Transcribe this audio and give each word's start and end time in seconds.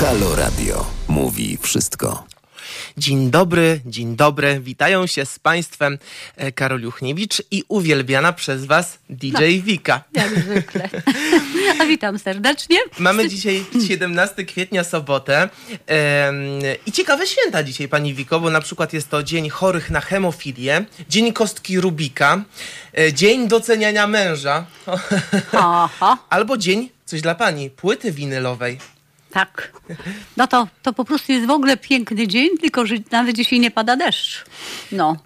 Halo 0.00 0.36
Radio 0.36 0.86
mówi 1.08 1.58
wszystko. 1.62 2.26
Dzień 2.96 3.30
dobry, 3.30 3.80
dzień 3.86 4.16
dobry. 4.16 4.60
Witają 4.60 5.06
się 5.06 5.26
z 5.26 5.38
Państwem 5.38 5.98
e, 6.36 6.52
Karol 6.52 6.80
Juchniewicz 6.80 7.42
i 7.50 7.64
uwielbiana 7.68 8.32
przez 8.32 8.64
Was 8.64 8.98
DJ 9.10 9.32
No. 9.32 9.62
Wika. 9.62 10.04
Jak 10.12 10.30
zwykle. 10.38 10.88
A 11.80 11.84
witam 11.84 12.18
serdecznie. 12.18 12.78
Mamy 12.98 13.28
dzisiaj 13.28 13.64
17 13.88 14.44
kwietnia, 14.44 14.84
sobotę. 14.84 15.48
I 16.86 16.92
ciekawe 16.92 17.26
święta 17.26 17.62
dzisiaj, 17.62 17.88
Pani 17.88 18.14
Wiko, 18.14 18.40
bo 18.40 18.50
na 18.50 18.60
przykład 18.60 18.92
jest 18.92 19.08
to 19.08 19.22
Dzień 19.22 19.48
Chorych 19.48 19.90
na 19.90 20.00
Hemofilię, 20.00 20.84
Dzień 21.08 21.32
Kostki 21.32 21.80
Rubika, 21.80 22.44
e, 22.98 23.12
Dzień 23.12 23.48
Doceniania 23.48 24.06
Męża, 24.06 24.66
Aha, 25.52 26.18
albo 26.30 26.56
Dzień, 26.56 26.90
coś 27.04 27.20
dla 27.20 27.34
Pani, 27.34 27.70
płyty 27.70 28.12
winylowej. 28.12 28.78
Tak. 29.30 29.72
No 30.36 30.46
to, 30.46 30.68
to 30.82 30.92
po 30.92 31.04
prostu 31.04 31.32
jest 31.32 31.46
w 31.46 31.50
ogóle 31.50 31.76
piękny 31.76 32.28
dzień, 32.28 32.58
tylko 32.60 32.86
że 32.86 32.94
nawet 33.10 33.36
dzisiaj 33.36 33.60
nie 33.60 33.70
pada 33.70 33.96
deszcz. 33.96 34.44
No. 34.92 35.16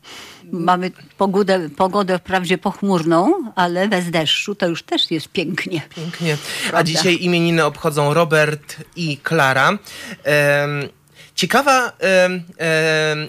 Mamy 0.53 0.91
pogodę, 1.19 1.71
pogodę 1.77 2.19
wprawdzie 2.19 2.59
pochmurną, 2.59 3.53
ale 3.55 3.89
bez 3.89 4.11
deszczu 4.11 4.55
to 4.55 4.67
już 4.67 4.83
też 4.83 5.11
jest 5.11 5.29
pięknie. 5.29 5.83
Pięknie. 5.97 6.37
A 6.67 6.71
Prawda. 6.71 6.85
dzisiaj 6.85 7.19
imieniny 7.21 7.65
obchodzą 7.65 8.15
Robert 8.15 8.77
i 8.97 9.19
Klara. 9.19 9.79
Em, 10.25 10.89
ciekawa 11.35 11.93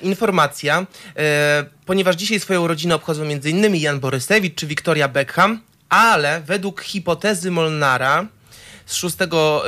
informacja, 0.02 0.86
e, 1.18 1.66
ponieważ 1.86 2.16
dzisiaj 2.16 2.40
swoją 2.40 2.62
urodzinę 2.62 2.96
obchodzą 2.96 3.24
m.in. 3.24 3.76
Jan 3.76 4.00
Borysewicz 4.00 4.56
czy 4.56 4.68
Wiktoria 4.68 5.08
Beckham, 5.08 5.62
ale 5.90 6.42
według 6.42 6.82
hipotezy 6.82 7.52
Molnara 7.52 8.28
z 8.86 9.02
VI 9.02 9.10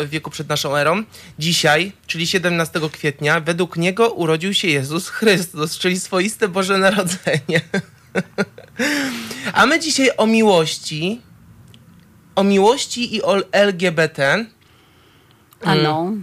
wieku 0.07 0.29
przed 0.29 0.49
naszą 0.49 0.75
erą, 0.75 1.03
dzisiaj, 1.39 1.91
czyli 2.07 2.27
17 2.27 2.79
kwietnia, 2.91 3.39
według 3.39 3.77
niego 3.77 4.09
urodził 4.09 4.53
się 4.53 4.67
Jezus 4.67 5.09
Chrystus, 5.09 5.77
czyli 5.77 5.99
swoiste 5.99 6.47
Boże 6.47 6.77
Narodzenie. 6.77 7.61
A 9.53 9.65
my 9.65 9.79
dzisiaj 9.79 10.09
o 10.17 10.27
miłości, 10.27 11.21
o 12.35 12.43
miłości 12.43 13.15
i 13.15 13.23
o 13.23 13.51
LGBT. 13.51 14.45
A 15.63 15.75
no. 15.75 16.13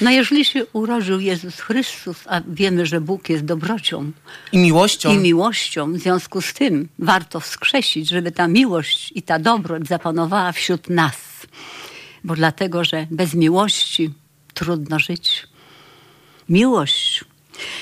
No 0.00 0.10
jeżeli 0.10 0.44
się 0.44 0.66
urodził 0.72 1.20
Jezus 1.20 1.60
Chrystus, 1.60 2.16
a 2.26 2.40
wiemy, 2.48 2.86
że 2.86 3.00
Bóg 3.00 3.28
jest 3.28 3.44
dobrocią 3.44 4.12
I 4.52 4.58
miłością. 4.58 5.12
i 5.12 5.18
miłością, 5.18 5.92
w 5.92 5.98
związku 5.98 6.40
z 6.40 6.52
tym 6.52 6.88
warto 6.98 7.40
wskrzesić, 7.40 8.08
żeby 8.08 8.32
ta 8.32 8.48
miłość 8.48 9.12
i 9.14 9.22
ta 9.22 9.38
dobroć 9.38 9.86
zapanowała 9.86 10.52
wśród 10.52 10.90
nas. 10.90 11.33
Bo 12.24 12.34
dlatego, 12.34 12.84
że 12.84 13.06
bez 13.10 13.34
miłości 13.34 14.10
trudno 14.54 14.98
żyć. 14.98 15.46
Miłość, 16.48 17.24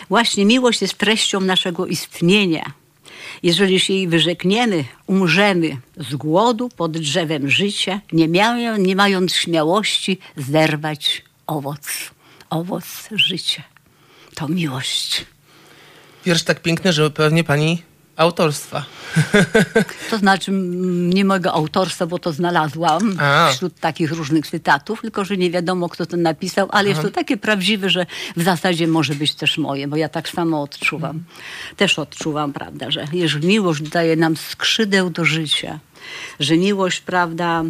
właśnie 0.08 0.44
miłość 0.44 0.82
jest 0.82 0.94
treścią 0.94 1.40
naszego 1.40 1.86
istnienia. 1.86 2.72
Jeżeli 3.42 3.80
się 3.80 3.92
jej 3.92 4.08
wyrzekniemy, 4.08 4.84
umrzemy 5.06 5.76
z 5.96 6.14
głodu 6.14 6.68
pod 6.68 6.92
drzewem 6.98 7.50
życia, 7.50 8.00
nie, 8.12 8.28
miają, 8.28 8.76
nie 8.76 8.96
mając 8.96 9.34
śmiałości 9.34 10.18
zerwać 10.36 11.22
owoc, 11.46 12.10
owoc 12.50 13.08
życia. 13.12 13.62
To 14.34 14.48
miłość. 14.48 15.26
Wiersz 16.24 16.42
tak 16.42 16.62
piękny, 16.62 16.92
że 16.92 17.10
pewnie 17.10 17.44
pani 17.44 17.82
autorstwa. 18.16 18.84
To 20.10 20.18
znaczy 20.18 20.50
nie 20.52 21.24
mojego 21.24 21.52
autorstwa, 21.52 22.06
bo 22.06 22.18
to 22.18 22.32
znalazłam 22.32 23.16
A. 23.20 23.50
wśród 23.52 23.80
takich 23.80 24.12
różnych 24.12 24.46
cytatów, 24.46 25.00
tylko 25.00 25.24
że 25.24 25.36
nie 25.36 25.50
wiadomo, 25.50 25.88
kto 25.88 26.06
to 26.06 26.16
napisał, 26.16 26.68
ale 26.70 26.88
jest 26.88 27.02
to 27.02 27.10
takie 27.10 27.36
prawdziwe, 27.36 27.90
że 27.90 28.06
w 28.36 28.42
zasadzie 28.42 28.86
może 28.88 29.14
być 29.14 29.34
też 29.34 29.58
moje, 29.58 29.88
bo 29.88 29.96
ja 29.96 30.08
tak 30.08 30.28
samo 30.28 30.62
odczuwam. 30.62 31.24
Też 31.76 31.98
odczuwam, 31.98 32.52
prawda, 32.52 32.90
że 32.90 33.06
miłość 33.42 33.82
daje 33.82 34.16
nam 34.16 34.36
skrzydeł 34.36 35.10
do 35.10 35.24
życia, 35.24 35.78
że 36.40 36.56
miłość, 36.56 37.00
prawda, 37.00 37.64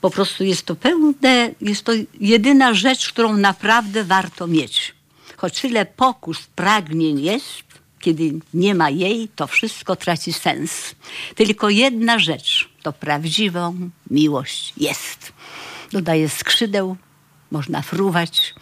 po 0.00 0.10
prostu 0.10 0.44
jest 0.44 0.66
to 0.66 0.76
pełne, 0.76 1.50
jest 1.60 1.84
to 1.84 1.92
jedyna 2.20 2.74
rzecz, 2.74 3.08
którą 3.12 3.36
naprawdę 3.36 4.04
warto 4.04 4.46
mieć. 4.46 4.94
Choć 5.36 5.60
tyle 5.60 5.86
pokus, 5.86 6.46
pragnień 6.56 7.20
jest, 7.20 7.67
kiedy 8.00 8.32
nie 8.54 8.74
ma 8.74 8.90
jej, 8.90 9.28
to 9.28 9.46
wszystko 9.46 9.96
traci 9.96 10.32
sens. 10.32 10.94
Tylko 11.34 11.68
jedna 11.68 12.18
rzecz, 12.18 12.68
to 12.82 12.92
prawdziwą 12.92 13.90
miłość 14.10 14.72
jest. 14.76 15.32
Dodaje 15.92 16.28
skrzydeł, 16.28 16.96
można 17.50 17.82
fruwać 17.82 18.54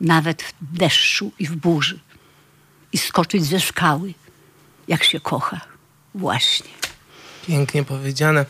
nawet 0.00 0.42
w 0.42 0.54
deszczu 0.60 1.32
i 1.38 1.46
w 1.46 1.56
burzy 1.56 1.98
i 2.92 2.98
skoczyć 2.98 3.44
ze 3.44 3.60
skały, 3.60 4.14
jak 4.88 5.04
się 5.04 5.20
kocha. 5.20 5.60
Właśnie. 6.14 6.70
Pięknie 7.46 7.84
powiedziane. 7.84 8.46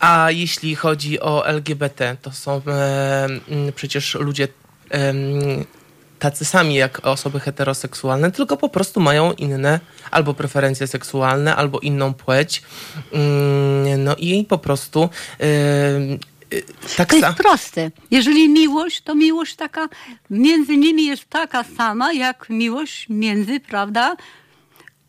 A 0.00 0.30
jeśli 0.30 0.74
chodzi 0.74 1.20
o 1.20 1.46
LGBT, 1.46 2.16
to 2.22 2.32
są 2.32 2.62
przecież 3.74 4.14
ludzie 4.14 4.48
tacy 6.22 6.44
sami 6.44 6.74
jak 6.74 7.06
osoby 7.06 7.40
heteroseksualne, 7.40 8.30
tylko 8.32 8.56
po 8.56 8.68
prostu 8.68 9.00
mają 9.00 9.32
inne 9.32 9.80
albo 10.10 10.34
preferencje 10.34 10.86
seksualne, 10.86 11.56
albo 11.56 11.80
inną 11.80 12.14
płeć. 12.14 12.62
Mm, 13.12 14.04
No 14.04 14.16
i 14.16 14.44
po 14.44 14.58
prostu 14.58 15.08
em, 15.38 16.18
y, 16.52 16.62
tak 16.96 17.10
To 17.10 17.16
jest 17.16 17.38
proste. 17.38 17.90
Jeżeli 18.10 18.48
miłość, 18.48 19.00
to 19.00 19.14
miłość 19.14 19.56
taka 19.56 19.88
między 20.30 20.76
nimi 20.76 21.04
jest 21.06 21.24
taka 21.28 21.64
sama, 21.76 22.12
jak 22.12 22.46
miłość 22.50 23.06
między, 23.08 23.60
prawda, 23.60 24.16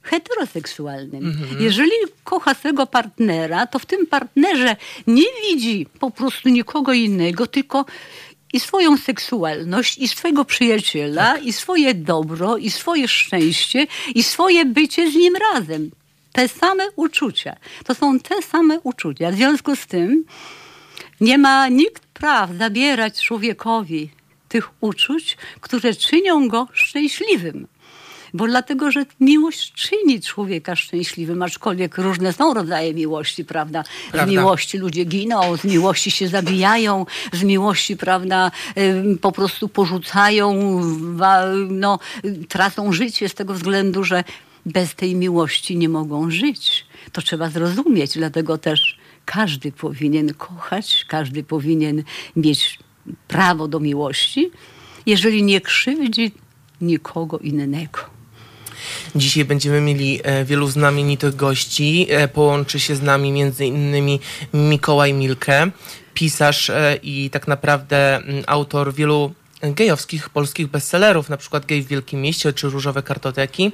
heteroseksualnym. 0.02 1.38
Jeżeli 1.60 1.92
kocha 2.24 2.54
swego 2.54 2.88
partnera, 2.88 3.68
to 3.68 3.80
w 3.80 3.86
tym 3.86 4.08
partnerze 4.08 4.76
nie 5.08 5.26
widzi 5.42 5.86
po 6.00 6.12
prostu 6.12 6.50
nikogo 6.50 6.94
innego, 6.94 7.48
tylko 7.48 7.86
i 8.54 8.60
swoją 8.60 8.98
seksualność, 8.98 9.98
i 9.98 10.08
swojego 10.08 10.46
przyjaciela, 10.46 11.38
i 11.38 11.54
swoje 11.54 11.94
dobro, 11.94 12.58
i 12.58 12.70
swoje 12.72 13.08
szczęście, 13.08 13.88
i 14.16 14.24
swoje 14.24 14.66
bycie 14.66 15.12
z 15.12 15.16
nim 15.16 15.34
razem. 15.36 15.92
Te 16.32 16.48
same 16.48 16.84
uczucia. 16.96 17.56
To 17.86 17.96
są 17.96 18.20
te 18.20 18.42
same 18.42 18.80
uczucia. 18.80 19.32
W 19.32 19.36
związku 19.36 19.76
z 19.76 19.88
tym 19.88 20.26
nie 21.22 21.38
ma 21.38 21.68
nikt 21.68 22.06
praw 22.06 22.50
zabierać 22.52 23.22
człowiekowi 23.22 24.10
tych 24.50 24.70
uczuć, 24.82 25.38
które 25.62 25.94
czynią 25.94 26.48
go 26.48 26.68
szczęśliwym. 26.74 27.68
Bo 28.34 28.48
dlatego, 28.48 28.92
że 28.92 29.06
miłość 29.20 29.74
czyni 29.74 30.22
człowieka 30.22 30.76
szczęśliwym, 30.76 31.42
aczkolwiek 31.42 31.98
różne 31.98 32.34
są 32.34 32.54
rodzaje 32.54 32.94
miłości, 32.94 33.46
prawda? 33.46 33.84
Z 33.84 34.12
Prawda. 34.12 34.32
miłości 34.32 34.78
ludzie 34.78 35.06
giną, 35.06 35.58
z 35.58 35.64
miłości 35.64 36.12
się 36.12 36.28
zabijają, 36.28 37.06
z 37.34 37.44
miłości, 37.44 37.98
prawda, 37.98 38.52
po 39.22 39.32
prostu 39.32 39.70
porzucają, 39.70 40.54
no, 41.70 42.00
tracą 42.50 42.92
życie 42.92 43.30
z 43.30 43.34
tego 43.34 43.54
względu, 43.54 44.04
że 44.04 44.24
bez 44.66 44.96
tej 44.96 45.16
miłości 45.16 45.78
nie 45.78 45.90
mogą 45.90 46.32
żyć. 46.32 46.86
To 47.12 47.22
trzeba 47.22 47.50
zrozumieć, 47.50 48.14
dlatego 48.14 48.58
też 48.58 48.98
każdy 49.26 49.72
powinien 49.72 50.34
kochać, 50.34 51.06
każdy 51.08 51.44
powinien 51.44 52.04
mieć 52.36 52.80
prawo 53.28 53.68
do 53.68 53.80
miłości, 53.80 54.52
jeżeli 55.06 55.44
nie 55.44 55.62
krzywdzi 55.62 56.32
nikogo 56.82 57.40
innego. 57.40 58.00
Dzisiaj 59.16 59.46
będziemy 59.46 59.82
mieli 59.82 60.20
e, 60.24 60.46
wielu 60.46 60.68
znamienitych 60.68 61.36
gości. 61.36 62.08
E, 62.10 62.28
połączy 62.28 62.80
się 62.80 62.96
z 62.96 63.02
nami 63.02 63.32
między 63.32 63.66
innymi 63.66 64.20
Mikołaj 64.54 65.14
Milke, 65.14 65.72
pisarz 66.14 66.70
e, 66.70 67.00
i 67.04 67.30
tak 67.30 67.48
naprawdę 67.48 68.16
mm, 68.16 68.44
autor 68.48 68.94
wielu 68.94 69.34
gejowskich 69.72 70.30
polskich 70.30 70.68
bestsellerów, 70.68 71.30
na 71.30 71.38
przykład 71.38 71.66
Gej 71.66 71.84
w 71.84 71.88
Wielkim 71.88 72.22
Mieście 72.22 72.54
czy 72.54 72.70
Różowe 72.70 73.04
Kartoteki. 73.04 73.72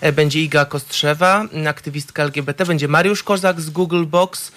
E, 0.00 0.12
Będzie 0.12 0.42
Iga 0.42 0.64
Kostrzewa, 0.64 1.44
aktywistka 1.68 2.22
LGBT, 2.22 2.66
będzie 2.66 2.88
Mariusz 2.88 3.22
Kozak 3.22 3.60
z 3.60 3.70
Google 3.70 4.04
Box, 4.04 4.52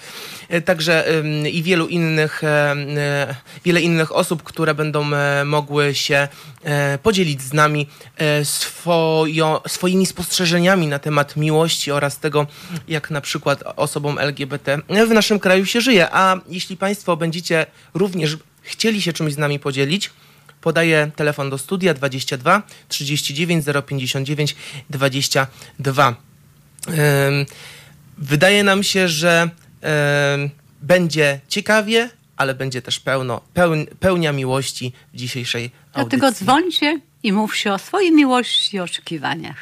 e, 0.48 0.60
także 0.60 1.04
i 1.52 1.62
wielu 1.62 1.86
innych, 1.86 2.44
e, 2.44 3.34
wiele 3.64 3.80
innych 3.80 4.12
osób, 4.12 4.42
które 4.42 4.74
będą 4.74 5.04
mogły 5.44 5.94
się 5.94 6.28
podzielić 7.02 7.42
z 7.42 7.52
nami 7.52 7.88
swoją, 8.44 9.60
swoimi 9.68 10.06
spostrzeżeniami 10.06 10.86
na 10.86 10.98
temat 10.98 11.36
miłości 11.36 11.90
oraz 11.90 12.18
tego, 12.18 12.46
jak 12.88 13.10
na 13.10 13.20
przykład 13.20 13.62
osobom 13.76 14.18
LGBT 14.18 14.78
w 15.08 15.10
naszym 15.10 15.40
kraju 15.40 15.66
się 15.66 15.80
żyje. 15.80 16.08
A 16.12 16.40
jeśli 16.48 16.76
Państwo 16.76 17.16
będziecie 17.16 17.66
również 17.94 18.36
chcieli 18.62 19.02
się 19.02 19.12
czymś 19.12 19.32
z 19.32 19.38
nami 19.38 19.58
podzielić, 19.58 20.10
Podaję 20.62 21.10
telefon 21.16 21.50
do 21.50 21.58
studia 21.58 21.94
22 21.94 22.62
39 22.88 23.64
059 23.86 24.56
22. 24.90 26.14
Ym, 26.88 27.46
Wydaje 28.18 28.64
nam 28.64 28.82
się, 28.82 29.08
że 29.08 29.50
będzie 30.82 31.40
ciekawie, 31.48 32.10
ale 32.36 32.54
będzie 32.54 32.82
też 32.82 33.00
pełno, 33.00 33.40
pełn, 33.54 33.86
pełnia 34.00 34.32
miłości 34.32 34.92
w 35.14 35.16
dzisiejszej 35.16 35.70
audycji. 35.92 36.18
Dlatego 36.18 36.32
dzwońcie 36.32 37.00
i 37.22 37.32
mówcie 37.32 37.72
o 37.72 37.78
swojej 37.78 38.12
miłości 38.12 38.76
i 38.76 38.80
oczekiwaniach. 38.80 39.56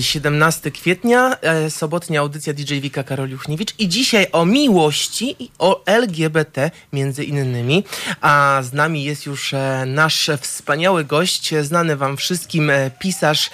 17 0.00 0.70
kwietnia, 0.70 1.36
e, 1.40 1.70
sobotnia 1.70 2.20
audycja 2.20 2.52
DJ 2.52 2.80
Wika 2.80 3.02
Karoliuchniewicz 3.02 3.74
i 3.78 3.88
dzisiaj 3.88 4.26
o 4.32 4.46
miłości 4.46 5.36
i 5.38 5.50
o 5.58 5.86
LGBT 5.86 6.70
między 6.92 7.24
innymi. 7.24 7.84
A 8.20 8.60
z 8.62 8.72
nami 8.72 9.04
jest 9.04 9.26
już 9.26 9.54
e, 9.54 9.84
nasz 9.86 10.30
wspaniały 10.40 11.04
gość, 11.04 11.54
znany 11.62 11.96
wam 11.96 12.16
wszystkim 12.16 12.70
e, 12.70 12.90
pisarz, 12.98 13.50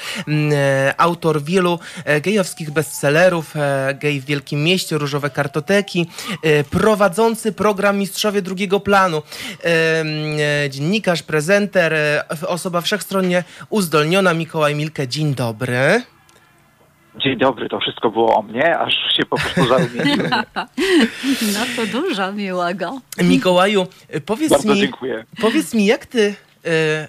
autor 0.96 1.42
wielu 1.42 1.78
gejowskich 2.22 2.70
bestsellerów, 2.70 3.54
gej 4.00 4.20
w 4.20 4.24
Wielkim 4.24 4.64
Mieście, 4.64 4.98
Różowe 4.98 5.30
Kartoteki, 5.30 6.06
prowadzący 6.70 7.52
program 7.52 7.98
Mistrzowie 7.98 8.42
Drugiego 8.42 8.80
Planu, 8.80 9.22
dziennikarz, 10.70 11.22
prezenter, 11.22 11.94
osoba 12.46 12.80
wszechstronnie 12.80 13.44
uzdolniona, 13.68 14.34
Mikołaj 14.34 14.74
Milke. 14.74 15.08
Dzień 15.08 15.34
dobry. 15.34 15.99
Dzień 17.24 17.38
dobry, 17.38 17.68
to 17.68 17.80
wszystko 17.80 18.10
było 18.10 18.36
o 18.38 18.42
mnie, 18.42 18.78
aż 18.78 18.92
się 19.16 19.26
po 19.30 19.36
prostu 19.36 19.66
zarumieniłem. 19.68 20.30
No 21.54 21.60
to 21.76 21.86
dużo 21.86 22.32
miłego. 22.32 23.00
Mikołaju, 23.22 23.86
powiedz 24.26 24.50
Bardzo 24.50 24.74
mi, 24.74 24.80
dziękuję. 24.80 25.24
powiedz 25.40 25.74
mi, 25.74 25.86
jak 25.86 26.06
ty 26.06 26.20
y, 26.20 26.34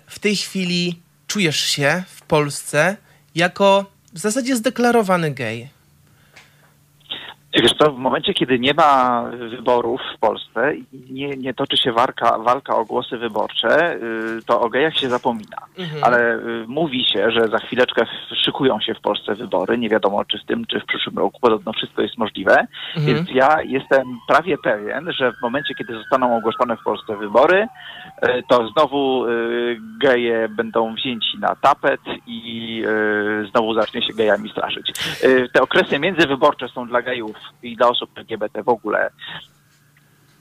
w 0.07 0.19
tej 0.19 0.35
chwili 0.35 0.99
czujesz 1.27 1.59
się 1.59 2.03
w 2.07 2.21
Polsce 2.21 2.97
jako 3.35 3.85
w 4.13 4.19
zasadzie 4.19 4.55
zdeklarowany 4.55 5.31
gej? 5.31 5.69
Wiesz 7.53 7.73
co, 7.73 7.91
w 7.91 7.97
momencie, 7.97 8.33
kiedy 8.33 8.59
nie 8.59 8.73
ma 8.73 9.23
wyborów 9.49 10.01
w 10.15 10.19
Polsce 10.19 10.75
i 10.75 10.85
nie, 11.13 11.29
nie 11.29 11.53
toczy 11.53 11.77
się 11.77 11.91
walka, 11.91 12.37
walka 12.37 12.75
o 12.75 12.85
głosy 12.85 13.17
wyborcze, 13.17 13.95
y, 13.95 13.99
to 14.45 14.61
o 14.61 14.69
gejach 14.69 14.97
się 14.97 15.09
zapomina. 15.09 15.57
Mhm. 15.77 16.03
Ale 16.03 16.35
y, 16.35 16.65
mówi 16.67 17.05
się, 17.05 17.31
że 17.31 17.47
za 17.47 17.57
chwileczkę 17.57 18.05
szykują 18.45 18.79
się 18.79 18.93
w 18.93 19.01
Polsce 19.01 19.35
wybory. 19.35 19.77
Nie 19.77 19.89
wiadomo, 19.89 20.25
czy 20.25 20.39
w 20.39 20.45
tym, 20.45 20.65
czy 20.65 20.79
w 20.79 20.85
przyszłym 20.85 21.17
roku. 21.17 21.39
Podobno 21.41 21.73
wszystko 21.73 22.01
jest 22.01 22.17
możliwe. 22.17 22.67
Mhm. 22.95 23.05
Więc 23.05 23.29
ja 23.31 23.61
jestem 23.61 24.19
prawie 24.27 24.57
pewien, 24.57 25.11
że 25.11 25.31
w 25.31 25.41
momencie, 25.41 25.75
kiedy 25.75 25.93
zostaną 25.93 26.37
ogłoszone 26.37 26.77
w 26.77 26.83
Polsce 26.83 27.17
wybory, 27.17 27.67
y, 28.27 28.43
to 28.49 28.67
znowu 28.67 29.25
geje 30.01 30.49
będą 30.49 30.95
wzięci 30.95 31.37
na 31.39 31.55
tapet 31.55 32.01
i 32.27 32.83
znowu 33.49 33.73
zacznie 33.73 34.01
się 34.01 34.13
gejami 34.13 34.49
straszyć. 34.49 34.91
Te 35.53 35.61
okresy 35.61 35.99
międzywyborcze 35.99 36.69
są 36.69 36.87
dla 36.87 37.01
gejów 37.01 37.40
i 37.63 37.75
dla 37.75 37.87
osób 37.87 38.17
LGBT 38.17 38.63
w 38.63 38.69
ogóle 38.69 39.09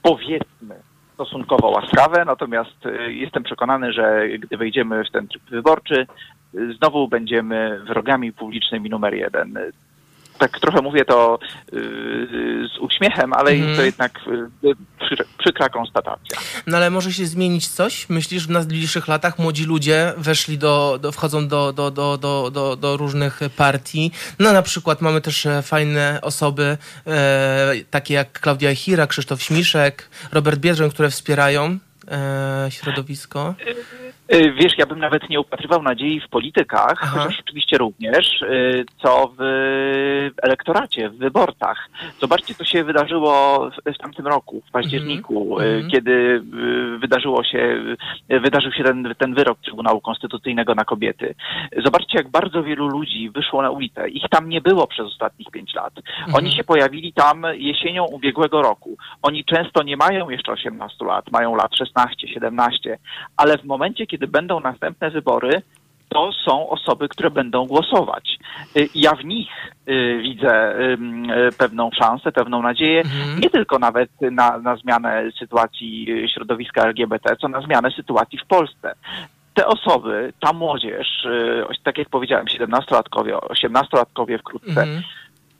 powiedzmy 0.01 0.75
stosunkowo 1.13 1.69
łaskawe, 1.69 2.25
natomiast 2.25 2.85
y, 2.85 3.13
jestem 3.13 3.43
przekonany, 3.43 3.93
że 3.93 4.29
gdy 4.39 4.57
wejdziemy 4.57 5.03
w 5.03 5.11
ten 5.11 5.27
tryb 5.27 5.43
wyborczy, 5.49 6.07
znowu 6.77 7.07
będziemy 7.07 7.79
wrogami 7.87 8.33
publicznymi 8.33 8.89
numer 8.89 9.13
jeden 9.13 9.71
tak 10.41 10.59
trochę 10.59 10.81
mówię 10.81 11.05
to 11.05 11.39
yy, 11.71 12.67
z 12.75 12.79
uśmiechem, 12.79 13.33
ale 13.33 13.55
jest 13.55 13.77
to 13.79 13.81
jednak 13.81 14.19
przy, 14.99 15.15
przykra 15.37 15.69
konstatacja. 15.69 16.37
No 16.67 16.77
ale 16.77 16.89
może 16.89 17.13
się 17.13 17.25
zmienić 17.25 17.67
coś? 17.67 18.09
Myślisz, 18.09 18.47
w 18.47 18.49
najbliższych 18.49 19.07
latach 19.07 19.39
młodzi 19.39 19.65
ludzie 19.65 20.13
weszli 20.17 20.57
do, 20.57 20.99
do 21.01 21.11
wchodzą 21.11 21.47
do, 21.47 21.73
do, 21.73 21.91
do, 21.91 22.17
do, 22.17 22.51
do, 22.51 22.75
do 22.75 22.97
różnych 22.97 23.39
partii. 23.57 24.11
No 24.39 24.53
na 24.53 24.61
przykład 24.61 25.01
mamy 25.01 25.21
też 25.21 25.45
e, 25.45 25.61
fajne 25.61 26.19
osoby, 26.21 26.77
e, 27.07 27.73
takie 27.89 28.13
jak 28.13 28.39
Klaudia 28.39 28.75
Chira, 28.75 29.07
Krzysztof 29.07 29.41
Śmiszek, 29.41 30.09
Robert 30.31 30.59
Biedroń, 30.59 30.91
które 30.91 31.09
wspierają 31.09 31.77
e, 32.07 32.67
środowisko. 32.69 33.55
Y, 34.33 34.51
Wiesz, 34.53 34.73
ja 34.77 34.85
bym 34.85 34.99
nawet 34.99 35.29
nie 35.29 35.39
upatrywał 35.39 35.83
nadziei 35.83 36.19
w 36.19 36.29
politykach, 36.29 36.97
Aha. 37.01 37.19
chociaż 37.19 37.39
oczywiście 37.39 37.77
również, 37.77 38.41
y, 38.41 38.85
co 39.03 39.31
w 39.39 39.41
elektoracie, 40.43 41.09
w 41.09 41.17
wyborcach. 41.17 41.89
Zobaczcie, 42.19 42.53
co 42.53 42.65
się 42.65 42.83
wydarzyło 42.83 43.59
w, 43.69 43.93
w 43.93 43.97
tamtym 43.97 44.27
roku, 44.27 44.61
w 44.67 44.71
październiku, 44.71 45.59
y, 45.59 45.63
Mhm. 45.63 45.89
kiedy 45.91 46.41
wydarzyło 46.99 47.43
się, 47.43 47.83
wydarzył 48.29 48.71
się 48.71 48.83
ten, 48.83 49.15
ten 49.17 49.33
wyrok 49.33 49.59
Trybunału 49.59 50.01
Konstytucyjnego 50.01 50.75
na 50.75 50.85
kobiety. 50.85 51.35
Zobaczcie, 51.85 52.17
jak 52.17 52.29
bardzo 52.29 52.63
wielu 52.63 52.87
ludzi 52.87 53.29
wyszło 53.29 53.61
na 53.61 53.71
ulicę. 53.71 54.09
Ich 54.09 54.23
tam 54.29 54.49
nie 54.49 54.61
było 54.61 54.87
przez 54.87 55.05
ostatnich 55.07 55.51
pięć 55.51 55.73
lat. 55.73 55.93
Oni 56.33 56.51
się 56.51 56.63
pojawili 56.63 57.13
tam 57.13 57.43
jesienią 57.53 58.05
ubiegłego 58.05 58.61
roku. 58.61 58.97
Oni 59.21 59.45
często 59.45 59.83
nie 59.83 59.97
mają 59.97 60.29
jeszcze 60.29 60.51
18 60.51 61.05
lat, 61.05 61.31
mają 61.31 61.55
lat 61.55 61.75
16, 61.75 62.27
17, 62.27 62.97
ale 63.37 63.57
w 63.57 63.63
momencie, 63.63 64.07
kiedy 64.07 64.20
będą 64.27 64.59
następne 64.59 65.09
wybory, 65.11 65.61
to 66.09 66.31
są 66.45 66.69
osoby, 66.69 67.09
które 67.09 67.29
będą 67.31 67.65
głosować. 67.67 68.37
Y, 68.77 68.89
Ja 68.95 69.15
w 69.15 69.25
nich 69.25 69.49
y, 69.89 70.19
widzę 70.21 70.75
y, 70.79 70.97
pewną 71.57 71.89
szansę, 71.91 72.31
pewną 72.31 72.61
nadzieję, 72.61 73.01
Mhm. 73.01 73.39
nie 73.39 73.49
tylko 73.49 73.79
nawet 73.79 74.09
na, 74.31 74.57
na 74.57 74.75
zmianę 74.75 75.23
sytuacji 75.39 76.07
środowiska 76.33 76.81
LGBT, 76.83 77.35
co 77.35 77.47
na 77.47 77.61
zmianę 77.61 77.91
sytuacji 77.91 78.39
w 78.39 78.45
Polsce. 78.45 78.93
Te 79.53 79.67
osoby, 79.67 80.33
ta 80.39 80.53
młodzież, 80.53 81.27
tak 81.83 81.97
jak 81.97 82.09
powiedziałem, 82.09 82.45
17-latkowie, 82.45 83.39
18-latkowie 83.39 84.39
wkrótce, 84.39 84.81
Mhm. 84.81 85.01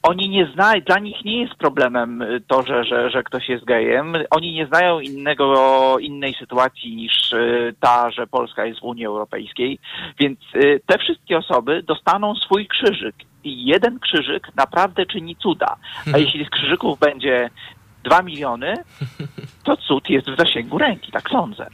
Oni 0.04 0.30
nie 0.30 0.46
znają, 0.54 0.82
dla 0.82 1.00
nich 1.00 1.26
nie 1.26 1.42
jest 1.42 1.56
problemem 1.56 2.22
y, 2.22 2.42
to, 2.48 2.64
że, 2.64 2.84
że, 2.84 3.10
że 3.10 3.24
ktoś 3.24 3.50
jest 3.50 3.66
gejem. 3.66 4.14
Oni 4.30 4.54
nie 4.54 4.68
znają 4.68 5.00
innego, 5.00 5.98
innej 6.00 6.34
sytuacji 6.34 6.96
niż 6.96 7.32
y, 7.32 7.76
ta, 7.80 8.12
że 8.12 8.28
Polska 8.28 8.66
jest 8.66 8.80
w 8.80 8.84
Unii 8.84 9.06
Europejskiej. 9.06 9.80
Więc 10.20 10.40
y, 10.56 10.82
te 10.86 10.98
wszystkie 10.98 11.38
osoby 11.38 11.84
dostaną 11.84 12.36
swój 12.36 12.68
krzyżyk. 12.68 13.16
I 13.44 13.66
jeden 13.66 14.00
krzyżyk 14.00 14.48
naprawdę 14.56 15.06
czyni 15.06 15.36
cuda. 15.36 15.76
A 16.14 16.18
jeśli 16.18 16.46
z 16.46 16.50
krzyżyków 16.50 17.00
będzie 17.00 17.50
dwa 18.04 18.22
miliony, 18.22 18.74
to 19.64 19.78
cud 19.78 20.10
jest 20.10 20.30
w 20.30 20.38
zasięgu 20.38 20.78
ręki, 20.78 21.12
tak 21.12 21.30
sądzę. 21.30 21.68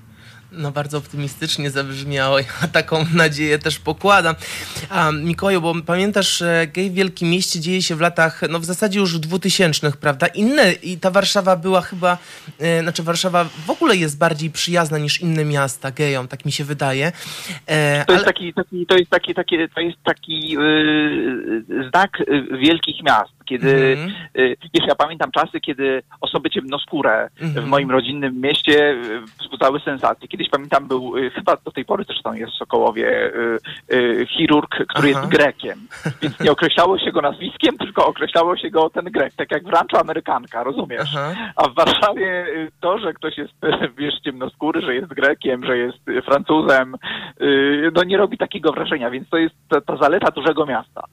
No 0.51 0.71
bardzo 0.71 0.97
optymistycznie 0.97 1.69
zabrzmiało. 1.71 2.39
Ja 2.39 2.67
taką 2.71 3.05
nadzieję 3.13 3.59
też 3.59 3.79
pokładam. 3.79 4.35
A 4.89 5.11
Mikołaju, 5.11 5.61
bo 5.61 5.73
pamiętasz, 5.85 6.37
że 6.37 6.67
gej 6.73 6.89
w 6.91 6.93
Wielkim 6.93 7.29
Mieście 7.29 7.59
dzieje 7.59 7.81
się 7.81 7.95
w 7.95 8.01
latach, 8.01 8.41
no 8.49 8.59
w 8.59 8.65
zasadzie 8.65 8.99
już 8.99 9.19
2000, 9.19 9.91
prawda? 9.91 10.27
Inne, 10.27 10.71
i 10.73 10.97
ta 10.97 11.11
Warszawa 11.11 11.55
była 11.55 11.81
chyba, 11.81 12.17
e, 12.59 12.81
znaczy 12.81 13.03
Warszawa 13.03 13.43
w 13.65 13.69
ogóle 13.69 13.95
jest 13.95 14.17
bardziej 14.17 14.49
przyjazna 14.51 14.97
niż 14.97 15.21
inne 15.21 15.45
miasta 15.45 15.91
gejom, 15.91 16.27
tak 16.27 16.45
mi 16.45 16.51
się 16.51 16.63
wydaje. 16.63 17.11
E, 17.65 18.05
To 18.05 18.13
jest 18.13 18.25
ale- 18.25 18.33
taki, 18.33 18.53
taki, 18.53 18.85
to 18.85 18.97
jest 18.97 19.09
taki, 19.11 19.33
taki, 19.33 19.55
to 19.75 19.81
jest 19.81 19.97
taki 20.03 20.49
yy, 20.49 21.63
znak 21.89 22.09
yy, 22.27 22.57
wielkich 22.57 23.03
miast, 23.03 23.36
kiedy, 23.47 23.97
Mhm. 23.97 24.09
yy, 24.35 24.55
wiesz, 24.73 24.87
ja 24.87 24.95
pamiętam 24.95 25.31
czasy, 25.31 25.59
kiedy 25.59 26.03
osoby 26.21 26.49
ciemnoskóre 26.49 27.29
Mhm. 27.41 27.65
w 27.65 27.69
moim 27.69 27.91
rodzinnym 27.91 28.41
mieście 28.41 28.73
yy, 28.73 29.21
wzbudzały 29.39 29.79
sensację. 29.79 30.27
Kiedyś 30.27 30.49
pamiętam 30.49 30.87
był, 30.87 31.17
yy, 31.17 31.29
chyba 31.29 31.57
do 31.65 31.71
tej 31.71 31.85
pory 31.85 32.03
zresztą 32.03 32.33
jest 32.33 32.53
w 32.53 32.57
Sokołowie, 32.57 33.31
chirurg, 34.37 34.75
który 34.87 35.11
Aha. 35.11 35.19
jest 35.19 35.31
Grekiem. 35.31 35.87
Więc 36.21 36.39
nie 36.39 36.51
określało 36.51 36.99
się 36.99 37.11
go 37.11 37.21
nazwiskiem, 37.21 37.77
tylko 37.77 38.05
określało 38.07 38.57
się 38.57 38.69
go 38.69 38.89
ten 38.89 39.05
Grek, 39.05 39.33
tak 39.33 39.51
jak 39.51 39.63
w 39.63 39.69
Rancho 39.69 39.99
Amerykanka, 39.99 40.63
rozumiesz? 40.63 41.09
Aha. 41.15 41.33
A 41.55 41.67
w 41.69 41.73
Warszawie 41.75 42.45
y, 42.47 42.71
to, 42.81 42.99
że 42.99 43.13
ktoś 43.13 43.37
jest, 43.37 43.53
wiesz, 43.97 44.13
ciemnoskóry, 44.23 44.81
że 44.81 44.95
jest 44.95 45.07
Grekiem, 45.13 45.65
że 45.65 45.77
jest 45.77 46.09
y, 46.09 46.21
Francuzem, 46.21 46.95
y, 47.41 47.91
no 47.95 48.03
nie 48.03 48.17
robi 48.17 48.37
takiego 48.37 48.71
wrażenia, 48.71 49.09
więc 49.09 49.29
to 49.29 49.37
jest 49.37 49.55
ta, 49.69 49.81
ta 49.81 49.97
zaleta 49.97 50.31
dużego 50.31 50.65
miasta. 50.65 51.03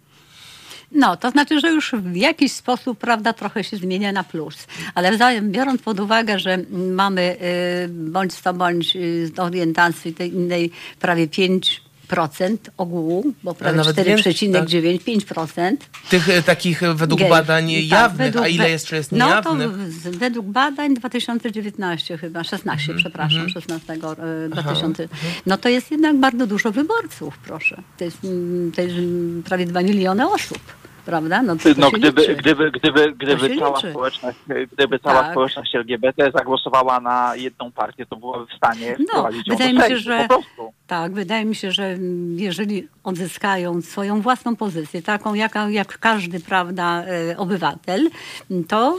No, 0.94 1.16
to 1.16 1.30
znaczy, 1.30 1.60
że 1.60 1.70
już 1.70 1.92
w 1.92 2.16
jakiś 2.16 2.52
sposób, 2.52 2.98
prawda, 2.98 3.32
trochę 3.32 3.64
się 3.64 3.76
zmienia 3.76 4.12
na 4.12 4.24
plus. 4.24 4.66
Ale 4.94 5.40
biorąc 5.42 5.82
pod 5.82 6.00
uwagę, 6.00 6.38
że 6.38 6.58
mamy 6.70 7.36
y, 7.84 7.88
bądź 7.88 8.40
to 8.40 8.54
bądź 8.54 8.96
y, 8.96 9.26
z 9.26 9.38
orientacji 9.38 10.14
tej 10.14 10.34
innej 10.34 10.70
prawie 11.00 11.26
5% 11.26 11.80
ogółu, 12.76 13.24
bo 13.42 13.54
prawie 13.54 13.76
nawet 13.76 13.96
więcej, 13.96 14.34
4,9-5%. 14.34 15.76
Tych 16.10 16.28
e, 16.28 16.42
takich 16.42 16.82
e, 16.82 16.94
według 16.94 17.20
badań 17.28 17.74
Tak, 17.74 17.84
jawnych, 17.84 18.18
według 18.18 18.44
a 18.44 18.48
ile 18.48 18.70
jeszcze 18.70 18.96
jest 18.96 19.12
No 19.12 19.26
niejawnych? 19.26 19.70
to 19.70 20.10
z, 20.10 20.16
według 20.16 20.46
badań 20.46 20.94
2019 20.94 22.18
chyba, 22.18 22.44
16 22.44 22.82
Mhm, 22.82 22.98
przepraszam, 22.98 23.48
16 23.48 23.92
e, 23.92 24.48
2000. 24.48 25.08
No 25.46 25.58
to 25.58 25.68
jest 25.68 25.90
jednak 25.90 26.16
bardzo 26.16 26.46
dużo 26.46 26.72
wyborców, 26.72 27.38
proszę. 27.38 27.82
To 27.98 28.04
jest, 28.04 28.24
mm, 28.24 28.72
to 28.72 28.82
jest 28.82 28.94
mm, 28.94 29.42
prawie 29.42 29.66
2 29.66 29.82
miliony 29.82 30.28
osób. 30.28 30.58
Prawda? 31.04 31.42
No, 31.42 31.56
to, 31.56 31.68
No, 31.76 31.90
gdyby, 31.90 32.20
liczy. 32.20 32.36
gdyby, 32.36 32.70
gdyby, 32.70 33.12
gdyby 33.12 33.56
cała 33.56 33.76
liczy. 33.76 33.90
społeczność, 33.90 34.38
gdyby 34.72 34.98
cała 34.98 35.22
Tak. 35.22 35.30
społeczność 35.30 35.74
LGBT 35.74 36.30
zagłosowała 36.38 37.00
na 37.00 37.36
jedną 37.36 37.72
partię, 37.72 38.06
to 38.06 38.16
byłaby 38.16 38.46
w 38.46 38.56
stanie 38.56 38.96
No, 38.98 39.06
wprowadzić 39.06 39.48
ją 39.48 39.54
wydaje 39.56 39.74
do 39.74 39.80
mi 39.82 39.88
się, 39.88 39.96
że-. 39.96 40.28
Tak, 40.86 41.12
wydaje 41.12 41.44
mi 41.44 41.54
się, 41.54 41.72
że 41.72 41.96
jeżeli 42.36 42.88
odzyskają 43.04 43.82
swoją 43.82 44.20
własną 44.20 44.56
pozycję, 44.56 45.02
taką 45.02 45.34
jak 45.68 45.98
każdy, 45.98 46.40
prawda, 46.40 47.04
e, 47.30 47.36
obywatel, 47.36 48.10
to, 48.68 48.98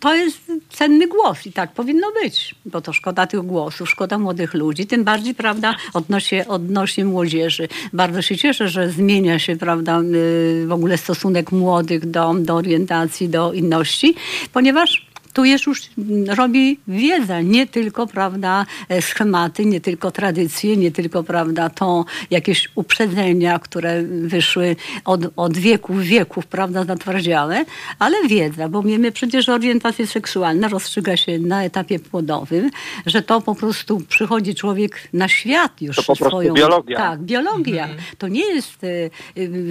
to 0.00 0.14
jest 0.14 0.52
cenny 0.70 1.06
głos 1.06 1.46
i 1.46 1.52
tak 1.52 1.72
powinno 1.72 2.06
być, 2.22 2.54
bo 2.66 2.80
to 2.80 2.92
szkoda 2.92 3.26
tych 3.26 3.40
głosów, 3.40 3.90
szkoda 3.90 4.18
młodych 4.18 4.54
ludzi, 4.54 4.86
tym 4.86 5.04
bardziej, 5.04 5.34
prawda, 5.34 5.74
odnośnie, 5.94 6.48
odnośnie 6.48 7.04
młodzieży. 7.04 7.68
Bardzo 7.92 8.22
się 8.22 8.36
cieszę, 8.36 8.68
że 8.68 8.90
zmienia 8.90 9.38
się, 9.38 9.56
prawda, 9.56 10.00
y, 10.00 10.66
w 10.66 10.72
ogóle 10.72 10.98
stosunek 10.98 11.52
młodych 11.52 12.10
do, 12.10 12.34
do 12.34 12.54
orientacji, 12.54 13.28
do 13.28 13.52
inności, 13.52 14.14
ponieważ 14.52 15.07
tu 15.38 15.44
jest 15.44 15.66
już 15.66 15.82
mm, 15.98 16.30
robi 16.30 16.78
wiedza, 16.88 17.40
nie 17.40 17.66
tylko, 17.66 18.06
prawda, 18.06 18.66
e, 18.88 19.02
schematy, 19.02 19.64
nie 19.66 19.80
tylko 19.80 20.10
tradycje, 20.10 20.76
nie 20.76 20.90
tylko, 20.90 21.22
prawda, 21.22 21.70
to 21.70 22.04
jakieś 22.30 22.68
uprzedzenia, 22.74 23.58
które 23.58 24.02
wyszły 24.02 24.76
od, 25.04 25.20
od 25.36 25.56
wieków, 25.56 26.00
wieków, 26.00 26.46
prawda, 26.46 26.84
zatwardziałe, 26.84 27.64
ale 27.98 28.16
wiedza, 28.28 28.68
bo 28.68 28.82
wiemy 28.82 29.12
przecież, 29.12 29.46
że 29.46 29.54
orientacja 29.54 30.06
seksualna 30.06 30.68
rozstrzyga 30.68 31.16
się 31.16 31.38
na 31.38 31.64
etapie 31.64 31.98
płodowym, 31.98 32.70
że 33.06 33.22
to 33.22 33.40
po 33.40 33.54
prostu 33.54 34.00
przychodzi 34.08 34.54
człowiek 34.54 35.08
na 35.12 35.28
świat 35.28 35.82
już 35.82 35.96
To 35.96 36.02
po 36.02 36.06
prostu 36.16 36.28
swoją... 36.28 36.54
biologia. 36.54 36.96
Tak, 36.96 37.20
biologia. 37.20 37.82
Mhm. 37.84 38.00
To 38.18 38.28
nie 38.28 38.54
jest 38.54 38.84
e, 38.84 38.88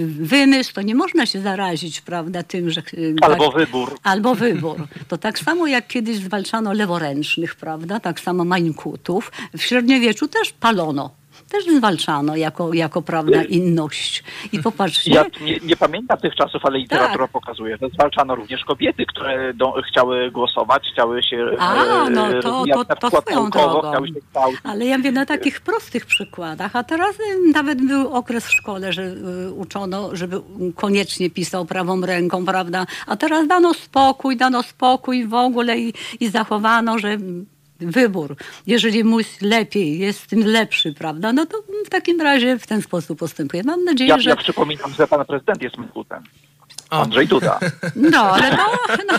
wymysł, 0.08 0.74
to 0.74 0.82
nie 0.82 0.94
można 0.94 1.26
się 1.26 1.40
zarazić, 1.40 2.00
prawda, 2.00 2.42
tym, 2.42 2.70
że... 2.70 2.80
e, 2.80 2.84
Albo 3.20 3.48
bak- 3.48 3.58
wybór. 3.58 3.98
Albo 4.02 4.34
wybór. 4.34 4.86
To 5.08 5.18
tak 5.18 5.38
samo 5.38 5.57
jak 5.66 5.86
kiedyś 5.86 6.16
zwalczano 6.16 6.72
leworęcznych, 6.72 7.54
prawda? 7.54 8.00
Tak 8.00 8.20
samo 8.20 8.44
mańkutów. 8.44 9.32
W 9.56 9.62
średniowieczu 9.62 10.28
też 10.28 10.52
palono. 10.52 11.10
Też 11.50 11.64
zwalczano 11.64 12.36
jako, 12.36 12.72
jako 12.74 13.02
prawda, 13.02 13.42
inność. 13.42 14.24
I 14.52 14.62
popatrzcie, 14.62 15.10
Ja 15.14 15.24
nie, 15.40 15.58
nie 15.62 15.76
pamiętam 15.76 16.18
tych 16.18 16.34
czasów, 16.34 16.64
ale 16.64 16.78
literatura 16.78 17.24
Tak. 17.24 17.30
pokazuje, 17.32 17.76
że 17.82 17.88
zwalczano 17.88 18.34
również 18.34 18.64
kobiety, 18.64 19.06
które 19.06 19.54
do, 19.54 19.74
chciały 19.90 20.30
głosować, 20.30 20.82
chciały 20.92 21.22
się 21.22 21.46
A, 21.58 21.74
e, 22.06 22.10
no 22.10 22.28
to- 22.42 22.64
to- 22.84 23.10
to 23.10 23.20
swoją 23.22 23.50
drogą. 23.50 23.78
chciały 23.90 24.08
się 24.08 24.14
kształcić. 24.14 24.60
Ale 24.64 24.84
ja 24.86 24.98
mówię 24.98 25.12
na 25.12 25.26
takich 25.26 25.60
prostych 25.60 26.06
przykładach, 26.06 26.76
a 26.76 26.84
teraz 26.84 27.14
y, 27.20 27.52
nawet 27.54 27.82
był 27.86 28.08
okres 28.14 28.46
w 28.46 28.52
szkole, 28.52 28.92
że 28.92 29.02
y, 29.02 29.52
uczono, 29.52 30.16
żeby 30.16 30.36
y, 30.36 30.40
koniecznie 30.74 31.30
pisał 31.30 31.64
prawą 31.66 32.00
ręką, 32.00 32.44
prawda? 32.46 32.86
A 33.06 33.16
teraz 33.16 33.46
dano 33.46 33.74
spokój, 33.74 34.36
dano 34.36 34.62
spokój 34.62 35.26
w 35.26 35.34
ogóle 35.34 35.78
i, 35.78 35.92
i 36.20 36.28
zachowano, 36.28 36.98
że 36.98 37.16
wybór, 37.80 38.36
jeżeli 38.66 39.04
mój 39.04 39.24
lepiej, 39.42 39.98
jest 39.98 40.26
tym 40.26 40.46
lepszy, 40.46 40.92
prawda? 40.92 41.32
No 41.32 41.46
to 41.46 41.58
w 41.86 41.90
takim 41.90 42.20
razie 42.20 42.58
w 42.58 42.66
ten 42.66 42.82
sposób 42.82 43.18
postępuje. 43.18 43.62
Mam 43.64 43.84
nadzieję, 43.84 44.10
Ja, 44.10 44.18
że... 44.18 44.30
ja 44.30 44.36
przypominam, 44.36 44.94
że 44.94 45.06
pan 45.06 45.24
prezydent 45.26 45.62
jest 45.62 45.78
mękutem. 45.78 46.22
Andrzej 46.90 47.28
Duda. 47.28 47.58
No, 47.96 48.20
ale 48.20 48.50
to, 48.50 48.66
no, 49.12 49.18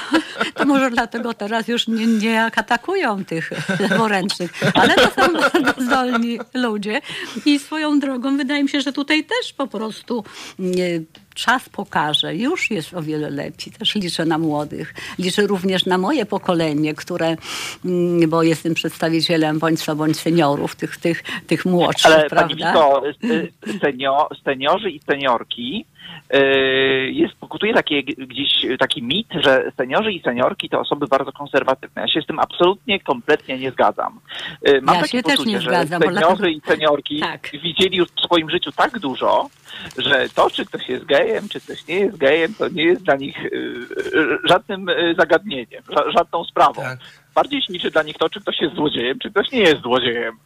to 0.56 0.66
może 0.66 0.92
dlatego 0.92 1.34
teraz 1.34 1.68
już 1.68 1.88
nie, 1.88 2.08
nie 2.08 2.44
atakują 2.44 3.26
tych 3.26 3.52
leworęcznych, 3.80 4.52
ale 4.74 4.96
to 4.96 5.22
są 5.22 5.34
bardzo 5.34 5.82
zdolni 5.82 6.40
ludzie 6.54 7.02
i 7.46 7.60
swoją 7.60 8.00
drogą 8.00 8.38
wydaje 8.38 8.64
mi 8.64 8.70
się, 8.70 8.82
że 8.82 8.94
tutaj 8.94 9.24
też 9.24 9.54
po 9.54 9.68
prostu 9.68 10.24
nie, 10.60 11.02
czas 11.36 11.70
pokaże. 11.70 12.36
Już 12.36 12.72
jest 12.72 12.94
o 12.94 13.02
wiele 13.02 13.30
lepiej. 13.30 13.74
Też 13.80 13.96
liczę 13.96 14.26
na 14.26 14.38
młodych. 14.38 14.94
Liczę 15.20 15.48
również 15.48 15.86
na 15.86 15.98
moje 15.98 16.26
pokolenie, 16.26 16.94
które, 16.94 17.38
mm, 17.86 18.30
bo 18.30 18.44
jestem 18.44 18.74
przedstawicielem 18.74 19.60
bądź 19.60 19.84
co 19.84 19.96
bądź 19.96 20.20
seniorów, 20.20 20.76
tych, 20.76 20.98
tych, 20.98 21.24
tych 21.48 21.66
młodszych, 21.66 22.12
Ale 22.12 22.30
prawda? 22.30 22.56
Wito, 22.56 23.04
y, 23.24 23.52
senio, 23.82 24.30
seniorzy 24.44 24.90
i 24.92 25.00
seniorki 25.00 25.86
y, 25.86 25.99
jest, 27.12 27.34
pokutuje 27.36 27.74
takie, 27.74 28.04
gdzieś 28.04 28.50
taki 28.80 29.04
mit, 29.04 29.28
że 29.44 29.72
seniorzy 29.78 30.12
i 30.12 30.22
seniorki 30.22 30.70
to 30.70 30.80
osoby 30.80 31.08
bardzo 31.08 31.32
konserwatywne. 31.32 32.02
Ja 32.02 32.08
się 32.08 32.22
z 32.22 32.26
tym 32.26 32.40
absolutnie, 32.40 33.00
kompletnie 33.00 33.58
nie 33.60 33.72
zgadzam. 33.72 34.20
Y, 34.68 34.82
Mam 34.82 34.96
Ja 34.96 35.02
takie 35.02 35.18
się 35.18 35.24
też 35.24 35.34
poczucie, 35.38 35.52
nie 35.56 35.62
że 35.62 35.70
zgadzam, 35.70 36.02
seniorzy 36.02 36.20
dlatego- 36.22 36.48
i 36.48 36.62
seniorki 36.68 37.20
Tak. 37.20 37.50
widzieli 37.64 37.98
już 37.98 38.08
w 38.10 38.22
swoim 38.26 38.50
życiu 38.50 38.72
tak 38.72 39.00
dużo, 39.00 39.50
że 39.98 40.30
to, 40.36 40.50
czy 40.50 40.66
ktoś 40.66 40.90
jest 40.90 41.06
gejem, 41.06 41.50
czy 41.50 41.62
ktoś 41.62 41.88
nie 41.88 41.96
jest 41.96 42.18
gejem, 42.18 42.54
to 42.54 42.68
nie 42.70 42.84
jest 42.84 43.04
dla 43.04 43.16
nich 43.16 43.46
y, 43.46 43.50
y, 44.16 44.38
żadnym 44.50 44.90
y, 44.90 45.16
zagadnieniem, 45.18 45.84
ża- 45.84 46.12
żadną 46.18 46.44
sprawą. 46.44 46.82
Tak. 46.82 47.00
Bardziej 47.40 47.62
się 47.62 47.74
liczy 47.74 47.92
dla 47.92 48.04
nich 48.04 48.18
to, 48.18 48.30
czy 48.30 48.42
ktoś 48.42 48.62
jest 48.62 48.76
złodziejem, 48.76 49.20
czy 49.20 49.32
ktoś 49.32 49.52
nie 49.52 49.60
jest 49.60 49.82
złodziejem. 49.82 50.38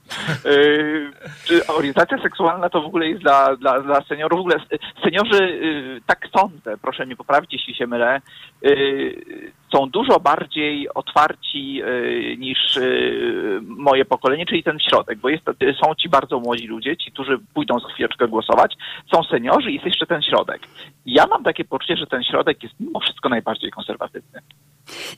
Yy, 0.46 1.12
czy 1.46 1.68
orientacja 1.68 2.18
seksualna 2.22 2.70
to 2.70 2.82
w 2.82 2.86
ogóle 2.86 3.08
jest 3.08 3.22
dla, 3.22 3.56
dla, 3.56 3.82
dla 3.82 4.02
seniorów. 4.02 4.38
W 4.38 4.40
ogóle 4.40 4.56
seniorzy, 5.04 5.44
yy, 5.44 6.02
tak 6.08 6.28
sądzę, 6.38 6.78
proszę 6.82 7.06
mnie 7.06 7.16
poprawić, 7.16 7.54
jeśli 7.54 7.76
się 7.76 7.88
mylę, 7.88 8.22
yy, 8.62 9.52
są 9.74 9.90
dużo 9.90 10.20
bardziej 10.20 10.94
otwarci 10.94 11.74
yy, 11.74 12.38
niż 12.38 12.76
yy, 12.76 13.62
moje 13.62 14.06
pokolenie, 14.06 14.46
czyli 14.46 14.64
ten 14.64 14.80
środek, 14.80 15.20
bo 15.20 15.30
jest, 15.30 15.44
są 15.84 15.96
ci 15.96 16.10
bardzo 16.10 16.40
młodzi 16.40 16.68
ludzie, 16.68 16.98
ci, 16.98 17.12
którzy 17.12 17.40
pójdą 17.54 17.80
za 17.80 17.88
chwileczkę 17.94 18.28
głosować, 18.28 18.76
są 19.14 19.24
seniorzy 19.24 19.72
i 19.72 19.74
jest 19.74 19.86
jeszcze 19.86 20.06
ten 20.06 20.22
środek. 20.22 20.68
Ja 21.06 21.28
mam 21.28 21.44
takie 21.44 21.66
poczucie, 21.66 21.98
że 21.98 22.08
ten 22.08 22.24
środek 22.24 22.64
jest 22.64 22.76
mimo 22.80 23.00
wszystko 23.00 23.30
najbardziej 23.30 23.72
konserwatywny. 23.72 24.40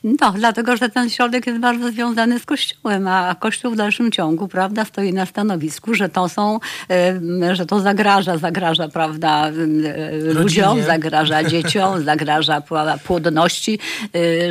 No, 0.04 0.32
dlatego, 0.32 0.76
że 0.76 0.88
ten 0.88 1.10
środek 1.10 1.46
jest 1.46 1.60
bardzo 1.60 1.90
związany 1.90 2.38
z 2.38 2.46
Kościołem, 2.46 3.08
a 3.08 3.34
Kościół 3.34 3.70
w 3.72 3.76
dalszym 3.76 4.12
ciągu, 4.12 4.48
prawda, 4.48 4.84
stoi 4.84 5.12
na 5.12 5.26
stanowisku, 5.26 5.94
że 5.94 6.08
to 6.08 6.28
są, 6.28 6.58
em, 6.88 7.54
że 7.54 7.66
to 7.66 7.80
zagraża, 7.80 8.38
zagraża, 8.38 8.88
prawda, 8.88 9.48
e, 9.48 9.52
ludziom, 10.34 10.82
zagraża 10.82 11.44
dzieciom, 11.44 12.00
zagraża 12.00 12.62
płodności, 13.06 13.78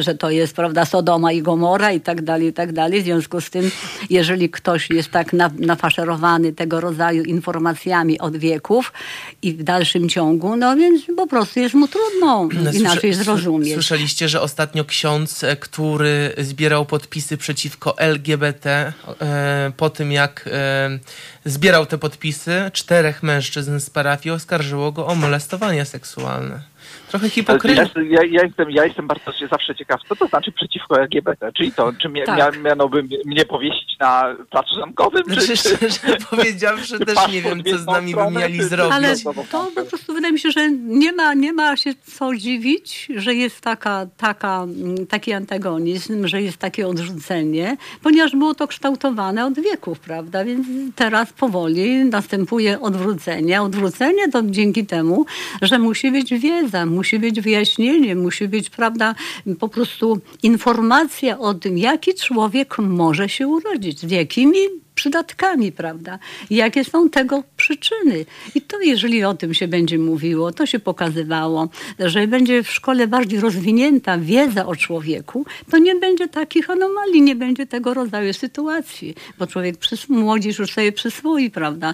że 0.03 0.15
to 0.15 0.29
jest, 0.29 0.55
prawda, 0.55 0.85
Sodoma 0.85 1.31
i 1.31 1.41
Gomora 1.41 1.91
i 1.91 2.01
tak 2.01 2.21
dalej, 2.21 2.47
i 2.47 2.53
tak 2.53 2.73
dalej. 2.73 3.01
W 3.01 3.03
związku 3.03 3.41
z 3.41 3.49
tym, 3.49 3.71
jeżeli 4.09 4.49
ktoś 4.49 4.89
jest 4.89 5.11
tak 5.11 5.33
na, 5.33 5.51
nafaszerowany 5.59 6.53
tego 6.53 6.81
rodzaju 6.81 7.23
informacjami 7.23 8.19
od 8.19 8.37
wieków 8.37 8.93
i 9.41 9.53
w 9.53 9.63
dalszym 9.63 10.09
ciągu, 10.09 10.55
no 10.55 10.75
więc 10.75 11.01
po 11.17 11.27
prostu 11.27 11.59
jest 11.59 11.75
mu 11.75 11.87
trudno 11.87 12.49
No, 12.63 12.71
inaczej 12.71 13.13
zrozumieć. 13.13 13.73
Słyszeliście, 13.73 14.29
że 14.29 14.41
ostatnio 14.41 14.85
ksiądz, 14.85 15.43
e, 15.43 15.55
który 15.55 16.33
zbierał 16.37 16.85
podpisy 16.85 17.37
przeciwko 17.37 17.97
LGBT, 17.97 18.93
e, 19.21 19.71
po 19.77 19.89
tym 19.89 20.11
jak 20.11 20.49
e, 20.51 20.99
zbierał 21.45 21.85
te 21.85 21.97
podpisy, 21.97 22.69
czterech 22.73 23.23
mężczyzn 23.23 23.79
z 23.79 23.89
parafii 23.89 24.35
oskarżyło 24.35 24.91
go 24.91 25.07
o 25.07 25.15
molestowanie 25.15 25.85
seksualne. 25.85 26.74
Trochę 27.09 27.29
hipokryzja. 27.29 27.83
Ja, 27.95 28.01
ja, 28.03 28.21
ja, 28.31 28.43
jestem, 28.43 28.71
ja 28.71 28.85
jestem 28.85 29.07
bardzo 29.07 29.31
się 29.31 29.47
zawsze 29.47 29.75
ciekaw, 29.75 29.99
co 30.09 30.15
to 30.15 30.27
znaczy 30.27 30.51
przeciwko 30.51 30.99
LGBT? 31.01 31.51
Czyli 31.57 31.71
to, 31.71 31.93
czy 32.01 32.09
mia, 32.09 32.25
Tak. 32.25 32.37
mia, 32.37 32.61
mianoby 32.61 33.03
mnie- 33.25 33.45
powiesić 33.45 33.99
na 33.99 34.35
placu 34.51 34.75
zamkowym? 34.79 35.23
Czy, 35.23 35.33
Znaczy, 35.33 35.47
czy, 35.47 35.57
szczerze 35.91 36.17
powiedziawszy, 36.29 36.99
czy 36.99 37.05
też 37.05 37.15
paszport 37.15 37.33
nie 37.33 37.41
wiem, 37.41 37.63
co 37.63 37.77
z 37.77 37.85
nami 37.85 38.15
by 38.15 38.31
mieli 38.39 38.57
czy- 38.59 38.67
zrobić. 38.67 38.93
Ale 38.95 39.15
to 39.17 39.33
to 39.51 39.71
po 39.75 39.85
prostu 39.85 40.13
wydaje 40.13 40.33
mi 40.33 40.39
się, 40.39 40.51
że 40.51 40.71
nie 40.71 41.11
ma, 41.13 41.33
nie 41.33 41.53
ma 41.53 41.77
się 41.77 41.91
co 42.03 42.35
dziwić, 42.35 43.07
że 43.15 43.33
jest 43.35 43.61
taka, 43.61 44.05
taka, 44.17 44.63
mm, 44.63 45.07
taki 45.07 45.33
antagonizm, 45.33 46.27
że 46.27 46.41
jest 46.41 46.57
takie 46.57 46.87
odrzucenie, 46.87 47.77
ponieważ 48.03 48.31
było 48.35 48.55
to 48.55 48.67
kształtowane 48.67 49.45
od 49.45 49.59
wieków, 49.59 49.99
prawda? 49.99 50.45
Więc 50.45 50.67
teraz 50.95 51.33
powoli 51.33 52.05
następuje 52.05 52.81
odwrócenie. 52.81 53.61
Odwrócenie 53.61 54.29
to 54.31 54.41
dzięki 54.45 54.85
temu, 54.85 55.25
że 55.61 55.79
musi 55.79 56.11
być 56.11 56.33
wiedza, 56.33 56.85
musi 56.95 57.19
być 57.19 57.41
wyjaśnienie, 57.41 58.15
musi 58.15 58.47
być, 58.47 58.69
prawda, 58.69 59.15
po 59.59 59.69
prostu 59.69 60.19
informacja 60.43 61.39
o 61.39 61.53
tym, 61.53 61.77
jaki 61.77 62.13
człowiek 62.13 62.77
może 62.77 63.29
się 63.29 63.47
urodzić, 63.47 63.99
z 63.99 64.11
jakimi 64.11 64.84
przydatkami, 64.95 65.71
prawda? 65.71 66.19
I 66.49 66.55
Jakie 66.55 66.83
są 66.83 67.09
tego 67.09 67.43
przyczyny. 67.57 68.25
I 68.55 68.61
to, 68.61 68.79
jeżeli 68.79 69.23
o 69.23 69.33
tym 69.33 69.53
się 69.53 69.67
będzie 69.67 69.99
mówiło, 69.99 70.51
to 70.51 70.65
się 70.65 70.79
pokazywało, 70.79 71.69
że 71.99 72.27
będzie 72.27 72.63
w 72.63 72.71
szkole 72.71 73.07
bardziej 73.07 73.39
rozwinięta 73.39 74.17
wiedza 74.17 74.65
o 74.65 74.75
człowieku, 74.75 75.45
to 75.71 75.77
nie 75.77 75.95
będzie 75.95 76.27
takich 76.27 76.69
anomalii, 76.69 77.21
nie 77.21 77.35
będzie 77.35 77.65
tego 77.65 77.93
rodzaju 77.93 78.33
sytuacji, 78.33 79.15
bo 79.39 79.47
człowiek, 79.47 79.75
młodzież 80.09 80.59
już 80.59 80.73
sobie 80.73 80.91
przyswoi, 80.91 81.49
prawda, 81.49 81.93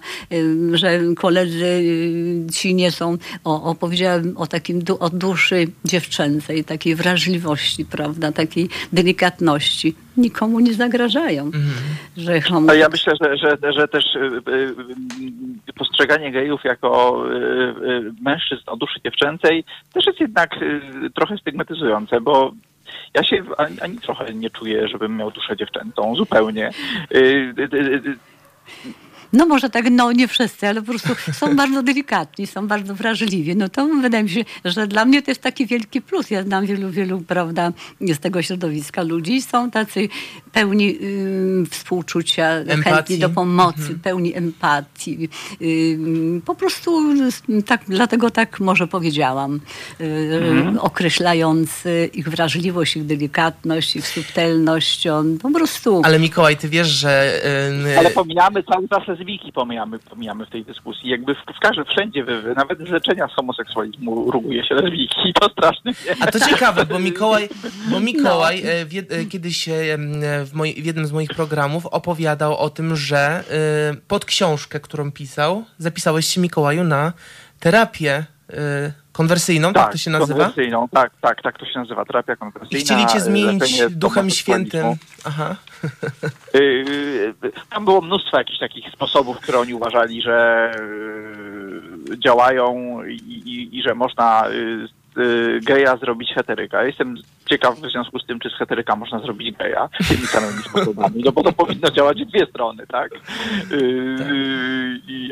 że 0.74 1.00
koledzy 1.16 1.66
y, 1.66 2.52
ci 2.54 2.76
nie 2.76 2.92
są, 2.92 3.18
o, 3.44 3.64
opowiedziałem 3.64 4.38
o 4.38 4.48
takim 4.48 4.82
o 5.00 5.10
duszy 5.10 5.68
dziewczęcej, 5.86 6.64
takiej 6.64 6.96
wrażliwości, 6.96 7.86
prawda, 7.86 8.32
takiej 8.32 8.70
delikatności 8.94 9.96
nikomu 10.18 10.60
nie 10.60 10.74
zagrażają. 10.74 11.46
Mhm. 11.46 11.64
Że 12.18 12.42
homo... 12.42 12.74
Ja 12.74 12.90
myślę, 12.92 13.14
że, 13.22 13.38
że, 13.38 13.74
że 13.74 13.88
też 13.88 14.16
y, 14.16 14.20
y, 14.20 14.52
y, 15.70 15.74
postrzeganie 15.74 16.32
gejów 16.32 16.64
jako 16.64 17.24
mężczyzn 18.22 18.64
o 18.66 18.78
duszy 18.78 19.00
dziewczęcej 19.06 19.64
też 19.94 20.06
jest 20.06 20.20
jednak 20.20 20.50
trochę 21.16 21.38
stygmatyzujące, 21.38 22.22
bo 22.22 22.52
ja 23.14 23.24
się 23.24 23.44
ani, 23.58 23.82
ani 23.82 23.98
trochę 23.98 24.34
nie 24.34 24.50
czuję, 24.50 24.88
żebym 24.88 25.18
miał 25.18 25.32
duszę 25.32 25.58
dziewczęcą, 25.58 26.16
zupełnie. 26.16 26.72
No 29.34 29.46
może 29.46 29.70
tak, 29.70 29.86
no 29.92 30.12
nie 30.12 30.28
wszyscy, 30.28 30.68
ale 30.68 30.82
po 30.82 30.88
prostu 30.88 31.10
są 31.34 31.56
bardzo 31.62 31.84
delikatni, 31.84 32.48
są 32.48 32.68
bardzo 32.68 32.96
wrażliwi. 32.96 33.56
No 33.56 33.70
to 33.70 33.88
wydaje 33.88 34.24
mi 34.24 34.30
się, 34.30 34.42
że 34.66 34.88
dla 34.88 35.06
mnie 35.06 35.22
to 35.22 35.32
jest 35.32 35.42
taki 35.42 35.66
wielki 35.66 36.02
plus. 36.02 36.32
Ja 36.32 36.44
znam 36.44 36.66
wielu, 36.66 36.90
wielu, 36.90 37.22
prawda, 37.22 37.72
z 38.02 38.20
tego 38.20 38.42
środowiska 38.42 39.04
ludzi. 39.04 39.42
Są 39.42 39.72
tacy 39.72 40.10
pełni 40.52 40.98
y, 41.02 41.66
współczucia, 41.70 42.48
empatii. 42.50 42.84
chętni 42.84 43.18
do 43.18 43.30
pomocy, 43.30 43.80
mhm. 43.80 44.00
pełni 44.00 44.38
empatii. 44.38 45.30
Y, 45.62 46.42
po 46.46 46.56
prostu 46.56 47.02
tak, 47.66 47.82
dlatego 47.88 48.32
tak 48.32 48.60
może 48.60 48.88
powiedziałam, 48.88 49.60
y, 50.02 50.04
mhm. 50.42 50.78
określając 50.80 51.84
ich 52.14 52.30
wrażliwość, 52.30 52.98
ich 52.98 53.06
delikatność, 53.06 53.96
ich 53.96 54.08
subtelność. 54.08 55.08
On 55.08 55.38
po 55.38 55.52
prostu... 55.52 56.02
Ale 56.06 56.20
Mikołaj, 56.20 56.58
ty 56.58 56.70
wiesz, 56.70 56.88
że... 56.88 57.42
Ale 58.00 58.10
pomijamy 58.10 58.64
cały 58.64 58.90
czas 58.90 59.21
lesbijki 59.22 59.54
pomijamy, 59.54 60.00
pomijamy 60.00 60.46
w 60.46 60.50
tej 60.50 60.66
dyskusji. 60.66 61.10
Jakby 61.10 61.36
w, 61.36 61.38
w 61.58 61.60
każdym, 61.60 61.86
wszędzie, 61.86 62.24
wy, 62.24 62.54
nawet 62.56 62.80
z 62.80 62.90
leczenia 62.90 63.28
z 63.28 63.34
homoseksualizmu 63.34 64.32
ruguje 64.32 64.66
się 64.66 64.76
lesbijki 64.76 65.30
i 65.30 65.34
to 65.34 65.50
strasznie. 65.50 65.94
A 66.20 66.28
to 66.28 66.40
ciekawe, 66.40 66.86
bo 66.86 67.00
Mikołaj, 67.00 67.50
bo 67.92 68.00
Mikołaj 68.00 68.64
no. 68.64 69.16
E, 69.18 69.26
kiedyś 69.26 69.70
e, 69.70 69.74
w, 70.46 70.52
moj, 70.54 70.74
w 70.74 70.86
jednym 70.86 71.06
z 71.06 71.12
moich 71.12 71.30
programów 71.30 71.86
opowiadał 71.86 72.58
o 72.58 72.70
tym, 72.70 72.96
że 72.96 73.44
pod 74.08 74.26
książkę, 74.26 74.80
którą 74.80 75.12
pisał, 75.12 75.64
zapisałeś 75.78 76.26
się 76.26 76.42
Mikołaju 76.42 76.84
na 76.84 77.14
terapię 77.60 78.26
konwersyjną, 79.12 79.74
tak, 79.74 79.84
tak 79.84 79.92
to 79.92 79.98
się 79.98 80.12
nazywa? 80.12 80.40
konwersyjną, 80.40 80.88
tak, 80.88 81.12
tak, 81.22 81.42
tak 81.42 81.58
to 81.58 81.66
się 81.66 81.80
nazywa, 81.80 82.06
terapia 82.06 82.36
konwersyjna. 82.36 82.80
I 82.80 82.82
chcieli 82.82 83.06
cię 83.06 83.20
zmienić 83.20 83.82
Duchem 83.90 84.30
Świętym. 84.30 84.86
Aha. 85.24 85.56
Y, 86.56 86.60
y, 87.44 87.52
tam 87.70 87.86
było 87.86 88.02
mnóstwo 88.02 88.38
jakichś 88.38 88.60
takich 88.60 88.92
sposobów, 88.94 89.40
które 89.40 89.60
oni 89.60 89.74
uważali, 89.74 90.22
że 90.22 90.72
y, 92.12 92.20
działają 92.20 93.00
i, 93.04 93.16
i, 93.16 93.78
i 93.78 93.82
że 93.82 93.96
można 93.96 94.44
geja 95.62 95.98
zrobić 95.98 96.34
heteryka. 96.34 96.84
Jestem 96.84 97.16
ciekaw 97.46 97.76
w 97.80 97.92
związku 97.92 98.20
z 98.20 98.26
tym, 98.26 98.40
czy 98.40 98.50
z 98.50 98.54
heteryka 98.54 98.96
można 98.96 99.20
zrobić 99.20 99.58
geja 99.58 99.90
tymi 100.08 100.28
samymi 100.28 100.64
sposobami, 100.64 101.22
no 101.26 101.32
bo 101.32 101.44
to 101.44 101.52
powinno 101.52 101.92
działać 101.92 102.24
w 102.24 102.28
dwie 102.28 102.46
strony, 102.46 102.88
tak? 102.88 103.12
tak. 103.12 103.22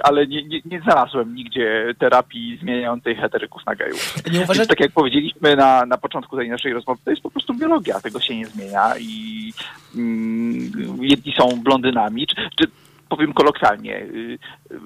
ale 0.03 0.27
nie, 0.27 0.43
nie, 0.43 0.61
nie, 0.65 0.81
znalazłem 0.81 1.35
nigdzie 1.35 1.93
terapii 1.99 2.57
zmieniającej 2.61 3.15
heteryków 3.15 3.65
na 3.65 3.75
gejów. 3.75 4.15
Nie 4.31 4.65
tak 4.67 4.79
jak 4.79 4.91
powiedzieliśmy 4.91 5.55
na, 5.55 5.85
na 5.85 5.97
początku 5.97 6.37
tej 6.37 6.49
naszej 6.49 6.73
rozmowy, 6.73 7.01
to 7.05 7.11
jest 7.11 7.23
po 7.23 7.31
prostu 7.31 7.53
biologia, 7.53 7.99
tego 7.99 8.19
się 8.19 8.37
nie 8.37 8.47
zmienia 8.47 8.93
i 8.99 9.53
mm, 9.95 10.71
jedni 11.01 11.33
są 11.37 11.61
blondynami, 11.63 12.27
czy, 12.27 12.35
czy 12.35 12.67
powiem 13.09 13.33
kolokwialnie, 13.33 13.97
y, 13.97 14.39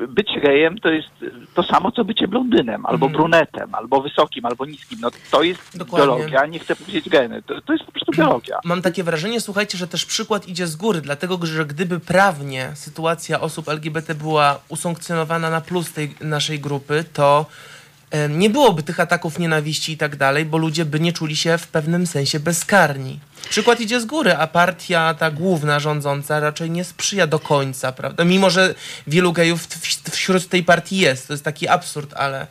bycie 0.08 0.40
gejem 0.40 0.78
to 0.78 0.90
jest 0.90 1.10
to 1.54 1.64
samo, 1.64 1.92
co 1.92 2.06
bycie 2.06 2.28
blondynem, 2.28 2.86
albo 2.86 3.06
mm. 3.06 3.18
brunetem, 3.18 3.76
albo 3.76 4.02
wysokim, 4.02 4.46
albo 4.46 4.66
niskim. 4.66 5.00
No 5.02 5.10
to 5.32 5.44
jest 5.44 5.78
Dokładnie. 5.78 6.08
biologia, 6.08 6.46
nie 6.46 6.60
chcę 6.60 6.76
powiedzieć 6.76 7.10
geny. 7.10 7.42
To, 7.42 7.62
to 7.62 7.74
jest 7.74 7.86
po 7.86 7.92
prostu 7.92 8.12
biologia. 8.12 8.60
Mam 8.64 8.82
takie 8.82 9.04
wrażenie, 9.04 9.42
słuchajcie, 9.42 9.78
że 9.78 9.88
też 9.88 10.06
przykład 10.06 10.48
idzie 10.48 10.68
z 10.68 10.76
góry, 10.76 11.02
dlatego, 11.02 11.46
że 11.46 11.66
gdyby 11.66 12.00
prawnie 12.00 12.72
sytuacja 12.74 13.42
osób 13.42 13.70
LGBT 13.70 14.16
była 14.16 14.60
usankcjonowana 14.70 15.50
na 15.50 15.62
plus 15.62 15.94
tej 15.94 16.16
naszej 16.22 16.60
grupy, 16.60 17.04
to 17.14 17.46
nie 18.30 18.50
byłoby 18.50 18.84
tych 18.84 19.00
ataków 19.00 19.40
nienawiści 19.40 19.92
i 19.92 19.98
tak 19.98 20.16
dalej, 20.16 20.46
bo 20.46 20.58
ludzie 20.58 20.86
by 20.86 21.00
nie 21.00 21.14
czuli 21.14 21.36
się 21.36 21.58
w 21.58 21.68
pewnym 21.68 22.08
sensie 22.08 22.40
bezkarni. 22.40 23.20
Przykład 23.50 23.82
idzie 23.82 24.02
z 24.02 24.06
góry, 24.06 24.36
a 24.36 24.48
partia 24.48 25.14
ta 25.14 25.32
główna 25.32 25.80
rządząca 25.80 26.40
raczej 26.40 26.72
nie 26.72 26.84
sprzyja 26.84 27.28
do 27.28 27.40
końca, 27.40 27.92
prawda? 27.92 28.26
Mimo, 28.26 28.50
że 28.50 28.76
wielu 29.08 29.34
gejów 29.34 29.68
wśród 30.12 30.48
tej 30.48 30.64
partii 30.64 30.98
jest. 30.98 31.28
To 31.28 31.34
jest 31.34 31.44
taki 31.44 31.68
absurd, 31.68 32.14
ale... 32.14 32.48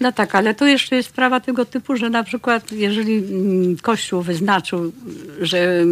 No 0.00 0.12
tak, 0.12 0.34
ale 0.34 0.54
tu 0.54 0.66
jeszcze 0.66 0.96
jest 0.96 1.08
sprawa 1.08 1.40
tego 1.40 1.64
typu, 1.64 1.96
że 1.96 2.10
na 2.10 2.24
przykład 2.24 2.72
jeżeli 2.72 3.18
mm, 3.18 3.76
Kościół 3.76 4.22
wyznaczył, 4.22 4.92
że 5.40 5.84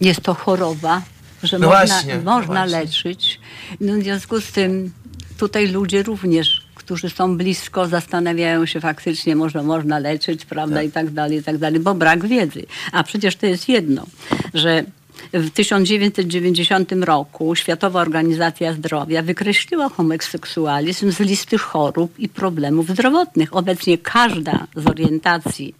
jest 0.00 0.20
to 0.20 0.34
choroba, 0.34 1.02
że 1.42 1.58
no 1.58 1.68
można, 1.68 1.86
właśnie, 1.86 2.18
można 2.18 2.66
no 2.66 2.72
leczyć, 2.72 3.40
no 3.80 3.92
w 3.92 4.02
związku 4.02 4.40
z 4.40 4.52
tym 4.52 4.92
tutaj 5.38 5.68
ludzie 5.68 6.02
również 6.02 6.67
którzy 6.88 7.10
są 7.10 7.36
blisko, 7.36 7.88
zastanawiają 7.88 8.66
się 8.66 8.80
faktycznie, 8.80 9.36
może 9.36 9.62
można 9.62 9.98
leczyć, 9.98 10.44
prawda, 10.44 10.76
tak. 10.76 10.86
i 10.86 10.90
tak 10.90 11.10
dalej, 11.10 11.38
i 11.38 11.42
tak 11.42 11.58
dalej, 11.58 11.80
bo 11.80 11.94
brak 11.94 12.26
wiedzy. 12.26 12.66
A 12.92 13.02
przecież 13.04 13.36
to 13.36 13.46
jest 13.46 13.68
jedno, 13.68 14.06
że 14.54 14.84
w 15.32 15.50
1990 15.50 16.92
roku 16.92 17.54
Światowa 17.54 18.00
Organizacja 18.00 18.72
Zdrowia 18.72 19.22
wykreśliła 19.22 19.88
homoseksualizm 19.88 21.12
z 21.12 21.20
listy 21.20 21.58
chorób 21.58 22.18
i 22.18 22.28
problemów 22.28 22.88
zdrowotnych. 22.88 23.56
Obecnie 23.56 23.98
każda 23.98 24.66
z 24.76 24.86
orientacji 24.86 25.74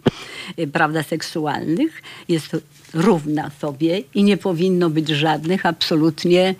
y, 0.59 0.67
prawda, 0.67 1.03
seksualnych 1.03 2.03
jest 2.29 2.57
równa 2.95 3.51
sobie 3.61 4.03
i 4.15 4.23
nie 4.25 4.37
powinno 4.37 4.91
być 4.91 5.09
żadnych 5.09 5.67
absolutnie 5.67 6.55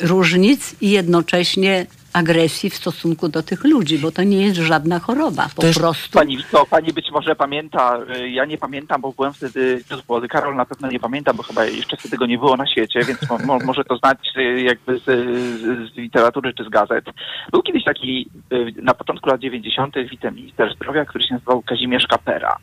różnic 0.00 0.74
i 0.80 0.90
jednocześnie 0.90 1.86
agresji 2.12 2.70
w 2.70 2.74
stosunku 2.74 3.28
do 3.28 3.42
tych 3.42 3.64
ludzi, 3.64 3.98
bo 3.98 4.10
to 4.10 4.22
nie 4.22 4.42
jest 4.42 4.56
żadna 4.56 4.98
choroba, 4.98 5.48
po 5.56 5.62
Też 5.62 5.78
prostu. 5.78 6.18
Pani 6.18 6.36
Wito, 6.36 6.66
pani 6.66 6.92
być 6.92 7.10
może 7.10 7.36
pamięta, 7.36 7.98
y, 8.16 8.30
ja 8.30 8.44
nie 8.44 8.58
pamiętam, 8.58 9.00
bo 9.00 9.12
byłem 9.12 9.32
wtedy, 9.32 9.84
Karol 10.30 10.56
na 10.56 10.64
pewno 10.64 10.88
nie 10.88 11.00
pamięta, 11.00 11.34
bo 11.34 11.42
chyba 11.42 11.64
jeszcze 11.64 11.96
wtedy 11.96 12.16
go 12.16 12.26
nie 12.26 12.38
było 12.38 12.56
na 12.56 12.66
świecie, 12.66 13.00
więc 13.04 13.30
mo, 13.46 13.58
może 13.64 13.84
to 13.84 13.96
znać 13.96 14.18
y, 14.36 14.62
jakby 14.62 14.98
z, 14.98 15.04
z, 15.04 15.96
literatury 15.96 16.54
czy 16.54 16.64
z 16.64 16.68
gazet. 16.68 17.04
Był 17.52 17.62
kiedyś 17.62 17.84
taki 17.84 18.30
y, 18.52 18.72
na 18.82 18.94
początku 18.94 19.28
lat 19.28 19.40
90. 19.40 19.94
wiceminister 20.10 20.74
zdrowia, 20.74 21.04
który 21.04 21.24
się 21.24 21.34
nazywał 21.34 21.62
Kazimierz 21.62 22.06
Kapera. 22.06 22.56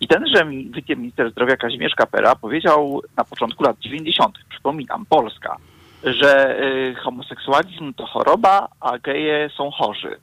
I 0.00 0.08
tenże 0.08 0.46
wiceminister 0.70 1.30
zdrowia 1.30 1.56
Kazimierz 1.56 1.94
Kapera 1.94 2.36
powiedział 2.36 3.02
na 3.16 3.24
początku 3.24 3.64
lat 3.64 3.78
90., 3.78 4.34
przypominam, 4.48 5.06
Polska, 5.06 5.56
że 6.04 6.62
y, 6.62 6.94
homoseksualizm 6.94 7.94
to 7.94 8.06
choroba, 8.06 8.68
a 8.80 8.98
geje 8.98 9.50
są 9.56 9.70
chorzy. 9.70 10.16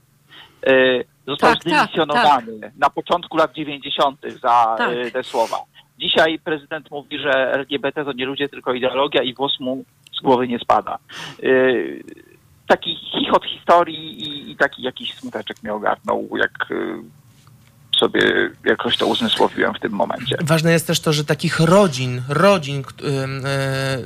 Y, 0.69 1.05
został 1.27 1.53
tak, 1.53 1.61
zdymisjonowany 1.61 2.59
tak, 2.59 2.71
tak. 2.71 2.79
na 2.79 2.89
początku 2.89 3.38
lat 3.38 3.53
90. 3.53 4.21
za 4.41 4.75
tak. 4.77 4.91
y, 4.91 5.11
te 5.11 5.23
słowa. 5.23 5.57
Dzisiaj 5.99 6.39
prezydent 6.39 6.91
mówi, 6.91 7.19
że 7.19 7.51
LGBT 7.53 8.05
to 8.05 8.13
nie 8.13 8.25
ludzie, 8.25 8.49
tylko 8.49 8.73
ideologia 8.73 9.23
i 9.23 9.33
włos 9.33 9.59
mu 9.59 9.83
z 10.17 10.21
głowy 10.21 10.47
nie 10.47 10.59
spada. 10.59 10.97
Taki 12.67 12.95
chichot 12.95 13.45
historii 13.45 14.23
i, 14.23 14.51
i, 14.51 14.55
taki 14.55 14.83
jakiś 14.83 15.13
smuteczek 15.13 15.63
mnie 15.63 15.73
ogarnął, 15.73 16.29
jak 16.38 16.67
sobie 17.99 18.49
jakoś 18.65 18.97
to 18.97 19.08
uzmysłowiłem 19.08 19.73
w 19.73 19.79
tym 19.79 19.91
momencie. 19.91 20.38
Ważne 20.41 20.71
jest 20.71 20.88
też 20.88 20.99
to, 20.99 21.13
że 21.13 21.25
takich 21.25 21.60
rodzin, 21.60 22.21
rodzin, 22.29 22.84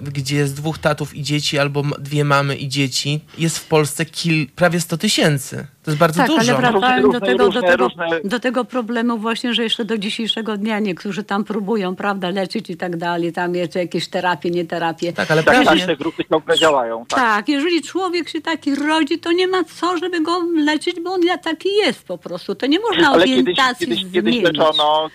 yy, 0.02 0.12
gdzie 0.12 0.36
jest 0.36 0.56
dwóch 0.56 0.78
tatów 0.78 1.16
i 1.16 1.24
dzieci, 1.24 1.60
albo 1.60 1.84
dwie 2.00 2.24
mamy 2.24 2.56
i 2.56 2.68
dzieci, 2.68 3.20
jest 3.38 3.60
w 3.60 3.68
Polsce 3.68 4.06
kil, 4.06 4.48
prawie 4.56 4.80
100 4.80 4.98
tysięcy. 4.98 5.68
To 5.84 5.92
jest 5.92 6.00
bardzo 6.00 6.18
tak, 6.18 6.28
dużo. 6.28 6.58
ale 6.58 6.72
wracając 6.72 7.14
do 7.14 7.20
tego, 7.20 7.46
różne, 7.46 7.62
do, 7.62 7.68
tego, 7.68 7.84
różne... 7.84 8.20
do 8.24 8.40
tego 8.40 8.66
problemu 8.66 9.18
właśnie, 9.18 9.54
że 9.54 9.64
jeszcze 9.64 9.86
do 9.86 9.98
dzisiejszego 9.98 10.58
dnia 10.58 10.80
niektórzy 10.80 11.24
tam 11.24 11.44
próbują, 11.44 11.96
prawda, 11.96 12.30
leczyć 12.30 12.70
i 12.70 12.78
tak 12.78 12.98
dalej, 12.98 13.34
tam 13.34 13.56
jeszcze 13.56 13.80
jakieś 13.80 14.08
terapie, 14.08 14.50
nie 14.50 14.66
terapie. 14.66 15.14
Tak, 15.14 15.32
ale 15.32 15.44
tak, 15.44 15.66
tak, 15.66 15.80
te 15.80 15.96
grupy 15.96 16.26
ciągle 16.26 16.58
działają. 16.58 17.06
Tak. 17.06 17.20
tak, 17.20 17.50
jeżeli 17.50 17.82
człowiek 17.82 18.30
się 18.30 18.42
taki 18.42 18.76
rodzi, 18.76 19.20
to 19.20 19.32
nie 19.32 19.48
ma 19.48 19.64
co, 19.64 19.98
żeby 19.98 20.22
go 20.22 20.44
leczyć, 20.56 20.96
bo 21.04 21.12
on 21.12 21.22
taki 21.44 21.70
jest 21.76 22.04
po 22.04 22.18
prostu. 22.18 22.56
To 22.56 22.66
nie 22.66 22.80
można 22.80 23.10
ale 23.10 23.22
orientacji 23.22 23.79
kiedyś, 23.80 24.06
kiedyś, 24.14 24.42
leczono 24.42 25.10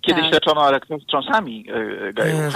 Kiedyś 0.00 0.24
tak. 0.24 0.32
leczono 0.32 0.68
elektrostrząsami 0.68 1.64
gejów. 2.14 2.54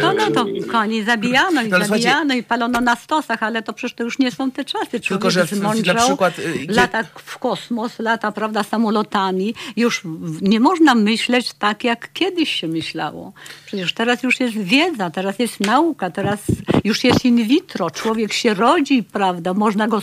To, 0.00 0.12
no 0.12 0.30
to 0.30 0.46
koni 0.72 1.02
zabijano 1.02 1.62
i 1.62 1.68
no, 1.68 1.84
zabijano 1.84 2.34
i 2.34 2.42
palono 2.42 2.80
na 2.80 2.96
stosach, 2.96 3.42
ale 3.42 3.62
to 3.62 3.72
przecież 3.72 3.94
to 3.94 4.04
już 4.04 4.18
nie 4.18 4.30
są 4.30 4.50
te 4.50 4.64
czasy. 4.64 5.00
Człowiek 5.00 5.06
Tylko, 5.08 5.30
że 5.30 5.46
w, 5.46 5.86
na 5.86 5.94
przykład... 5.94 6.38
Y, 6.38 6.66
lata 6.68 7.02
w 7.14 7.38
kosmos, 7.38 7.98
lata, 7.98 8.32
prawda, 8.32 8.62
samolotami. 8.62 9.54
Już 9.76 10.02
nie 10.42 10.60
można 10.60 10.94
myśleć 10.94 11.54
tak, 11.54 11.84
jak 11.84 12.12
kiedyś 12.12 12.54
się 12.54 12.68
myślało. 12.68 13.32
Przecież 13.66 13.92
teraz 13.92 14.22
już 14.22 14.40
jest 14.40 14.56
wiedza, 14.58 15.10
teraz 15.10 15.38
jest 15.38 15.60
nauka, 15.60 16.10
teraz 16.10 16.38
już 16.84 17.04
jest 17.04 17.24
in 17.24 17.44
vitro. 17.48 17.90
Człowiek 17.90 18.32
się 18.32 18.54
rodzi, 18.54 19.02
prawda, 19.02 19.54
można 19.54 19.88
go 19.88 20.02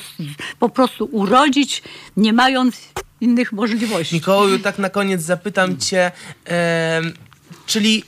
po 0.60 0.69
prostu 0.69 1.10
urodzić, 1.12 1.84
nie 2.17 2.34
mając 2.34 2.91
innych 3.22 3.52
możliwości. 3.52 4.16
Mikołaju, 4.16 4.60
tak 4.60 4.80
na 4.80 4.90
koniec 4.90 5.22
zapytam 5.22 5.78
cię, 5.78 6.12
e, 6.50 7.02
Czyli 7.66 8.04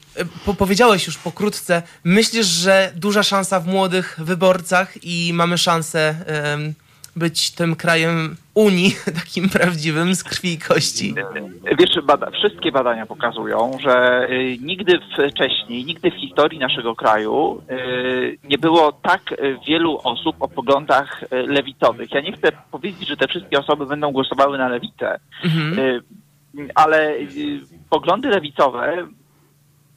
po, 0.46 0.54
powiedziałeś 0.54 1.08
już 1.08 1.18
pokrótce, 1.18 1.82
myślisz, 2.04 2.48
że 2.48 2.92
duża 2.96 3.24
szansa 3.24 3.60
w 3.60 3.68
młodych 3.68 4.16
wyborcach 4.18 5.04
i 5.04 5.32
mamy 5.34 5.58
szansę 5.58 6.16
być 7.16 7.52
tym 7.52 7.76
krajem 7.76 8.36
Unii, 8.54 8.96
takim 9.26 9.50
prawdziwym 9.50 10.16
z 10.16 10.24
krwi 10.24 10.54
i 10.54 10.58
kości? 10.58 11.16
Wiesz, 11.80 11.90
bada, 12.04 12.32
wszystkie 12.32 12.72
badania 12.72 13.06
pokazują, 13.06 13.78
że 13.82 14.28
y, 14.32 14.58
nigdy 14.62 15.00
wcześniej, 15.34 15.86
nigdy 15.86 16.12
w 16.12 16.16
historii 16.22 16.60
naszego 16.60 16.96
kraju 16.96 17.62
y, 17.72 18.38
nie 18.44 18.58
było 18.58 18.92
tak 18.92 19.22
wielu 19.68 20.00
osób 20.04 20.36
o 20.40 20.48
poglądach 20.48 21.24
y, 21.24 21.28
lewicowych. 21.32 22.12
Ja 22.12 22.22
nie 22.22 22.32
chcę 22.32 22.52
powiedzieć, 22.72 23.08
że 23.08 23.18
te 23.18 23.28
wszystkie 23.28 23.60
osoby 23.60 23.86
będą 23.86 24.12
głosowały 24.12 24.58
na 24.58 24.68
lewicę, 24.70 25.20
Mhm. 25.44 26.02
ale 26.76 27.16
poglądy 27.90 28.30
lewicowe 28.30 29.08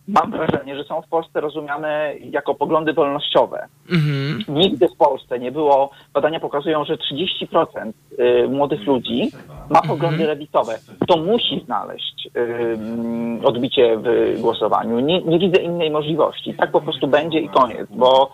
mam 0.08 0.30
wrażenie, 0.30 0.76
że 0.76 0.84
są 0.84 1.02
w 1.02 1.08
Polsce 1.08 1.40
rozumiane 1.40 2.14
jako 2.30 2.54
poglądy 2.54 2.92
wolnościowe. 2.92 3.66
Mhm. 3.90 4.44
Nigdy 4.48 4.88
w 4.88 4.96
Polsce 4.96 5.38
nie 5.38 5.52
było, 5.52 5.90
badania 6.14 6.40
pokazują, 6.40 6.84
że 6.84 6.96
30% 6.96 7.92
y, 8.18 8.48
młodych 8.48 8.86
ludzi 8.86 9.30
ma 9.70 9.82
poglądy 9.82 10.26
lewicowe. 10.26 10.78
To 11.06 11.16
musi 11.16 11.64
znaleźć 11.64 12.28
y, 12.36 13.46
odbicie 13.46 13.96
w 13.96 14.36
głosowaniu. 14.40 15.00
Nie, 15.00 15.22
nie 15.22 15.38
widzę 15.38 15.62
innej 15.62 15.90
możliwości. 15.90 16.54
Tak 16.54 16.70
po 16.70 16.80
prostu 16.80 17.06
będzie 17.08 17.38
i 17.40 17.48
koniec, 17.48 17.88
bo, 17.90 18.30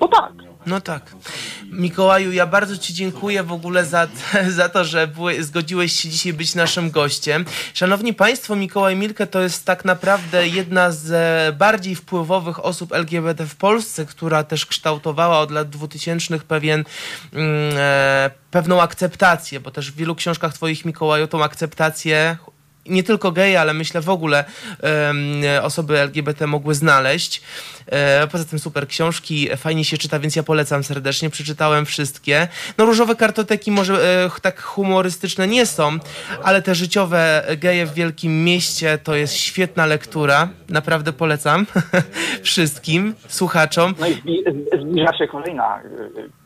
bo 0.00 0.08
tak. 0.08 0.32
No 0.66 0.80
tak. 0.80 1.14
Mikołaju, 1.70 2.32
ja 2.32 2.46
bardzo 2.46 2.78
Ci 2.78 2.94
dziękuję 2.94 3.42
w 3.42 3.52
ogóle 3.52 3.84
za, 3.84 4.08
za 4.48 4.68
to, 4.68 4.84
że 4.84 5.08
zgodziłeś 5.40 5.92
się 5.92 6.08
dzisiaj 6.08 6.32
być 6.32 6.54
naszym 6.54 6.90
gościem. 6.90 7.44
Szanowni 7.74 8.14
Państwo, 8.14 8.56
Mikołaj 8.56 8.96
Milke 8.96 9.26
to 9.26 9.40
jest 9.40 9.64
tak 9.64 9.84
naprawdę 9.84 10.48
jedna 10.48 10.90
z 10.90 11.10
e, 11.12 11.52
bardziej 11.52 11.94
wpływowych 11.94 12.64
osób 12.64 12.92
LGBT 12.92 13.46
w 13.46 13.56
Polsce, 13.56 14.06
która 14.06 14.44
też 14.44 14.66
kształtowała 14.66 15.38
od 15.38 15.50
lat 15.50 15.70
2000 15.70 16.38
pewien, 16.38 16.84
mm, 17.32 17.74
e, 17.76 18.30
pewną 18.50 18.82
akceptację, 18.82 19.60
bo 19.60 19.70
też 19.70 19.92
w 19.92 19.96
wielu 19.96 20.14
książkach 20.14 20.54
Twoich, 20.54 20.84
Mikołaju, 20.84 21.26
tą 21.26 21.44
akceptację 21.44 22.36
nie 22.86 23.02
tylko 23.02 23.32
geje, 23.32 23.60
ale 23.60 23.74
myślę 23.74 24.00
w 24.00 24.08
ogóle 24.08 24.44
osoby 25.62 26.00
LGBT 26.00 26.46
mogły 26.46 26.74
znaleźć. 26.74 27.42
E, 27.86 28.26
poza 28.26 28.44
tym 28.44 28.58
super 28.58 28.88
książki, 28.88 29.48
fajnie 29.56 29.84
się 29.84 29.98
czyta, 29.98 30.18
więc 30.18 30.36
ja 30.36 30.42
polecam 30.42 30.84
serdecznie. 30.84 31.30
Przeczytałem 31.30 31.86
wszystkie. 31.86 32.48
No 32.78 32.84
różowe 32.84 33.16
kartoteki 33.16 33.70
może 33.70 33.94
e, 34.26 34.40
tak 34.42 34.62
humorystyczne 34.62 35.46
nie 35.46 35.66
są, 35.66 35.98
ale 36.42 36.62
te 36.62 36.74
życiowe 36.74 37.46
geje 37.58 37.86
w 37.86 37.94
wielkim 37.94 38.44
mieście 38.44 38.98
to 38.98 39.14
jest 39.14 39.34
świetna 39.34 39.86
lektura. 39.86 40.48
Naprawdę 40.68 41.12
polecam 41.12 41.66
wszystkim 42.42 43.14
słuchaczom. 43.28 43.94
No 44.00 44.08
i 44.08 44.44
zbliża 44.80 45.12
się 45.18 45.28
kolejna 45.28 45.80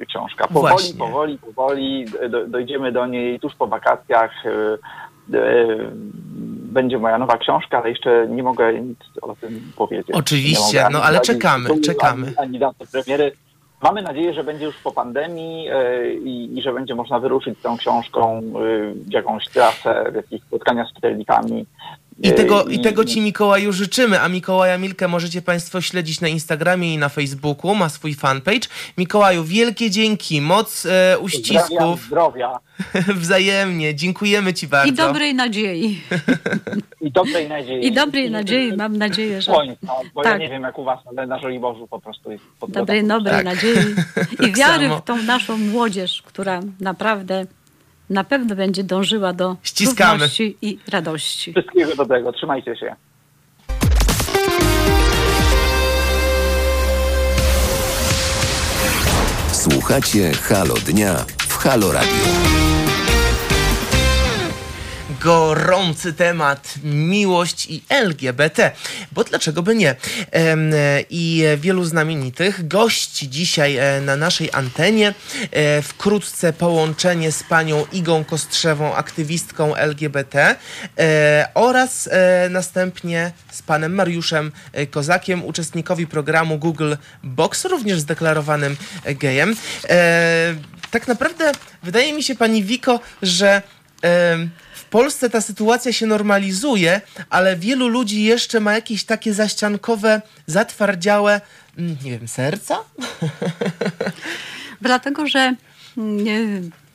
y, 0.01 0.07
książka. 0.07 0.49
Powoli, 0.49 0.73
Właśnie. 0.73 0.99
powoli, 0.99 1.39
powoli 1.39 2.05
do, 2.31 2.47
dojdziemy 2.47 2.93
do 2.93 3.07
niej 3.07 3.41
tuż 3.41 3.55
po 3.55 3.67
wakacjach. 3.67 4.33
Y, 5.35 5.91
Będzie 6.77 6.99
moja 6.99 7.19
nowa 7.19 7.39
książka, 7.39 7.79
ale 7.79 7.91
jeszcze 7.91 8.27
nie 8.29 8.43
mogę 8.43 8.81
nic 8.81 8.99
o 9.23 9.37
tym 9.41 9.73
powiedzieć. 9.77 10.17
Oczywiście, 10.17 10.87
no 10.93 11.03
ale 11.03 11.21
czekamy, 11.21 11.65
tytułu, 11.65 11.81
czekamy. 11.81 12.27
Ani, 12.27 12.37
ani 12.37 12.59
daty 12.59 12.87
premiery. 12.93 13.33
Mamy 13.83 14.03
nadzieję, 14.03 14.35
że 14.35 14.45
będzie 14.45 14.65
już 14.65 14.77
po 14.77 14.93
pandemii 14.93 15.69
y, 15.71 16.15
i, 16.15 16.59
i 16.59 16.63
że 16.63 16.73
będzie 16.73 16.95
można 16.95 17.21
wyruszyć 17.21 17.59
z 17.59 17.63
tą 17.63 17.77
książką 17.77 18.39
y, 18.39 18.95
w 18.95 19.13
jakąś 19.13 19.49
trasę, 19.49 20.05
w 20.13 20.15
jakieś 20.15 20.43
spotkania 20.43 20.85
z 20.87 20.95
czytelnikami. 20.95 21.67
I 22.23 22.33
tego, 22.33 22.65
I 22.65 22.81
tego 22.81 23.05
Ci 23.05 23.21
Mikołaju 23.21 23.73
życzymy, 23.73 24.21
a 24.21 24.29
Mikołaja 24.29 24.79
Milkę 24.79 25.09
możecie 25.09 25.43
Państwo 25.43 25.81
śledzić 25.81 26.21
na 26.21 26.29
Instagramie 26.29 26.95
i 26.95 26.99
na 26.99 27.09
Facebooku, 27.09 27.75
ma 27.75 27.89
swój 27.89 28.15
fanpage. 28.15 28.69
Mikołaju, 28.99 29.45
wielkie 29.45 29.91
dzięki, 29.91 30.41
moc 30.41 30.87
e, 30.87 31.19
uścisków, 31.19 32.03
zdrowia 32.07 32.59
wzajemnie, 33.17 33.95
dziękujemy 33.95 34.55
Ci 34.55 34.69
bardzo. 34.69 34.93
I 34.93 34.97
dobrej 34.97 35.35
nadziei. 35.35 36.01
i 37.01 37.11
dobrej 37.11 37.49
nadziei. 37.49 37.87
I 37.87 37.93
dobrej 37.93 38.31
nadziei, 38.31 38.77
mam 38.77 38.97
nadzieję, 38.97 39.43
że 39.43 39.53
Słońca, 39.53 39.93
bo 40.15 40.23
ja 40.25 40.31
Tak. 40.31 40.41
nie 40.41 40.49
wiem 40.49 40.63
jak 40.63 40.79
u 40.79 40.85
was, 40.85 40.99
ale 41.07 41.27
na 41.27 41.39
Żoliborzu 41.39 41.87
po 41.87 42.01
prostu 42.01 42.31
jest 42.33 42.45
pogoda. 42.61 42.81
dobrej, 42.81 43.07
dobrej 43.07 43.35
Tak. 43.35 43.45
nadziei 43.45 43.77
i 44.33 44.37
Tak 44.37 44.57
wiary 44.59 44.89
samo. 44.89 44.99
w 45.01 45.05
tą 45.05 45.23
naszą 45.23 45.57
młodzież, 45.59 46.23
która 46.27 46.61
naprawdę 46.81 47.47
na 48.11 48.25
pewno 48.25 48.57
będzie 48.57 48.85
dążyła 48.85 49.33
do 49.33 49.57
Ściskamy. 49.63 50.29
i 50.63 50.79
radości. 50.93 51.53
Wszystkiego 51.53 51.97
dobrego, 51.97 52.33
trzymajcie 52.33 52.77
się. 52.77 52.97
Słuchacie 59.53 60.33
Halo 60.33 60.75
Dnia 60.75 61.15
w 61.39 61.55
Halo 61.57 61.93
Radio. 61.93 62.76
Gorący 65.27 66.13
temat 66.13 66.75
miłość 66.85 67.67
i 67.71 67.83
LGBT, 67.89 68.71
bo 69.13 69.25
dlaczego 69.25 69.63
by 69.63 69.75
nie? 69.75 69.91
E, 70.33 70.57
I 71.11 71.45
wielu 71.57 71.85
znamienitych 71.85 72.69
gości 72.69 73.31
dzisiaj 73.31 73.77
e, 73.77 74.01
na 74.01 74.17
naszej 74.17 74.51
antenie. 74.53 75.15
E, 75.51 75.83
Wkrótce 75.83 76.53
połączenie 76.53 77.33
z 77.33 77.43
panią 77.43 77.85
Igą 77.93 78.25
Kostrzewą, 78.25 78.95
aktywistką 78.95 79.75
LGBT 79.75 80.57
oraz 81.55 82.09
następnie 82.51 83.33
z 83.51 83.63
panem 83.63 83.95
Mariuszem 83.95 84.53
Kozakiem, 84.91 85.45
uczestnikowi 85.45 86.07
programu 86.07 86.59
Google 86.59 86.95
Box, 87.23 87.65
również 87.65 88.01
zdeklarowanym 88.01 88.77
gejem. 89.05 89.57
Tak 90.91 91.09
naprawdę 91.09 91.53
wydaje 91.83 92.13
mi 92.13 92.23
się 92.23 92.35
pani 92.35 92.65
Wiko, 92.65 93.01
że 93.23 93.63
Polsce 94.97 95.31
ta 95.31 95.41
sytuacja 95.41 95.93
się 95.93 96.07
normalizuje, 96.07 97.01
ale 97.31 97.57
wielu 97.57 97.89
ludzi 97.89 98.23
jeszcze 98.23 98.61
ma 98.61 98.73
jakieś 98.75 99.05
takie 99.05 99.35
zaściankowe, 99.35 100.23
zatwardziałe, 100.47 101.41
mm, 101.79 101.97
nie 102.05 102.11
wiem, 102.11 102.29
serca? 102.29 102.79
Dlatego, 104.81 105.27
że 105.27 105.55
nie, 105.97 106.39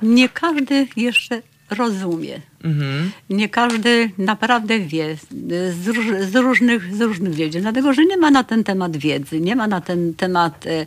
nie 0.01 0.29
każdy 0.29 0.87
jeszcze 0.95 1.41
rozumie. 1.69 2.41
Mhm. 2.63 3.12
Nie 3.30 3.50
każdy 3.50 4.10
naprawdę 4.17 4.80
wie 4.80 5.15
z, 5.84 5.88
róż, 5.88 6.06
z, 6.32 6.36
różnych, 6.36 6.95
z 6.95 7.02
różnych 7.02 7.36
dziedzin, 7.36 7.62
dlatego 7.62 7.93
że 7.93 8.06
nie 8.06 8.17
ma 8.17 8.32
na 8.32 8.43
ten 8.43 8.63
temat 8.63 8.97
wiedzy, 8.97 9.39
nie 9.41 9.56
ma 9.56 9.67
na 9.67 9.82
ten 9.82 10.13
temat 10.13 10.65
e, 10.67 10.69
e, 10.71 10.86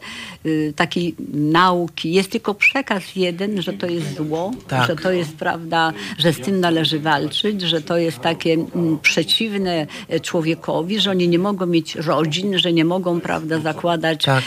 takiej 0.77 1.15
nauki. 1.35 2.13
Jest 2.13 2.31
tylko 2.31 2.55
przekaz 2.55 3.17
jeden, 3.17 3.63
że 3.63 3.73
to 3.73 3.87
jest 3.87 4.17
zło, 4.17 4.53
Tak. 4.69 4.87
że 4.87 4.97
to 4.97 5.13
jest 5.13 5.37
prawda, 5.37 5.93
że 6.19 6.33
z 6.33 6.41
tym 6.41 6.61
należy 6.61 7.01
walczyć, 7.01 7.63
że 7.63 7.81
to 7.81 7.99
jest 7.99 8.19
takie 8.19 8.53
mm, 8.53 8.99
przeciwne 8.99 9.87
e, 10.09 10.21
człowiekowi, 10.21 11.01
że 11.01 11.11
oni 11.11 11.29
nie 11.29 11.39
mogą 11.39 11.67
mieć 11.67 11.95
rodzin, 11.95 12.59
że 12.59 12.73
nie 12.73 12.85
mogą 12.85 13.21
prawda, 13.21 13.61
zakładać, 13.61 14.25
Tak. 14.25 14.45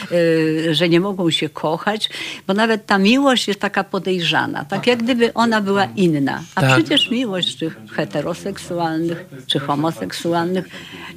e, 0.67 0.75
że 0.75 0.89
nie 0.89 0.99
mogą 0.99 1.29
się 1.29 1.49
kochać, 1.49 2.09
bo 2.47 2.53
nawet 2.53 2.85
ta 2.85 2.97
miłość 2.97 3.47
jest 3.47 3.59
taka 3.59 3.83
podejrzana, 3.83 4.65
tak 4.65 4.87
jak 4.87 5.03
gdyby 5.03 5.33
ona 5.33 5.61
była 5.61 5.85
inna. 5.95 6.43
A 6.55 6.61
Tak. 6.61 6.73
przecież 6.73 7.11
miłość 7.17 7.57
czy 7.57 7.71
heteroseksualnych, 7.91 9.25
czy 9.47 9.59
homoseksualnych 9.59 10.65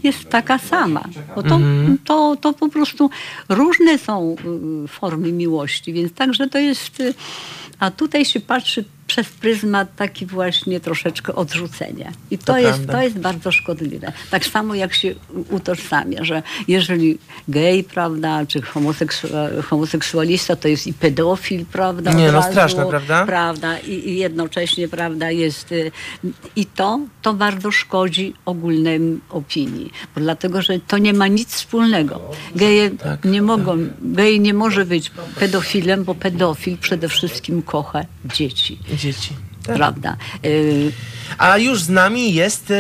jest 0.03 0.29
taka 0.29 0.59
sama. 0.59 1.05
Bo 1.35 1.43
to, 1.43 1.61
to, 2.05 2.37
to 2.41 2.53
po 2.53 2.69
prostu 2.69 3.11
różne 3.49 3.99
są 3.99 4.37
y, 4.85 4.89
formy 4.89 5.33
miłości, 5.33 5.93
więc 5.93 6.13
także 6.13 6.49
to 6.49 6.59
jest... 6.59 7.01
y, 7.01 7.15
A 7.79 7.91
tutaj 7.91 8.25
się 8.25 8.41
patrzy 8.41 8.85
przez 9.11 9.29
pryzmat 9.29 9.97
taki 9.97 10.27
właśnie 10.27 10.81
troszeczkę 10.81 11.35
odrzucenia. 11.35 12.13
I 12.31 12.39
to, 12.39 12.45
To 12.45 12.59
jest, 12.59 12.79
prawda. 12.79 12.93
to 12.93 13.03
jest 13.03 13.19
bardzo 13.19 13.53
szkodliwe. 13.53 14.13
Tak 14.31 14.47
samo 14.47 14.75
jak 14.75 14.95
się 14.95 15.15
utożsamia, 15.51 16.25
że 16.25 16.43
jeżeli 16.69 17.19
gej, 17.49 17.85
prawda, 17.85 18.47
czy 18.47 18.61
homoseksu- 18.61 19.63
homoseksualista 19.63 20.57
to 20.57 20.69
jest 20.69 20.87
i 20.87 20.93
pedofil, 20.93 21.67
prawda? 21.67 22.13
Nie, 22.13 22.33
no 22.33 22.43
straszne, 22.43 22.87
prawda? 22.87 23.27
prawda? 23.27 23.79
I, 23.79 24.09
I 24.09 24.17
jednocześnie, 24.19 24.89
prawda, 24.89 25.31
jest... 25.31 25.73
y, 25.73 25.91
I 26.57 26.67
to, 26.67 27.01
to 27.23 27.35
bardzo 27.35 27.71
szkodzi 27.71 28.35
ogólnej 28.45 29.01
opinii. 29.31 29.93
Bo 30.15 30.21
dlatego, 30.21 30.63
że 30.63 30.81
to 30.81 30.99
nie 30.99 31.13
ma 31.13 31.27
nic 31.27 31.49
wspólnego. 31.55 32.21
Geje 32.57 32.91
Tak, 32.91 33.25
nie 33.25 33.43
mogą... 33.43 33.79
Gej 34.03 34.41
nie 34.41 34.55
może 34.55 34.85
być 34.85 35.11
pedofilem, 35.39 36.05
bo 36.05 36.15
pedofil 36.15 36.79
przede 36.79 37.09
wszystkim 37.09 37.63
kocha 37.63 38.01
dzieci. 38.25 38.79
Dzieci. 39.01 39.35
Tak. 39.67 39.77
Prawda? 39.77 40.17
Y, 40.45 40.93
A 41.39 41.59
już 41.59 41.83
z 41.83 41.89
nami 41.89 42.35
jest 42.35 42.73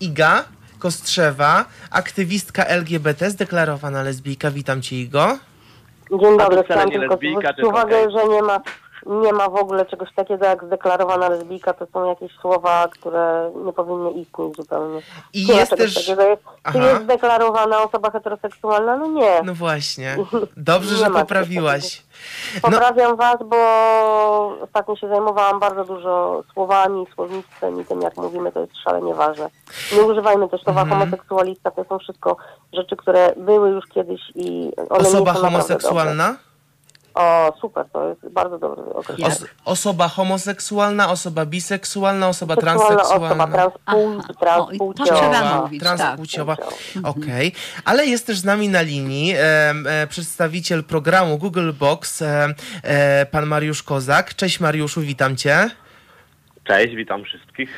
Iga 0.00 0.44
Kostrzewa, 0.78 1.64
aktywistka 1.90 2.64
LGBT, 2.64 3.30
zdeklarowana 3.30 4.02
lesbijka. 4.02 4.50
Witam 4.50 4.82
cię, 4.82 4.96
Igo. 4.96 5.38
Dzień 6.20 6.38
dobry, 6.38 6.62
chciałam 6.64 6.90
tylko 6.90 7.16
zwrócić 7.16 7.64
uwagę, 7.64 7.96
że 8.10 8.28
nie 8.28 8.42
ma 8.42 8.60
nie 9.06 9.32
ma 9.32 9.48
w 9.48 9.54
ogóle 9.56 9.86
czegoś 9.86 10.14
takiego 10.14 10.46
jak 10.46 10.64
zdeklarowana 10.64 11.28
lesbijka, 11.28 11.72
to 11.74 11.86
są 11.92 12.08
jakieś 12.08 12.32
słowa, 12.40 12.88
które 12.92 13.50
nie 13.64 13.72
powinny 13.72 14.10
istnieć 14.10 14.56
zupełnie. 14.56 15.00
I 15.32 15.46
nie 15.46 15.54
jest 15.54 15.76
też- 15.76 15.94
takiego. 15.94 16.22
Jest, 16.22 16.42
Aha. 16.64 16.78
czy 16.78 16.84
jest 16.84 17.02
zdeklarowana 17.02 17.82
osoba 17.82 18.10
heteroseksualna? 18.10 18.96
No 18.96 19.06
nie. 19.06 19.42
No 19.44 19.54
właśnie. 19.54 20.16
Dobrze, 20.56 20.96
że 20.96 21.10
poprawiłaś. 21.10 22.02
No, 22.54 22.60
Poprawiam 22.70 23.16
was, 23.16 23.36
bo 23.44 23.56
ostatnio 24.64 24.96
się 24.96 25.08
zajmowałam 25.08 25.60
bardzo 25.60 25.84
dużo 25.84 26.42
słowami, 26.52 27.06
słownictwem 27.14 27.80
i 27.80 27.84
tym, 27.84 28.02
jak 28.02 28.16
mówimy, 28.16 28.52
to 28.52 28.60
jest 28.60 28.72
szalenie 28.84 29.14
ważne. 29.14 29.50
Nie 29.96 30.02
używajmy 30.02 30.48
też 30.48 30.62
słowa 30.62 30.80
Mhm. 30.82 31.00
homoseksualista, 31.00 31.70
to 31.70 31.84
są 31.84 31.98
wszystko 31.98 32.36
rzeczy, 32.72 32.96
które 32.96 33.34
były 33.36 33.70
już 33.70 33.86
kiedyś 33.86 34.20
i 34.34 34.72
one 34.90 35.00
osoba 35.08 35.32
nie 35.32 35.38
są 35.38 35.44
homoseksualna? 35.44 36.26
Dobre. 36.26 36.51
O, 37.14 37.52
super, 37.60 37.84
to 37.92 38.08
jest 38.08 38.28
bardzo 38.28 38.58
dobry 38.58 38.82
określenie. 38.84 39.34
Os 39.34 39.44
osoba 39.64 40.08
homoseksualna, 40.08 41.10
osoba 41.10 41.46
biseksualna, 41.46 42.28
osoba 42.28 42.54
Seksualna 42.54 42.80
transseksualna. 42.86 43.44
osoba, 43.44 43.46
transpłci, 43.46 43.86
Aha. 43.86 44.34
transpłciowa. 44.40 45.60
Mówić, 45.62 45.80
transpłciowa. 45.80 46.56
tak. 46.56 46.66
Okej, 47.04 47.52
ale 47.84 48.06
jest 48.06 48.26
też 48.26 48.38
z 48.38 48.44
nami 48.44 48.68
na 48.68 48.80
linii 48.82 49.34
e, 49.34 49.38
e, 49.86 50.06
przedstawiciel 50.06 50.84
programu 50.84 51.38
Google 51.38 51.72
Box, 51.72 52.22
e, 52.22 52.48
e, 52.82 53.26
pan 53.26 53.46
Mariusz 53.46 53.82
Kozak. 53.82 54.34
Cześć 54.34 54.60
Mariuszu, 54.60 55.00
witam 55.00 55.36
cię. 55.36 55.70
Cześć, 56.64 56.94
witam 56.94 57.24
wszystkich. 57.24 57.70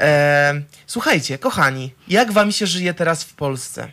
E, 0.00 0.54
słuchajcie, 0.86 1.38
kochani, 1.38 1.94
jak 2.08 2.32
wam 2.32 2.52
się 2.52 2.66
żyje 2.66 2.94
teraz 2.94 3.24
w 3.24 3.34
Polsce? 3.34 3.88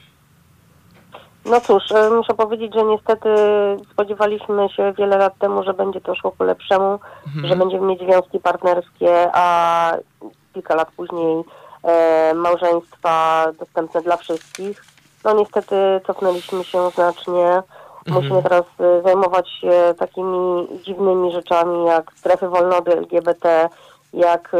No 1.49 1.61
cóż, 1.61 1.91
e, 1.91 2.09
muszę 2.09 2.33
powiedzieć, 2.33 2.73
że 2.73 2.83
niestety 2.83 3.29
spodziewaliśmy 3.91 4.69
się 4.69 4.93
wiele 4.93 5.17
lat 5.17 5.37
temu, 5.39 5.63
że 5.63 5.73
będzie 5.73 6.01
to 6.01 6.15
szło 6.15 6.31
ku 6.31 6.43
lepszemu, 6.43 6.99
że 7.43 7.55
będziemy 7.55 7.87
mieć 7.87 7.99
związki 7.99 8.39
partnerskie, 8.39 9.29
a 9.33 9.93
kilka 10.53 10.75
lat 10.75 10.91
później 10.97 11.43
e, 11.83 12.33
małżeństwa 12.33 13.45
dostępne 13.59 14.01
dla 14.01 14.17
wszystkich. 14.17 14.83
No 15.25 15.33
niestety 15.33 15.75
cofnęliśmy 16.07 16.63
się 16.63 16.89
znacznie. 16.89 17.63
Musimy 18.07 18.43
teraz 18.43 18.65
e, 18.79 19.01
zajmować 19.01 19.49
się 19.49 19.71
takimi 19.99 20.67
dziwnymi 20.85 21.31
rzeczami 21.31 21.85
jak 21.85 22.11
strefy 22.15 22.49
wolnody 22.49 22.97
LGBT, 22.97 23.69
jak 24.13 24.53
e, 24.53 24.57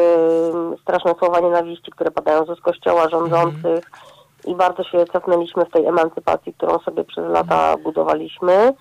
straszne 0.81 1.15
słowa 1.19 1.39
nienawiści, 1.39 1.91
które 1.91 2.11
padają 2.11 2.45
z 2.45 2.49
ust 2.49 2.61
kościoła 2.61 3.09
rządzących 3.09 3.91
i 4.45 4.55
bardzo 4.55 4.83
się 4.83 5.05
cofnęliśmy 5.05 5.65
w 5.65 5.71
tej 5.71 5.85
emancypacji, 5.85 6.53
którą 6.53 6.79
sobie 6.79 7.03
przez 7.03 7.25
lata 7.27 7.77
budowaliśmy. 7.77 8.73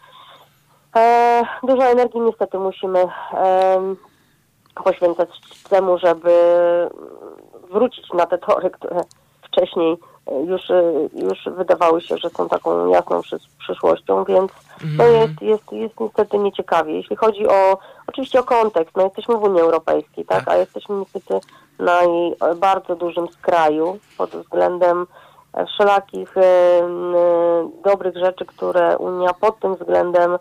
E, 0.97 1.43
dużo 1.63 1.85
energii 1.85 2.21
niestety 2.21 2.59
musimy 2.59 2.99
em, 3.33 3.97
poświęcać 4.85 5.29
temu, 5.71 5.99
żeby 5.99 6.33
wrócić 7.71 8.13
na 8.13 8.27
te 8.27 8.39
tory, 8.39 8.71
które 8.71 9.01
wcześniej 9.43 9.97
e, 10.27 10.43
już, 10.43 10.71
e, 10.71 10.83
już 11.15 11.39
wydawały 11.57 12.01
się, 12.01 12.17
że 12.17 12.31
są 12.31 12.49
taką 12.49 12.89
jasną 12.89 13.21
przysz- 13.21 13.49
przyszłością, 13.59 14.25
więc 14.25 14.53
to 14.99 15.07
jest, 15.07 15.43
jest, 15.43 15.73
jest 15.73 16.01
niestety 16.01 16.39
nieciekawie. 16.39 16.95
Jeśli 16.97 17.17
chodzi 17.17 17.49
o, 17.49 17.79
oczywiście 18.07 18.41
o 18.41 18.45
kontekst, 18.45 18.97
no 18.97 19.03
jesteśmy 19.05 19.37
w 19.37 19.43
Unii 19.43 19.61
Europejskiej, 19.61 20.25
tak, 20.25 20.45
Tak. 20.45 20.55
a 20.55 20.57
jesteśmy 20.57 20.97
niestety 20.97 21.41
na 21.79 22.03
jej 22.03 22.35
e, 22.41 22.55
bardzo 22.55 22.97
dużym 22.97 23.29
skraju 23.29 23.99
pod 24.19 24.31
względem 24.31 25.03
e, 25.03 25.28
wszelakich 25.75 26.35
dobrych 27.85 28.17
rzeczy, 28.17 28.45
które 28.47 28.99
Unia 28.99 29.35
pod 29.35 29.61
tym 29.61 29.75
względem, 29.77 30.39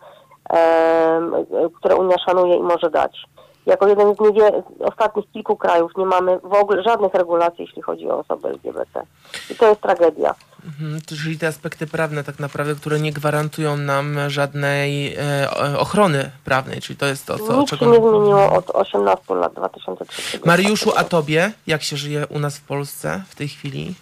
które 1.79 1.95
Unia 1.95 2.15
szanuje 2.25 2.55
i 2.55 2.61
może 2.61 2.89
dać. 2.89 3.17
Jako 3.65 3.87
jeden 3.87 4.15
z 4.15 4.19
niewie- 4.19 4.63
ostatnich 4.79 5.31
kilku 5.31 5.55
krajów 5.55 5.91
nie 5.97 6.05
mamy 6.05 6.39
w 6.39 6.53
ogóle 6.53 6.83
żadnych 6.83 7.13
regulacji, 7.13 7.65
jeśli 7.65 7.81
chodzi 7.81 8.09
o 8.09 8.19
osoby 8.19 8.47
LGBT. 8.49 9.01
I 9.49 9.55
to 9.55 9.69
jest 9.69 9.81
tragedia. 9.81 10.35
Mhm, 10.65 11.01
czyli 11.05 11.37
te 11.37 11.47
aspekty 11.47 11.87
prawne 11.87 12.23
tak 12.23 12.39
naprawdę, 12.39 12.75
które 12.75 12.99
nie 12.99 13.11
gwarantują 13.13 13.77
nam 13.77 14.17
żadnej 14.27 15.15
e, 15.15 15.49
ochrony 15.79 16.31
prawnej, 16.45 16.81
czyli 16.81 16.97
to 16.97 17.05
jest 17.05 17.25
to, 17.25 17.39
co, 17.39 17.55
Nic 17.59 17.69
się 17.69 17.77
czego... 17.77 17.91
nie 17.91 17.97
zmieniło 17.97 18.51
od 18.53 18.69
18 18.69 19.35
lat 19.35 19.53
2003. 19.53 20.39
Mariuszu, 20.45 20.91
a 20.95 21.03
tobie? 21.03 21.51
Jak 21.67 21.83
się 21.83 21.97
żyje 21.97 22.27
u 22.27 22.39
nas 22.39 22.57
w 22.57 22.61
Polsce 22.67 23.23
w 23.29 23.35
tej 23.35 23.47
chwili? 23.47 23.95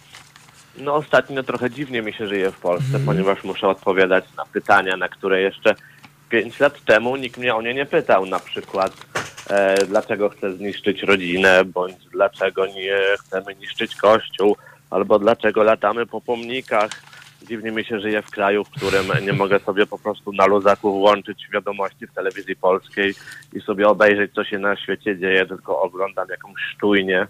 No 0.78 0.96
ostatnio 0.96 1.44
trochę 1.44 1.70
dziwnie 1.70 2.02
mi 2.02 2.14
się 2.14 2.28
żyje 2.28 2.52
w 2.52 2.60
Polsce, 2.60 3.00
ponieważ 3.06 3.44
muszę 3.44 3.68
odpowiadać 3.68 4.26
na 4.38 4.46
pytania, 4.46 4.98
na 4.98 5.10
które 5.10 5.42
jeszcze 5.42 5.76
pięć 6.30 6.60
lat 6.60 6.84
temu 6.86 7.16
nikt 7.16 7.38
mnie 7.38 7.56
o 7.56 7.62
nie 7.62 7.74
nie 7.74 7.86
pytał. 7.86 8.26
Na 8.26 8.40
przykład 8.40 8.92
e, 9.50 9.86
dlaczego 9.86 10.30
chcę 10.30 10.54
zniszczyć 10.54 11.04
rodzinę, 11.04 11.66
bądź 11.66 12.06
dlaczego 12.12 12.66
nie 12.66 12.98
chcemy 13.20 13.56
niszczyć 13.56 13.96
kościół, 13.96 14.56
albo 14.90 15.20
dlaczego 15.20 15.64
latamy 15.64 16.06
po 16.06 16.22
pomnikach. 16.22 16.90
Dziwnie 17.48 17.72
mi 17.72 17.86
się 17.86 18.00
żyje 18.00 18.22
w 18.22 18.32
kraju, 18.32 18.64
w 18.64 18.70
którym 18.70 19.06
nie 19.22 19.34
mogę 19.34 19.60
sobie 19.60 19.86
po 19.86 20.00
prostu 20.00 20.34
na 20.34 20.46
luzaku 20.46 20.94
włączyć 20.94 21.48
wiadomości 21.54 22.08
w 22.08 22.14
telewizji 22.14 22.56
polskiej 22.56 23.14
i 23.54 23.62
sobie 23.62 23.88
obejrzeć, 23.88 24.34
co 24.34 24.44
się 24.44 24.60
na 24.60 24.76
świecie 24.76 25.20
dzieje, 25.20 25.46
tylko 25.46 25.82
oglądam 25.82 26.28
jakąś 26.30 26.62
sztujnię 26.76 27.28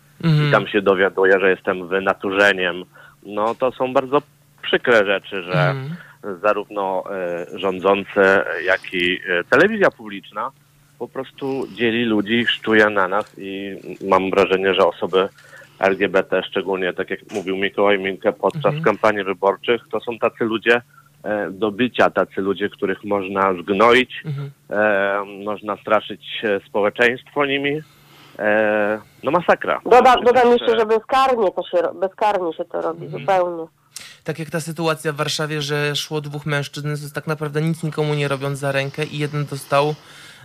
i 0.47 0.51
tam 0.51 0.67
się 0.67 0.81
dowiaduję, 0.81 1.39
że 1.39 1.49
jestem 1.49 1.87
wynaturzeniem. 1.87 2.85
No 3.25 3.55
to 3.55 3.71
są 3.71 3.93
bardzo 3.93 4.21
przykre 4.61 5.05
rzeczy, 5.05 5.43
że 5.43 5.69
Mhm. 5.69 5.95
zarówno 6.41 7.03
e, 7.11 7.45
rządzące, 7.59 8.45
jak 8.65 8.93
i 8.93 9.19
e, 9.29 9.43
telewizja 9.43 9.91
publiczna 9.91 10.51
po 10.99 11.07
prostu 11.07 11.67
dzieli 11.73 12.03
ludzi, 12.05 12.45
szczuje 12.47 12.89
na 12.89 13.07
nas 13.07 13.35
i 13.37 13.75
mam 14.09 14.29
wrażenie, 14.29 14.73
że 14.73 14.87
osoby 14.87 15.29
LGBT, 15.79 16.43
szczególnie 16.43 16.93
tak 16.93 17.09
jak 17.09 17.19
mówił 17.31 17.57
Mikołaj 17.57 17.99
Minkę 17.99 18.33
podczas 18.33 18.73
kampanii 18.85 19.23
wyborczych, 19.23 19.81
to 19.91 19.99
są 19.99 20.19
tacy 20.19 20.43
ludzie 20.43 20.81
e, 21.23 21.51
do 21.51 21.71
bycia, 21.71 22.09
tacy 22.09 22.41
ludzie, 22.41 22.69
których 22.69 23.03
można 23.03 23.53
zgnoić, 23.53 24.23
e, 24.69 25.23
można 25.45 25.77
straszyć 25.77 26.41
społeczeństwo 26.67 27.45
nimi. 27.45 27.81
E, 28.39 28.99
no 29.23 29.31
masakra. 29.31 29.81
Doda, 29.85 30.15
dodam 30.25 30.51
jeszcze, 30.51 30.79
że 30.79 30.85
bezkarnie 30.85 31.51
to 31.51 31.63
się, 31.63 31.99
bezkarnie 31.99 32.53
się 32.53 32.65
to 32.65 32.81
robi, 32.81 33.07
zupełnie. 33.07 33.67
Tak 34.23 34.39
jak 34.39 34.49
ta 34.49 34.59
sytuacja 34.59 35.13
w 35.13 35.15
Warszawie, 35.15 35.61
że 35.61 35.95
szło 35.95 36.21
dwóch 36.21 36.45
mężczyzn, 36.45 36.87
tak 37.13 37.27
naprawdę 37.27 37.61
nic 37.61 37.83
nikomu 37.83 38.13
nie 38.13 38.27
robiąc 38.27 38.59
za 38.59 38.71
rękę 38.71 39.03
i 39.03 39.17
jeden 39.17 39.45
dostał 39.45 39.95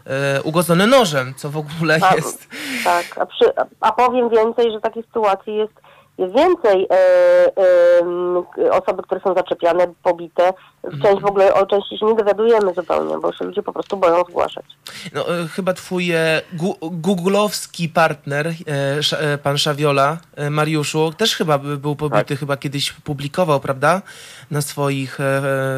e, 0.06 0.42
ugodzony 0.42 0.86
nożem, 0.86 1.34
co 1.34 1.50
w 1.50 1.56
ogóle 1.56 1.98
A, 2.02 2.14
jest... 2.14 2.48
Tak, 2.84 3.18
a, 3.18 3.26
przy, 3.26 3.44
a 3.80 3.92
powiem 3.92 4.30
więcej, 4.30 4.72
że 4.72 4.80
takich 4.80 5.06
sytuacji 5.06 5.56
jest, 5.56 5.72
jest 6.18 6.34
więcej 6.34 6.86
e, 6.90 6.96
e, 8.66 8.70
osoby, 8.72 9.02
które 9.02 9.20
są 9.20 9.34
zaczepiane, 9.34 9.86
pobite. 10.02 10.52
Część 11.02 11.22
w 11.22 11.26
ogóle 11.26 11.54
o 11.54 11.66
części 11.66 11.98
się 11.98 12.06
nie 12.06 12.14
dowiadujemy 12.14 12.74
zupełnie, 12.74 13.18
bo 13.18 13.32
się 13.32 13.44
ludzie 13.44 13.62
po 13.62 13.72
prostu 13.72 13.96
boją 13.96 14.24
zgłaszać. 14.30 14.64
No, 15.12 15.38
e, 15.38 15.48
chyba 15.48 15.72
twój 15.72 16.10
gu, 16.52 16.76
googlowski 16.82 17.88
partner, 17.88 18.52
pan 19.42 19.58
Szawiola, 19.58 20.18
Mariuszu, 20.50 21.12
też 21.16 21.36
chyba 21.36 21.58
by- 21.58 21.76
był 21.76 21.96
pobity, 21.96 22.36
chyba 22.36 22.56
kiedyś 22.56 22.92
publikował, 22.92 23.60
prawda, 23.60 24.02
na 24.50 24.62
swoich 24.62 25.18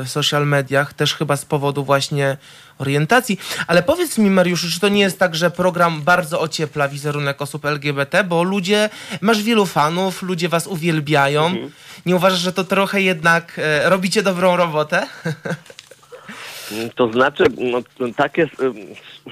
social 0.07 0.47
mediach, 0.47 0.93
też 0.95 1.15
chyba 1.15 1.37
z 1.37 1.45
powodu 1.45 1.85
właśnie 1.85 2.37
orientacji. 2.79 3.41
Ale 3.67 3.83
powiedz 3.83 4.19
mi, 4.19 4.31
Mariuszu, 4.31 4.67
czy 4.71 4.81
to 4.81 4.89
nie 4.89 5.01
jest 5.01 5.19
tak, 5.19 5.35
że 5.35 5.51
program 5.51 6.03
bardzo 6.03 6.41
ociepla 6.41 6.89
wizerunek 6.89 7.43
osób 7.43 7.65
LGBT, 7.65 8.25
bo 8.25 8.43
ludzie, 8.43 8.91
masz 9.21 9.43
wielu 9.43 9.67
fanów, 9.67 10.23
ludzie 10.23 10.49
was 10.49 10.67
uwielbiają. 10.67 11.55
Nie 12.07 12.17
uważasz, 12.17 12.41
że 12.41 12.53
to 12.53 12.65
trochę 12.65 13.01
jednak 13.03 13.59
e, 13.59 13.91
robicie 13.91 14.23
dobrą 14.23 14.57
robotę? 14.57 15.07
To 16.95 17.13
znaczy, 17.13 17.45
no, 17.59 17.79
tak 18.17 18.39
jest, 18.39 18.61
ym, 18.61 18.75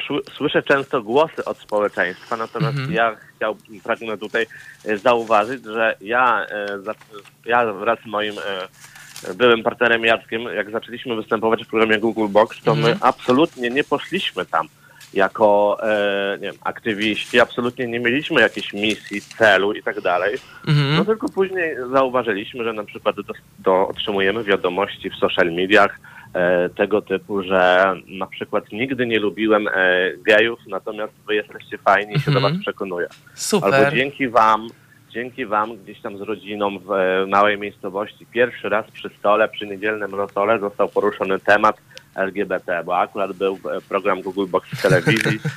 sły- 0.08 0.22
słyszę 0.36 0.62
często 0.62 1.02
głosy 1.02 1.44
od 1.44 1.58
społeczeństwa, 1.58 2.36
natomiast 2.36 2.78
ja 2.90 3.16
chciałbym, 3.36 3.80
pragnę 3.80 4.18
tutaj 4.18 4.46
e, 4.84 4.98
zauważyć, 4.98 5.64
że 5.64 5.96
ja, 6.00 6.46
e, 6.50 6.66
ja 7.44 7.72
wraz 7.72 7.98
z 8.02 8.06
moim 8.06 8.38
e, 8.38 8.68
byłym 9.34 9.62
partnerem 9.62 10.04
Jackiem, 10.04 10.42
jak 10.42 10.70
zaczęliśmy 10.70 11.16
występować 11.16 11.64
w 11.64 11.68
programie 11.68 11.98
Google 11.98 12.28
Box, 12.28 12.62
to 12.62 12.74
my 12.74 12.96
absolutnie 13.00 13.70
nie 13.70 13.84
poszliśmy 13.84 14.46
tam 14.46 14.68
jako 15.14 15.78
e, 15.82 16.38
nie 16.40 16.46
wiem, 16.46 16.56
aktywiści, 16.64 17.40
absolutnie 17.40 17.86
nie 17.86 18.00
mieliśmy 18.00 18.40
jakiejś 18.40 18.72
misji, 18.72 19.20
celu 19.20 19.72
i 19.72 19.82
tak 19.82 20.00
dalej. 20.00 20.36
No 20.96 21.04
tylko 21.04 21.28
później 21.28 21.76
zauważyliśmy, 21.92 22.64
że 22.64 22.72
na 22.72 22.84
przykład 22.84 23.16
do, 23.16 23.32
do, 23.58 23.88
otrzymujemy 23.88 24.44
wiadomości 24.44 25.10
w 25.10 25.14
social 25.14 25.52
mediach 25.52 26.00
e, 26.34 26.68
tego 26.68 27.02
typu, 27.02 27.42
że 27.42 27.94
na 28.06 28.26
przykład 28.26 28.72
nigdy 28.72 29.06
nie 29.06 29.18
lubiłem 29.18 29.68
e, 29.68 29.72
gejów, 30.26 30.58
natomiast 30.66 31.12
wy 31.26 31.34
jesteście 31.34 31.78
fajni 31.78 32.16
i 32.16 32.20
się 32.20 32.30
do 32.30 32.40
was 32.40 32.52
przekonuję. 32.60 33.08
Super. 33.34 33.74
Albo 33.74 33.96
dzięki 33.96 34.28
wam, 34.28 34.68
dzięki 35.10 35.46
wam 35.46 35.76
gdzieś 35.76 36.00
tam 36.00 36.18
z 36.18 36.20
rodziną 36.20 36.78
w 36.78 36.92
e, 36.92 37.26
małej 37.26 37.58
miejscowości 37.58 38.26
pierwszy 38.26 38.68
raz 38.68 38.90
przy 38.90 39.10
stole, 39.18 39.48
przy 39.48 39.66
niedzielnym 39.66 40.14
rosole 40.14 40.58
został 40.58 40.88
poruszony 40.88 41.38
temat 41.38 41.76
LGBT, 42.14 42.82
bo 42.84 42.98
akurat 42.98 43.32
był 43.32 43.54
e, 43.54 43.80
program 43.88 44.22
Google 44.22 44.46
Box 44.46 44.68
w 44.68 44.82
telewizji 44.82 45.38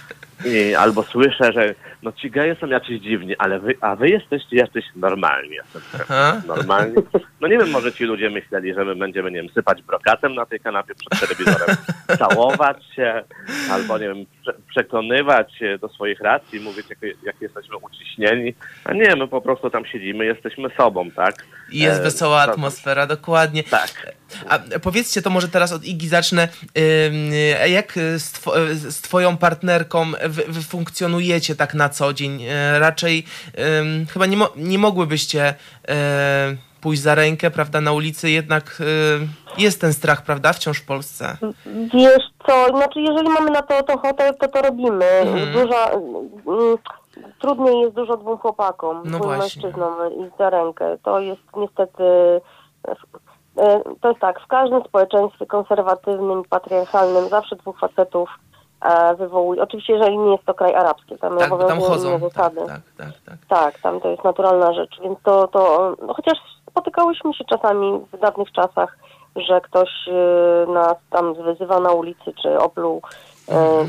I, 0.45 0.75
albo 0.75 1.03
słyszę, 1.03 1.51
że 1.53 1.75
no 2.03 2.11
ci 2.11 2.31
geje 2.31 2.55
są 2.55 2.67
jacyś 2.67 3.01
dziwni, 3.01 3.35
ale 3.37 3.59
wy, 3.59 3.75
a 3.81 3.95
wy 3.95 4.09
jesteście 4.09 4.55
jacyś 4.55 4.85
normalni. 4.95 5.55
Aha. 5.93 6.41
normalni. 6.47 6.95
No 7.41 7.47
nie 7.47 7.57
wiem, 7.57 7.69
może 7.69 7.93
ci 7.93 8.03
ludzie 8.03 8.29
myśleli, 8.29 8.73
że 8.73 8.85
my 8.85 8.95
będziemy, 8.95 9.31
nie 9.31 9.41
wiem, 9.41 9.49
sypać 9.49 9.81
brokatem 9.81 10.35
na 10.35 10.45
tej 10.45 10.59
kanapie 10.59 10.93
przed 10.95 11.19
telewizorem, 11.19 11.75
całować 12.19 12.77
się, 12.95 13.23
albo 13.71 13.97
nie 13.97 14.07
wiem, 14.07 14.25
przekonywać 14.69 15.59
do 15.81 15.89
swoich 15.89 16.19
racji, 16.21 16.59
mówić, 16.59 16.85
jak, 16.89 16.99
jak 17.23 17.41
jesteśmy 17.41 17.77
uciśnieni. 17.77 18.53
A 18.83 18.93
nie, 18.93 19.15
my 19.15 19.27
po 19.27 19.41
prostu 19.41 19.69
tam 19.69 19.85
siedzimy, 19.85 20.25
jesteśmy 20.25 20.69
sobą, 20.77 21.11
tak? 21.11 21.45
I 21.71 21.79
jest 21.79 21.99
E, 21.99 22.03
wesoła 22.03 22.41
atmosfera, 22.41 23.07
dokładnie. 23.07 23.63
Tak. 23.63 24.13
A 24.49 24.59
powiedzcie, 24.79 25.21
to 25.21 25.29
może 25.29 25.47
teraz 25.47 25.71
od 25.71 25.85
Igi 25.85 26.07
zacznę. 26.07 26.47
Y, 26.77 27.69
Jak 27.69 27.97
y, 27.97 28.19
z, 28.19 28.31
two, 28.31 28.69
y, 28.69 28.75
z 28.75 29.01
twoją 29.01 29.37
partnerką 29.37 30.11
wy, 30.11 30.43
wy 30.47 30.61
funkcjonujecie 30.61 31.55
tak 31.55 31.73
na 31.73 31.89
co 31.89 32.13
dzień? 32.13 32.45
Raczej 32.79 33.23
chyba 34.13 34.25
nie, 34.25 34.37
mo, 34.37 34.49
nie 34.55 34.79
mogłybyście 34.79 35.53
pójść 36.83 37.01
za 37.01 37.15
rękę, 37.15 37.51
prawda, 37.51 37.81
na 37.81 37.91
ulicy, 37.91 38.29
jednak 38.29 38.77
y, 39.57 39.61
jest 39.61 39.81
ten 39.81 39.93
strach, 39.93 40.21
prawda, 40.23 40.53
wciąż 40.53 40.77
w 40.79 40.85
Polsce. 40.85 41.37
Wiesz 41.93 42.23
co, 42.47 42.67
znaczy 42.77 43.01
jeżeli 43.01 43.29
mamy 43.29 43.51
na 43.51 43.61
to, 43.61 43.83
to 43.83 43.93
ochotę, 43.93 44.33
to 44.33 44.47
to 44.47 44.61
robimy. 44.61 45.05
Mhm. 45.05 45.53
Duża, 45.53 45.85
mm, 45.89 46.77
trudniej 47.41 47.81
jest 47.81 47.95
dużo 47.95 48.17
dwóm 48.17 48.37
chłopakom, 48.37 49.01
No 49.05 49.17
dwóm 49.17 49.21
właśnie. 49.21 49.61
mężczyznom 49.63 49.93
iść 50.25 50.37
za 50.39 50.49
rękę. 50.49 50.97
To 51.03 51.19
jest 51.19 51.41
niestety... 51.57 52.03
e, 53.57 53.81
To 54.01 54.09
jest 54.09 54.21
tak, 54.21 54.39
w 54.41 54.47
każdym 54.47 54.83
społeczeństwie 54.83 55.45
konserwatywnym, 55.45 56.43
patriarchalnym 56.49 57.29
zawsze 57.29 57.55
dwóch 57.55 57.79
facetów 57.79 58.29
wywołuje. 59.17 59.61
Oczywiście, 59.63 59.93
jeżeli 59.93 60.17
nie 60.17 60.31
jest 60.31 60.45
to 60.45 60.53
kraj 60.53 60.75
arabski, 60.75 61.17
tam 61.17 61.37
Tak, 61.37 61.49
bo 61.49 61.57
tam 61.57 61.77
obowiązują 61.77 61.89
chodzą. 61.89 62.09
inne 62.09 62.29
Tak, 62.29 62.53
zasady. 62.53 62.67
tak, 62.67 62.81
tak, 62.97 63.13
tak. 63.25 63.37
Tak, 63.73 63.81
tam 63.81 64.01
to 64.01 64.09
jest 64.09 64.23
naturalna 64.23 64.73
rzecz, 64.73 64.99
więc 65.03 65.19
to, 65.23 65.47
to 65.47 65.93
no, 66.07 66.13
chociaż 66.13 66.37
spotykałyśmy 66.69 67.33
się 67.33 67.43
czasami 67.45 67.99
w 68.13 68.19
dawnych 68.19 68.51
czasach, 68.51 68.97
że 69.35 69.61
ktoś 69.61 69.89
y, 70.07 70.71
nas 70.71 70.95
tam 71.09 71.33
wyzywał 71.33 71.81
na 71.81 71.91
ulicy 71.91 72.33
czy 72.41 72.59
opluł. 72.59 73.01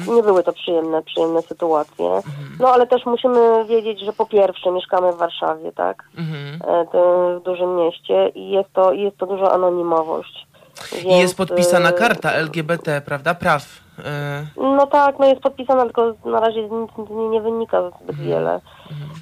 Y, 0.09 0.11
Nie 0.15 0.23
były 0.23 0.43
to 0.43 0.53
przyjemne, 0.53 1.03
przyjemne 1.03 1.43
sytuacje. 1.43 2.21
No 2.61 2.69
ale 2.69 2.87
też 2.87 3.07
musimy 3.07 3.65
wiedzieć, 3.65 4.01
że 4.01 4.13
po 4.13 4.27
pierwsze 4.27 4.71
mieszkamy 4.71 5.13
w 5.13 5.17
Warszawie, 5.17 5.73
tak? 5.73 6.05
Mhm. 6.19 6.61
E, 6.71 7.39
w 7.39 7.43
dużym 7.43 7.77
mieście 7.77 8.29
i 8.29 8.51
jest 8.51 8.73
to, 8.73 8.93
i 8.93 9.01
jest 9.03 9.17
to 9.19 9.27
duża 9.27 9.51
anonimowość. 9.51 10.47
I 10.93 10.97
Więc, 10.97 11.21
jest 11.23 11.37
podpisana 11.37 11.93
karta 11.93 12.33
LGBT, 12.33 13.01
prawda, 13.01 13.35
praw. 13.35 13.84
Y, 13.99 14.61
no 14.77 14.87
tak, 14.87 15.19
no 15.19 15.27
jest 15.27 15.41
podpisana, 15.43 15.83
tylko 15.83 16.13
na 16.25 16.41
razie 16.41 16.63
nic 16.69 16.91
nie, 17.11 17.29
nie 17.29 17.41
wynika 17.41 17.91
zbyt 18.03 18.17
wiele. 18.17 18.61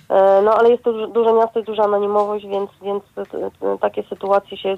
E, 0.09 0.43
No 0.43 0.55
ale 0.55 0.71
jest 0.71 0.83
to 0.85 1.07
duże, 1.07 1.33
miasto 1.33 1.61
i 1.61 1.65
duża 1.65 1.83
anonimowość, 1.85 2.47
więc, 2.47 2.71
więc 2.83 3.03
takie 3.81 4.03
sytuacje 4.03 4.57
się 4.57 4.77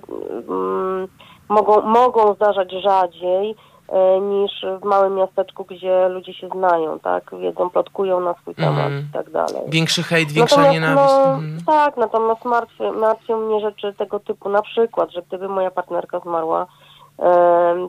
mm, 0.48 1.08
mogą, 1.48 1.80
mogą 1.82 2.34
zdarzać 2.34 2.72
rzadziej 2.72 3.54
e, 3.88 4.20
niż 4.20 4.52
w 4.82 4.84
małym 4.84 5.14
miasteczku, 5.14 5.64
gdzie 5.64 6.08
ludzie 6.08 6.34
się 6.34 6.48
znają, 6.48 6.98
tak? 6.98 7.30
Wiedzą, 7.40 7.70
plotkują 7.70 8.20
na 8.20 8.34
swój 8.34 8.54
temat 8.54 8.78
Mhm. 8.86 9.06
i 9.10 9.12
tak 9.12 9.30
dalej. 9.30 9.62
Większy 9.68 10.02
hejt, 10.02 10.32
większa 10.32 10.56
Natomiast, 10.56 10.74
nienawiść. 10.74 11.14
No, 11.14 11.24
Mhm. 11.34 11.58
Tak, 11.66 11.96
natomiast 11.96 12.44
martwią, 12.44 12.92
martwią 12.92 13.40
mnie 13.40 13.60
rzeczy 13.60 13.94
tego 13.98 14.20
typu, 14.20 14.48
na 14.48 14.62
przykład, 14.62 15.10
że 15.10 15.22
gdyby 15.22 15.48
moja 15.48 15.70
partnerka 15.70 16.20
zmarła, 16.20 16.66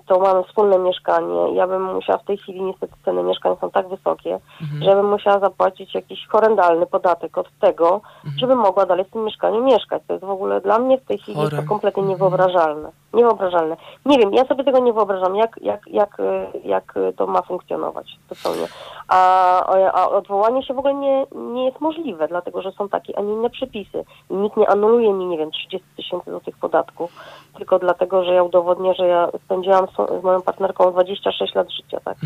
to 0.08 0.20
mamy 0.20 0.44
wspólne 0.44 0.80
mieszkanie. 0.80 1.56
Ja 1.56 1.68
bym 1.68 1.94
musiała 1.94 2.20
w 2.20 2.26
tej 2.26 2.38
chwili, 2.38 2.62
niestety 2.62 2.94
ceny 3.06 3.24
mieszkań 3.24 3.56
są 3.62 3.72
tak 3.72 3.88
wysokie, 3.88 4.40
Mhm. 4.62 4.84
że 4.84 4.96
bym 4.96 5.10
musiała 5.10 5.40
zapłacić 5.40 5.96
jakiś 5.96 6.28
horrendalny 6.28 6.86
podatek 6.86 7.38
od 7.38 7.48
tego, 7.60 7.86
Mhm. 7.96 8.38
żeby 8.40 8.56
mogła 8.56 8.86
dalej 8.86 9.06
w 9.06 9.10
tym 9.12 9.24
mieszkaniu 9.24 9.64
mieszkać. 9.64 10.04
To 10.08 10.14
jest 10.14 10.26
w 10.26 10.30
ogóle 10.30 10.62
dla 10.62 10.80
mnie 10.80 10.98
w 10.98 11.06
tej 11.06 11.18
chwili 11.18 11.38
Chore. 11.38 11.58
to 11.58 11.64
kompletnie 11.70 12.04
niewyobrażalne. 12.04 12.92
Niewyobrażalne. 13.16 13.78
Nie 14.06 14.18
wiem, 14.20 14.34
ja 14.34 14.46
sobie 14.46 14.64
tego 14.64 14.80
nie 14.80 14.94
wyobrażam, 14.94 15.36
jak, 15.36 15.60
jak, 15.62 15.88
jak, 15.88 16.18
jak 16.64 16.94
to 17.18 17.28
ma 17.28 17.42
funkcjonować 17.42 18.08
totalnie. 18.30 18.68
A, 19.08 19.60
a 19.94 20.10
odwołanie 20.10 20.64
się 20.64 20.74
w 20.74 20.80
ogóle 20.80 20.94
nie, 20.94 21.26
nie 21.36 21.66
jest 21.66 21.82
możliwe, 21.82 22.28
dlatego 22.28 22.62
że 22.62 22.72
są 22.72 22.90
takie, 22.90 23.20
a 23.20 23.22
nie 23.22 23.34
inne 23.34 23.50
przepisy. 23.50 24.04
I 24.30 24.34
nikt 24.34 24.58
nie 24.58 24.70
anuluje 24.70 25.14
mi, 25.14 25.26
nie 25.26 25.38
wiem, 25.38 25.52
30 25.52 25.88
tysięcy 25.96 26.32
złotych 26.32 26.58
podatku, 26.58 27.10
tylko 27.58 27.80
dlatego, 27.80 28.24
że 28.24 28.34
ja 28.34 28.44
udowodnię, 28.44 28.94
że 28.94 29.08
ja 29.08 29.30
spędziłam 29.46 29.88
z 30.22 30.24
moją 30.24 30.42
partnerką 30.42 30.92
26 30.92 31.56
lat 31.56 31.72
życia, 31.72 32.00
tak. 32.06 32.18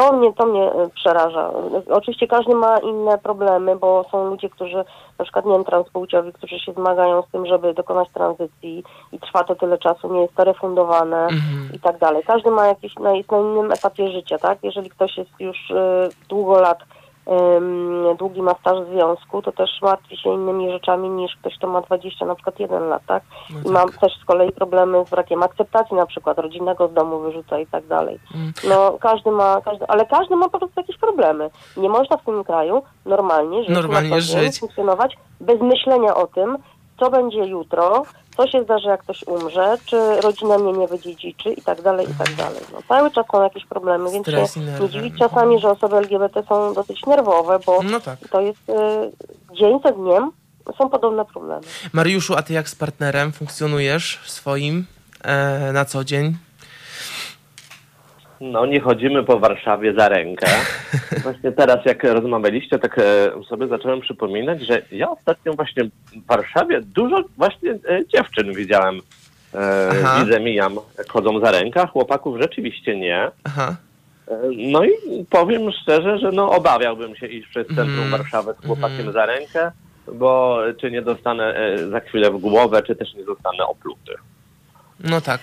To 0.00 0.12
mnie, 0.12 0.32
to 0.32 0.46
mnie 0.46 0.72
y, 0.72 0.90
przeraża. 0.94 1.50
Oczywiście 1.90 2.26
każdy 2.26 2.54
ma 2.54 2.78
inne 2.78 3.18
problemy, 3.18 3.76
bo 3.76 4.04
są 4.10 4.26
ludzie, 4.26 4.48
którzy 4.48 4.84
na 5.18 5.24
przykład 5.24 5.44
nie 5.44 5.52
wiem, 5.52 5.64
transpłciowi, 5.64 6.32
którzy 6.32 6.58
się 6.58 6.72
zmagają 6.72 7.22
z 7.22 7.30
tym, 7.30 7.46
żeby 7.46 7.74
dokonać 7.74 8.08
tranzycji 8.14 8.84
i 9.12 9.18
trwa 9.18 9.44
to 9.44 9.54
tyle 9.54 9.78
czasu, 9.78 10.12
nie 10.12 10.20
jest 10.20 10.34
to 10.34 10.44
refundowane 10.44 11.22
Mhm. 11.22 11.70
i 11.74 11.78
tak 11.80 11.98
dalej. 11.98 12.22
Każdy 12.26 12.50
ma 12.50 12.66
jakiś, 12.66 12.94
na, 12.94 13.12
jest 13.12 13.30
na 13.30 13.38
innym 13.38 13.72
etapie 13.72 14.10
życia, 14.12 14.38
tak? 14.38 14.58
Jeżeli 14.62 14.90
ktoś 14.90 15.16
jest 15.18 15.30
już 15.40 15.70
y, 15.70 16.08
długo 16.28 16.60
lat, 16.60 16.78
długi 18.18 18.42
ma 18.42 18.54
staż 18.60 18.78
związku, 18.92 19.42
to 19.42 19.52
też 19.52 19.70
martwi 19.82 20.16
się 20.16 20.34
innymi 20.34 20.70
rzeczami 20.72 21.08
niż 21.10 21.36
ktoś, 21.36 21.58
kto 21.58 21.66
ma 21.66 21.80
20, 21.80 22.26
na 22.26 22.34
przykład 22.34 22.60
1 22.60 22.88
lat, 22.88 23.02
tak? 23.06 23.22
No 23.50 23.60
I 23.60 23.64
tak. 23.64 23.72
mam 23.72 23.88
też 23.88 24.12
z 24.22 24.24
kolei 24.24 24.52
problemy 24.52 25.04
z 25.06 25.10
brakiem 25.10 25.42
akceptacji 25.42 25.96
na 25.96 26.06
przykład 26.06 26.38
rodzinnego 26.38 26.88
z 26.88 26.92
domu 26.92 27.18
wyrzuca 27.20 27.58
i 27.58 27.66
tak 27.66 27.86
dalej. 27.86 28.18
Mm. 28.34 28.52
No 28.68 28.98
każdy 29.00 29.30
ma, 29.30 29.60
każdy, 29.64 29.86
ale 29.88 30.06
każdy 30.06 30.36
ma 30.36 30.48
po 30.48 30.58
prostu 30.58 30.80
jakieś 30.80 30.98
problemy. 30.98 31.50
Nie 31.76 31.88
można 31.88 32.16
w 32.16 32.24
tym 32.24 32.44
kraju 32.44 32.82
normalnie 33.06 33.64
żyć, 33.64 33.74
Normalnie 33.74 34.20
żyć. 34.20 34.60
funkcjonować 34.60 35.16
bez 35.40 35.60
myślenia 35.60 36.14
o 36.14 36.26
tym, 36.26 36.58
co 37.00 37.10
będzie 37.10 37.44
jutro, 37.44 38.02
co 38.40 38.46
się 38.50 38.62
zdarzy, 38.62 38.88
jak 38.88 39.02
ktoś 39.02 39.22
umrze, 39.26 39.76
czy 39.86 40.20
rodzina 40.20 40.58
mnie 40.58 40.72
nie 40.72 40.88
wydziedziczy 40.88 41.52
i 41.52 41.62
tak 41.62 41.82
dalej, 41.82 42.06
i 42.10 42.14
tak 42.14 42.34
dalej. 42.34 42.60
No, 42.72 42.78
cały 42.88 43.10
czas 43.10 43.26
są 43.32 43.42
jakieś 43.42 43.64
problemy, 43.66 44.10
więc 44.10 44.26
Stres 44.26 44.54
się 44.54 44.60
nie 44.60 44.88
dziwić 44.88 45.18
czasami, 45.18 45.58
że 45.58 45.70
osoby 45.70 45.96
LGBT 45.96 46.42
są 46.48 46.74
dosyć 46.74 47.06
nerwowe, 47.06 47.58
bo 47.66 47.82
No 47.82 48.00
tak. 48.00 48.18
to 48.30 48.40
jest 48.40 48.68
y, 48.68 48.74
dzień 49.56 49.80
za 49.84 49.92
dniem 49.92 50.30
są 50.78 50.90
podobne 50.90 51.24
problemy. 51.24 51.62
Mariuszu, 51.92 52.34
a 52.36 52.42
ty 52.42 52.52
jak 52.52 52.68
z 52.68 52.74
partnerem 52.74 53.32
funkcjonujesz 53.32 54.20
swoim 54.26 54.86
e, 55.24 55.72
na 55.72 55.84
co 55.84 56.04
dzień? 56.04 56.36
No, 58.40 58.66
nie 58.66 58.80
chodzimy 58.80 59.24
po 59.24 59.38
Warszawie 59.38 59.94
za 59.94 60.08
rękę. 60.08 60.46
Właśnie 61.22 61.52
teraz, 61.52 61.78
jak 61.84 62.04
rozmawialiście, 62.04 62.78
tak 62.78 62.98
e, 62.98 63.02
sobie 63.48 63.66
zacząłem 63.66 64.00
przypominać, 64.00 64.60
że 64.66 64.82
ja 64.92 65.10
ostatnio 65.10 65.52
właśnie 65.52 65.84
w 65.84 66.26
Warszawie 66.26 66.80
dużo 66.80 67.22
właśnie 67.36 67.70
e, 67.70 68.06
dziewczyn 68.06 68.54
widziałem. 68.54 69.00
E, 69.54 69.90
Aha. 69.90 70.24
widzę, 70.24 70.40
mijam, 70.40 70.76
chodzą 71.08 71.40
za 71.40 71.50
rękę, 71.50 71.86
chłopaków 71.86 72.40
rzeczywiście 72.40 72.96
nie. 72.96 73.30
Aha. 73.44 73.76
No 74.56 74.84
i 74.84 74.90
powiem 75.30 75.72
szczerze, 75.82 76.18
że 76.18 76.32
no 76.32 76.50
obawiałbym 76.50 77.16
się 77.16 77.26
iść 77.26 77.48
przez 77.48 77.66
centrum 77.66 77.88
Mhm. 78.04 78.10
Warszawy 78.10 78.54
z 78.62 78.66
chłopakiem 78.66 78.96
Mhm. 79.06 79.12
za 79.12 79.26
rękę, 79.26 79.72
bo 80.12 80.58
czy 80.80 80.90
nie 80.90 81.02
dostanę 81.02 81.54
za 81.90 82.00
chwilę 82.00 82.30
w 82.30 82.38
głowę, 82.38 82.82
czy 82.86 82.96
też 82.96 83.14
nie 83.14 83.24
zostanę 83.24 83.66
opluty. 83.66 84.12
No 85.00 85.20
tak. 85.20 85.40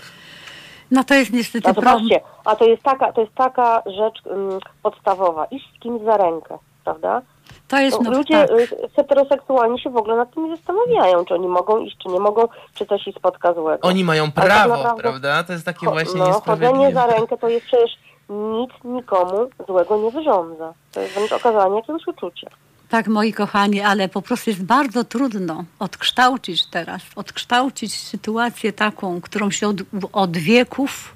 No 0.92 1.04
to 1.04 1.14
jest 1.14 1.34
niestety 1.34 1.74
zobaczcie, 1.74 2.22
a 2.46 2.56
to 2.56 2.66
jest 2.66 2.84
taka, 2.84 3.12
to 3.14 3.22
jest 3.22 3.34
taka 3.36 3.84
rzecz 3.86 4.26
mm, 4.26 4.60
podstawowa. 4.84 5.46
Iść 5.46 5.66
z 5.78 5.80
kimś 5.80 6.02
za 6.02 6.18
rękę, 6.18 6.58
prawda? 6.84 7.22
To 7.68 7.78
jest 7.80 8.02
No, 8.02 8.12
no, 8.12 8.18
ludzie 8.18 8.48
tak. 8.48 8.60
y, 8.60 8.68
heteroseksualni 8.96 9.80
się 9.80 9.90
w 9.90 9.98
ogóle 9.98 10.16
nad 10.16 10.34
tym 10.34 10.50
nie 10.50 10.56
zastanawiają, 10.56 11.26
czy 11.26 11.34
oni 11.34 11.48
mogą 11.48 11.80
iść, 11.80 11.98
czy 12.04 12.10
nie 12.10 12.20
mogą, 12.20 12.48
czy 12.74 12.86
coś 12.86 13.08
ich 13.08 13.16
spotka 13.16 13.54
złego. 13.54 13.88
Oni 13.88 14.04
mają 14.04 14.32
tak 14.32 14.46
prawo, 14.46 14.78
naprawdę- 14.78 15.02
prawda? 15.02 15.44
To 15.44 15.54
jest 15.54 15.66
takie 15.66 15.88
właśnie 15.88 16.20
no, 16.20 16.26
chodzenie 16.26 16.34
niesprawiedliwe. 16.34 16.94
za 16.94 17.06
rękę 17.08 17.38
to 17.38 17.48
jest 17.50 17.66
przecież 17.66 17.92
nic 18.30 18.72
nikomu 18.84 19.48
złego 19.68 19.98
nie 19.98 20.12
wyrządza. 20.12 20.74
To 20.92 21.00
jest 21.02 21.14
wręcz 21.14 21.32
okazanie 21.32 21.76
jakiegoś 21.76 22.08
uczucia. 22.08 22.50
Tak, 22.90 23.08
moi 23.08 23.34
kochani, 23.34 23.82
ale 23.82 24.10
po 24.10 24.22
prostu 24.22 24.50
jest 24.50 24.64
bardzo 24.64 25.04
trudno 25.04 25.66
odkształcić 25.80 26.66
teraz, 26.66 27.02
odkształcić 27.16 27.94
sytuację 27.94 28.74
taką, 28.74 29.22
którą 29.22 29.52
się 29.52 29.68
od, 29.68 29.78
od 30.12 30.38
wieków 30.38 31.16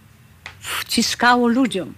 wciskało 0.60 1.48
ludziom. 1.48 1.94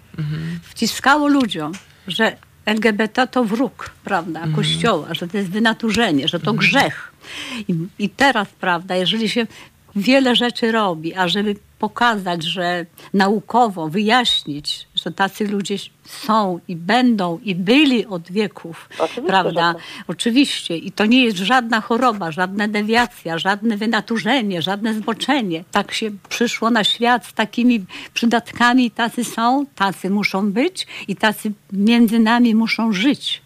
Wciskało 0.63 1.27
ludziom, 1.27 1.71
że 2.07 2.37
LGBT 2.65 3.27
to 3.27 3.43
wróg, 3.43 3.91
prawda, 4.03 4.47
Kościoła, 4.55 5.13
że 5.13 5.27
to 5.27 5.37
jest 5.37 5.49
wynaturzenie, 5.49 6.27
że 6.27 6.39
to 6.39 6.53
grzech. 6.53 7.13
I, 7.67 7.75
I 7.99 8.09
teraz, 8.09 8.47
prawda, 8.59 8.95
jeżeli 8.95 9.29
się 9.29 9.47
wiele 9.95 10.35
rzeczy 10.35 10.71
robi, 10.71 11.13
a 11.15 11.27
żeby 11.27 11.55
pokazać, 11.79 12.43
że 12.43 12.85
naukowo 13.13 13.89
wyjaśnić, 13.89 14.87
że 14.95 15.11
tacy 15.11 15.47
ludzie 15.47 15.75
są 16.05 16.59
i 16.67 16.75
będą 16.75 17.39
i 17.43 17.55
byli 17.55 18.05
od 18.05 18.31
wieków, 18.31 18.89
Oczywiście, 18.99 19.21
prawda? 19.21 19.67
że 19.67 19.73
tak. 19.73 19.83
Oczywiście. 20.07 20.77
I 20.77 20.91
to 20.91 21.05
nie 21.05 21.23
jest 21.23 21.37
żadna 21.37 21.81
choroba, 21.81 22.31
żadna 22.31 22.67
dewiacja, 22.67 23.37
żadne 23.37 23.77
wynaturzenie, 23.77 24.61
żadne 24.61 24.93
zboczenie. 24.93 25.63
Tak 25.71 25.93
się 25.93 26.11
przyszło 26.29 26.69
na 26.69 26.83
świat 26.83 27.25
z 27.25 27.33
takimi 27.33 27.85
przydatkami. 28.13 28.91
Tacy 28.91 29.23
są, 29.23 29.65
tacy 29.75 30.09
muszą 30.09 30.51
być 30.51 30.87
i 31.07 31.15
tacy 31.15 31.51
między 31.73 32.19
nami 32.19 32.55
muszą 32.55 32.93
żyć. 32.93 33.41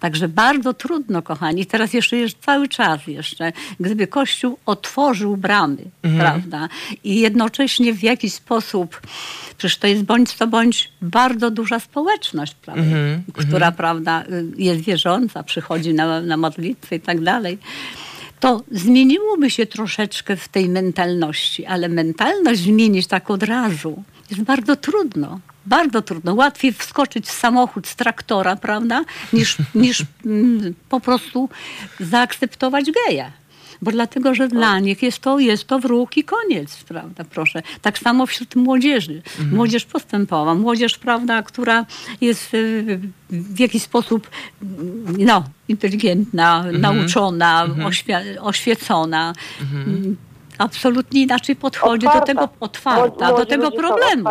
Także 0.00 0.28
bardzo 0.28 0.74
trudno, 0.74 1.22
kochani. 1.22 1.66
Teraz 1.66 1.92
jeszcze 1.92 2.16
jest 2.16 2.38
cały 2.38 2.68
czas 2.68 3.06
jeszcze, 3.06 3.52
gdyby 3.80 4.06
Kościół 4.06 4.58
otworzył 4.66 5.36
bramy, 5.36 5.76
prawda? 6.18 6.68
I 7.04 7.20
jednocześnie 7.20 7.94
w 7.94 8.02
jakiś 8.02 8.32
sposób, 8.32 9.00
przecież 9.58 9.78
to 9.78 9.86
jest 9.86 10.02
bądź 10.02 10.32
co 10.32 10.46
bądź 10.46 10.90
bardzo 11.02 11.50
duża 11.50 11.80
społeczność, 11.80 12.54
prawda? 12.54 12.82
która, 13.32 13.72
prawda, 13.72 14.24
jest 14.56 14.80
wierząca, 14.80 15.42
przychodzi 15.42 15.94
na, 15.94 16.20
na 16.20 16.36
modlitwy 16.36 16.96
i 16.96 17.00
tak 17.00 17.20
dalej 17.20 17.58
to 18.40 18.62
zmieniłoby 18.70 19.50
się 19.50 19.66
troszeczkę 19.66 20.36
w 20.36 20.48
tej 20.48 20.68
mentalności, 20.68 21.66
ale 21.66 21.88
mentalność 21.88 22.60
zmienić 22.60 23.06
tak 23.06 23.30
od 23.30 23.42
razu 23.42 24.02
jest 24.30 24.42
bardzo 24.42 24.76
trudno. 24.76 25.40
Bardzo 25.66 26.02
trudno. 26.02 26.34
Łatwiej 26.34 26.72
wskoczyć 26.72 27.26
w 27.26 27.32
samochód 27.32 27.86
z 27.86 27.96
traktora, 27.96 28.56
prawda, 28.56 29.04
niż, 29.32 29.56
niż 29.74 30.02
mm, 30.26 30.74
po 30.88 31.00
prostu 31.00 31.48
zaakceptować 32.00 32.86
geja. 33.06 33.32
Bo 33.82 33.90
dlatego, 33.90 34.34
że 34.34 34.48
dla 34.48 34.78
nich 34.80 35.02
jest 35.02 35.18
to, 35.18 35.38
jest 35.38 35.64
to 35.66 35.78
wróg 35.78 36.16
i 36.16 36.24
koniec, 36.24 36.84
prawda, 36.84 37.24
proszę. 37.24 37.62
Tak 37.82 37.98
samo 37.98 38.26
wśród 38.26 38.56
młodzieży. 38.56 39.22
Młodzież 39.52 39.84
postępowa, 39.84 40.54
młodzież, 40.54 40.98
prawda, 40.98 41.42
która 41.42 41.86
jest 42.20 42.54
y, 42.54 43.00
w 43.30 43.58
jakiś 43.60 43.82
sposób 43.82 44.30
no, 45.18 45.44
inteligentna, 45.68 46.64
nauczona, 46.72 47.66
oświe- 47.84 48.36
oświecona. 48.40 49.32
Absolutnie 50.58 51.22
inaczej 51.22 51.56
podchodzi 51.56 52.06
Otwarta. 52.06 52.20
do 52.20 52.26
tego 52.26 52.48
otwarta, 52.60 53.32
do 53.32 53.46
tego 53.46 53.70
problemu. 53.70 54.28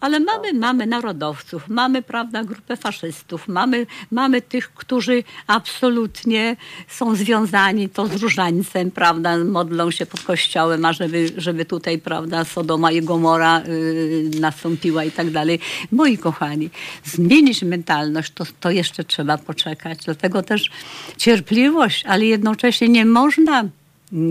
Ale 0.00 0.20
mamy, 0.20 0.52
mamy 0.52 0.86
narodowców, 0.86 1.68
mamy 1.68 2.02
prawda, 2.02 2.44
grupę 2.44 2.76
faszystów, 2.76 3.48
mamy, 3.48 3.86
mamy 4.10 4.42
tych, 4.42 4.74
którzy 4.74 5.24
absolutnie 5.46 6.56
są 6.88 7.14
związani 7.14 7.88
to 7.88 8.06
z 8.06 8.22
różańcem, 8.22 8.90
prawda, 8.90 9.36
modlą 9.36 9.90
się 9.90 10.06
pod 10.06 10.20
kościołem, 10.22 10.84
a 10.84 10.92
żeby, 10.92 11.28
żeby 11.36 11.64
tutaj, 11.64 11.98
prawda, 11.98 12.44
Sodoma 12.44 12.92
i 12.92 13.02
Gomora 13.02 13.60
y, 13.60 14.30
nastąpiła 14.40 15.04
i 15.04 15.10
tak 15.10 15.30
dalej. 15.30 15.60
Moi 15.92 16.18
kochani, 16.18 16.70
zmienić 17.04 17.62
mentalność, 17.62 18.32
to, 18.32 18.44
to 18.60 18.70
jeszcze 18.70 19.04
trzeba 19.04 19.38
poczekać. 19.38 19.98
Dlatego 20.04 20.42
też 20.42 20.70
cierpliwość, 21.16 22.04
ale 22.06 22.24
jednocześnie 22.24 22.88
nie 22.88 23.04
można 23.04 23.64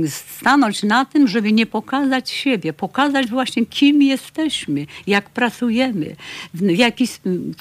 stanąć 0.09 0.83
na 0.83 1.05
tym, 1.05 1.27
żeby 1.27 1.51
nie 1.51 1.65
pokazać 1.65 2.29
siebie, 2.29 2.73
pokazać 2.73 3.27
właśnie 3.27 3.65
kim 3.65 4.01
jesteśmy, 4.01 4.85
jak 5.07 5.29
pracujemy, 5.29 6.15
w 6.53 6.77
jaki, 6.77 7.07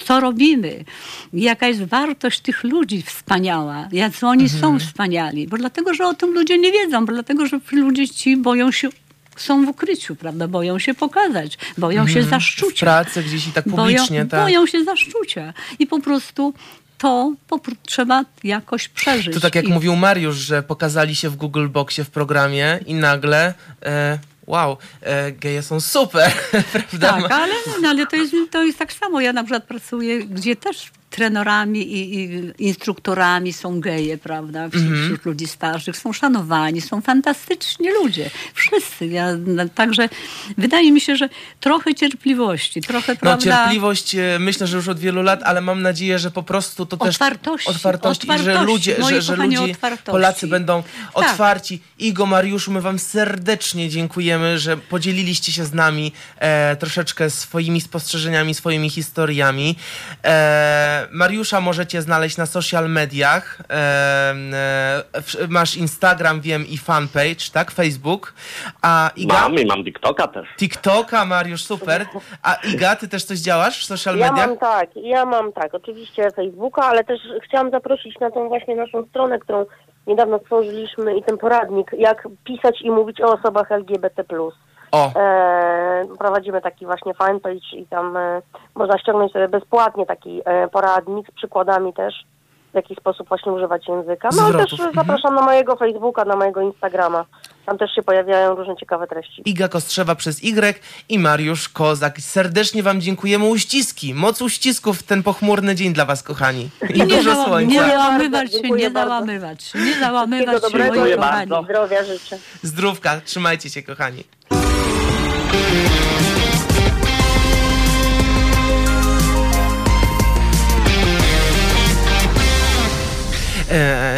co 0.04 0.20
robimy, 0.20 0.84
jaka 1.32 1.68
jest 1.68 1.84
wartość 1.84 2.40
tych 2.40 2.64
ludzi 2.64 3.02
wspaniała, 3.02 3.88
jacy 3.92 4.26
oni 4.26 4.48
są 4.48 4.78
wspaniali, 4.78 5.48
bo 5.48 5.56
dlatego, 5.56 5.94
że 5.94 6.06
o 6.06 6.14
tym 6.14 6.34
ludzie 6.34 6.58
nie 6.58 6.72
wiedzą, 6.72 7.06
bo 7.06 7.12
dlatego, 7.12 7.46
że 7.46 7.60
ludzie 7.72 8.08
ci 8.08 8.36
boją 8.36 8.70
się 8.70 8.88
są 9.36 9.66
w 9.66 9.68
ukryciu, 9.68 10.16
prawda? 10.16 10.48
Boją 10.48 10.78
się 10.78 10.94
pokazać, 10.94 11.58
boją 11.78 12.06
się 12.06 12.20
W 12.22 12.28
zaszczucia. 12.28 12.86
pracy 12.86 13.22
gdzieś 13.22 13.48
i 13.48 13.52
tak 13.52 13.64
publicznie, 13.64 14.18
boją, 14.18 14.28
tak. 14.28 14.40
boją 14.40 14.66
się 14.66 14.84
zaszczucia. 14.84 15.52
I 15.78 15.86
po 15.86 16.00
prostu 16.00 16.54
to 16.98 17.34
po, 17.48 17.56
pr- 17.56 17.76
trzeba 17.86 18.24
jakoś 18.44 18.88
przeżyć. 18.88 19.34
To 19.34 19.40
tak 19.40 19.54
jak 19.54 19.64
I, 19.64 19.72
mówił 19.72 19.96
Mariusz, 19.96 20.36
że 20.36 20.62
pokazali 20.62 21.16
się 21.16 21.30
w 21.30 21.36
Google 21.36 21.68
Boxie 21.68 22.04
w 22.04 22.10
programie 22.10 22.80
i 22.86 22.94
nagle 22.94 23.54
e, 23.82 24.18
wow, 24.46 24.76
e, 25.00 25.32
geje 25.32 25.62
są 25.62 25.80
super, 25.80 26.32
prawda? 26.72 27.22
Tak, 27.22 27.32
ale, 27.32 27.54
no, 27.82 27.88
ale 27.88 28.06
to, 28.06 28.16
jest, 28.16 28.34
to 28.50 28.62
jest 28.62 28.78
tak 28.78 28.92
samo. 28.92 29.20
Ja 29.20 29.32
na 29.32 29.44
przykład 29.44 29.64
pracuję, 29.64 30.24
gdzie 30.26 30.56
też 30.56 30.90
trenerami 31.14 31.80
i, 31.92 32.14
i 32.24 32.52
instruktorami 32.58 33.52
są 33.52 33.80
geje, 33.80 34.18
prawda? 34.18 34.68
Wśród, 34.68 34.84
Mhm. 34.84 35.04
wśród 35.04 35.24
ludzi 35.24 35.46
starszych. 35.46 35.96
Są 35.96 36.12
szanowani, 36.12 36.80
są 36.80 37.00
fantastyczni 37.00 37.88
ludzie. 38.02 38.30
Wszyscy. 38.54 39.06
Ja, 39.06 39.26
no, 39.46 39.68
także 39.74 40.08
wydaje 40.58 40.92
mi 40.92 41.00
się, 41.00 41.16
że 41.16 41.28
trochę 41.60 41.94
cierpliwości, 41.94 42.80
trochę, 42.80 43.12
No 43.12 43.18
prawda? 43.20 43.44
cierpliwość 43.44 44.14
e, 44.14 44.38
myślę, 44.40 44.66
że 44.66 44.76
już 44.76 44.88
od 44.88 44.98
wielu 44.98 45.22
lat, 45.22 45.42
ale 45.42 45.60
mam 45.60 45.82
nadzieję, 45.82 46.18
że 46.18 46.30
po 46.30 46.42
prostu 46.42 46.86
to 46.86 46.96
też 46.96 47.14
Otwartości, 47.14 47.70
otwartości, 47.70 48.26
i 48.26 48.28
że 48.28 48.34
otwartości, 48.34 48.72
ludzie, 48.72 48.96
że, 49.08 49.22
że 49.22 49.36
ludzie, 49.36 49.60
otwartości. 49.72 50.10
Polacy 50.10 50.46
będą 50.46 50.82
Tak. 50.82 50.92
otwarci. 51.14 51.82
Igo, 51.98 52.26
Mariuszu, 52.26 52.72
my 52.72 52.80
wam 52.80 52.98
serdecznie 52.98 53.88
dziękujemy, 53.88 54.58
że 54.58 54.76
podzieliliście 54.76 55.52
się 55.52 55.64
z 55.64 55.72
nami 55.74 56.12
e, 56.38 56.76
troszeczkę 56.76 57.30
swoimi 57.30 57.80
spostrzeżeniami, 57.80 58.54
swoimi 58.54 58.90
historiami. 58.90 59.76
E, 60.24 61.03
Mariusza 61.12 61.60
możecie 61.60 62.02
znaleźć 62.02 62.36
na 62.36 62.46
social 62.46 62.90
mediach. 62.90 63.60
E, 63.70 63.74
e, 63.74 65.48
masz 65.48 65.76
Instagram, 65.76 66.40
wiem, 66.40 66.66
i 66.66 66.78
fanpage, 66.78 67.50
tak? 67.52 67.70
Facebook. 67.70 68.34
A 68.82 69.10
Iga? 69.16 69.34
Mam 69.40 69.54
i 69.54 69.66
mam 69.66 69.84
TikToka 69.84 70.28
też. 70.28 70.48
TikToka, 70.56 71.24
Mariusz, 71.24 71.62
super. 71.64 72.06
A 72.42 72.54
Iga, 72.54 72.96
ty 72.96 73.08
też 73.08 73.24
coś 73.24 73.38
działasz 73.38 73.82
w 73.82 73.84
social 73.84 74.18
Ja 74.18 74.32
mediach? 74.32 74.48
mam 74.48 74.58
tak, 74.58 74.90
ja 74.96 75.24
mam 75.24 75.52
tak, 75.52 75.74
oczywiście 75.74 76.30
Facebooka, 76.36 76.82
ale 76.82 77.04
też 77.04 77.20
chciałam 77.44 77.70
zaprosić 77.70 78.20
na 78.20 78.30
tą 78.30 78.48
właśnie 78.48 78.76
naszą 78.76 79.06
stronę, 79.06 79.38
którą 79.38 79.66
niedawno 80.06 80.38
stworzyliśmy 80.38 81.16
i 81.16 81.22
ten 81.22 81.38
poradnik, 81.38 81.90
jak 81.98 82.28
pisać 82.44 82.82
i 82.82 82.90
mówić 82.90 83.20
o 83.20 83.32
osobach 83.32 83.72
LGBT+. 83.72 84.24
O, 84.94 85.12
E, 85.16 86.16
prowadzimy 86.18 86.60
taki 86.60 86.86
właśnie 86.86 87.14
fanpage 87.14 87.76
i 87.76 87.86
tam 87.86 88.16
e, 88.16 88.42
można 88.74 88.98
ściągnąć 88.98 89.32
sobie 89.32 89.48
bezpłatnie 89.48 90.06
taki 90.06 90.40
e, 90.44 90.68
poradnik 90.68 91.28
z 91.28 91.34
przykładami 91.34 91.92
też, 91.92 92.24
w 92.72 92.76
jaki 92.76 92.94
sposób 92.94 93.28
właśnie 93.28 93.52
używać 93.52 93.88
języka. 93.88 94.28
No 94.36 94.42
ale 94.42 94.52
też 94.52 94.66
Zwrotów, 94.66 94.86
mhm. 94.86 94.94
zapraszam 94.94 95.34
na 95.34 95.42
mojego 95.42 95.76
Facebooka, 95.76 96.24
na 96.24 96.36
mojego 96.36 96.60
Instagrama. 96.60 97.24
Tam 97.66 97.78
też 97.78 97.94
się 97.94 98.02
pojawiają 98.02 98.54
różne 98.54 98.76
ciekawe 98.76 99.06
treści. 99.06 99.42
Iga 99.44 99.68
Kostrzewa 99.68 100.14
przez 100.14 100.44
Y 100.44 100.80
i 101.08 101.18
Mariusz 101.18 101.68
Kozak. 101.68 102.20
Serdecznie 102.20 102.82
wam 102.82 103.00
dziękujemy. 103.00 103.44
Uściski, 103.44 104.14
moc 104.14 104.42
uścisków 104.42 104.98
w 104.98 105.02
ten 105.02 105.22
pochmurny 105.22 105.74
dzień 105.74 105.92
dla 105.92 106.04
was, 106.04 106.22
kochani. 106.22 106.70
I 106.94 106.98
nie, 106.98 107.06
dużo 107.06 107.30
załam, 107.30 107.46
słońca. 107.46 107.72
nie 107.72 107.80
załamywać 107.80 108.52
się, 108.52 108.70
nie 108.70 108.90
załamywać 108.90 109.74
nie 109.74 109.94
załamywać 110.00 110.62
się, 110.72 110.78
moi 110.78 110.82
Dziękuję 110.82 111.16
kochani. 111.16 111.48
bardzo. 111.48 111.62
Zdrowia 111.62 112.04
życzę. 112.04 112.38
Zdrówka, 112.62 113.20
trzymajcie 113.24 113.70
się, 113.70 113.82
kochani. 113.82 114.24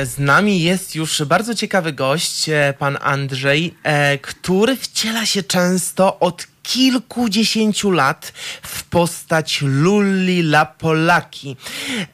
Z 0.05 0.19
nami 0.19 0.63
jest 0.63 0.95
już 0.95 1.23
bardzo 1.25 1.55
ciekawy 1.55 1.93
gość, 1.93 2.49
e, 2.49 2.75
pan 2.79 2.99
Andrzej, 3.03 3.75
e, 3.83 4.19
który 4.19 4.77
wciela 4.77 5.27
się 5.27 5.43
często 5.43 6.19
od 6.19 6.47
kilkudziesięciu 6.63 7.91
lat 7.91 8.33
w 8.63 8.89
postać 8.89 9.63
Lulli 9.63 10.41
La 10.41 10.67
Polaki. 10.67 11.57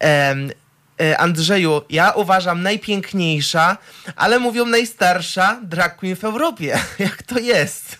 E, 0.01 0.35
Andrzeju, 1.19 1.81
ja 1.91 2.11
uważam 2.11 2.63
najpiękniejsza, 2.63 3.77
ale 4.17 4.39
mówią 4.39 4.67
najstarsza 4.67 5.61
drag 5.63 5.97
queen 5.97 6.17
w 6.17 6.25
Europie. 6.25 6.79
Jak 6.99 7.23
to 7.23 7.39
jest? 7.39 7.99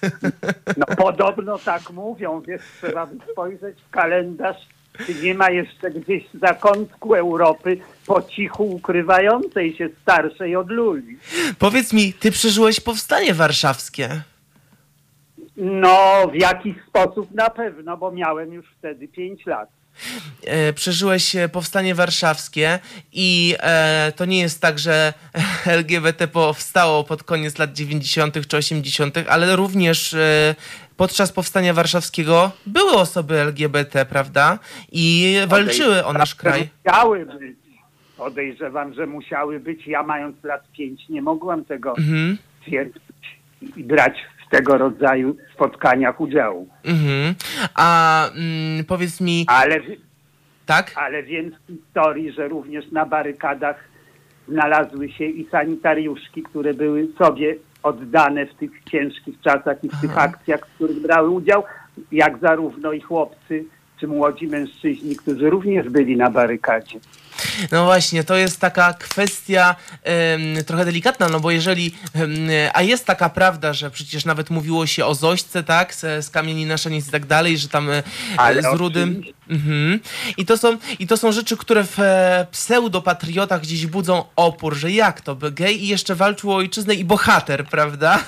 No 0.77 0.87
podobno 0.97 1.59
tak 1.59 1.91
mówią, 1.91 2.41
więc 2.41 2.63
trzeba 2.83 3.09
spojrzeć 3.33 3.79
w 3.89 3.91
kalendarz, 3.91 4.57
czy 5.07 5.15
nie 5.15 5.35
ma 5.35 5.51
jeszcze 5.51 5.91
gdzieś 5.91 6.25
w 6.35 6.41
zakątku 6.41 7.15
Europy 7.15 7.79
po 8.07 8.23
cichu 8.23 8.65
ukrywającej 8.65 9.77
się 9.77 9.89
starszej 10.03 10.57
od 10.57 10.71
Luli. 10.71 11.19
Powiedz 11.59 11.93
mi, 11.93 12.13
ty 12.13 12.31
przeżyłeś 12.31 12.81
powstanie 12.81 13.35
warszawskie. 13.35 14.23
No 15.57 16.29
w 16.33 16.35
jakiś 16.35 16.75
sposób 16.89 17.35
na 17.35 17.51
pewno, 17.51 17.97
bo 17.97 18.13
miałem 18.13 18.53
już 18.53 18.67
wtedy 18.79 19.09
pięć 19.09 19.47
lat. 19.47 19.69
e, 20.45 20.73
przeżyłeś 20.73 21.37
e, 21.37 21.49
powstanie 21.49 21.95
warszawskie 21.95 22.79
i 23.13 23.57
e, 23.61 24.13
to 24.17 24.25
nie 24.25 24.41
jest 24.41 24.61
tak, 24.61 24.79
że 24.79 25.13
LGBT 25.67 26.29
powstało 26.29 27.05
pod 27.05 27.23
koniec 27.23 27.59
lat 27.59 27.73
90. 27.73 28.47
czy 28.49 28.57
80., 28.57 29.19
ale 29.29 29.57
również 29.57 30.15
e, 30.15 30.55
podczas 30.97 31.33
powstania 31.33 31.75
warszawskiego 31.75 32.51
były 32.67 32.93
osoby 32.93 33.41
LGBT, 33.41 34.05
prawda? 34.07 34.59
I 34.93 35.37
walczyły 35.47 36.05
o 36.05 36.13
nasz 36.13 36.35
kraj. 36.35 36.69
Musiały 36.85 37.27
być. 37.27 37.57
Podejrzewam, 38.17 38.95
że 38.95 39.07
musiały 39.07 39.61
być. 39.61 39.87
Ja 39.87 40.03
mając 40.03 40.45
lat 40.45 40.63
pięć 40.73 41.09
nie 41.09 41.23
mogłem 41.23 41.65
tego 41.65 41.95
Mhm. 41.99 42.39
twierdzić 42.67 43.03
i 43.77 43.85
brać 43.85 44.13
w 44.47 44.51
tego 44.51 44.79
rodzaju 44.79 45.37
spotkaniach 45.55 46.21
udziału. 46.21 46.69
Mhm. 46.85 47.35
A 47.75 48.29
mm, 48.35 48.85
powiedz 48.85 49.21
mi, 49.21 49.45
Ale, 49.49 49.81
tak? 50.67 50.93
ale 50.95 51.23
więc 51.23 51.55
historii, 51.67 52.33
że 52.33 52.49
również 52.49 52.91
na 52.93 53.07
barykadach 53.07 53.77
znalazły 54.49 55.13
się 55.13 55.25
i 55.25 55.49
sanitariuszki, 55.51 56.43
które 56.43 56.75
były 56.75 57.09
sobie 57.19 57.55
oddane 57.83 58.47
w 58.47 58.55
tych 58.55 58.71
ciężkich 58.91 59.41
czasach 59.41 59.85
i 59.85 59.89
w 59.89 60.01
tych 60.01 60.19
akcjach, 60.19 60.61
w 60.67 60.75
których 60.75 61.03
brały 61.03 61.31
udział, 61.31 61.63
jak 62.13 62.39
zarówno 62.39 62.93
i 62.93 63.01
chłopcy, 63.01 63.65
czy 64.01 64.09
młodzi 64.09 64.47
mężczyźni, 64.47 65.17
którzy 65.17 65.51
również 65.51 65.89
byli 65.89 66.17
na 66.17 66.31
barykadzie. 66.31 67.01
No 67.73 67.85
właśnie, 67.85 68.25
to 68.25 68.37
jest 68.37 68.61
taka 68.61 68.93
kwestia 68.93 69.77
trochę 70.67 70.85
delikatna, 70.85 71.29
no 71.29 71.41
bo 71.41 71.51
jeżeli, 71.51 71.95
a 72.75 72.83
jest 72.83 73.07
taka 73.07 73.29
prawda, 73.29 73.73
że 73.73 73.91
przecież 73.91 74.25
nawet 74.25 74.51
mówiło 74.51 74.87
się 74.87 75.05
o 75.05 75.15
Zośce, 75.15 75.63
tak, 75.63 75.95
z, 75.95 76.25
z 76.25 76.31
kamieni 76.31 76.67
Naszaniec 76.67 77.09
i 77.09 77.11
tak 77.11 77.27
dalej, 77.27 77.59
że 77.59 77.69
tam 77.69 77.91
e, 77.91 78.03
Ale 78.37 78.63
z 78.63 78.75
Rudym... 78.75 79.23
Mhm. 79.51 80.01
I, 80.37 80.47
to 80.47 80.57
są, 80.57 80.77
I 80.99 81.07
to 81.07 81.17
są 81.17 81.33
rzeczy, 81.33 81.57
które 81.57 81.85
w 81.85 81.99
e, 82.01 82.47
pseudopatriotach 82.51 83.61
gdzieś 83.61 83.87
budzą 83.87 84.25
opór, 84.37 84.75
że 84.75 84.91
jak 84.91 85.21
to, 85.21 85.35
by 85.35 85.53
gej 85.53 85.85
i 85.85 85.89
jeszcze 85.89 86.15
walczył 86.15 86.53
o 86.53 86.57
ojczyznę 86.57 86.95
i 86.95 87.05
bohater, 87.05 87.65
prawda? 87.65 88.25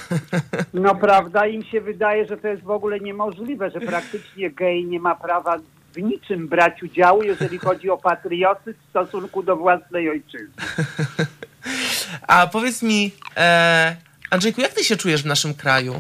No 0.75 0.95
prawda, 0.95 1.47
im 1.47 1.65
się 1.65 1.81
wydaje, 1.81 2.27
że 2.27 2.37
to 2.37 2.49
jest 2.49 2.63
w 2.63 2.71
ogóle 2.71 3.01
niemożliwe, 3.01 3.71
że 3.71 3.81
praktycznie 3.81 4.51
gej 4.51 4.85
nie 4.85 5.01
ma 5.01 5.15
prawa 5.15 5.59
w 5.95 6.03
niczym 6.03 6.49
brać 6.49 6.83
udziału, 6.83 7.23
jeżeli 7.23 7.59
chodzi 7.59 7.91
o 7.91 7.97
patriotyzm 7.97 8.79
w 8.87 8.91
stosunku 8.91 9.43
do 9.43 9.57
własnej 9.57 10.11
ojczyzny. 10.11 10.55
A 12.29 12.47
powiedz 12.47 12.83
mi, 12.83 13.11
e, 13.37 13.97
Andrzejku, 14.31 14.61
jak 14.61 14.73
ty 14.73 14.85
się 14.85 14.97
czujesz 14.97 15.23
w 15.23 15.27
naszym 15.27 15.55
kraju 15.55 15.95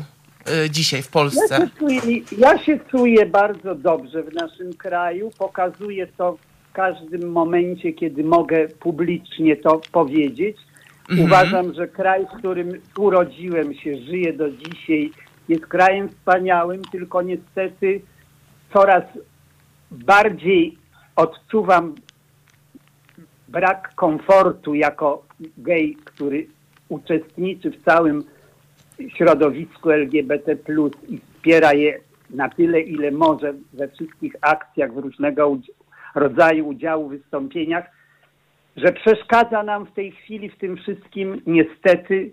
e, 0.64 0.70
dzisiaj, 0.70 1.02
w 1.02 1.06
Ja 1.06 1.10
Polsce? 1.12 1.56
się, 1.56 1.68
czuję, 1.78 2.00
ja 2.38 2.58
się 2.58 2.78
czuję 2.90 3.26
bardzo 3.26 3.74
dobrze 3.74 4.22
w 4.22 4.34
naszym 4.34 4.74
kraju. 4.74 5.30
Pokazuję 5.38 6.06
to 6.06 6.38
w 6.70 6.72
każdym 6.72 7.32
momencie, 7.32 7.92
kiedy 7.92 8.24
mogę 8.24 8.68
publicznie 8.68 9.56
to 9.56 9.80
powiedzieć. 9.92 10.56
Uważam, 11.24 11.74
że 11.74 11.88
kraj, 11.88 12.26
w 12.26 12.38
którym 12.38 12.80
urodziłem 12.98 13.74
się, 13.74 13.96
żyję 13.96 14.32
do 14.32 14.50
dzisiaj, 14.50 15.10
jest 15.48 15.66
krajem 15.66 16.08
wspaniałym, 16.08 16.82
tylko 16.92 17.22
niestety 17.22 18.00
coraz 18.72 19.04
bardziej 19.94 20.78
odczuwam 21.16 21.94
brak 23.48 23.94
komfortu 23.94 24.74
jako 24.74 25.26
gej, 25.58 25.96
który 26.04 26.46
uczestniczy 26.88 27.70
w 27.70 27.84
całym 27.84 28.24
środowisku 29.16 29.90
LGBT 29.90 30.56
i 31.08 31.18
wspiera 31.18 31.72
je 31.72 32.00
na 32.30 32.48
tyle, 32.48 32.80
ile 32.80 33.10
może 33.10 33.54
we 33.72 33.88
wszystkich 33.88 34.36
akcjach, 34.40 34.94
w 34.94 34.98
różnego 34.98 35.56
rodzaju 36.14 36.68
udziału, 36.68 37.08
wystąpieniach, 37.08 37.84
że 38.76 38.92
przeszkadza 38.92 39.62
nam 39.62 39.86
w 39.86 39.92
tej 39.92 40.12
chwili 40.12 40.48
w 40.50 40.58
tym 40.58 40.76
wszystkim 40.76 41.40
niestety 41.46 42.30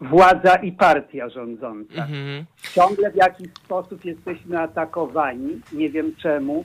władza 0.00 0.54
i 0.56 0.72
partia 0.72 1.28
rządząca. 1.28 2.02
Mhm. 2.02 2.44
Ciągle 2.74 3.10
w 3.10 3.16
jakiś 3.16 3.48
sposób 3.64 4.04
jesteśmy 4.04 4.60
atakowani, 4.60 5.60
nie 5.72 5.88
wiem 5.90 6.12
czemu. 6.16 6.64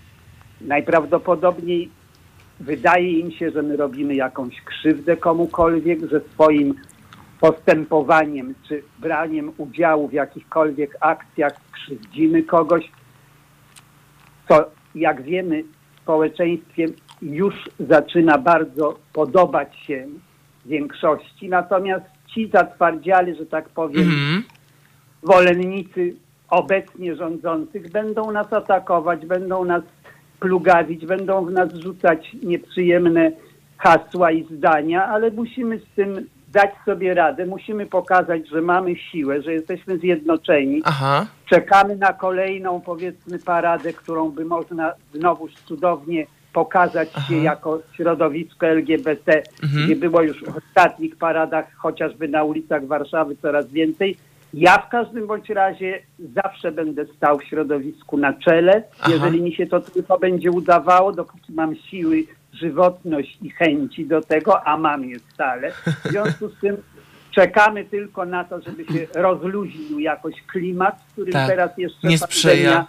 Najprawdopodobniej 0.62 1.90
wydaje 2.60 3.20
im 3.20 3.32
się, 3.32 3.52
że 3.52 3.62
my 3.62 3.78
robimy 3.78 4.16
jakąś 4.16 4.62
krzywdę 4.62 5.18
komukolwiek, 5.18 6.00
że 6.12 6.22
swoim 6.34 6.76
postępowaniem 7.40 8.56
czy 8.68 8.84
braniem 9.00 9.52
udziału 9.58 10.08
w 10.08 10.14
jakichkolwiek 10.14 10.98
akcjach 11.00 11.54
krzywdzimy 11.72 12.44
kogoś, 12.44 12.92
co 14.48 14.70
jak 14.96 15.22
wiemy 15.22 15.64
społeczeństwie 16.02 16.86
już 17.22 17.56
zaczyna 17.80 18.38
bardzo 18.38 19.00
podobać 19.14 19.80
się 19.80 20.08
większości, 20.66 21.50
natomiast 21.50 22.15
ci 22.36 22.50
zatwardziali, 22.54 23.36
że 23.36 23.46
tak 23.46 23.70
powiem, 23.70 24.04
Mhm. 24.04 24.44
zwolennicy 25.24 26.16
obecnie 26.50 27.16
rządzących 27.16 27.92
będą 27.92 28.32
nas 28.32 28.54
atakować, 28.54 29.26
będą 29.26 29.66
nas 29.66 29.84
plugawić, 30.40 31.06
będą 31.06 31.46
w 31.46 31.52
nas 31.52 31.74
rzucać 31.74 32.36
nieprzyjemne 32.44 33.32
hasła 33.78 34.32
i 34.32 34.44
zdania, 34.58 35.06
ale 35.06 35.32
musimy 35.32 35.80
z 35.80 35.96
tym 35.96 36.26
dać 36.54 36.72
sobie 36.86 37.14
radę, 37.14 37.46
musimy 37.46 37.86
pokazać, 37.86 38.50
że 38.50 38.62
mamy 38.62 38.96
siłę, 38.96 39.42
że 39.42 39.54
jesteśmy 39.54 39.98
zjednoczeni. 39.98 40.82
Aha. 40.86 41.26
Czekamy 41.50 41.96
na 41.96 42.14
kolejną, 42.14 42.82
powiedzmy, 42.82 43.40
paradę, 43.40 43.94
którą 43.94 44.30
by 44.32 44.46
można 44.46 44.94
znowuż 45.14 45.54
cudownie 45.54 46.26
pokazać 46.56 47.10
się 47.28 47.36
jako 47.38 47.80
środowisko 47.96 48.66
LGBT, 48.68 49.42
gdzie 49.86 49.96
było 49.96 50.22
już 50.22 50.44
w 50.44 50.58
ostatnich 50.58 51.16
paradach, 51.16 51.66
chociażby 51.76 52.28
na 52.28 52.44
ulicach 52.44 52.86
Warszawy 52.88 53.36
coraz 53.42 53.68
więcej. 53.72 54.18
Ja 54.54 54.78
w 54.78 54.90
każdym 54.90 55.28
bądź 55.28 55.50
razie 55.50 56.00
zawsze 56.36 56.72
będę 56.72 57.06
stał 57.06 57.38
w 57.40 57.44
środowisku 57.44 58.18
na 58.18 58.34
czele, 58.34 58.84
Aha. 59.00 59.12
jeżeli 59.14 59.42
mi 59.42 59.54
się 59.56 59.68
to 59.68 59.80
tylko 59.80 60.20
będzie 60.20 60.52
udawało, 60.52 61.12
dopóki 61.12 61.54
mam 61.54 61.76
siły, 61.76 62.24
żywotność 62.54 63.38
i 63.42 63.50
chęci 63.50 64.06
do 64.06 64.22
tego, 64.22 64.68
a 64.68 64.78
mam 64.78 65.06
je 65.06 65.20
stale. 65.20 65.72
W 65.72 66.10
związku 66.10 66.50
z 66.50 66.60
tym 66.62 66.78
czekamy 67.32 67.86
tylko 67.86 68.26
na 68.26 68.44
to, 68.44 68.62
żeby 68.62 68.86
się 68.86 69.08
rozluźnił 69.16 70.00
jakoś 70.00 70.34
klimat, 70.48 70.96
w 71.08 71.12
którym 71.12 71.34
Tak. 71.34 71.48
teraz 71.50 71.72
jeszcze 71.78 72.08
Nie 72.08 72.18
sprzyja. 72.18 72.86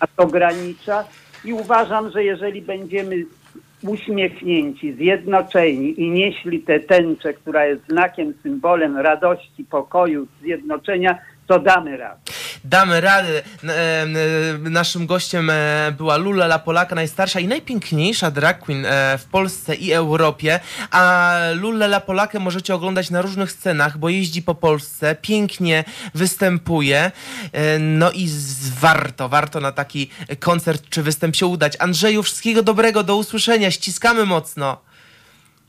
nas 0.00 0.10
ogranicza 0.16 1.04
i 1.44 1.52
uważam, 1.52 2.10
że 2.10 2.24
jeżeli 2.24 2.62
będziemy 2.62 3.24
uśmiechnięci, 3.82 4.92
zjednoczeni 4.92 6.00
i 6.00 6.10
nieśli 6.10 6.60
tę 6.60 6.80
tęczę, 6.80 7.34
która 7.34 7.66
jest 7.66 7.82
znakiem, 7.88 8.34
symbolem 8.42 8.96
radości, 8.96 9.64
pokoju, 9.64 10.26
zjednoczenia, 10.42 11.18
to 11.46 11.58
damy 11.58 11.96
radę. 11.96 12.43
Damy 12.64 13.00
radę. 13.00 13.42
Naszym 14.58 15.06
gościem 15.06 15.50
e, 15.50 15.92
była 15.96 16.16
Lula 16.16 16.44
La 16.44 16.58
Polaka, 16.58 16.94
najstarsza 16.94 17.40
i 17.40 17.48
najpiękniejsza 17.48 18.30
drag 18.30 18.58
queen 18.58 18.86
e, 18.86 19.18
w 19.18 19.24
Polsce 19.24 19.74
i 19.74 19.92
Europie. 19.92 20.60
A 20.90 21.34
Lulę 21.54 21.86
La 21.86 22.00
Polakę 22.00 22.38
możecie 22.40 22.74
oglądać 22.74 23.10
na 23.10 23.22
różnych 23.22 23.52
scenach, 23.52 23.98
bo 23.98 24.08
jeździ 24.08 24.42
po 24.42 24.54
Polsce, 24.54 25.14
pięknie 25.14 25.84
występuje. 26.14 27.10
E, 27.52 27.78
No 27.78 28.10
i 28.12 28.28
warto, 28.80 29.28
warto 29.28 29.60
na 29.60 29.72
taki 29.72 30.10
koncert 30.40 30.88
czy 30.90 31.02
występ 31.02 31.36
się 31.36 31.46
udać. 31.46 31.76
Andrzeju, 31.78 32.22
wszystkiego 32.22 32.62
dobrego, 32.62 33.02
do 33.02 33.16
usłyszenia, 33.16 33.70
ściskamy 33.70 34.26
mocno. 34.26 34.80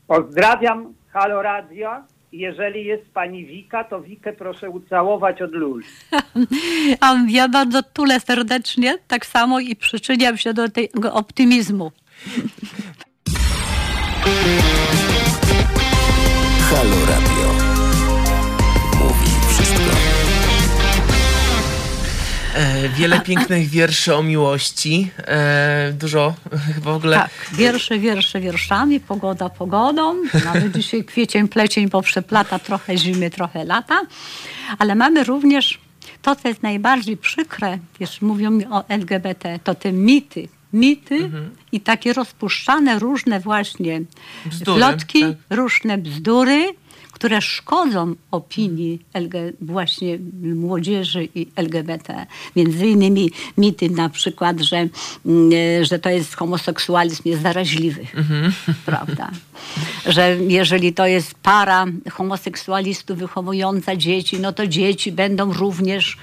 Pozdrawiam 0.06 0.94
Halo 1.12 1.42
Radio. 1.42 2.15
Jeżeli 2.36 2.84
jest 2.84 3.04
pani 3.14 3.46
Wika, 3.46 3.84
to 3.84 4.00
Wikę 4.00 4.32
proszę 4.32 4.70
ucałować 4.70 5.42
od 5.42 5.52
Luli. 5.52 5.84
A 7.00 7.14
ja 7.28 7.48
bardzo 7.48 7.82
tulę 7.82 8.20
serdecznie, 8.20 8.98
tak 9.08 9.26
samo 9.26 9.60
i 9.60 9.76
przyczyniam 9.76 10.36
się 10.36 10.54
do 10.54 10.68
tego 10.68 11.14
optymizmu. 11.14 11.92
Halo 16.70 17.06
Radio. 17.06 17.75
Wiele 22.96 23.20
pięknych 23.20 23.68
wierszy 23.68 24.14
o 24.14 24.22
miłości. 24.22 25.10
E, 25.18 25.92
Dużo 25.92 26.34
chyba 26.74 26.92
w 26.92 26.94
ogóle. 26.96 27.16
Tak, 27.16 27.30
wiersze, 27.52 27.98
wiersze 27.98 28.40
wierszami, 28.40 29.00
pogoda 29.00 29.48
pogodą. 29.48 30.14
Nawet 30.44 30.72
dzisiaj 30.76 31.04
kwiecień, 31.04 31.48
plecień 31.48 31.90
poprzeplata, 31.90 32.58
trochę 32.58 32.96
zimy, 32.98 33.30
trochę 33.30 33.64
lata. 33.64 34.00
Ale 34.78 34.94
mamy 34.94 35.24
również 35.24 35.78
to, 36.22 36.36
co 36.36 36.48
jest 36.48 36.62
najbardziej 36.62 37.16
przykre, 37.16 37.78
wiesz, 38.00 38.22
mówią 38.22 38.50
mi 38.50 38.66
o 38.66 38.88
LGBT, 38.88 39.58
to 39.64 39.74
te 39.74 39.92
mity. 39.92 40.48
Mity 40.72 41.30
i 41.72 41.80
takie 41.80 42.12
rozpuszczane 42.12 42.98
różne 42.98 43.40
właśnie 43.40 44.00
Bzdury, 44.46 44.78
plotki, 44.78 45.20
tak. 45.20 45.36
różne 45.50 45.98
bzdury, 45.98 46.66
które 47.16 47.40
szkodzą 47.40 48.14
opinii 48.30 49.02
LG, 49.14 49.34
właśnie 49.60 50.18
młodzieży 50.42 51.28
i 51.34 51.46
LGBT. 51.56 52.26
Między 52.56 52.86
innymi 52.86 53.30
mity 53.58 53.90
na 53.90 54.08
przykład, 54.08 54.60
że, 54.60 54.76
mm, 54.76 55.50
że 55.84 55.98
to 55.98 56.10
jest 56.10 56.34
homoseksualizm 56.34 57.22
jest 57.24 57.42
zaraźliwy, 57.42 58.06
prawda? 58.86 59.30
Że 60.06 60.36
jeżeli 60.48 60.92
to 60.92 61.06
jest 61.06 61.34
para 61.34 61.86
homoseksualistów 62.12 63.18
wychowująca 63.18 63.96
dzieci, 63.96 64.40
no 64.40 64.52
to 64.52 64.66
dzieci 64.66 65.12
będą 65.12 65.52
również 65.52 66.16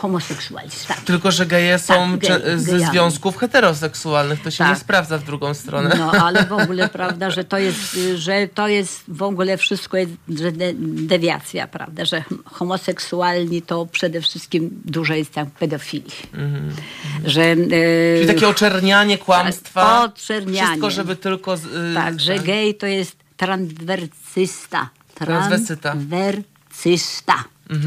homoseksualista. 0.00 0.94
Tylko, 1.04 1.30
że 1.30 1.46
geje 1.46 1.78
są 1.78 2.18
Tak, 2.18 2.28
cze- 2.28 2.58
ze 2.58 2.72
gejami. 2.72 2.92
związków 2.92 3.36
heteroseksualnych. 3.36 4.42
To 4.42 4.50
się 4.50 4.58
Tak. 4.58 4.68
nie 4.68 4.76
sprawdza 4.76 5.18
w 5.18 5.24
drugą 5.24 5.54
stronę. 5.54 5.94
No, 5.98 6.10
ale 6.12 6.44
w 6.46 6.52
ogóle 6.62 6.88
prawda, 6.88 7.30
że 7.30 7.44
to 7.44 7.58
jest, 7.58 7.98
że 8.14 8.48
to 8.54 8.68
jest 8.68 9.02
w 9.08 9.22
ogóle 9.22 9.56
wszystko 9.56 9.96
jest 9.96 10.12
że 10.28 10.52
de, 10.52 10.72
dewiacja, 11.06 11.66
prawda, 11.68 12.04
że 12.04 12.24
homoseksualni 12.44 13.62
to 13.62 13.86
przede 13.86 14.20
wszystkim 14.20 14.70
dużo 14.84 15.14
jest 15.14 15.32
tam 15.32 15.46
pedofilii. 15.50 16.10
Że, 17.24 17.42
y, 17.42 17.50
Mhm. 17.52 17.70
Czyli 18.16 18.26
takie 18.34 18.48
oczernianie, 18.48 19.18
kłamstwa. 19.18 19.80
Tak, 19.84 20.10
oczernianie. 20.10 20.66
Wszystko, 20.68 20.90
żeby 20.90 21.16
tylko... 21.16 21.56
Z, 21.56 21.64
y, 21.64 21.94
tak, 21.94 22.20
że 22.20 22.34
tak. 22.34 22.44
gej 22.44 22.74
to 22.74 22.86
jest 22.86 23.16
transwersysta. 23.36 24.88
Transwesyta. 25.14 25.92
Transwersysta. 25.92 27.34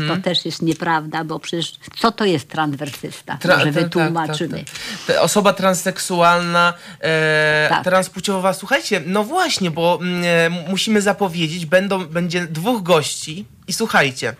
To 0.07 0.17
też 0.17 0.45
jest 0.45 0.61
nieprawda, 0.61 1.23
bo 1.23 1.39
przecież 1.39 1.73
co 1.97 2.11
to 2.11 2.25
jest 2.25 2.47
transwersysta? 2.49 3.37
Tra- 3.41 3.47
Może 3.57 3.65
ta- 3.65 3.73
tak, 3.73 3.83
wytłumaczymy. 3.83 4.57
tak, 4.63 4.69
tak. 5.07 5.15
Ta 5.15 5.21
Osoba 5.21 5.53
transseksualna, 5.53 6.73
e, 6.99 7.65
Tak. 7.69 7.83
transpłciowa. 7.83 8.53
Słuchajcie, 8.53 9.01
no 9.05 9.23
właśnie, 9.23 9.71
bo 9.71 9.99
mm, 10.01 10.23
e, 10.25 10.69
musimy 10.69 11.01
zapowiedzieć, 11.01 11.65
będą, 11.65 12.05
będzie 12.05 12.47
dwóch 12.47 12.83
gości 12.83 13.45
i 13.67 13.73
słuchajcie. 13.73 14.35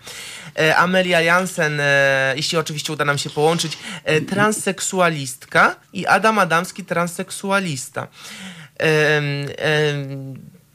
E, 0.60 0.76
Amelia 0.78 1.22
Jansen, 1.22 1.80
e, 1.80 2.34
jeśli 2.36 2.58
oczywiście 2.58 2.94
uda 2.94 3.06
nam 3.06 3.18
się 3.18 3.30
połączyć, 3.30 3.78
e, 4.04 4.22
transseksualistka 4.22 5.76
i 5.94 6.06
Adam 6.08 6.40
Adamski, 6.40 6.86
transseksualista. 6.86 8.08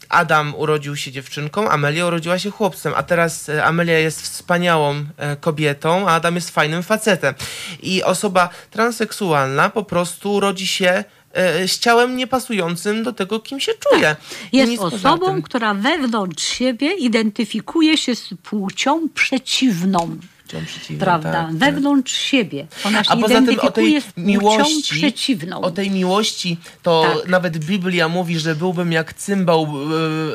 Adam 0.08 0.54
urodził 0.54 0.96
się 0.96 1.12
dziewczynką, 1.12 1.70
Amelia 1.70 2.06
urodziła 2.06 2.38
się 2.38 2.50
chłopcem, 2.50 2.92
a 2.96 3.02
teraz 3.02 3.48
e, 3.48 3.64
Amelia 3.64 3.98
jest 3.98 4.22
wspaniałą 4.22 5.04
e, 5.16 5.36
kobietą, 5.36 6.08
a 6.08 6.12
Adam 6.12 6.34
jest 6.34 6.50
fajnym 6.50 6.82
facetem. 6.82 7.34
I 7.82 8.02
osoba 8.02 8.48
transseksualna 8.70 9.70
po 9.70 9.84
prostu 9.84 10.40
rodzi 10.40 10.66
się 10.66 11.04
e, 11.32 11.68
z 11.68 11.78
ciałem 11.78 12.16
niepasującym 12.16 13.02
do 13.02 13.12
tego, 13.12 13.40
kim 13.40 13.60
się 13.60 13.72
czuje. 13.74 14.02
Tak. 14.02 14.18
Jest 14.52 14.82
osobą, 14.82 15.42
która 15.42 15.74
wewnątrz 15.74 16.44
siebie 16.44 16.92
identyfikuje 16.92 17.96
się 17.96 18.14
z 18.14 18.28
płcią 18.42 19.08
przeciwną. 19.14 20.16
Ciałem 20.48 20.66
przeciwnym, 20.66 20.98
Prawda? 21.00 21.32
tak, 21.32 21.46
tak. 21.46 21.56
wewnątrz 21.56 22.12
siebie. 22.12 22.66
Ona 22.84 23.04
się 23.04 23.10
A 23.10 23.16
poza 23.16 23.34
tym 23.42 23.60
o 23.60 23.70
tej 23.70 23.92
płcią 23.92 24.06
miłości, 24.16 24.94
przeciwną. 24.94 25.60
o 25.60 25.70
tej 25.70 25.90
miłości, 25.90 26.56
to 26.82 27.04
Tak. 27.18 27.28
nawet 27.28 27.58
Biblia 27.58 28.08
mówi, 28.08 28.38
że 28.38 28.54
byłbym 28.54 28.92
jak 28.92 29.14
cymbał, 29.14 29.66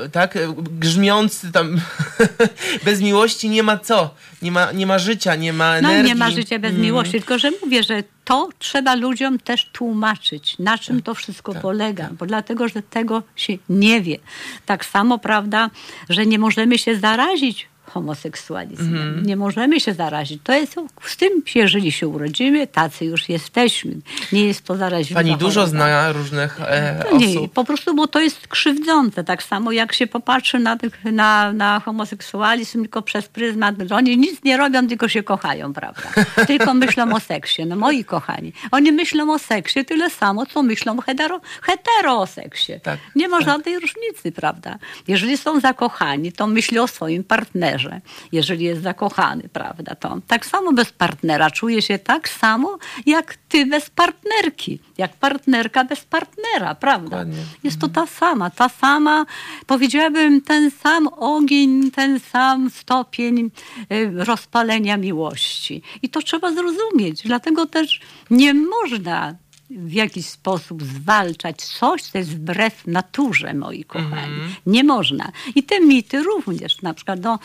e, 0.06 0.10
tak, 0.10 0.36
e, 0.38 0.40
grzmiący 0.80 1.52
tam. 1.52 1.82
Bez 2.86 3.02
miłości 3.02 3.50
nie 3.50 3.64
ma 3.64 3.78
co, 3.78 4.10
nie 4.42 4.52
ma, 4.52 4.72
nie 4.72 4.86
ma 4.86 5.00
życia, 5.00 5.36
nie 5.36 5.54
ma 5.54 5.82
No 5.82 5.90
energii. 5.90 6.04
nie 6.12 6.16
ma 6.16 6.32
życia 6.32 6.60
bez 6.60 6.70
Mm. 6.72 6.82
miłości, 6.82 7.12
tylko 7.12 7.40
że 7.40 7.52
mówię, 7.64 7.84
że 7.84 8.04
to 8.26 8.50
trzeba 8.60 8.96
ludziom 8.96 9.40
też 9.40 9.70
tłumaczyć, 9.74 10.56
na 10.60 10.78
czym 10.78 11.02
to 11.02 11.14
wszystko 11.14 11.54
Tak, 11.54 11.62
polega, 11.62 12.10
bo 12.20 12.26
dlatego, 12.26 12.68
że 12.68 12.82
tego 12.82 13.24
się 13.36 13.54
nie 13.70 14.02
wie. 14.02 14.18
Tak 14.66 14.86
samo, 14.86 15.18
prawda, 15.20 15.70
że 16.10 16.26
nie 16.26 16.40
możemy 16.40 16.78
się 16.78 17.00
zarazić 17.00 17.68
homoseksualizmem. 17.94 18.96
Mhm. 18.96 19.26
Nie 19.26 19.36
możemy 19.36 19.80
się 19.80 19.94
zarazić. 19.94 20.42
To 20.44 20.54
jest 20.54 20.76
z 21.06 21.18
tym, 21.18 21.32
jeżeli 21.56 21.92
się 21.92 22.08
urodzimy, 22.08 22.68
tacy 22.68 23.06
już 23.06 23.30
jesteśmy. 23.30 23.92
Nie 24.32 24.46
jest 24.46 24.62
to 24.66 24.76
zaraźliwa 24.78 25.20
Pani 25.20 25.38
dużo 25.38 25.62
choroba. 25.66 25.86
zna 25.86 26.12
różnych 26.12 26.60
e, 26.62 27.04
To 27.10 27.18
nie, 27.18 27.28
osób. 27.40 27.54
po 27.54 27.64
prostu, 27.64 27.96
bo 27.96 28.08
to 28.08 28.20
jest 28.20 28.48
krzywdzące. 28.48 29.24
Tak 29.24 29.44
samo 29.44 29.72
jak 29.72 29.94
się 29.94 30.08
popatrzy 30.08 30.60
na, 30.60 30.78
na, 31.12 31.54
na 31.54 31.80
homoseksualizm 31.80 32.80
tylko 32.82 33.02
przez 33.02 33.28
pryzmat, 33.28 33.76
oni 33.92 34.18
nic 34.18 34.44
nie 34.44 34.58
robią, 34.58 34.88
tylko 34.88 35.08
się 35.08 35.24
kochają, 35.24 35.74
prawda? 35.74 36.04
Tylko 36.48 36.74
myślą 36.84 37.16
o 37.16 37.20
seksie. 37.20 37.66
No 37.66 37.76
moi 37.76 38.04
kochani, 38.06 38.54
oni 38.72 38.92
myślą 38.92 39.34
o 39.34 39.40
seksie 39.40 39.86
tyle 39.86 40.10
samo, 40.10 40.46
co 40.46 40.64
myślą 40.64 41.02
hetero, 41.02 41.42
hetero 41.62 42.20
o 42.22 42.28
seksie. 42.28 42.74
Tak, 42.84 43.00
nie 43.16 43.28
ma 43.28 43.42
żadnej 43.42 43.76
różnicy, 43.80 44.32
prawda? 44.32 44.78
Jeżeli 45.08 45.38
są 45.38 45.60
zakochani, 45.60 46.32
to 46.32 46.48
myśli 46.48 46.80
o 46.80 46.88
swoim 46.88 47.24
partnerze. 47.24 47.83
Jeżeli 48.32 48.66
jest 48.66 48.82
zakochany, 48.82 49.50
prawda, 49.54 49.96
to 49.96 50.18
tak 50.28 50.46
samo 50.46 50.74
bez 50.74 50.92
partnera 50.92 51.52
czuje 51.52 51.82
się 51.82 52.00
tak 52.00 52.30
samo, 52.30 52.78
jak 53.06 53.36
ty 53.50 53.66
bez 53.66 53.90
partnerki. 53.90 54.80
Jak 54.98 55.14
partnerka 55.14 55.84
bez 55.84 56.06
partnera, 56.06 56.76
prawda? 56.76 57.10
Dokładnie. 57.10 57.44
Jest 57.64 57.80
to 57.80 57.88
ta 57.88 58.08
sama, 58.08 58.50
ta 58.50 58.70
sama, 58.70 59.26
powiedziałabym, 59.66 60.42
ten 60.42 60.72
sam 60.72 61.08
ogień, 61.08 61.92
ten 61.92 62.20
sam 62.20 62.70
stopień 62.70 63.52
y, 63.92 64.12
rozpalenia 64.26 64.98
miłości. 64.98 65.82
I 66.02 66.10
to 66.10 66.22
trzeba 66.22 66.52
zrozumieć. 66.52 67.24
Dlatego 67.24 67.66
też 67.66 68.00
nie 68.30 68.54
można 68.54 69.36
w 69.70 69.94
jakiś 69.94 70.26
sposób 70.26 70.84
zwalczać 70.84 71.62
coś, 71.66 72.02
co 72.02 72.18
jest 72.18 72.30
wbrew 72.30 72.88
naturze, 72.88 73.54
moi 73.54 73.84
kochani. 73.84 74.36
Nie 74.66 74.84
można. 74.84 75.32
I 75.56 75.64
te 75.64 75.80
mity 75.80 76.24
również, 76.24 76.82
na 76.82 76.94
przykład, 76.94 77.20
no, 77.24 77.40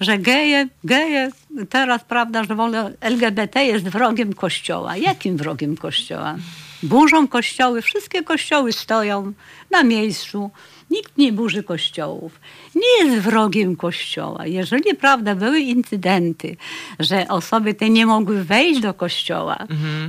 że 0.00 0.18
geje, 0.18 0.68
geje 0.84 1.30
teraz, 1.70 2.04
prawda, 2.04 2.44
że 2.44 2.54
w 2.54 2.60
ogóle 2.60 2.92
LGBT 3.00 3.64
jest 3.64 3.88
wrogiem 3.88 4.32
Kościoła. 4.32 4.96
Jakim 4.96 5.36
wrogiem 5.36 5.76
Kościoła? 5.76 6.36
Burzą 6.82 7.28
kościoły, 7.28 7.82
wszystkie 7.82 8.22
kościoły 8.22 8.72
stoją 8.72 9.32
na 9.70 9.82
miejscu. 9.82 10.50
Nikt 10.90 11.18
nie 11.18 11.32
burzy 11.32 11.62
kościołów. 11.62 12.40
Nie 12.74 13.04
jest 13.04 13.22
wrogiem 13.22 13.76
kościoła. 13.76 14.46
Jeżeli, 14.46 14.94
prawda, 14.94 15.34
były 15.34 15.60
incydenty, 15.60 16.56
że 17.00 17.28
osoby 17.28 17.74
te 17.74 17.90
nie 17.90 18.06
mogły 18.06 18.44
wejść 18.44 18.80
do 18.80 18.94
kościoła, 18.94 19.58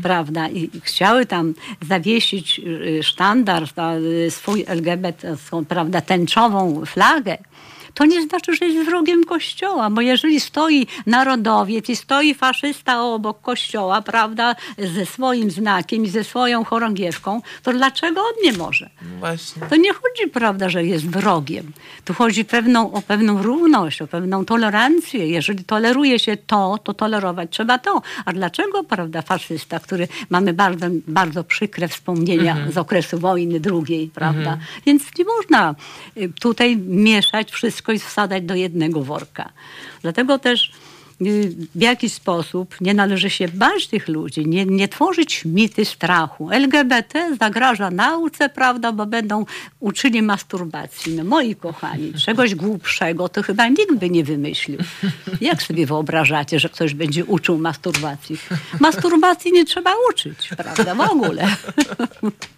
prawda, 0.04 0.48
i 0.50 0.70
chciały 0.84 1.26
tam 1.26 1.54
zawiesić 1.88 2.60
y, 2.60 3.04
sztandar, 3.04 3.64
y, 4.26 4.32
swój 4.32 4.64
LGBT, 4.68 5.36
prawda, 5.68 6.02
tęczową 6.02 6.86
flagę, 6.86 7.38
to 7.96 8.06
nie 8.06 8.22
znaczy, 8.22 8.56
że 8.56 8.66
jest 8.66 8.90
wrogiem 8.90 9.24
kościoła, 9.24 9.90
bo 9.90 10.02
jeżeli 10.02 10.40
stoi 10.40 10.88
narodowiec 11.06 11.90
i 11.90 11.96
stoi 11.96 12.34
faszysta 12.34 13.04
obok 13.04 13.42
kościoła, 13.42 14.02
prawda, 14.02 14.56
ze 14.78 15.06
swoim 15.06 15.52
znakiem 15.52 16.06
i 16.06 16.10
ze 16.10 16.24
swoją 16.24 16.64
chorągiewką, 16.64 17.42
to 17.64 17.74
dlaczego 17.74 18.22
on 18.22 18.34
nie 18.44 18.54
może? 18.54 18.90
No 19.02 19.20
Właśnie. 19.20 19.62
To 19.70 19.76
nie 19.76 19.94
chodzi, 19.94 20.32
prawda, 20.34 20.70
że 20.70 20.84
jest 20.84 21.10
wrogiem. 21.10 21.72
Tu 22.06 22.14
chodzi 22.14 22.46
pewną, 22.46 22.92
o 22.94 23.02
pewną 23.02 23.44
równość, 23.44 24.02
o 24.02 24.08
pewną 24.08 24.46
tolerancję. 24.46 25.28
Jeżeli 25.28 25.64
toleruje 25.64 26.20
się 26.20 26.38
to, 26.38 26.78
to 26.84 26.94
tolerować 26.94 27.50
trzeba 27.52 27.80
to. 27.80 28.02
A 28.26 28.34
dlaczego, 28.34 28.84
prawda, 28.84 29.22
faszysta, 29.22 29.80
który 29.80 30.08
mamy 30.30 30.54
bardzo, 30.54 30.86
bardzo 31.08 31.44
przykre 31.44 31.88
wspomnienia 31.88 32.58
z 32.74 32.78
okresu 32.78 33.20
wojny 33.20 33.60
drugiej, 33.60 34.12
prawda? 34.14 34.58
Więc 34.86 35.04
nie 35.18 35.26
można 35.26 35.76
y, 36.18 36.34
tutaj 36.40 36.78
mieszać 36.78 37.52
wszystko 37.52 37.85
i 37.92 38.00
wsadzać 38.00 38.44
do 38.44 38.56
jednego 38.56 39.02
worka. 39.02 39.50
Dlatego 40.02 40.40
też 40.40 40.72
y, 41.22 41.56
w 41.76 41.82
jakiś 41.82 42.14
sposób 42.14 42.76
nie 42.82 42.94
należy 42.94 43.30
się 43.30 43.48
bać 43.48 43.88
tych 43.88 44.08
ludzi, 44.08 44.48
nie, 44.48 44.66
nie 44.66 44.88
tworzyć 44.88 45.46
mity 45.46 45.86
strachu. 45.86 46.52
LGBT 46.52 47.36
zagraża 47.40 47.92
nauce, 47.92 48.50
prawda, 48.50 48.92
bo 48.92 49.06
będą 49.06 49.46
uczyli 49.80 50.22
masturbacji. 50.22 51.16
No 51.16 51.24
moi 51.24 51.56
kochani, 51.56 52.14
czegoś 52.14 52.56
głupszego 52.56 53.30
to 53.30 53.44
chyba 53.44 53.68
nikt 53.68 53.96
by 53.96 54.10
nie 54.10 54.24
wymyślił. 54.24 54.80
Jak 55.42 55.64
sobie 55.64 55.86
wyobrażacie, 55.86 56.60
że 56.60 56.70
ktoś 56.70 56.94
będzie 56.94 57.26
uczył 57.26 57.58
masturbacji? 57.58 58.38
Masturbacji 58.80 59.52
nie 59.52 59.66
trzeba 59.66 59.94
uczyć, 60.10 60.50
prawda, 60.58 60.96
w 60.96 61.00
ogóle. 61.00 61.48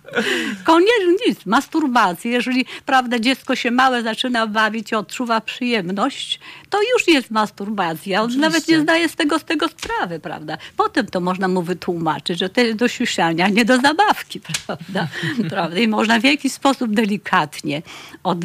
Koniecznie 0.63 1.27
nic. 1.27 1.45
Masturbacji, 1.45 2.31
jeżeli 2.31 2.65
prawda, 2.85 3.19
dziecko 3.19 3.55
się 3.55 3.71
małe 3.71 4.03
zaczyna 4.03 4.47
bawić 4.47 4.91
i 4.91 4.95
odczuwa 4.95 5.41
przyjemność, 5.41 6.39
to 6.69 6.79
już 6.81 7.07
jest 7.07 7.31
masturbacja. 7.31 8.21
On 8.21 8.37
nawet 8.39 8.67
nie 8.67 8.79
zdaje 8.79 9.09
z 9.09 9.15
tego, 9.15 9.39
z 9.39 9.43
tego 9.43 9.67
sprawy, 9.67 10.19
prawda? 10.19 10.57
Potem 10.77 11.05
to 11.05 11.19
można 11.19 11.47
mu 11.47 11.61
wytłumaczyć, 11.61 12.39
że 12.39 12.49
to 12.49 12.61
jest 12.61 12.77
do 12.77 12.87
siusiania, 12.87 13.47
nie 13.47 13.65
do 13.65 13.77
zabawki, 13.77 14.39
prawda? 14.65 15.07
prawda? 15.49 15.77
I 15.77 15.87
można 15.87 16.19
w 16.19 16.23
jakiś 16.23 16.51
sposób 16.51 16.93
delikatnie 16.93 17.81
od, 18.23 18.37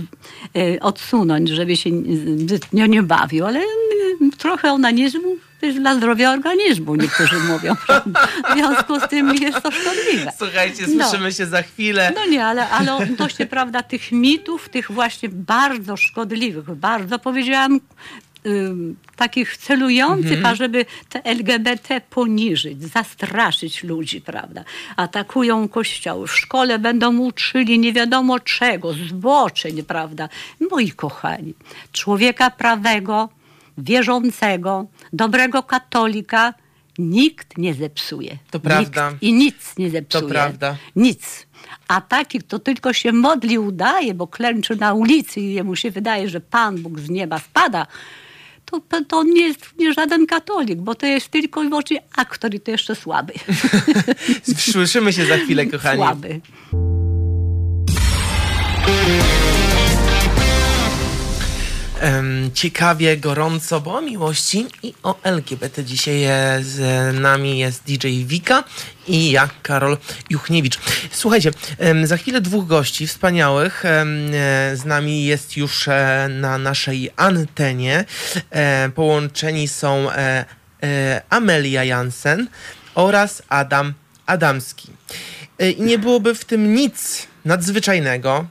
y, 0.56 0.78
odsunąć, 0.80 1.48
żeby 1.48 1.76
się 1.76 1.90
zbytnio 2.38 2.86
nie 2.86 3.02
bawił, 3.02 3.46
ale 3.46 3.60
y, 3.60 4.36
trochę 4.38 4.72
onanizmu 4.72 5.36
to 5.42 5.51
jest 5.66 5.78
dla 5.78 5.94
zdrowia 5.94 6.32
organizmu, 6.32 6.94
niektórzy 6.94 7.36
mówią. 7.38 7.74
W 8.50 8.54
związku 8.54 9.00
z 9.00 9.08
tym 9.08 9.34
jest 9.34 9.62
to 9.62 9.70
szkodliwe. 9.70 10.32
Słuchajcie, 10.38 10.84
No. 10.88 11.08
słyszymy 11.08 11.32
się 11.32 11.46
za 11.46 11.62
chwilę. 11.62 12.12
No 12.14 12.26
nie, 12.26 12.46
ale, 12.46 12.70
ale 12.70 12.94
odnośnie, 12.96 13.46
prawda, 13.56 13.82
tych 13.82 14.12
mitów, 14.12 14.68
tych 14.68 14.90
właśnie 14.90 15.28
bardzo 15.28 15.96
szkodliwych, 15.96 16.74
bardzo 16.74 17.18
powiedziałam, 17.18 17.80
takich 19.16 19.56
celujących, 19.56 20.46
ażeby 20.46 20.86
te 21.08 21.24
LGBT 21.24 22.00
poniżyć, 22.00 22.82
zastraszyć 22.82 23.84
ludzi, 23.84 24.20
prawda. 24.20 24.64
Atakują 24.96 25.68
kościoły, 25.68 26.26
w 26.26 26.36
szkole 26.36 26.78
będą 26.78 27.18
uczyli 27.18 27.78
nie 27.78 27.92
wiadomo 27.92 28.40
czego, 28.40 28.92
zboczeń, 28.92 29.82
prawda. 29.82 30.28
Moi 30.70 30.90
kochani, 30.90 31.54
człowieka 31.92 32.50
prawego, 32.50 33.28
wierzącego, 33.78 34.86
dobrego 35.12 35.62
katolika 35.62 36.54
nikt 36.98 37.58
nie 37.58 37.74
zepsuje. 37.74 38.38
To 38.50 38.60
prawda. 38.60 39.10
Nikt 39.10 39.22
I 39.22 39.32
nic 39.32 39.78
nie 39.78 39.90
zepsuje. 39.90 40.22
To 40.22 40.28
prawda. 40.28 40.76
Nic. 40.96 41.46
A 41.88 42.00
taki, 42.00 42.38
kto 42.38 42.58
tylko 42.58 42.92
się 42.92 43.12
modli, 43.12 43.58
udaje, 43.58 44.14
bo 44.14 44.26
klęczy 44.26 44.76
na 44.76 44.94
ulicy 44.94 45.40
i 45.40 45.54
jemu 45.54 45.76
się 45.76 45.90
wydaje, 45.90 46.28
że 46.28 46.40
Pan 46.40 46.82
Bóg 46.82 47.00
z 47.00 47.10
nieba 47.10 47.38
spada, 47.38 47.86
to, 48.64 48.80
to 49.08 49.18
on 49.18 49.30
nie 49.30 49.42
jest 49.42 49.78
nie 49.78 49.92
żaden 49.92 50.26
katolik, 50.26 50.78
bo 50.78 50.94
to 50.94 51.06
jest 51.06 51.28
tylko 51.28 51.62
i 51.62 51.68
wyłącznie 51.68 52.02
aktor 52.16 52.54
i 52.54 52.60
to 52.60 52.70
jeszcze 52.70 52.94
słaby. 52.94 53.32
Słyszymy 54.72 55.12
się 55.12 55.26
za 55.26 55.36
chwilę, 55.36 55.66
kochani. 55.66 55.98
Słaby. 55.98 56.40
Ciekawie, 62.54 63.16
gorąco, 63.16 63.80
bo 63.80 63.94
o 63.94 64.00
miłości 64.00 64.66
i 64.82 64.94
o 65.02 65.18
LGBT. 65.22 65.84
Dzisiaj 65.84 66.24
e, 66.24 66.58
z 66.62 66.80
nami 67.20 67.58
jest 67.58 67.84
DJ 67.84 68.24
Wika 68.24 68.64
i 69.08 69.30
ja, 69.30 69.48
Karol 69.62 69.98
Juchniewicz. 70.30 70.78
Słuchajcie, 71.10 71.50
za 72.04 72.16
chwilę 72.16 72.40
dwóch 72.40 72.66
gości 72.66 73.06
wspaniałych. 73.06 73.84
e, 73.84 74.06
Z 74.74 74.84
nami 74.84 75.24
jest 75.24 75.56
już 75.56 75.88
e, 75.88 76.28
na 76.30 76.58
naszej 76.58 77.10
antenie. 77.16 78.04
Połączeni 78.94 79.68
są 79.68 80.08
Amelia 81.30 81.84
Jansen 81.84 82.48
oraz 82.94 83.42
Adam 83.48 83.94
Adamski. 84.26 84.88
I 85.78 85.82
nie 85.82 85.98
byłoby 85.98 86.34
w 86.34 86.44
tym 86.44 86.74
nic 86.74 87.26
nadzwyczajnego, 87.44 88.46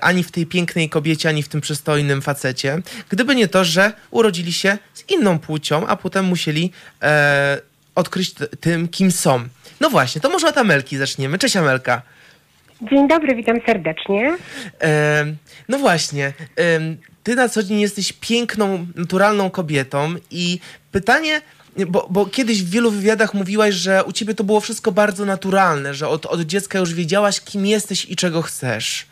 ani 0.00 0.24
w 0.24 0.32
tej 0.32 0.46
pięknej 0.46 0.88
kobiecie, 0.88 1.28
ani 1.28 1.42
w 1.42 1.48
tym 1.48 1.60
przystojnym 1.60 2.22
facecie, 2.22 2.78
gdyby 3.08 3.34
nie 3.34 3.48
to, 3.48 3.64
że 3.64 3.92
urodzili 4.10 4.52
się 4.52 4.78
z 4.94 5.10
inną 5.10 5.38
płcią, 5.38 5.86
a 5.86 5.96
potem 5.96 6.24
musieli 6.24 6.72
e, 7.02 7.58
odkryć 7.94 8.34
tym, 8.60 8.88
kim 8.88 9.10
są. 9.10 9.48
No 9.80 9.90
właśnie, 9.90 10.20
to 10.20 10.30
może 10.30 10.48
od 10.48 10.58
Amelki 10.58 10.96
zaczniemy. 10.96 11.38
Cześć 11.38 11.56
Amelka. 11.56 12.02
Dzień 12.82 13.08
dobry, 13.08 13.34
witam 13.34 13.56
serdecznie. 13.66 14.36
E, 14.82 15.24
no 15.68 15.78
właśnie, 15.78 16.32
em, 16.56 16.96
ty 17.22 17.34
na 17.34 17.48
co 17.48 17.62
dzień 17.62 17.80
jesteś 17.80 18.12
piękną, 18.12 18.86
naturalną 18.94 19.50
kobietą 19.50 20.14
i 20.30 20.58
pytanie, 20.92 21.40
bo, 21.76 22.06
bo 22.10 22.26
kiedyś 22.26 22.62
w 22.62 22.70
wielu 22.70 22.90
wywiadach 22.90 23.34
mówiłaś, 23.34 23.74
że 23.74 24.04
u 24.04 24.12
ciebie 24.12 24.34
to 24.34 24.44
było 24.44 24.60
wszystko 24.60 24.92
bardzo 24.92 25.24
naturalne, 25.24 25.94
że 25.94 26.08
od, 26.08 26.26
od 26.26 26.40
dziecka 26.40 26.78
już 26.78 26.94
wiedziałaś, 26.94 27.40
kim 27.40 27.66
jesteś 27.66 28.10
i 28.10 28.16
czego 28.16 28.42
chcesz. 28.42 29.06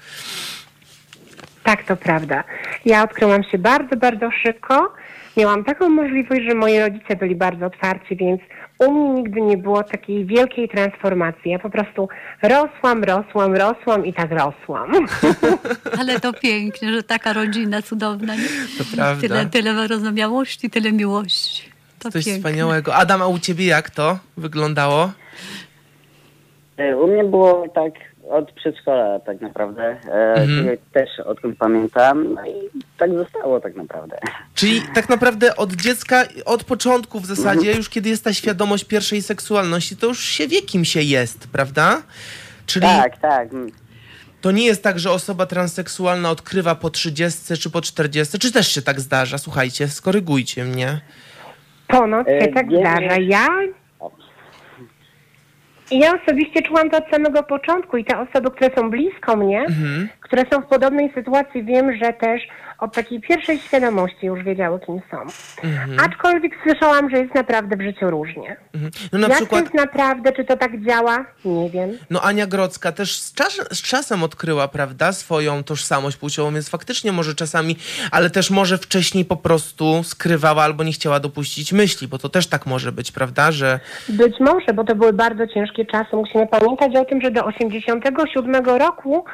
Tak, 1.62 1.84
to 1.84 1.96
prawda. 1.96 2.44
Ja 2.84 3.02
odkryłam 3.02 3.44
się 3.44 3.58
bardzo, 3.58 3.96
bardzo 3.96 4.30
szybko. 4.42 4.92
Miałam 5.36 5.64
taką 5.64 5.88
możliwość, 5.88 6.42
że 6.48 6.54
moi 6.54 6.80
rodzice 6.80 7.16
byli 7.16 7.36
bardzo 7.36 7.66
otwarci, 7.66 8.16
więc 8.16 8.40
u 8.78 8.92
mnie 8.92 9.22
nigdy 9.22 9.40
nie 9.40 9.56
było 9.56 9.82
takiej 9.82 10.26
wielkiej 10.26 10.68
transformacji. 10.68 11.50
Ja 11.50 11.58
po 11.58 11.70
prostu 11.70 12.08
rosłam, 12.42 13.04
rosłam, 13.04 13.54
rosłam 13.54 14.06
i 14.06 14.12
tak 14.12 14.30
rosłam. 14.30 14.92
Ale 16.00 16.20
to 16.20 16.32
pięknie, 16.32 16.92
że 16.92 17.02
taka 17.02 17.32
rodzina 17.32 17.82
cudowna. 17.82 18.34
Nie? 18.34 18.48
To 18.78 18.84
prawda. 18.96 19.20
Tyle, 19.20 19.46
tyle 19.46 19.74
wyrozumiałości, 19.74 20.70
tyle 20.70 20.92
miłości. 20.92 21.71
To 22.02 22.10
Coś 22.10 22.24
piękne. 22.24 22.38
wspaniałego. 22.40 22.94
Adam, 22.94 23.22
a 23.22 23.26
u 23.26 23.38
ciebie 23.38 23.66
jak 23.66 23.90
to 23.90 24.18
wyglądało? 24.36 25.12
E, 26.76 26.96
U 26.96 27.06
mnie 27.06 27.24
było 27.24 27.68
tak 27.74 27.92
od 28.30 28.52
przedszkola 28.52 29.20
tak 29.20 29.40
naprawdę. 29.40 29.82
E, 29.82 30.34
Mhm. 30.34 30.76
Też 30.92 31.08
odkąd 31.24 31.58
pamiętam. 31.58 32.34
No 32.34 32.46
i 32.46 32.52
tak 32.98 33.10
zostało 33.14 33.60
tak 33.60 33.76
naprawdę. 33.76 34.18
Czyli 34.54 34.82
tak 34.94 35.08
naprawdę 35.08 35.56
od 35.56 35.72
dziecka, 35.72 36.24
od 36.44 36.64
początku 36.64 37.20
w 37.20 37.26
zasadzie, 37.26 37.72
już 37.72 37.88
kiedy 37.88 38.08
jest 38.08 38.24
ta 38.24 38.32
świadomość 38.34 38.84
pierwszej 38.84 39.22
seksualności, 39.22 39.96
to 39.96 40.06
już 40.06 40.24
się 40.24 40.48
wie, 40.48 40.62
kim 40.62 40.84
się 40.84 41.02
jest, 41.02 41.46
prawda? 41.48 42.02
Czyli 42.66 42.86
Tak, 42.86 43.18
tak. 43.20 43.48
To 44.40 44.50
nie 44.50 44.64
jest 44.66 44.82
tak, 44.82 44.98
że 44.98 45.10
osoba 45.10 45.46
transseksualna 45.46 46.30
odkrywa 46.30 46.74
po 46.74 46.90
30 46.90 47.56
czy 47.60 47.70
po 47.70 47.80
40, 47.80 48.38
czy 48.38 48.52
też 48.52 48.68
się 48.68 48.82
tak 48.82 49.00
zdarza? 49.00 49.38
Słuchajcie, 49.38 49.88
skorygujcie 49.88 50.64
mnie. 50.64 51.00
Ponoć 51.92 52.26
się 52.26 52.32
E, 52.34 52.48
tak 52.52 52.68
wiem, 52.70 52.80
zdarza. 52.80 53.16
Ja, 53.20 53.46
ja 55.90 56.12
osobiście 56.22 56.62
czułam 56.62 56.90
to 56.90 56.98
od 56.98 57.10
samego 57.10 57.42
początku 57.42 57.96
i 57.96 58.04
te 58.04 58.18
osoby, 58.18 58.50
które 58.50 58.70
są 58.76 58.90
blisko 58.90 59.36
mnie, 59.36 59.60
Mhm. 59.60 60.08
które 60.20 60.44
są 60.52 60.60
w 60.60 60.66
podobnej 60.66 61.12
sytuacji, 61.14 61.64
wiem, 61.64 61.96
że 61.96 62.12
też 62.12 62.42
od 62.82 62.94
takiej 62.94 63.20
pierwszej 63.20 63.58
świadomości 63.58 64.26
już 64.26 64.42
wiedziały, 64.42 64.80
kim 64.86 65.00
są. 65.10 65.16
Aczkolwiek 66.04 66.52
słyszałam, 66.62 67.10
że 67.10 67.18
jest 67.18 67.34
naprawdę 67.34 67.76
w 67.76 67.82
życiu 67.82 68.10
różnie. 68.10 68.56
Mhm. 68.74 68.92
No 69.12 69.18
na 69.18 69.28
Jak 69.28 69.36
przykład, 69.36 69.60
jest 69.60 69.74
naprawdę, 69.74 70.32
czy 70.32 70.44
to 70.44 70.56
tak 70.56 70.84
działa? 70.84 71.24
Nie 71.44 71.70
wiem. 71.70 71.90
no 72.10 72.22
Ania 72.22 72.46
Grodzka 72.46 72.92
też 72.92 73.18
z, 73.18 73.34
czas, 73.34 73.60
z 73.72 73.82
czasem 73.82 74.22
odkryła, 74.22 74.68
prawda, 74.68 75.12
swoją 75.12 75.64
tożsamość 75.64 76.16
płciową, 76.16 76.54
więc 76.54 76.68
faktycznie 76.68 77.12
może 77.12 77.34
czasami, 77.34 77.76
ale 78.10 78.30
też 78.30 78.50
może 78.50 78.78
wcześniej 78.78 79.24
po 79.24 79.36
prostu 79.36 80.02
skrywała 80.04 80.62
albo 80.62 80.84
nie 80.84 80.92
chciała 80.92 81.20
dopuścić 81.20 81.72
myśli, 81.72 82.08
bo 82.08 82.18
to 82.18 82.28
też 82.28 82.46
tak 82.46 82.66
może 82.66 82.92
być, 82.92 83.12
prawda, 83.12 83.52
że... 83.52 83.80
Być 84.08 84.40
może, 84.40 84.74
bo 84.74 84.84
to 84.84 84.94
były 84.94 85.12
bardzo 85.12 85.46
ciężkie 85.46 85.84
czasy. 85.84 86.16
Musimy 86.16 86.46
pamiętać 86.46 86.96
o 86.96 87.04
tym, 87.04 87.20
że 87.22 87.30
do 87.30 87.44
87 87.44 88.64
roku 88.64 89.24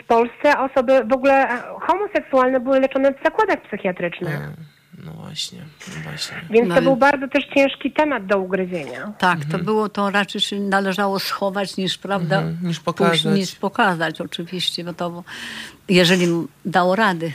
w 0.00 0.04
Polsce 0.06 0.58
osoby 0.58 1.04
w 1.04 1.12
ogóle 1.12 1.48
e, 1.48 1.62
homoseksualne 1.86 2.60
były 2.60 2.80
leczone 2.80 3.12
w 3.14 3.22
zakładach 3.24 3.62
psychiatrycznych. 3.62 4.40
No 5.04 5.12
właśnie, 5.12 5.58
no 5.88 6.02
właśnie. 6.10 6.36
Więc 6.50 6.68
No 6.68 6.74
to 6.74 6.78
ale- 6.78 6.82
był 6.82 6.96
bardzo 6.96 7.28
też 7.28 7.44
ciężki 7.54 7.92
temat 7.92 8.26
do 8.26 8.38
ugryzienia. 8.38 9.12
Tak, 9.18 9.34
Mhm. 9.38 9.50
to 9.52 9.58
było 9.58 9.88
to 9.88 10.10
raczej 10.10 10.40
się 10.40 10.60
należało 10.60 11.18
schować 11.18 11.76
niż, 11.76 11.98
prawda, 11.98 12.36
Mhm, 12.36 12.56
niż 12.62 12.80
pójść- 12.80 12.84
pokazać. 12.84 13.24
niż 13.24 13.54
pokazać 13.54 14.20
oczywiście, 14.20 14.84
bo 14.84 14.94
to 14.94 15.24
jeżeli 15.88 16.26
dało 16.64 16.96
rady. 16.96 17.32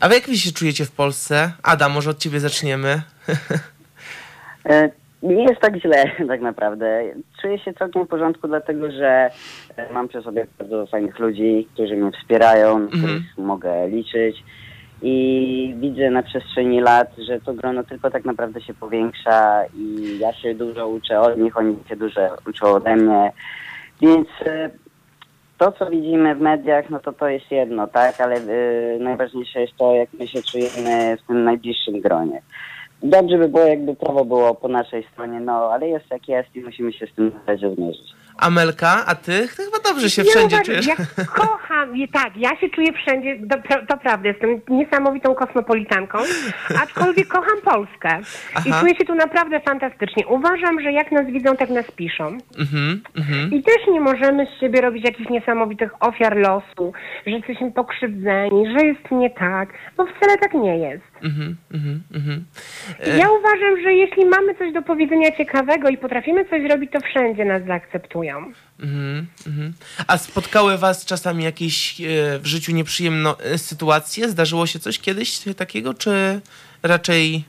A 0.00 0.08
wy 0.08 0.14
jak 0.14 0.26
wy 0.26 0.38
się 0.38 0.52
czujecie 0.52 0.84
w 0.84 0.90
Polsce? 0.90 1.52
Ada, 1.62 1.88
może 1.88 2.10
od 2.10 2.18
ciebie 2.18 2.40
zaczniemy. 2.40 3.02
Nie 5.22 5.42
jest 5.42 5.60
tak 5.60 5.76
źle 5.76 6.04
tak 6.28 6.40
naprawdę. 6.40 7.02
Czuję 7.40 7.58
się 7.58 7.72
całkiem 7.72 8.04
w 8.04 8.08
porządku, 8.08 8.48
dlatego 8.48 8.90
że 8.90 9.30
e, 9.76 9.92
mam 9.92 10.08
przy 10.08 10.22
sobie 10.22 10.46
bardzo 10.58 10.86
fajnych 10.86 11.18
ludzi, 11.18 11.68
którzy 11.74 11.96
mnie 11.96 12.10
wspierają, 12.12 12.78
na 12.78 12.88
których 12.88 13.38
mogę 13.38 13.88
liczyć. 13.88 14.44
I 15.02 15.74
widzę 15.78 16.10
na 16.10 16.22
przestrzeni 16.22 16.80
lat, 16.80 17.08
że 17.28 17.40
to 17.40 17.54
grono 17.54 17.84
tylko 17.84 18.10
tak 18.10 18.24
naprawdę 18.24 18.60
się 18.60 18.74
powiększa 18.74 19.64
i 19.74 20.18
ja 20.18 20.32
się 20.32 20.54
dużo 20.54 20.88
uczę 20.88 21.20
od 21.20 21.38
nich, 21.38 21.56
oni 21.56 21.76
się 21.88 21.96
dużo 21.96 22.20
uczą 22.48 22.66
ode 22.66 22.96
mnie. 22.96 23.32
Więc 24.00 24.28
e, 24.46 24.70
to, 25.58 25.72
co 25.72 25.90
widzimy 25.90 26.34
w 26.34 26.40
mediach, 26.40 26.90
no 26.90 27.00
to 27.00 27.12
to 27.12 27.28
jest 27.28 27.50
jedno, 27.50 27.86
tak? 27.86 28.20
Ale 28.20 28.36
e, 28.36 28.98
najważniejsze 28.98 29.60
jest 29.60 29.76
to, 29.76 29.94
jak 29.94 30.08
my 30.12 30.26
się 30.26 30.42
czujemy 30.42 31.16
w 31.16 31.26
tym 31.26 31.44
najbliższym 31.44 32.00
gronie. 32.00 32.42
Dobrze 33.02 33.38
by 33.38 33.48
było, 33.48 33.64
jakby 33.64 33.96
prawo 33.96 34.24
było 34.24 34.54
po 34.54 34.68
naszej 34.68 35.04
stronie, 35.12 35.40
no 35.40 35.52
ale 35.52 35.88
jest 35.88 36.10
jak 36.10 36.28
jest 36.28 36.56
i 36.56 36.60
musimy 36.60 36.92
się 36.92 37.06
z 37.06 37.14
tym 37.14 37.32
razie 37.46 37.74
zmierzyć. 37.74 38.19
Amelka, 38.40 39.04
a 39.06 39.14
ty? 39.14 39.48
Ty 39.56 39.64
chyba 39.64 39.78
dobrze 39.90 40.10
się 40.10 40.22
Ja 40.22 40.30
wszędzie 40.30 40.56
uważam, 40.56 40.64
czujesz. 40.64 40.86
Ja 40.86 41.24
kocham, 41.24 41.88
tak, 42.12 42.36
ja 42.36 42.56
się 42.56 42.68
czuję 42.68 42.92
wszędzie, 42.92 43.38
to, 43.68 43.86
to 43.88 43.96
prawda, 43.96 44.28
jestem 44.28 44.60
niesamowitą 44.68 45.34
kosmopolitanką, 45.34 46.18
aczkolwiek 46.82 47.28
kocham 47.36 47.60
Polskę 47.64 48.20
i 48.66 48.70
Aha. 48.70 48.80
czuję 48.80 48.96
się 48.96 49.04
tu 49.04 49.14
naprawdę 49.14 49.60
fantastycznie. 49.60 50.26
Uważam, 50.26 50.80
że 50.80 50.92
jak 50.92 51.12
nas 51.12 51.26
widzą, 51.26 51.56
tak 51.56 51.70
nas 51.70 51.90
piszą. 51.90 52.24
Mhm, 52.58 53.02
mhm. 53.16 53.52
I 53.52 53.62
też 53.62 53.86
nie 53.92 54.00
możemy 54.00 54.46
z 54.46 54.60
siebie 54.60 54.80
robić 54.80 55.04
jakichś 55.04 55.30
niesamowitych 55.30 55.90
ofiar 56.00 56.36
losu, 56.36 56.92
że 57.26 57.32
jesteśmy 57.32 57.72
pokrzywdzeni, 57.72 58.66
że 58.78 58.86
jest 58.86 59.10
nie 59.10 59.30
tak, 59.30 59.68
bo 59.96 60.06
wcale 60.06 60.38
tak 60.38 60.54
nie 60.54 60.78
jest. 60.78 61.10
Mhm, 61.22 61.56
mhm, 61.74 62.02
mhm. 62.14 62.44
Ja 63.18 63.30
uważam, 63.30 63.82
że 63.82 63.92
jeśli 63.94 64.26
mamy 64.26 64.54
coś 64.54 64.72
do 64.72 64.82
powiedzenia 64.82 65.36
ciekawego 65.36 65.88
i 65.88 65.98
potrafimy 65.98 66.44
coś 66.44 66.62
zrobić, 66.62 66.90
to 66.92 67.00
wszędzie 67.00 67.44
nas 67.44 67.62
zaakceptują. 67.64 68.29
Mhm, 68.82 69.26
mhm. 69.46 69.72
A 70.06 70.18
spotkały 70.18 70.78
was 70.78 71.04
czasami 71.04 71.44
jakieś 71.44 72.00
e, 72.00 72.04
w 72.38 72.46
życiu 72.46 72.72
nieprzyjemne 72.72 73.34
sytuacje? 73.56 74.28
Zdarzyło 74.28 74.66
się 74.66 74.78
coś 74.78 74.98
kiedyś 74.98 75.38
takiego, 75.56 75.94
czy 75.94 76.40
raczej 76.82 77.44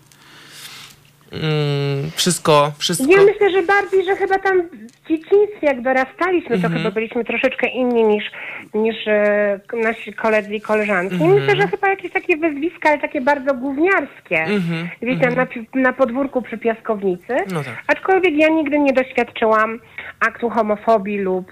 mm, 1.32 2.12
wszystko, 2.16 2.72
wszystko... 2.78 3.12
Ja 3.12 3.18
myślę, 3.24 3.52
że 3.52 3.64
bardziej, 3.64 4.06
że 4.06 4.16
chyba 4.16 4.40
tam 4.40 4.62
w 4.62 5.08
dzieciństwie, 5.10 5.68
jak 5.68 5.82
dorastaliśmy, 5.82 6.56
Mhm. 6.56 6.74
to 6.74 6.80
chyba 6.80 6.92
byliśmy 6.92 7.26
troszeczkę 7.26 7.68
inni 7.68 8.04
niż, 8.04 8.24
niż 8.74 8.96
e, 9.08 9.60
nasi 9.84 10.14
koledzy 10.14 10.56
i 10.56 10.62
koleżanki. 10.62 11.16
Mhm. 11.16 11.34
Myślę, 11.34 11.56
że 11.62 11.68
chyba 11.68 11.90
jakieś 11.90 12.12
takie 12.12 12.38
wyzwiska, 12.38 12.90
ale 12.90 13.00
takie 13.00 13.22
bardzo 13.22 13.54
gówniarskie. 13.54 14.38
Mhm, 14.44 14.90
Gdzieś 15.02 15.20
tam 15.22 15.36
na, 15.36 15.48
na 15.82 15.94
podwórku 15.94 16.42
przy 16.42 16.58
piaskownicy. 16.58 17.36
No 17.52 17.64
tak. 17.64 17.84
Aczkolwiek 17.88 18.34
ja 18.38 18.48
nigdy 18.50 18.80
nie 18.80 18.94
doświadczyłam 18.94 19.80
aktu 20.22 20.50
homofobii 20.50 21.18
lub 21.18 21.52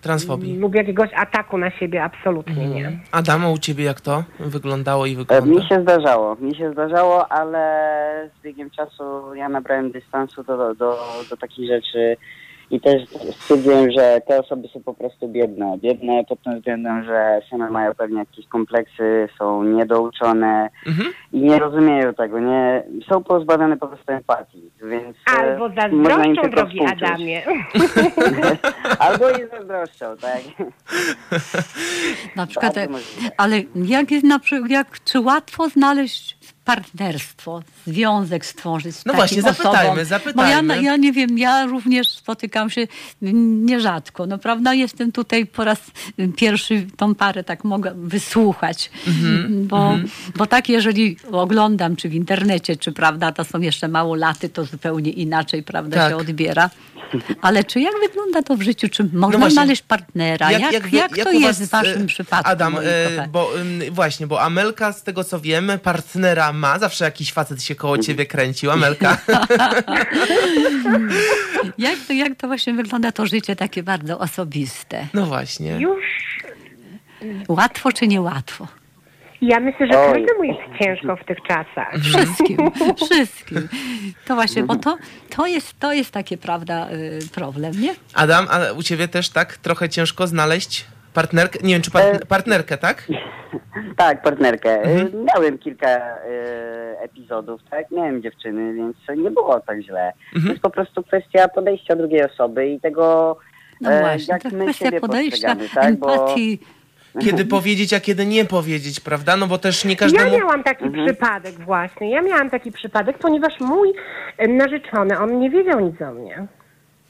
Transfobii. 0.00 0.58
lub 0.58 0.74
jakiegoś 0.74 1.10
ataku 1.16 1.58
na 1.58 1.70
siebie, 1.70 2.02
absolutnie 2.04 2.68
nie. 2.68 2.98
Adamo, 3.12 3.50
u 3.52 3.58
ciebie 3.58 3.84
jak 3.84 4.00
to 4.00 4.24
wyglądało 4.40 5.06
i 5.06 5.12
E, 5.12 5.16
wygląda? 5.16 5.46
Mi 5.46 5.68
się 5.68 5.82
zdarzało, 5.82 6.36
mi 6.40 6.54
się 6.56 6.72
zdarzało, 6.72 7.32
ale 7.32 8.30
z 8.38 8.42
biegiem 8.42 8.70
czasu 8.70 9.34
ja 9.34 9.48
nabrałem 9.48 9.90
dystansu 9.90 10.42
do, 10.42 10.56
do, 10.56 10.74
do, 10.74 10.98
do 11.30 11.36
takich 11.36 11.68
rzeczy 11.68 12.16
i 12.70 12.80
też 12.80 13.02
stwierdziłem, 13.40 13.90
że 13.90 14.20
te 14.26 14.40
osoby 14.40 14.68
są 14.68 14.82
po 14.82 14.94
prostu 14.94 15.28
biedne. 15.28 15.78
Biedne 15.78 16.24
pod 16.28 16.42
tym 16.42 16.56
względem, 16.58 17.04
że 17.04 17.40
same 17.50 17.70
mają 17.70 17.94
pewnie 17.94 18.18
jakieś 18.18 18.46
kompleksy, 18.46 19.28
są 19.38 19.62
niedouczone 19.64 20.68
Mhm. 20.86 21.12
i 21.32 21.38
nie 21.38 21.58
rozumieją 21.58 22.14
tego, 22.14 22.40
nie 22.40 22.82
są 23.08 23.24
pozbawione 23.24 23.76
po 23.76 23.88
prostu 23.88 24.12
empatii, 24.12 24.70
więc 24.82 25.16
e, 25.16 25.38
Albo 25.38 25.68
można 25.90 26.24
im 26.24 26.34
zazdroszczą, 26.34 26.50
drogi 26.50 26.78
współczuć. 26.78 27.02
Adamie. 27.02 27.42
Albo 29.08 29.30
i 29.30 29.48
zazdroszczą, 29.50 30.06
tak. 30.20 30.40
Na 32.36 32.46
przykład, 32.46 32.74
ale 33.36 33.56
jak 33.74 34.10
jest 34.10 34.24
na 34.24 34.38
przykład, 34.38 34.70
jak, 34.70 35.04
czy 35.04 35.20
łatwo 35.20 35.68
znaleźć 35.68 36.37
partnerstwo, 36.72 37.62
związek 37.86 38.46
stworzyć 38.46 38.94
z 38.96 39.06
No 39.06 39.14
właśnie, 39.14 39.42
zapytajmy, 39.42 39.90
osobą? 39.90 40.04
zapytajmy. 40.04 40.68
Bo 40.68 40.74
ja, 40.74 40.80
ja 40.82 40.96
nie 40.96 41.12
wiem, 41.12 41.38
ja 41.38 41.66
również 41.66 42.08
spotykam 42.08 42.70
się 42.70 42.86
nierzadko, 43.22 44.26
no 44.26 44.38
prawda, 44.38 44.74
jestem 44.74 45.12
tutaj 45.12 45.46
po 45.46 45.64
raz 45.64 45.78
pierwszy 46.36 46.86
tą 46.96 47.14
parę 47.14 47.44
tak 47.44 47.64
mogę 47.64 47.92
wysłuchać, 47.96 48.90
Mhm, 49.06 49.66
bo, 49.66 49.96
bo 50.36 50.46
tak 50.46 50.68
jeżeli 50.68 51.16
oglądam, 51.32 51.96
czy 51.96 52.08
w 52.08 52.14
internecie, 52.14 52.76
czy 52.76 52.92
prawda, 52.92 53.32
to 53.32 53.44
są 53.44 53.60
jeszcze 53.60 53.88
małolaty, 53.88 54.48
to 54.48 54.64
zupełnie 54.64 55.10
inaczej, 55.10 55.62
prawda, 55.62 55.96
Tak. 55.96 56.10
się 56.10 56.16
odbiera. 56.16 56.70
Ale 57.42 57.64
czy 57.64 57.80
jak 57.80 57.92
wygląda 58.08 58.42
to 58.42 58.56
w 58.56 58.62
życiu? 58.62 58.88
Czy 58.88 59.04
można 59.12 59.38
No 59.38 59.50
znaleźć 59.50 59.82
partnera? 59.82 60.52
Jak, 60.52 60.72
jak, 60.72 60.88
wy- 61.10 61.24
to 61.24 61.30
u 61.30 61.32
jest 61.32 61.62
w 61.64 61.68
waszym 61.70 62.02
e, 62.02 62.06
przypadku? 62.06 62.50
Adam, 62.50 62.76
e, 62.78 63.28
bo 63.28 63.50
właśnie, 63.90 64.26
bo 64.26 64.42
Amelka, 64.42 64.92
z 64.92 65.02
tego 65.02 65.24
co 65.24 65.40
wiemy, 65.40 65.78
partnera 65.78 66.52
ma. 66.58 66.78
Zawsze 66.78 67.04
jakiś 67.04 67.32
facet 67.32 67.62
się 67.62 67.74
koło 67.74 67.98
ciebie 67.98 68.26
kręcił. 68.26 68.70
Amelka. 68.70 69.18
Jak 71.78 71.98
to, 72.06 72.12
jak 72.12 72.36
to 72.36 72.46
właśnie 72.46 72.74
wygląda 72.74 73.12
to 73.12 73.26
życie 73.26 73.56
takie 73.56 73.82
bardzo 73.82 74.18
osobiste? 74.18 75.06
No 75.14 75.26
właśnie. 75.26 75.78
Już 75.80 76.04
Łatwo 77.48 77.92
czy 77.92 78.06
niełatwo? 78.06 78.66
ja 79.42 79.60
myślę, 79.60 79.86
że 79.92 79.98
Oj. 79.98 80.12
każdemu 80.12 80.44
jest 80.44 80.60
ciężko 80.82 81.16
w 81.16 81.24
tych 81.24 81.38
czasach. 81.48 81.94
Wszystkim, 82.02 82.70
wszystkim. 83.10 83.68
To 84.24 84.34
właśnie, 84.34 84.62
bo 84.62 84.76
to, 84.76 84.96
to, 85.30 85.46
jest, 85.46 85.80
to 85.80 85.92
jest 85.92 86.10
takie, 86.10 86.38
prawda, 86.38 86.88
y, 86.90 87.18
problem, 87.34 87.80
nie? 87.80 87.94
Adam, 88.14 88.46
a 88.50 88.72
u 88.72 88.82
ciebie 88.82 89.08
też 89.08 89.28
tak 89.28 89.56
trochę 89.56 89.88
ciężko 89.88 90.26
znaleźć 90.26 90.84
partnerkę? 91.22 91.58
Nie 91.62 91.74
wiem, 91.74 91.82
czy 91.82 91.90
part- 91.90 92.26
partnerkę, 92.26 92.78
tak? 92.78 93.02
Tak, 93.96 94.22
partnerkę. 94.22 94.82
Mhm. 94.82 95.06
Y, 95.06 95.24
Miałem 95.34 95.58
kilka 95.58 95.96
y, 95.98 96.98
epizodów, 97.00 97.60
tak? 97.70 97.90
Miałem 97.90 98.22
dziewczyny, 98.22 98.74
więc 98.74 98.96
nie 99.16 99.30
było 99.30 99.60
tak 99.60 99.80
źle. 99.82 100.12
Mhm. 100.26 100.44
To 100.44 100.48
jest 100.50 100.62
po 100.62 100.70
prostu 100.70 101.02
kwestia 101.02 101.48
podejścia 101.48 101.96
drugiej 101.96 102.24
osoby 102.24 102.68
i 102.68 102.80
tego, 102.80 103.36
No 103.80 103.90
e, 103.90 104.00
właśnie, 104.00 104.32
jak 104.32 104.42
to 104.42 104.48
my 104.50 104.64
kwestia 104.64 104.84
siebie 104.84 105.00
podejścia, 105.00 105.54
postrzegamy, 105.54 105.86
tak? 105.92 105.96
Bo 105.98 106.12
empatii. 106.14 106.60
Kiedy 107.20 107.44
powiedzieć, 107.56 107.92
a 107.94 108.00
kiedy 108.00 108.26
nie 108.26 108.44
powiedzieć, 108.44 109.00
prawda? 109.00 109.36
No 109.36 109.46
bo 109.46 109.58
też 109.58 109.84
nie 109.84 109.90
Ja 109.90 109.96
każdemu... 109.96 110.38
miałam 110.38 110.62
taki 110.62 110.84
przypadek 110.90 111.54
właśnie. 111.54 112.10
Ja 112.10 112.22
miałam 112.22 112.50
taki 112.50 112.72
przypadek, 112.72 113.18
ponieważ 113.18 113.60
mój 113.60 113.92
e, 114.38 114.48
narzeczony, 114.48 115.18
on 115.18 115.38
nie 115.40 115.50
wiedział 115.50 115.80
nic 115.80 116.02
o 116.02 116.12
mnie. 116.12 116.46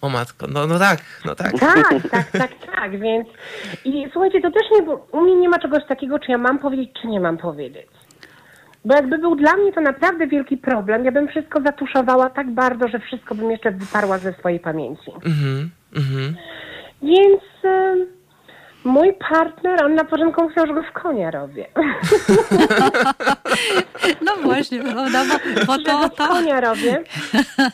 O 0.00 0.08
matko, 0.08 0.46
no, 0.46 0.66
no 0.66 0.78
tak, 0.78 1.00
no 1.24 1.34
tak. 1.34 1.52
Tak, 1.58 1.86
tak, 2.10 2.30
tak, 2.30 2.50
tak, 2.76 3.00
więc 3.00 3.28
i 3.84 4.06
słuchajcie, 4.12 4.40
to 4.40 4.50
też 4.50 4.62
nie 4.72 4.82
było, 4.82 5.06
u 5.12 5.20
mnie 5.20 5.36
nie 5.36 5.48
ma 5.48 5.58
czegoś 5.58 5.86
takiego, 5.88 6.18
czy 6.18 6.30
ja 6.32 6.38
mam 6.38 6.58
powiedzieć, 6.58 6.90
czy 7.02 7.08
nie 7.08 7.20
mam 7.20 7.38
powiedzieć. 7.38 7.86
Bo 8.84 8.94
jakby 8.94 9.18
był 9.18 9.36
dla 9.36 9.56
mnie 9.56 9.72
to 9.72 9.80
naprawdę 9.80 10.26
wielki 10.26 10.56
problem, 10.56 11.04
ja 11.04 11.12
bym 11.12 11.28
wszystko 11.28 11.60
zatuszowała 11.62 12.30
tak 12.30 12.50
bardzo, 12.50 12.88
że 12.88 12.98
wszystko 12.98 13.34
bym 13.34 13.50
jeszcze 13.50 13.70
wyparła 13.70 14.18
ze 14.18 14.32
swojej 14.32 14.60
pamięci. 14.60 15.10
Mhm, 15.14 15.70
mhm. 15.96 16.36
Więc 17.02 17.42
e, 17.64 17.96
mój 18.84 19.12
partner, 19.30 19.84
on 19.84 19.94
na 19.94 20.04
początku 20.04 20.44
myślał, 20.48 20.66
że 20.66 20.74
go 20.74 20.82
w 20.82 20.92
konia 20.92 21.30
robię. 21.30 21.66
No 24.22 24.32
właśnie, 24.42 24.80
prawda, 24.80 25.24
bo, 25.24 25.66
bo 25.66 25.72
że 25.72 25.84
to, 25.84 25.98
go 25.98 26.08
w 26.08 26.14
to, 26.14 26.28
konia 26.28 26.60
robię. 26.60 27.02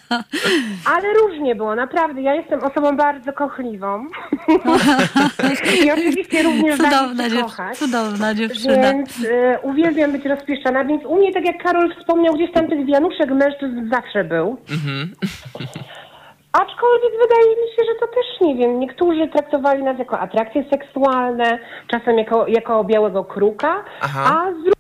Ale 0.95 1.15
różnie 1.15 1.55
było, 1.55 1.75
naprawdę. 1.75 2.23
Ja 2.23 2.35
jestem 2.35 2.65
osobą 2.65 2.97
bardzo 2.97 3.33
kochliwą. 3.33 4.07
I 5.85 5.91
oczywiście 5.91 6.43
również 6.43 6.77
cudowna, 6.77 7.15
daję 7.15 7.31
się 7.31 7.37
dziew, 7.37 7.45
kochać. 7.45 7.79
cudowna 7.79 8.35
dziewczyna. 8.35 8.83
Więc 8.83 9.11
e, 9.31 9.59
uwielbiam 9.63 10.13
być 10.13 10.25
rozpieszczana, 10.25 10.85
więc 10.85 11.05
u 11.05 11.17
mnie, 11.17 11.33
tak 11.33 11.45
jak 11.45 11.63
Karol 11.63 11.95
wspomniał, 11.99 12.35
gdzieś 12.35 12.53
tam 12.53 12.69
tych 12.69 12.87
wianuszek 12.87 13.31
mężczyzn 13.31 13.91
zawsze 13.91 14.25
był. 14.25 14.57
Aczkolwiek 16.63 17.13
wydaje 17.23 17.51
mi 17.51 17.69
się, 17.77 17.83
że 17.85 17.95
to 18.01 18.07
też 18.07 18.41
nie 18.41 18.55
wiem. 18.55 18.81
Niektórzy 18.81 19.29
traktowali 19.29 19.83
nas 19.83 19.99
jako 19.99 20.19
atrakcje 20.19 20.65
seksualne, 20.71 21.59
czasem 21.87 22.19
jako, 22.19 22.47
jako 22.49 22.85
białego 22.85 23.25
kruka, 23.25 23.85
Aha. 24.01 24.25
a 24.25 24.53
z 24.53 24.74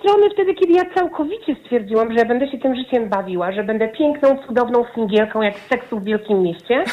strony 0.00 0.30
wtedy, 0.30 0.54
kiedy 0.54 0.72
ja 0.72 0.84
całkowicie 0.94 1.56
stwierdziłam, 1.64 2.12
że 2.12 2.18
ja 2.18 2.24
będę 2.24 2.50
się 2.50 2.58
tym 2.58 2.76
życiem 2.76 3.08
bawiła, 3.08 3.52
że 3.52 3.64
będę 3.64 3.88
piękną, 3.88 4.38
cudowną 4.46 4.84
singielką 4.94 5.42
jak 5.42 5.54
z 5.58 5.68
seksu 5.68 6.00
w 6.00 6.04
Wielkim 6.04 6.42
Mieście, 6.42 6.84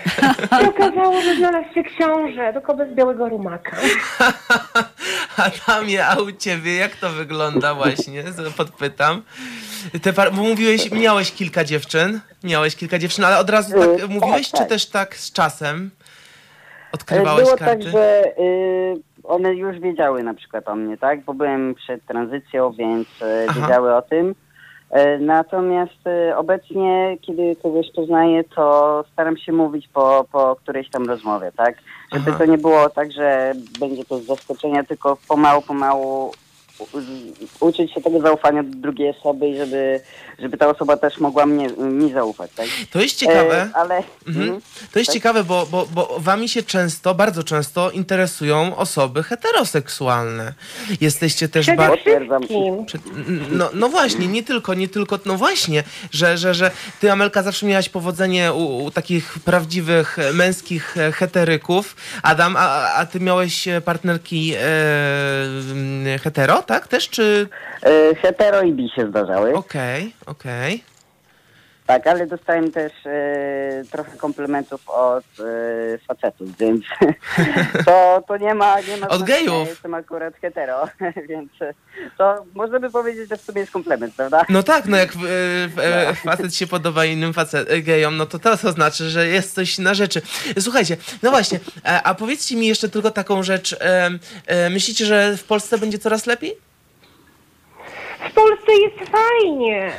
się 0.60 0.68
okazało, 0.68 1.20
że 1.20 1.34
znalazł 1.36 1.74
się 1.74 1.82
książę, 1.82 2.52
tylko 2.52 2.74
bez 2.74 2.94
białego 2.94 3.28
rumaka. 3.28 3.76
Adamie, 5.66 6.06
a 6.06 6.20
u 6.20 6.32
ciebie 6.32 6.76
jak 6.76 6.96
to 6.96 7.10
wygląda 7.10 7.74
właśnie? 7.74 8.24
Podpytam. 8.56 9.22
Te 10.02 10.12
par- 10.12 10.32
bo 10.32 10.42
mówiłeś, 10.42 10.90
miałeś 10.90 11.32
kilka 11.32 11.64
dziewczyn, 11.64 12.20
miałeś 12.44 12.76
kilka 12.76 12.98
dziewczyn, 12.98 13.24
ale 13.24 13.38
od 13.38 13.50
razu 13.50 13.78
tak 13.78 14.00
Y, 14.00 14.08
mówiłeś, 14.08 14.50
tak, 14.50 14.52
czy 14.52 14.58
tak. 14.58 14.68
też 14.68 14.86
tak 14.86 15.16
z 15.16 15.32
czasem 15.32 15.90
e, 16.00 16.92
odkrywałeś 16.92 17.44
było 17.44 17.56
karty? 17.56 17.84
tak, 17.84 17.92
że 17.92 18.24
y, 18.38 19.11
one 19.24 19.54
już 19.54 19.78
wiedziały 19.78 20.22
na 20.22 20.34
przykład 20.34 20.68
o 20.68 20.74
mnie, 20.74 20.96
tak? 20.96 21.24
Bo 21.24 21.34
byłem 21.34 21.74
przed 21.74 22.06
tranzycją, 22.06 22.72
więc 22.72 23.08
e, 23.22 23.46
Aha. 23.48 23.60
wiedziały 23.60 23.94
o 23.94 24.02
tym. 24.02 24.34
E, 24.90 25.18
Natomiast 25.18 26.06
e, 26.06 26.36
obecnie, 26.36 27.16
kiedy 27.20 27.56
kogoś 27.62 27.86
poznaję, 27.96 28.44
to 28.44 29.04
staram 29.12 29.36
się 29.36 29.52
mówić 29.52 29.88
po, 29.88 30.26
po 30.32 30.56
którejś 30.56 30.90
tam 30.90 31.06
rozmowie, 31.06 31.52
tak? 31.56 31.74
Żeby 32.12 32.30
Aha. 32.30 32.38
to 32.38 32.44
nie 32.44 32.58
było 32.58 32.88
tak, 32.88 33.12
że 33.12 33.52
będzie 33.80 34.04
to 34.04 34.18
z 34.18 34.26
zaskoczenia, 34.26 34.84
tylko 34.84 35.16
pomału, 35.28 35.62
pomału 35.62 36.32
uczyć 37.60 37.92
się 37.92 38.00
tego 38.00 38.20
zaufania 38.20 38.62
do 38.62 38.76
drugiej 38.76 39.10
osoby 39.10 39.48
i 39.48 39.56
żeby, 39.56 40.00
żeby 40.38 40.56
ta 40.56 40.68
osoba 40.68 40.96
też 40.96 41.18
mogła 41.18 41.46
mnie, 41.46 41.68
mi 41.68 42.12
zaufać, 42.12 42.50
tak? 42.56 42.66
To 42.90 43.00
jest 43.02 43.16
ciekawe. 43.16 43.62
E, 43.62 43.70
ale... 43.74 44.02
Mhm. 44.26 44.42
Mhm. 44.42 44.60
To 44.92 44.98
jest 44.98 45.08
Tak? 45.08 45.14
ciekawe, 45.14 45.44
bo, 45.44 45.66
bo, 45.66 45.86
bo 45.94 46.16
wami 46.18 46.48
się 46.48 46.62
często, 46.62 47.14
bardzo 47.14 47.42
często 47.44 47.90
interesują 47.90 48.76
osoby 48.76 49.22
heteroseksualne. 49.22 50.54
Jesteście 51.00 51.48
też 51.48 51.66
bardzo... 51.76 51.96
No, 53.50 53.70
no 53.74 53.88
właśnie, 53.88 54.26
nie 54.26 54.42
tylko, 54.42 54.74
nie 54.74 54.88
tylko, 54.88 55.18
no 55.26 55.36
właśnie, 55.36 55.84
że, 56.10 56.38
że, 56.38 56.54
że 56.54 56.70
ty, 57.00 57.12
Amelka, 57.12 57.42
zawsze 57.42 57.66
miałaś 57.66 57.88
powodzenie 57.88 58.52
u, 58.52 58.84
u 58.84 58.90
takich 58.90 59.38
prawdziwych 59.44 60.18
e, 60.18 60.32
męskich 60.32 60.96
e, 60.96 61.12
heteryków. 61.12 61.96
Adam, 62.22 62.56
a, 62.58 62.92
a 62.94 63.06
ty 63.06 63.20
miałeś 63.20 63.68
e, 63.68 63.80
partnerki 63.80 64.54
e, 64.54 66.18
hetero, 66.22 66.62
tak 66.62 66.71
też, 66.80 67.08
czy... 67.08 67.48
Hetero 68.22 68.62
i 68.62 68.72
bi 68.72 68.88
się 68.88 69.06
zdarzały. 69.06 69.54
Okej, 69.54 70.12
okej. 70.26 70.84
Tak, 71.92 72.06
ale 72.06 72.26
dostałem 72.26 72.70
też 72.70 72.92
e, 73.06 73.82
trochę 73.90 74.16
komplementów 74.16 74.88
od 74.88 75.24
e, 75.24 75.98
facetów, 75.98 76.56
więc 76.56 76.84
to, 77.86 78.22
to 78.28 78.36
nie 78.36 78.54
ma, 78.54 78.80
nie 78.80 78.96
ma 78.96 79.08
Od 79.08 79.18
znaczenia. 79.18 79.38
gejów. 79.38 79.68
Jestem 79.68 79.94
akurat 79.94 80.34
hetero, 80.36 80.88
więc 81.28 81.50
e, 81.60 81.74
to 82.18 82.44
można 82.54 82.80
by 82.80 82.90
powiedzieć, 82.90 83.28
że 83.28 83.36
w 83.36 83.40
sobie 83.40 83.60
jest 83.60 83.72
komplement, 83.72 84.14
prawda? 84.14 84.44
No 84.48 84.62
tak, 84.62 84.86
no 84.86 84.96
jak 84.96 85.12
w, 85.12 85.24
e, 85.78 86.14
facet 86.14 86.54
się 86.54 86.66
podoba 86.66 87.04
innym 87.04 87.32
facet, 87.32 87.70
e, 87.70 87.80
gejom, 87.82 88.16
no 88.16 88.26
to 88.26 88.38
to, 88.38 88.56
to 88.56 88.72
znaczy, 88.72 89.10
że 89.10 89.26
jest 89.26 89.54
coś 89.54 89.78
na 89.78 89.94
rzeczy. 89.94 90.22
Słuchajcie, 90.58 90.96
no 91.22 91.30
właśnie, 91.30 91.60
e, 91.84 92.02
a 92.02 92.14
powiedzcie 92.14 92.56
mi 92.56 92.66
jeszcze 92.66 92.88
tylko 92.88 93.10
taką 93.10 93.42
rzecz. 93.42 93.72
E, 93.72 94.10
e, 94.46 94.70
myślicie, 94.70 95.06
że 95.06 95.36
w 95.36 95.44
Polsce 95.44 95.78
będzie 95.78 95.98
coraz 95.98 96.26
lepiej? 96.26 96.71
W 98.30 98.34
Polsce 98.34 98.72
jest 98.82 99.10
fajnie. 99.10 99.90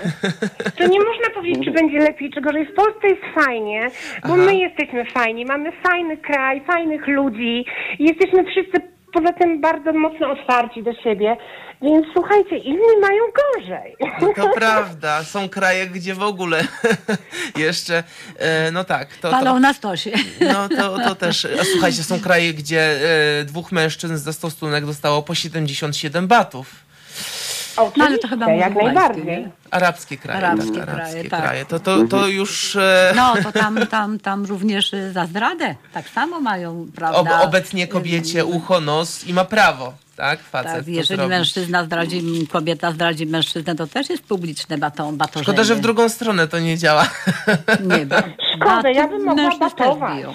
To 0.78 0.88
nie 0.88 1.00
można 1.00 1.30
powiedzieć, 1.36 1.66
czy 1.66 1.72
będzie 1.72 2.00
lepiej, 2.00 2.30
czy 2.30 2.42
gorzej. 2.42 2.66
W 2.66 2.74
Polsce 2.74 3.08
jest 3.08 3.22
fajnie, 3.46 3.92
bo 4.24 4.34
Aha. 4.34 4.44
my 4.46 4.56
jesteśmy 4.56 5.06
fajni. 5.06 5.46
Mamy 5.46 5.72
fajny 5.72 6.18
kraj, 6.18 6.62
fajnych 6.66 7.08
ludzi. 7.08 7.66
i 8.00 8.04
Jesteśmy 8.04 8.44
wszyscy 8.44 8.94
poza 9.14 9.34
tym 9.34 9.62
bardzo 9.62 9.94
mocno 9.94 10.32
otwarci 10.32 10.84
do 10.84 10.94
siebie, 10.94 11.38
więc 11.82 12.06
słuchajcie, 12.14 12.58
inni 12.58 12.98
mają 13.02 13.24
gorzej. 13.42 13.96
To 14.36 14.50
prawda, 14.60 15.24
są 15.24 15.50
kraje, 15.50 15.88
gdzie 15.88 16.14
w 16.14 16.24
ogóle 16.24 16.64
jeszcze, 17.58 18.04
e, 18.38 18.72
no 18.72 18.84
tak. 18.84 19.18
To, 19.18 19.32
Palą 19.32 19.54
to, 19.54 19.60
na 19.60 19.74
stosie. 19.74 20.12
no 20.42 20.70
to, 20.70 20.98
to 20.98 21.16
też, 21.16 21.48
a 21.62 21.64
słuchajcie, 21.64 22.04
są 22.04 22.20
kraje, 22.20 22.54
gdzie 22.54 22.82
e, 23.40 23.44
dwóch 23.44 23.72
mężczyzn 23.72 24.16
za 24.18 24.34
stosunek 24.34 24.86
dostało 24.86 25.22
po 25.22 25.36
77 25.36 26.28
batów. 26.28 26.83
Oczywiście, 27.78 28.00
No 28.00 28.06
ale 28.06 28.18
to 28.18 28.28
chyba 28.28 28.52
jak 28.52 28.76
najbardziej. 28.76 29.48
Arabskie 29.72 30.18
kraje. 30.18 30.38
Arabskie 30.38 30.76
tak, 30.80 30.84
kraje, 30.84 31.02
arabskie 31.02 31.30
tak. 31.30 31.42
kraje. 31.42 31.66
To, 31.66 31.80
to, 31.80 32.08
to 32.08 32.28
już 32.28 32.76
e, 32.76 33.14
No, 33.16 33.34
to 33.44 33.52
tam, 33.52 33.88
tam, 33.88 34.20
tam 34.20 34.46
również 34.46 34.94
y, 34.94 35.12
za 35.12 35.26
zdradę 35.26 35.76
tak 35.94 36.10
samo 36.10 36.40
mają, 36.40 36.82
ob, 36.82 36.96
prawda? 36.96 37.42
obecnie 37.42 37.88
kobiecie 37.88 38.46
ucho, 38.46 38.82
nos 38.82 39.28
i 39.28 39.34
ma 39.34 39.46
prawo, 39.46 39.94
tak? 40.16 40.40
Facet 40.40 40.74
Tak, 40.74 40.88
jeżeli 40.88 41.28
mężczyzna 41.28 41.86
zdradzi, 41.86 42.48
kobieta 42.52 42.92
zdradzi 42.92 43.26
mężczyznę, 43.26 43.76
to 43.76 43.88
też 43.88 44.10
jest 44.10 44.24
publiczne 44.24 44.78
baton, 44.78 45.18
batorzenie. 45.18 45.44
Szkoda, 45.44 45.64
że 45.64 45.76
w 45.76 45.80
drugą 45.80 46.10
stronę 46.10 46.48
to 46.48 46.60
nie 46.60 46.78
działa. 46.78 47.08
Nie 47.80 48.06
wiem. 48.06 48.34
Szkoda, 48.56 48.90
ja 48.90 49.08
bym 49.08 49.24
mogła 49.24 49.58
batować. 49.60 50.26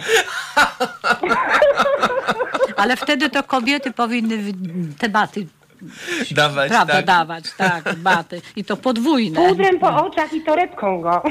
Ale 2.76 2.96
wtedy 2.96 3.30
to 3.30 3.42
kobiety 3.42 3.92
powinny 3.92 4.52
te 4.98 5.08
baty, 5.08 5.46
Dawać, 6.30 6.68
prawda, 6.68 6.94
tak. 6.94 7.04
dawać, 7.04 7.44
tak, 7.56 7.94
baty. 8.08 8.42
I 8.56 8.64
to 8.64 8.76
podwójne. 8.76 9.48
Pudrem 9.48 9.78
po 9.78 10.06
oczach 10.06 10.32
i 10.32 10.40
torebką 10.40 11.00
go. 11.00 11.22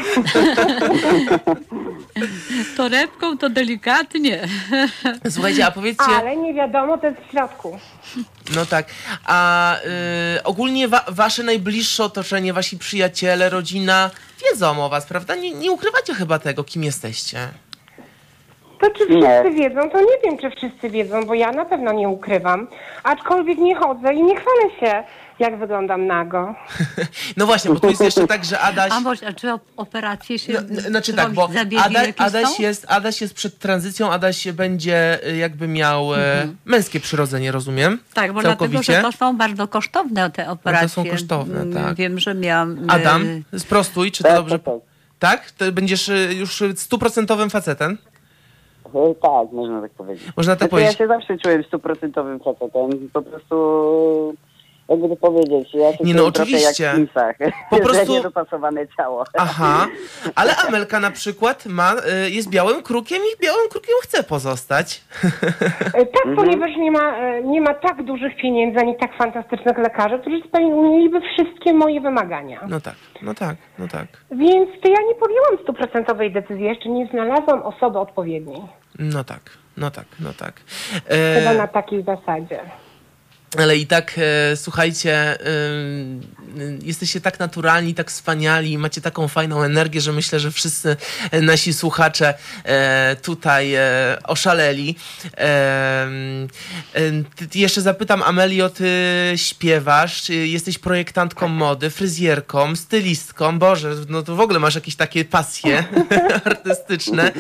Torebką 2.77 3.37
to 3.37 3.49
delikatnie. 3.49 4.47
Słuchajcie, 5.29 5.65
a 5.65 5.71
powiedzcie, 5.71 6.05
Ale 6.05 6.35
nie 6.35 6.53
wiadomo, 6.53 6.97
to 6.97 7.07
jest 7.07 7.19
w 7.27 7.31
środku. 7.31 7.79
no 8.55 8.65
tak, 8.65 8.87
a 9.25 9.75
y, 10.37 10.43
ogólnie 10.43 10.87
wa, 10.87 11.05
wasze 11.07 11.43
najbliższe 11.43 12.03
otoczenie, 12.03 12.53
wasi 12.53 12.77
przyjaciele, 12.77 13.49
rodzina 13.49 14.11
wiedzą 14.43 14.85
o 14.85 14.89
was, 14.89 15.05
prawda? 15.05 15.35
Nie, 15.35 15.51
nie 15.51 15.71
ukrywacie 15.71 16.13
chyba 16.13 16.39
tego, 16.39 16.63
kim 16.63 16.83
jesteście. 16.83 17.49
To 18.81 18.89
czy 18.89 19.09
Nie. 19.15 19.21
wszyscy 19.41 19.61
wiedzą, 19.61 19.89
to 19.89 19.99
nie 20.01 20.17
wiem, 20.23 20.37
czy 20.37 20.49
wszyscy 20.57 20.89
wiedzą, 20.89 21.25
bo 21.25 21.33
ja 21.33 21.51
na 21.51 21.65
pewno 21.65 21.93
nie 21.93 22.09
ukrywam. 22.09 22.67
Aczkolwiek 23.03 23.57
nie 23.57 23.75
chodzę 23.75 24.13
i 24.13 24.23
nie 24.23 24.35
chwalę 24.35 24.69
się, 24.79 25.03
jak 25.39 25.59
wyglądam 25.59 26.07
nago. 26.07 26.55
No 27.37 27.45
właśnie, 27.45 27.71
bo 27.73 27.79
tu 27.79 27.89
jest 27.89 28.01
jeszcze 28.01 28.27
tak, 28.27 28.45
że 28.45 28.59
Adaś... 28.59 28.91
A 28.91 28.99
może, 28.99 29.27
a 29.27 29.33
czy 29.33 29.47
op- 29.47 29.59
operacje 29.77 30.39
się 30.39 30.53
No, 30.53 30.59
n- 30.59 30.75
znaczy 30.81 31.13
tak, 31.13 31.29
bo 31.31 31.49
Adaś, 32.17 32.47
są? 32.47 32.63
jest, 32.63 32.85
Adaś 32.89 33.21
jest 33.21 33.33
przed 33.33 33.59
tranzycją, 33.59 34.11
Adaś 34.11 34.47
będzie 34.51 35.27
y, 35.29 35.37
jakby 35.37 35.67
miał 35.67 36.15
e, 36.15 36.47
męskie 36.65 36.99
przyrodzenie, 36.99 37.51
rozumiem? 37.51 37.91
Mhm. 37.93 38.03
Tak, 38.13 38.33
bo 38.33 38.41
dlatego, 38.41 38.59
Całkowicie. 38.65 38.93
że 38.93 39.01
to 39.01 39.11
są 39.11 39.37
bardzo 39.37 39.67
kosztowne 39.67 40.31
te 40.31 40.49
operacje. 40.49 40.89
są 40.89 41.05
kosztowne, 41.05 41.61
Mm, 41.61 41.73
tak. 41.83 41.95
Wiem, 41.95 42.19
że 42.19 42.33
miałam... 42.35 42.77
Adam, 42.87 43.23
y, 43.53 43.59
sprostuj, 43.59 44.11
czy 44.11 44.23
to 44.23 44.29
Tak, 44.29 44.37
dobrze... 44.37 44.59
tak, 44.59 44.65
tak. 44.73 44.83
Tak? 45.19 45.51
To 45.51 45.71
będziesz 45.71 46.09
y, 46.09 46.29
już 46.37 46.63
stuprocentowym 46.75 47.49
facetem? 47.49 47.97
E, 48.95 49.15
Tak, 49.15 49.51
można 49.51 49.81
tak 49.81 49.91
powiedzieć. 49.91 50.27
Można 50.37 50.55
tak 50.55 50.59
Znaczy, 50.59 50.69
powiedzieć. 50.69 50.91
Ja 50.93 50.97
się 50.97 51.07
zawsze 51.07 51.37
czułem 51.37 51.63
stuprocentowym 51.63 52.39
facetem. 52.39 53.09
Po 53.13 53.21
prostu, 53.21 53.55
jakby 54.89 55.09
to 55.09 55.15
powiedzieć, 55.15 55.73
ja 55.73 55.91
się 55.97 56.03
Nie, 56.03 56.13
no 56.13 56.31
trochę 56.31 56.51
jak 56.51 56.59
oczywiście. 56.61 56.91
w 56.93 56.95
Simsach. 56.95 57.35
Po 57.69 57.77
prostu- 57.85 58.11
niedopasowane 58.13 58.81
ciało. 58.97 59.23
Aha, 59.37 59.87
ale 60.35 60.55
Amelka 60.57 60.99
na 60.99 61.11
przykład 61.11 61.65
ma, 61.65 61.93
y, 62.25 62.29
jest 62.29 62.49
białym 62.49 62.83
krukiem 62.83 63.17
i 63.17 63.41
białym 63.43 63.69
krukiem 63.69 63.93
chce 64.01 64.23
pozostać. 64.23 65.01
E, 65.93 66.05
Tak, 66.05 66.35
ponieważ 66.35 66.71
nie 66.77 66.91
ma, 66.91 67.17
e, 67.17 67.43
nie 67.43 67.61
ma 67.61 67.73
tak 67.73 68.03
dużych 68.03 68.35
pieniędzy, 68.41 68.79
ani 68.79 68.95
tak 68.97 69.17
fantastycznych 69.17 69.77
lekarzy, 69.77 70.19
którzy 70.19 70.41
spełniliby 70.47 71.19
wszystkie 71.21 71.73
moje 71.73 72.01
wymagania. 72.01 72.59
No 72.69 72.81
tak, 72.81 72.95
no 73.21 73.33
tak, 73.33 73.55
no 73.79 73.87
tak. 73.87 74.07
Więc 74.31 74.69
to 74.81 74.89
ja 74.89 74.97
nie 75.07 75.15
podjęłam 75.15 75.57
stuprocentowej 75.63 76.31
decyzji, 76.33 76.63
jeszcze 76.63 76.89
nie 76.89 77.07
znalazłam 77.07 77.61
osoby 77.63 77.99
odpowiedniej. 77.99 78.61
No 78.99 79.23
tak, 79.23 79.39
no 79.77 79.91
tak, 79.91 80.05
no 80.19 80.29
tak. 80.39 80.53
Chyba 81.39 81.51
E, 81.51 81.57
na 81.57 81.67
takiej 81.67 82.03
zasadzie. 82.03 82.59
Ale 83.57 83.77
i 83.77 83.87
tak, 83.87 84.13
e, 84.17 84.55
słuchajcie, 84.55 85.37
y, 85.47 86.79
jesteście 86.83 87.21
tak 87.21 87.39
naturalni, 87.39 87.93
tak 87.93 88.11
wspaniali, 88.11 88.77
macie 88.77 89.01
taką 89.01 89.27
fajną 89.27 89.63
energię, 89.63 90.01
że 90.01 90.11
myślę, 90.11 90.39
że 90.39 90.51
wszyscy 90.51 90.95
e, 91.31 91.41
nasi 91.41 91.73
słuchacze 91.73 92.33
e, 92.63 93.15
tutaj 93.21 93.73
e, 93.73 94.17
oszaleli. 94.23 94.95
Em, 95.35 96.47
em, 96.93 97.25
ty, 97.49 97.59
jeszcze 97.59 97.81
zapytam, 97.81 98.23
Amelio, 98.23 98.69
ty 98.69 98.87
śpiewasz, 99.35 100.29
jesteś 100.29 100.77
projektantką 100.79 101.47
mody, 101.47 101.89
fryzjerką, 101.89 102.75
stylistką, 102.75 103.59
Boże, 103.59 103.95
no 104.09 104.21
to 104.23 104.35
w 104.35 104.39
ogóle 104.39 104.59
masz 104.59 104.75
jakieś 104.75 104.95
takie 104.95 105.25
pasje 105.25 105.83
artystyczne. 106.45 107.31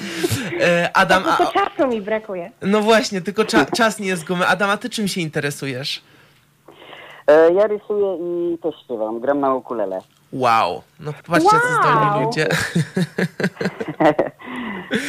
E, 0.61 0.89
Adam, 0.93 1.23
a, 1.27 1.37
Tylko 1.37 1.53
czasu 1.53 1.87
mi 1.87 2.01
brakuje. 2.01 2.51
no 2.61 2.81
właśnie, 2.81 3.21
tylko 3.21 3.45
cza, 3.45 3.65
czas 3.65 3.99
nie 3.99 4.07
jest 4.07 4.23
gumy. 4.23 4.47
Adam, 4.47 4.69
a 4.69 4.77
ty 4.77 4.89
czym 4.89 5.07
się 5.07 5.21
interesujesz? 5.21 6.01
E, 7.27 7.53
Ja 7.53 7.67
rysuję 7.67 8.17
i 8.21 8.57
też 8.57 8.75
śpiewam, 8.85 9.19
gram 9.19 9.39
na 9.39 9.53
ukulele. 9.53 9.99
Wow, 10.33 10.81
no 10.99 11.11
patrzcie, 11.27 11.49
co 11.49 11.67
zdolni 11.81 12.09
Wow. 12.15 12.23
ludzie. 12.23 12.47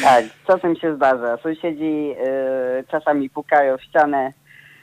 Tak, 0.02 0.24
czasem 0.46 0.76
się 0.76 0.96
zdarza. 0.96 1.36
Sąsiedzi 1.42 2.14
e, 2.26 2.84
czasami 2.90 3.30
pukają 3.30 3.76
w 3.78 3.82
ścianę. 3.82 4.32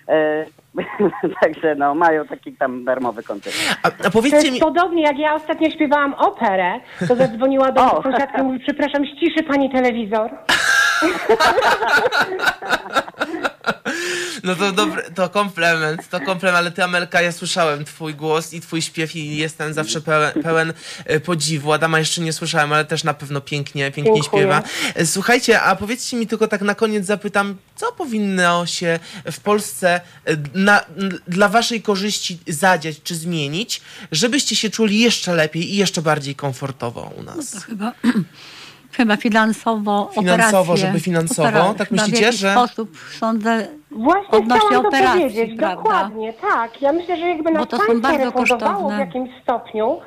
E, 0.09 0.45
także 1.41 1.75
no, 1.75 1.95
mają 1.95 2.25
taki 2.25 2.53
tam 2.53 2.85
darmowy 2.85 3.23
koncert. 3.23 3.55
A, 3.83 3.87
a 3.87 3.91
To 3.91 4.11
powiedzcie 4.11 4.37
jest 4.37 4.51
mi, 4.51 4.59
podobnie, 4.59 5.03
jak 5.03 5.17
ja 5.19 5.33
ostatnio 5.35 5.69
śpiewałam 5.69 6.13
operę, 6.13 6.79
to 7.07 7.15
zadzwoniła 7.15 7.71
do 7.71 7.81
mnie 7.83 8.03
sąsiadka 8.03 8.39
i 8.41 8.43
mówi, 8.43 8.59
przepraszam, 8.59 9.05
ściszy 9.05 9.43
pani 9.47 9.69
telewizor. 9.71 10.29
no 14.43 14.55
to 14.55 14.71
dobry, 14.71 15.03
to 15.15 15.29
komplement, 15.29 16.09
to 16.09 16.19
komplement, 16.19 16.57
ale 16.57 16.71
ty 16.71 16.83
Amelka, 16.83 17.21
ja 17.21 17.31
słyszałem 17.31 17.85
twój 17.85 18.15
głos 18.15 18.53
i 18.53 18.61
twój 18.61 18.81
śpiew 18.81 19.15
i 19.15 19.37
jestem 19.37 19.73
zawsze 19.73 20.01
pełen, 20.01 20.43
pełen 20.43 20.73
e, 21.05 21.19
podziwu. 21.19 21.73
Adama 21.73 21.99
jeszcze 21.99 22.21
nie 22.21 22.33
słyszałem, 22.33 22.73
ale 22.73 22.85
też 22.85 23.03
na 23.03 23.13
pewno 23.13 23.41
pięknie, 23.41 23.91
pięknie 23.91 24.13
Dziękuję. 24.21 24.43
śpiewa. 24.43 24.63
E, 24.95 25.05
Słuchajcie, 25.05 25.61
a 25.61 25.75
powiedzcie 25.75 26.17
mi 26.17 26.27
tylko 26.27 26.47
tak 26.47 26.61
na 26.61 26.75
koniec 26.75 27.05
zapytam, 27.05 27.55
co 27.75 27.91
powinno 27.91 28.65
się 28.65 28.99
w 29.31 29.39
Polsce 29.39 30.01
e, 30.25 30.37
na, 30.53 30.85
dla 31.27 31.49
waszej 31.49 31.81
korzyści 31.81 32.39
zadziać 32.47 33.01
czy 33.03 33.15
zmienić, 33.15 33.81
żebyście 34.11 34.55
się 34.55 34.69
czuli 34.69 34.99
jeszcze 34.99 35.33
lepiej 35.35 35.73
i 35.73 35.75
jeszcze 35.75 36.01
bardziej 36.01 36.35
komfortowo 36.35 37.13
u 37.17 37.23
nas? 37.23 37.63
Chyba, 37.63 37.93
chyba 38.97 39.17
finansowo, 39.17 40.09
Finansowo, 40.19 40.59
operacje, 40.61 40.87
żeby 40.87 40.99
finansowo? 40.99 41.49
opera- 41.49 41.73
Tak 41.77 41.91
myślicie, 41.91 42.17
w 42.17 42.21
jakiś 42.21 42.39
że- 42.39 42.51
sposób 42.51 42.97
sądzę, 43.19 43.67
Właśnie 43.91 44.37
Odnośnie 44.37 44.67
chciałam 44.67 44.83
to 44.83 44.89
operacji, 44.89 45.21
powiedzieć, 45.21 45.57
prawda? 45.59 45.75
dokładnie, 45.83 46.33
tak. 46.33 46.81
Ja 46.81 46.91
myślę, 46.93 47.17
że 47.17 47.27
jakby 47.27 47.51
nas 47.51 47.67
to 47.67 47.77
państwo 47.77 47.99
bardzo 47.99 48.25
refundowało 48.25 48.89
w 48.89 48.99
jakimś 48.99 49.29
stopniu, 49.43 49.99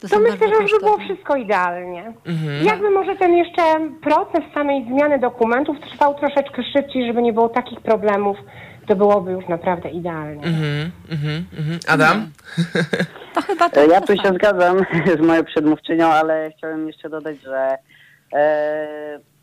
to, 0.00 0.08
to 0.08 0.18
myślę, 0.20 0.48
że 0.48 0.54
już 0.62 0.72
by 0.72 0.78
było 0.80 0.98
wszystko 0.98 1.36
idealnie. 1.36 2.12
Mhm. 2.26 2.64
Jakby 2.66 2.90
może 2.90 3.16
ten 3.16 3.34
jeszcze 3.36 3.62
proces 4.02 4.40
samej 4.54 4.84
zmiany 4.84 5.18
dokumentów 5.18 5.76
trwał 5.80 6.14
troszeczkę 6.14 6.62
szybciej, 6.76 7.06
żeby 7.06 7.22
nie 7.22 7.32
było 7.32 7.48
takich 7.48 7.80
problemów, 7.80 8.36
to 8.86 8.96
byłoby 8.96 9.32
już 9.32 9.48
naprawdę 9.48 9.88
idealnie. 9.90 10.44
Mhm, 10.44 10.90
mhm, 11.10 11.44
mhm. 11.58 11.78
Adam? 11.88 12.30
To 13.34 13.42
chyba 13.42 13.66
E, 13.66 13.70
tak. 13.70 13.90
Ja 13.90 14.00
tu 14.00 14.16
się 14.16 14.28
zgadzam 14.34 14.76
z 15.22 15.26
moją 15.26 15.44
przedmówczynią, 15.44 16.06
ale 16.06 16.50
chciałem 16.58 16.86
jeszcze 16.86 17.10
dodać, 17.10 17.36
że 17.42 17.78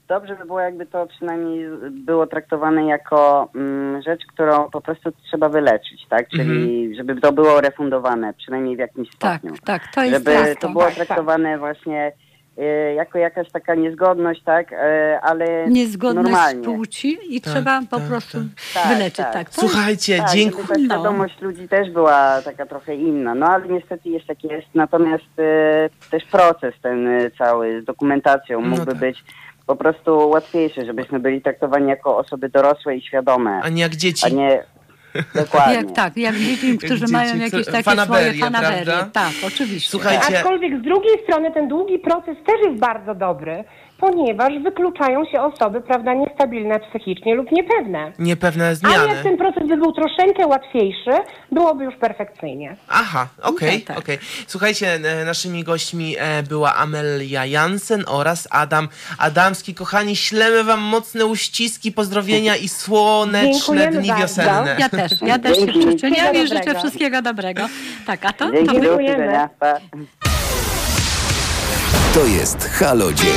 dobrze 0.07 0.35
by 0.35 0.45
było, 0.45 0.59
jakby 0.59 0.85
to 0.85 1.07
przynajmniej 1.07 1.65
było 1.91 2.27
traktowane 2.27 2.85
jako 2.85 3.49
mm, 3.55 4.01
rzecz, 4.01 4.21
którą 4.33 4.69
po 4.69 4.81
prostu 4.81 5.11
trzeba 5.11 5.49
wyleczyć, 5.49 6.05
tak? 6.09 6.27
Czyli 6.29 6.95
żeby 6.95 7.21
to 7.21 7.31
było 7.31 7.61
refundowane, 7.61 8.33
przynajmniej 8.33 8.75
w 8.75 8.79
jakimś 8.79 9.09
Tak, 9.17 9.39
stopniu. 9.39 9.57
tak, 9.65 9.81
to 9.95 10.01
jest 10.03 10.13
żeby 10.13 10.31
jasne. 10.31 10.55
to 10.55 10.69
było 10.69 10.83
Tak, 10.83 10.95
tak. 10.95 11.07
traktowane 11.07 11.57
właśnie 11.57 12.05
e, 12.07 12.11
jako 12.95 13.17
jakaś 13.17 13.51
taka 13.51 13.75
niezgodność, 13.75 14.43
tak? 14.43 14.73
E, 14.73 15.19
ale 15.21 15.67
Niezgodność 15.67 16.29
normalnie. 16.31 16.63
płci 16.63 17.17
i 17.29 17.41
Tak, 17.41 17.53
trzeba 17.53 17.81
po 17.89 17.97
tak, 17.99 18.07
prostu 18.07 18.37
tak. 18.73 18.87
wyleczyć. 18.87 19.17
Tak, 19.17 19.33
Tak, 19.33 19.49
tak. 19.49 19.53
Słuchajcie, 19.59 20.17
Tak, 20.17 20.29
dziękuję. 20.29 20.67
ta 20.67 20.73
No. 20.77 20.85
świadomość 20.85 21.41
ludzi 21.41 21.67
też 21.67 21.91
była 21.91 22.41
taka 22.41 22.65
trochę 22.65 22.95
inna, 22.95 23.35
no 23.35 23.45
ale 23.47 23.67
niestety 23.67 24.09
jest 24.09 24.29
jak 24.29 24.43
jest, 24.43 24.67
natomiast 24.73 25.23
e, 25.39 25.89
też 26.11 26.23
proces 26.25 26.73
ten 26.81 27.07
e, 27.07 27.31
cały 27.31 27.81
z 27.81 27.85
dokumentacją 27.85 28.61
No 28.61 28.67
mógłby 28.67 28.91
tak. 28.91 28.99
być 28.99 29.23
po 29.67 29.75
prostu 29.75 30.29
łatwiejszy, 30.29 30.85
żebyśmy 30.85 31.19
byli 31.19 31.41
traktowani 31.41 31.89
jako 31.89 32.17
osoby 32.17 32.49
dorosłe 32.49 32.95
i 32.95 33.01
świadome, 33.01 33.59
A 33.63 33.69
nie 33.69 33.81
jak 33.81 33.95
dzieci. 33.95 34.25
a 34.25 34.29
nie 34.29 34.63
dokładnie. 35.35 35.75
Jak 35.75 35.91
tak, 35.91 36.17
jak 36.17 36.35
dzieci, 36.35 36.77
którzy 36.77 36.99
dzieci, 36.99 37.13
mają 37.13 37.37
jakieś 37.37 37.65
takie 37.65 37.83
fanaberie, 37.83 38.33
swoje 38.33 38.39
fanaberie. 38.43 38.85
prawda? 38.85 39.09
Tak, 39.13 39.33
oczywiście. 39.47 39.89
Słuchajcie, 39.91 40.37
Aczkolwiek 40.37 40.79
z 40.79 40.81
drugiej 40.81 41.23
strony 41.23 41.51
ten 41.51 41.67
długi 41.67 41.99
proces 41.99 42.37
też 42.45 42.55
jest 42.63 42.79
bardzo 42.79 43.15
dobry, 43.15 43.63
ponieważ 43.97 44.53
wykluczają 44.63 45.25
się 45.25 45.41
osoby, 45.41 45.81
prawda, 45.81 46.13
niestabilne 46.13 46.79
psychicznie 46.79 47.35
lub 47.35 47.51
niepewne. 47.51 48.11
Niepewne 48.19 48.67
A 48.69 48.75
zmiany. 48.75 49.13
jak 49.13 49.23
ten 49.23 49.37
proces 49.37 49.67
by 49.67 49.77
był 49.77 49.91
troszeczkę 49.91 50.47
łatwiejszy, 50.47 51.11
byłoby 51.51 51.83
już 51.83 51.95
perfekcyjnie. 51.95 52.75
Aha, 52.89 53.27
okej, 53.41 53.81
tak, 53.81 53.87
tak. 53.95 53.97
okej. 53.97 54.17
Słuchajcie, 54.47 54.87
e, 54.93 55.25
naszymi 55.25 55.63
gośćmi 55.63 56.15
e, 56.19 56.43
była 56.43 56.75
Amelia 56.75 57.45
Jansen 57.45 58.03
oraz 58.07 58.47
Adam 58.51 58.87
Adamski. 59.17 59.73
Kochani, 59.75 60.15
ślemy 60.15 60.63
wam 60.63 60.79
mocne 60.79 61.25
uściski, 61.25 61.91
pozdrowienia 61.91 62.55
i 62.55 62.67
słoneczne 62.67 63.53
Dziękujemy 63.53 63.97
dni 63.97 64.13
wiosenne. 64.19 64.75
Ja 64.79 64.89
też, 64.89 65.11
ja 65.21 65.39
też 65.39 65.57
się 65.59 65.67
przyczyniam 65.67 66.35
i 66.35 66.47
życzę 66.47 66.75
wszystkiego 66.79 67.21
dobrego. 67.21 67.61
Tak, 68.05 68.25
a 68.25 68.33
to? 68.33 68.51
Dzięki, 68.51 68.75
to 68.75 68.81
Dziękujemy. 68.81 69.49
To 72.13 72.25
jest 72.25 72.69
Halo 72.69 73.13
Dzień. 73.13 73.27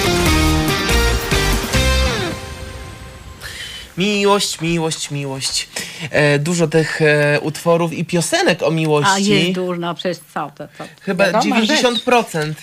Miłość, 3.99 4.61
miłość, 4.61 5.11
miłość. 5.11 5.69
E, 6.11 6.39
dużo 6.39 6.67
tych 6.67 7.03
e, 7.03 7.41
utworów 7.41 7.93
i 7.93 8.05
piosenek 8.05 8.63
o 8.63 8.71
miłości. 8.71 9.13
A 9.13 9.19
jest 9.19 9.53
dużo, 9.53 9.95
przecież 9.95 10.19
co 10.35 10.53
to? 10.57 10.69
to 10.79 10.85
Chyba 11.01 11.27
wiadoma 11.27 11.61
90%. 11.61 12.45
Rzecz. 12.45 12.57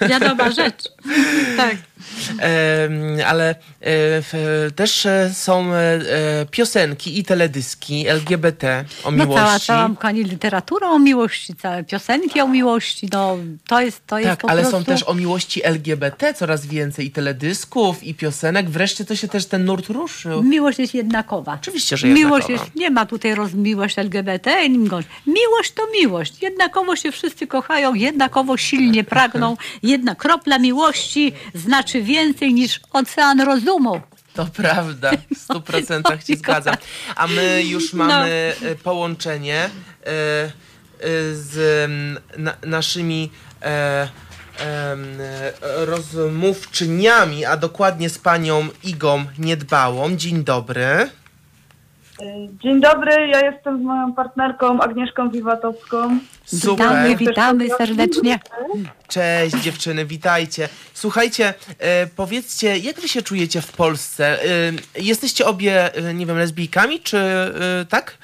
Wiadoma 0.10 0.50
rzecz. 0.50 0.82
Tak. 1.56 1.76
Ale 3.26 3.54
e, 3.80 4.70
też 4.70 5.06
e, 5.06 5.30
są 5.34 5.74
e, 5.74 6.00
piosenki 6.50 7.18
i 7.18 7.24
teledyski 7.24 8.08
LGBT 8.08 8.84
o 9.04 9.10
No 9.10 9.26
cała, 9.26 9.40
miłości. 9.48 9.66
cała 9.66 9.88
kochani, 9.88 10.24
literatura 10.24 10.88
o 10.90 10.98
miłości, 10.98 11.54
całe 11.54 11.84
piosenki 11.84 12.40
o 12.40 12.48
miłości, 12.48 13.08
no 13.12 13.36
to 13.68 13.80
jest, 13.80 14.06
to 14.06 14.18
jest 14.18 14.30
tak, 14.40 14.50
ale 14.50 14.60
prostu... 14.62 14.78
są 14.78 14.84
też 14.84 15.02
o 15.08 15.14
miłości 15.14 15.64
LGBT 15.64 16.34
coraz 16.34 16.66
więcej 16.66 17.06
i 17.06 17.10
teledysków 17.10 18.04
i 18.04 18.14
piosenek. 18.14 18.70
Wreszcie 18.70 19.04
to 19.04 19.16
się 19.16 19.28
też 19.28 19.46
ten 19.46 19.64
nurt 19.64 19.86
ruszył. 19.88 20.42
Miłość 20.42 20.78
jest 20.78 20.94
jednakowa. 20.94 21.54
Oczywiście, 21.62 21.96
że 21.96 22.06
Miłość 22.06 22.48
jednakowa. 22.48 22.64
jest, 22.66 22.76
nie 22.76 22.90
ma 22.90 23.06
tutaj 23.06 23.34
rozmiłość 23.34 23.98
LGBT. 23.98 24.68
Miłość 25.26 25.72
to 25.74 25.82
miłość. 26.00 26.42
Jednakowo 26.42 26.96
się 26.96 27.12
wszyscy 27.12 27.46
kochają, 27.46 27.94
jednakowo 27.94 28.56
silnie 28.56 29.04
pragną. 29.04 29.56
Jedna 29.82 30.14
kropla 30.14 30.58
miłości 30.58 31.32
znaczy 31.54 31.89
więcej 31.94 32.54
niż 32.54 32.80
ocean 32.92 33.40
rozumu. 33.40 34.00
To 34.34 34.46
prawda, 34.46 35.10
w 35.34 35.38
stu 35.38 35.60
procentach 35.60 36.24
ci 36.24 36.36
zgadzam. 36.42 36.74
A 37.16 37.26
my 37.26 37.62
już 37.64 37.92
mamy 37.92 38.54
No. 38.62 38.68
połączenie 38.82 39.56
e, 39.64 39.68
e, 40.06 40.50
z 41.34 41.90
naszymi 42.66 43.30
rozmówczyniami, 45.86 47.44
a 47.44 47.56
dokładnie 47.56 48.10
z 48.10 48.18
panią 48.18 48.68
Igą 48.84 49.24
Niedbałą. 49.38 50.16
Dzień 50.16 50.44
dobry. 50.44 51.10
Dzień 52.62 52.80
dobry, 52.80 53.28
ja 53.28 53.40
jestem 53.50 53.78
z 53.78 53.82
moją 53.82 54.12
partnerką 54.12 54.80
Agnieszką 54.80 55.30
Wiwatowską. 55.30 56.18
Super. 56.44 56.86
Witamy, 56.86 57.16
witamy 57.16 57.68
serdecznie. 57.78 58.40
Cześć 59.08 59.56
dziewczyny, 59.56 60.06
witajcie. 60.06 60.68
Słuchajcie, 60.94 61.54
e, 61.78 62.06
powiedzcie, 62.06 62.78
jak 62.78 63.00
wy 63.00 63.08
się 63.08 63.22
czujecie 63.22 63.60
w 63.60 63.72
Polsce? 63.72 64.44
E, 64.44 64.48
jesteście 65.02 65.46
obie, 65.46 65.94
e, 65.94 66.14
nie 66.14 66.26
wiem, 66.26 66.38
lesbijkami, 66.38 67.00
czy 67.00 67.18
tak? 67.88 68.18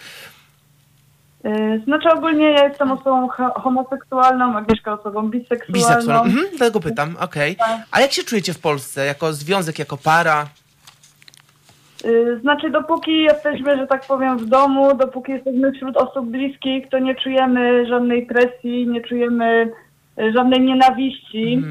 Znaczy 1.84 2.08
ogólnie 2.10 2.50
ja 2.50 2.68
jestem 2.68 2.92
osobą 2.92 3.28
ho- 3.28 3.52
homoseksualną, 3.60 4.56
Agnieszka 4.56 4.92
osobą 4.92 5.28
biseksualną. 5.30 5.72
Biseksualną. 5.74 6.22
Mhm, 6.24 6.46
dlatego 6.56 6.80
pytam, 6.80 7.16
okej. 7.20 7.56
A 7.90 8.00
jak 8.00 8.12
się 8.12 8.22
czujecie 8.24 8.54
w 8.54 8.58
Polsce? 8.58 9.06
Jako 9.06 9.32
związek, 9.32 9.78
jako 9.78 9.96
para? 9.96 10.46
Y, 12.04 12.38
Znaczy 12.40 12.70
dopóki 12.70 13.22
jesteśmy, 13.22 13.76
że 13.76 13.86
tak 13.86 14.06
powiem, 14.06 14.38
w 14.38 14.46
domu, 14.46 14.96
dopóki 14.96 15.32
jesteśmy 15.32 15.72
wśród 15.72 15.96
osób 15.96 16.26
bliskich, 16.26 16.88
to 16.88 16.98
nie 16.98 17.14
czujemy 17.14 17.86
żadnej 17.86 18.26
presji, 18.26 18.88
nie 18.88 19.00
czujemy 19.00 19.72
y, 20.18 20.32
żadnej 20.32 20.60
nienawiści. 20.60 21.62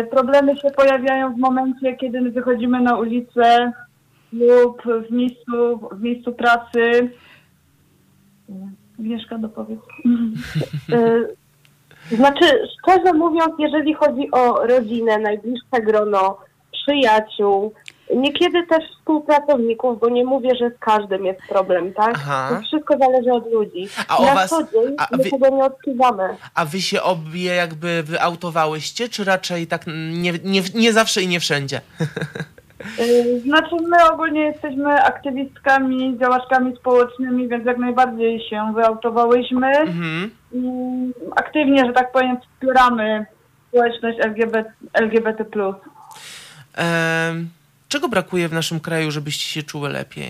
Y, 0.00 0.06
Problemy 0.10 0.56
się 0.56 0.70
pojawiają 0.70 1.34
w 1.34 1.38
momencie, 1.38 1.96
kiedy 1.96 2.30
wychodzimy 2.30 2.80
na 2.80 2.96
ulicę 2.96 3.72
lub 4.32 4.82
w 5.08 5.12
miejscu, 5.12 5.88
w 5.92 6.02
miejscu 6.02 6.32
pracy. 6.32 7.10
Agnieszka, 8.98 9.38
dopowiedz. 9.38 9.80
Znaczy, 12.10 12.44
szczerze 12.78 13.12
mówiąc, 13.12 13.52
jeżeli 13.58 13.94
chodzi 13.94 14.30
o 14.30 14.66
rodzinę, 14.66 15.18
najbliższe 15.18 15.82
grono, 15.82 16.38
przyjaciół, 16.72 17.72
niekiedy 18.16 18.66
też 18.66 18.84
współpracowników, 18.98 20.00
bo 20.00 20.08
nie 20.08 20.24
mówię, 20.24 20.50
że 20.60 20.70
z 20.70 20.78
każdym 20.78 21.24
jest 21.24 21.40
problem, 21.48 21.92
tak? 21.92 22.12
Aha. 22.14 22.48
To 22.56 22.62
wszystko 22.62 22.98
zależy 22.98 23.32
od 23.32 23.52
ludzi. 23.52 23.88
A 24.08 24.22
Na 24.22 24.34
was- 24.34 24.50
co 24.50 24.62
dzień 24.62 24.94
a 24.98 25.16
wy- 25.16 25.30
tego 25.30 25.48
nie 25.56 25.64
odczuwamy. 25.64 26.36
A 26.54 26.64
wy 26.64 26.80
się 26.80 27.02
obie 27.02 27.54
jakby 27.54 28.02
wyautowałyście, 28.02 29.08
czy 29.08 29.24
raczej 29.24 29.66
tak 29.66 29.84
nie, 30.12 30.32
nie, 30.44 30.60
nie 30.74 30.92
zawsze 30.92 31.22
i 31.22 31.28
nie 31.28 31.40
wszędzie? 31.40 31.80
Y, 33.00 33.40
Znaczy 33.40 33.74
my 33.88 34.10
ogólnie 34.12 34.40
jesteśmy 34.40 35.02
aktywistkami, 35.02 36.18
działaczkami 36.18 36.76
społecznymi, 36.76 37.48
więc 37.48 37.66
jak 37.66 37.78
najbardziej 37.78 38.48
się 38.50 38.72
wyautowałyśmy 38.74 39.66
Mhm. 39.66 40.30
i 40.52 40.60
aktywnie, 41.36 41.84
że 41.86 41.92
tak 41.92 42.12
powiem, 42.12 42.36
wspieramy 42.40 43.26
społeczność 43.68 44.18
LGBT. 44.20 44.72
LGBT+. 44.92 45.44
Em, 46.76 47.48
czego 47.90 48.08
brakuje 48.08 48.48
w 48.48 48.52
naszym 48.52 48.80
kraju, 48.80 49.10
żebyście 49.10 49.44
się 49.48 49.62
czuły 49.62 49.88
lepiej? 49.88 50.28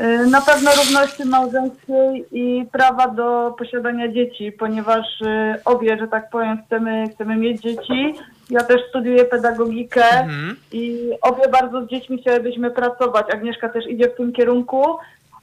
Y, 0.00 0.26
Na 0.26 0.40
pewno 0.40 0.70
równości 0.76 1.24
małżeńskiej 1.24 2.24
i 2.32 2.64
prawa 2.72 3.08
do 3.08 3.54
posiadania 3.58 4.12
dzieci, 4.12 4.52
ponieważ 4.52 5.20
y, 5.20 5.60
obie, 5.64 5.98
że 5.98 6.08
tak 6.08 6.30
powiem, 6.30 6.58
chcemy, 6.66 7.04
chcemy 7.14 7.36
mieć 7.36 7.62
dzieci. 7.62 8.14
Ja 8.50 8.60
też 8.64 8.80
studiuję 8.88 9.24
pedagogikę 9.24 10.04
Mhm. 10.10 10.56
i 10.72 11.10
obie 11.22 11.48
bardzo 11.48 11.84
z 11.86 11.88
dziećmi 11.90 12.18
chciałybyśmy 12.20 12.70
pracować. 12.70 13.26
Agnieszka 13.34 13.68
też 13.68 13.86
idzie 13.86 14.08
w 14.08 14.16
tym 14.16 14.32
kierunku, 14.32 14.84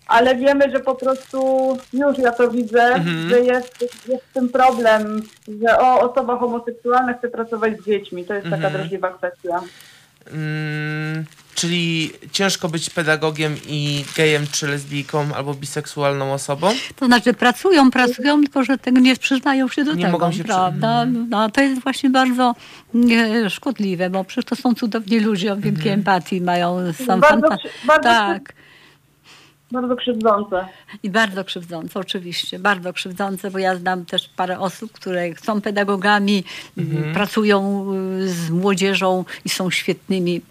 ale 0.07 0.35
wiemy, 0.35 0.71
że 0.71 0.79
po 0.79 0.95
prostu 0.95 1.37
już 1.93 2.17
ja 2.17 2.31
to 2.31 2.51
widzę, 2.51 2.83
Mhm. 2.83 3.29
że 3.29 3.39
jest, 3.39 3.81
jest 4.09 4.23
w 4.29 4.33
tym 4.33 4.49
problem, 4.49 5.21
że 5.61 5.79
o, 5.79 6.11
osoba 6.11 6.37
homoseksualna 6.37 7.13
chce 7.13 7.27
pracować 7.29 7.79
z 7.81 7.85
dziećmi. 7.85 8.25
To 8.25 8.33
jest 8.33 8.45
taka 8.45 8.55
Mhm. 8.55 8.73
drażliwa 8.73 9.09
kwestia. 9.09 9.61
Mm, 10.31 11.25
czyli 11.55 12.11
ciężko 12.31 12.69
być 12.69 12.89
pedagogiem 12.89 13.55
i 13.67 14.05
gejem, 14.17 14.45
czy 14.51 14.67
lesbijką, 14.67 15.35
albo 15.35 15.53
biseksualną 15.53 16.33
osobą? 16.33 16.69
To 16.95 17.05
znaczy 17.05 17.33
pracują, 17.33 17.91
pracują, 17.91 18.41
tylko 18.41 18.63
że 18.63 18.77
tego 18.77 18.99
nie 18.99 19.15
przyznają 19.15 19.67
się 19.67 19.83
do 19.83 19.93
Nie 19.93 20.05
tego, 20.05 20.11
mogą 20.17 20.31
się 20.31 20.37
przy- 20.37 20.43
prawda? 20.53 21.05
No, 21.05 21.49
to 21.49 21.61
jest 21.61 21.81
właśnie 21.81 22.09
bardzo 22.09 22.55
e, 23.11 23.49
szkodliwe, 23.49 24.09
bo 24.09 24.23
przecież 24.23 24.45
to 24.45 24.55
są 24.55 24.73
cudowni 24.75 25.19
ludzie 25.19 25.53
o 25.53 25.57
wielkiej 25.57 25.91
empatii, 25.91 26.41
mają 26.41 26.93
sam 27.07 27.19
Bardzo, 27.19 27.47
fanta- 27.47 27.57
bardzo, 27.87 28.03
Tak. 28.09 28.53
Bardzo 29.71 29.95
krzywdzące. 29.95 30.67
I 31.03 31.09
bardzo 31.09 31.43
krzywdzące, 31.43 31.99
oczywiście, 31.99 32.59
bardzo 32.59 32.93
krzywdzące, 32.93 33.51
bo 33.51 33.59
ja 33.59 33.75
znam 33.75 34.05
też 34.05 34.29
parę 34.35 34.59
osób, 34.59 34.91
które 34.91 35.29
są 35.43 35.61
pedagogami, 35.61 36.43
Mhm. 36.77 37.13
pracują 37.13 37.85
y, 38.21 38.29
z 38.29 38.49
młodzieżą 38.49 39.25
i 39.45 39.49
są 39.49 39.71
świetnymi 39.71 40.41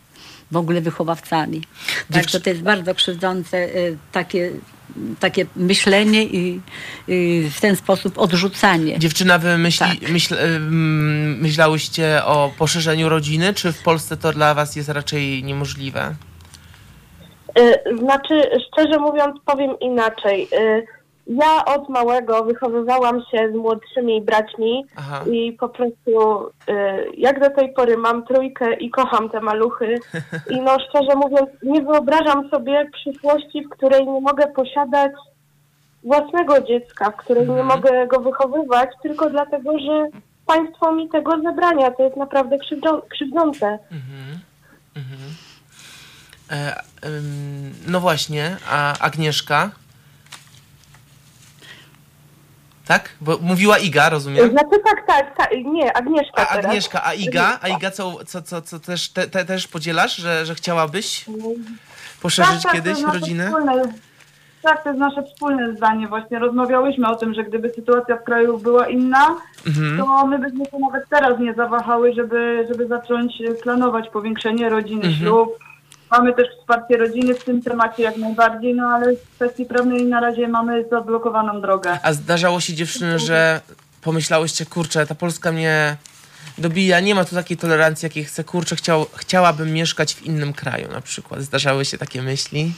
w 0.50 0.56
ogóle 0.56 0.80
wychowawcami. 0.80 1.62
Także 2.12 2.40
to 2.40 2.50
jest 2.50 2.62
bardzo 2.62 2.94
krzywdzące 2.94 3.56
y, 3.76 3.96
takie, 4.12 4.50
takie 5.20 5.46
myślenie 5.56 6.24
i 6.24 6.60
y, 7.08 7.50
w 7.50 7.60
ten 7.60 7.76
sposób 7.76 8.18
odrzucanie. 8.18 8.98
Dziewczyna, 8.98 9.38
wy 9.38 9.58
myśli, 9.58 9.86
Tak. 10.00 10.10
myśl, 10.10 10.34
myślałyście 11.40 12.24
o 12.24 12.52
poszerzeniu 12.58 13.08
rodziny, 13.08 13.54
czy 13.54 13.72
w 13.72 13.82
Polsce 13.82 14.16
to 14.16 14.32
dla 14.32 14.54
was 14.54 14.76
jest 14.76 14.88
raczej 14.88 15.44
niemożliwe? 15.44 16.14
Y, 17.58 17.96
Znaczy, 17.98 18.42
szczerze 18.66 18.98
mówiąc, 18.98 19.40
powiem 19.46 19.78
inaczej. 19.80 20.48
Y, 20.52 20.86
Ja 21.26 21.64
od 21.64 21.88
małego 21.88 22.44
wychowywałam 22.44 23.22
się 23.30 23.52
z 23.52 23.54
młodszymi 23.54 24.22
braćmi 24.22 24.84
Aha. 24.96 25.24
i 25.32 25.52
po 25.52 25.68
prostu 25.68 26.46
y, 26.68 26.72
jak 27.16 27.40
do 27.40 27.50
tej 27.50 27.72
pory 27.72 27.96
mam 27.96 28.26
trójkę 28.26 28.74
i 28.74 28.90
kocham 28.90 29.30
te 29.30 29.40
maluchy. 29.40 29.94
I 30.50 30.60
no 30.60 30.76
szczerze 30.88 31.14
mówiąc, 31.16 31.50
nie 31.62 31.82
wyobrażam 31.82 32.50
sobie 32.50 32.90
przyszłości, 32.92 33.64
w 33.64 33.68
której 33.68 34.06
nie 34.06 34.20
mogę 34.20 34.46
posiadać 34.46 35.12
własnego 36.02 36.60
dziecka, 36.60 37.10
w 37.10 37.16
której 37.16 37.48
nie 37.48 37.62
mogę 37.62 38.06
go 38.06 38.20
wychowywać, 38.20 38.88
tylko 39.02 39.30
dlatego, 39.30 39.78
że 39.78 40.06
państwo 40.46 40.92
mi 40.92 41.08
tego 41.08 41.42
zabrania. 41.42 41.90
To 41.90 42.02
jest 42.02 42.16
naprawdę 42.16 42.56
krzywdzące. 43.08 43.78
E, 46.54 46.82
ym, 47.06 47.74
no 47.86 48.00
właśnie, 48.00 48.56
a 48.70 48.98
Agnieszka? 48.98 49.70
Tak? 52.86 53.08
Bo 53.20 53.38
mówiła 53.40 53.78
Iga, 53.78 54.08
rozumiem? 54.08 54.50
Znaczy 54.50 54.78
tak, 54.84 55.06
tak, 55.06 55.36
tak, 55.36 55.50
nie, 55.64 55.96
Agnieszka 55.96 56.42
A 56.42 56.46
teraz. 56.46 56.64
Agnieszka, 56.66 57.04
a 57.04 57.14
Iga? 57.14 57.58
A 57.62 57.68
Iga 57.68 57.90
co, 57.90 58.24
co, 58.26 58.42
co, 58.42 58.62
co 58.62 58.80
też, 58.80 59.08
te, 59.08 59.26
te, 59.28 59.44
też 59.44 59.68
podzielasz, 59.68 60.16
że, 60.16 60.46
że 60.46 60.54
chciałabyś 60.54 61.24
poszerzyć 62.22 62.62
Tak, 62.62 62.72
to 62.72 62.78
kiedyś 62.78 63.02
rodzinę? 63.02 63.44
Wspólne, 63.46 63.82
tak, 64.62 64.82
to 64.82 64.88
jest 64.88 65.00
nasze 65.00 65.22
wspólne 65.22 65.76
zdanie. 65.76 66.08
Właśnie 66.08 66.38
rozmawiałyśmy 66.38 67.08
o 67.08 67.16
tym, 67.16 67.34
że 67.34 67.44
gdyby 67.44 67.70
sytuacja 67.70 68.16
w 68.16 68.24
kraju 68.24 68.58
była 68.58 68.88
inna, 68.88 69.36
Mhm. 69.66 69.98
to 69.98 70.26
my 70.26 70.38
byśmy 70.38 70.64
się 70.64 70.78
nawet 70.78 71.08
teraz 71.08 71.38
nie 71.40 71.54
zawahały, 71.54 72.14
żeby, 72.14 72.66
żeby 72.68 72.86
zacząć 72.86 73.32
planować 73.62 74.08
powiększenie 74.08 74.68
rodziny, 74.68 75.02
Mhm. 75.04 75.14
ślub. 75.22 75.58
Mamy 76.18 76.32
też 76.32 76.48
wsparcie 76.58 76.96
rodziny 76.96 77.34
w 77.34 77.44
tym 77.44 77.62
temacie 77.62 78.02
jak 78.02 78.16
najbardziej, 78.16 78.74
no 78.74 78.86
ale 78.86 79.16
w 79.16 79.34
kwestii 79.34 79.66
prawnej 79.66 80.06
na 80.06 80.20
razie 80.20 80.48
mamy 80.48 80.84
zablokowaną 80.90 81.60
drogę. 81.60 81.98
A 82.02 82.12
zdarzało 82.12 82.60
się 82.60 82.74
dziewczyny, 82.74 83.18
że 83.18 83.60
pomyślałyście, 84.02 84.66
kurczę, 84.66 85.06
ta 85.06 85.14
Polska 85.14 85.52
mnie 85.52 85.96
dobija, 86.58 87.00
nie 87.00 87.14
ma 87.14 87.24
tu 87.24 87.34
takiej 87.34 87.56
tolerancji, 87.56 88.06
jakiej 88.06 88.24
chcę, 88.24 88.44
kurczę, 88.44 88.76
chciał, 88.76 89.06
chciałabym 89.14 89.72
mieszkać 89.72 90.14
w 90.14 90.22
innym 90.26 90.52
kraju 90.52 90.88
na 90.92 91.00
przykład. 91.00 91.40
Zdarzały 91.40 91.84
się 91.84 91.98
takie 91.98 92.22
myśli? 92.22 92.72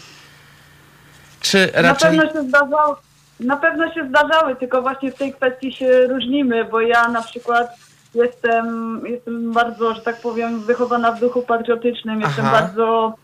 Czy 1.40 1.72
Na 1.74 1.82
raczej... 1.82 2.18
pewno 2.18 2.32
się 2.32 2.48
zdarzało, 2.48 3.00
na 3.40 3.56
pewno 3.56 3.94
się 3.94 4.08
zdarzały, 4.08 4.56
tylko 4.56 4.82
właśnie 4.82 5.12
w 5.12 5.14
tej 5.14 5.32
kwestii 5.32 5.72
się 5.72 6.06
różnimy, 6.06 6.64
bo 6.64 6.80
ja 6.80 7.08
na 7.08 7.22
przykład 7.22 7.68
jestem, 8.14 9.00
jestem 9.06 9.52
bardzo, 9.52 9.94
że 9.94 10.00
tak 10.00 10.20
powiem, 10.20 10.60
wychowana 10.60 11.12
w 11.12 11.20
duchu 11.20 11.42
patriotycznym, 11.42 12.20
jestem 12.20 12.46
Aha. 12.46 12.60
bardzo 12.60 13.14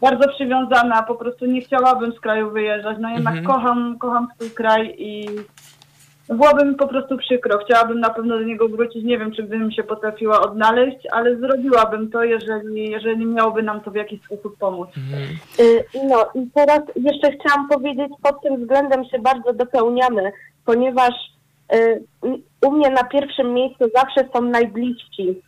bardzo 0.00 0.28
przywiązana, 0.28 1.02
po 1.02 1.14
prostu 1.14 1.46
nie 1.46 1.60
chciałabym 1.60 2.12
z 2.12 2.20
kraju 2.20 2.50
wyjeżdżać, 2.50 2.96
no 3.00 3.08
jednak 3.10 3.36
Mhm. 3.36 3.46
kocham, 3.46 3.98
kocham 3.98 4.28
swój 4.34 4.50
kraj 4.50 4.94
i 4.98 5.26
byłoby 6.28 6.64
mi 6.64 6.74
po 6.74 6.88
prostu 6.88 7.16
przykro. 7.16 7.58
Chciałabym 7.58 8.00
na 8.00 8.10
pewno 8.10 8.38
do 8.38 8.42
niego 8.44 8.68
wrócić, 8.68 9.04
nie 9.04 9.18
wiem, 9.18 9.32
czy 9.32 9.42
bym 9.42 9.72
się 9.72 9.82
potrafiła 9.82 10.40
odnaleźć, 10.40 10.96
ale 11.12 11.36
zrobiłabym 11.36 12.10
to, 12.10 12.24
jeżeli, 12.24 12.90
jeżeli 12.90 13.26
miałoby 13.26 13.62
nam 13.62 13.80
to 13.80 13.90
w 13.90 13.94
jakiś 13.94 14.20
sposób 14.24 14.58
pomóc. 14.58 14.88
Y, 15.60 15.84
No 16.08 16.26
i 16.34 16.50
teraz 16.54 16.80
jeszcze 16.96 17.30
chciałam 17.32 17.68
powiedzieć, 17.68 18.12
pod 18.22 18.42
tym 18.42 18.56
względem 18.60 19.04
się 19.04 19.18
bardzo 19.18 19.52
dopełniamy, 19.52 20.32
ponieważ 20.64 21.14
y, 21.74 22.02
u 22.66 22.72
mnie 22.72 22.90
na 22.90 23.04
pierwszym 23.04 23.54
miejscu 23.54 23.84
zawsze 23.94 24.28
są 24.34 24.42
najbliżsi. 24.42 25.42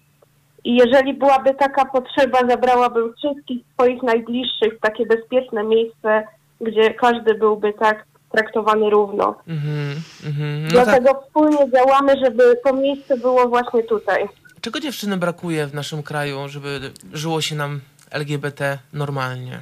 I 0.65 0.77
jeżeli 0.77 1.15
byłaby 1.15 1.55
taka 1.55 1.85
potrzeba, 1.85 2.39
zabrałabym 2.49 3.15
wszystkich 3.15 3.59
swoich 3.75 4.03
najbliższych 4.03 4.75
w 4.77 4.81
takie 4.81 5.07
bezpieczne 5.07 5.65
miejsce, 5.65 6.27
gdzie 6.61 6.95
każdy 6.95 7.35
byłby 7.35 7.73
tak 7.73 8.05
traktowany 8.33 8.91
równo. 8.91 9.35
Mhm, 9.49 9.95
mhm. 10.27 10.63
No 10.63 10.69
tak. 10.75 10.85
Dlatego 10.85 11.23
wspólnie 11.27 11.71
działamy, 11.71 12.13
żeby 12.25 12.59
to 12.65 12.73
miejsce 12.73 13.17
było 13.19 13.49
właśnie 13.49 13.83
tutaj. 13.83 14.29
Czego 14.61 14.81
dziewczyny 14.81 15.17
brakuje 15.17 15.67
w 15.67 15.75
naszym 15.75 16.03
kraju, 16.03 16.39
żeby 16.49 16.81
żyło 17.13 17.41
się 17.41 17.57
nam 17.57 17.81
LGBT 18.11 18.79
normalnie? 18.93 19.61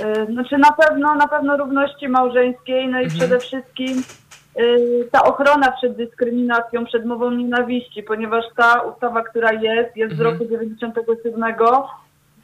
Y, 0.00 0.32
Znaczy 0.32 0.58
na 0.58 0.72
pewno, 0.72 1.14
na 1.14 1.28
pewno 1.28 1.56
równości 1.56 2.08
małżeńskiej, 2.08 2.88
no 2.88 3.00
i 3.00 3.04
Mhm. 3.04 3.18
przede 3.20 3.38
wszystkim 3.40 4.02
ta 5.10 5.22
ochrona 5.22 5.72
przed 5.72 5.96
dyskryminacją, 5.96 6.84
przed 6.84 7.04
mową 7.04 7.30
nienawiści, 7.30 8.02
ponieważ 8.02 8.44
ta 8.56 8.80
ustawa, 8.80 9.22
która 9.22 9.52
jest, 9.52 9.96
jest 9.96 10.16
z 10.16 10.20
Mhm. 10.20 10.32
roku 10.32 10.44
97 10.50 11.54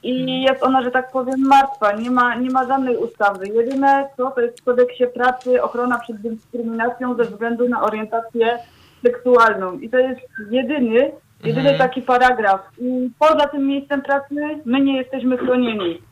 i 0.02 0.42
jest 0.42 0.62
ona, 0.62 0.82
że 0.82 0.90
tak 0.90 1.10
powiem, 1.10 1.40
martwa. 1.46 1.92
Nie 1.92 2.10
ma, 2.10 2.34
nie 2.34 2.50
ma 2.50 2.66
żadnej 2.66 2.96
ustawy. 2.96 3.46
Jedyne 3.48 4.08
co 4.16 4.30
to 4.30 4.40
jest 4.40 4.60
w 4.60 4.64
kodeksie 4.64 5.04
pracy 5.14 5.62
ochrona 5.62 5.98
przed 5.98 6.16
dyskryminacją 6.16 7.14
ze 7.14 7.24
względu 7.24 7.68
na 7.68 7.82
orientację 7.82 8.58
seksualną. 9.02 9.78
I 9.78 9.88
to 9.90 9.98
jest 9.98 10.20
jedyny, 10.50 11.12
jedyny 11.44 11.70
Mhm. 11.70 11.78
taki 11.78 12.02
paragraf. 12.02 12.60
I 12.80 13.10
poza 13.18 13.46
tym 13.48 13.66
miejscem 13.66 14.02
pracy 14.02 14.34
my 14.64 14.80
nie 14.80 14.96
jesteśmy 14.96 15.36
chronieni. 15.38 16.02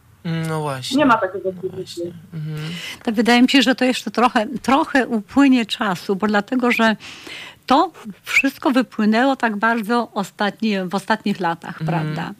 No 0.49 0.61
właśnie. 0.61 0.97
Nie 0.97 1.07
ma 1.07 1.17
takiego 1.19 1.53
przepisu. 1.53 2.01
Tak 3.03 3.15
wydaje 3.15 3.43
mi 3.43 3.49
się, 3.51 3.63
że 3.63 3.75
to 3.75 3.85
jeszcze 3.85 4.11
trochę, 4.11 4.47
trochę 4.63 5.07
upłynie 5.07 5.67
czasu, 5.67 6.17
bo 6.17 6.27
dlatego, 6.27 6.73
że 6.73 6.97
to 7.67 7.93
wszystko 8.23 8.71
wypłynęło 8.71 9.37
tak 9.37 9.57
bardzo 9.57 10.09
ostatni, 10.15 10.75
w 10.85 10.95
ostatnich 10.95 11.41
latach, 11.41 11.79
prawda? 11.87 12.31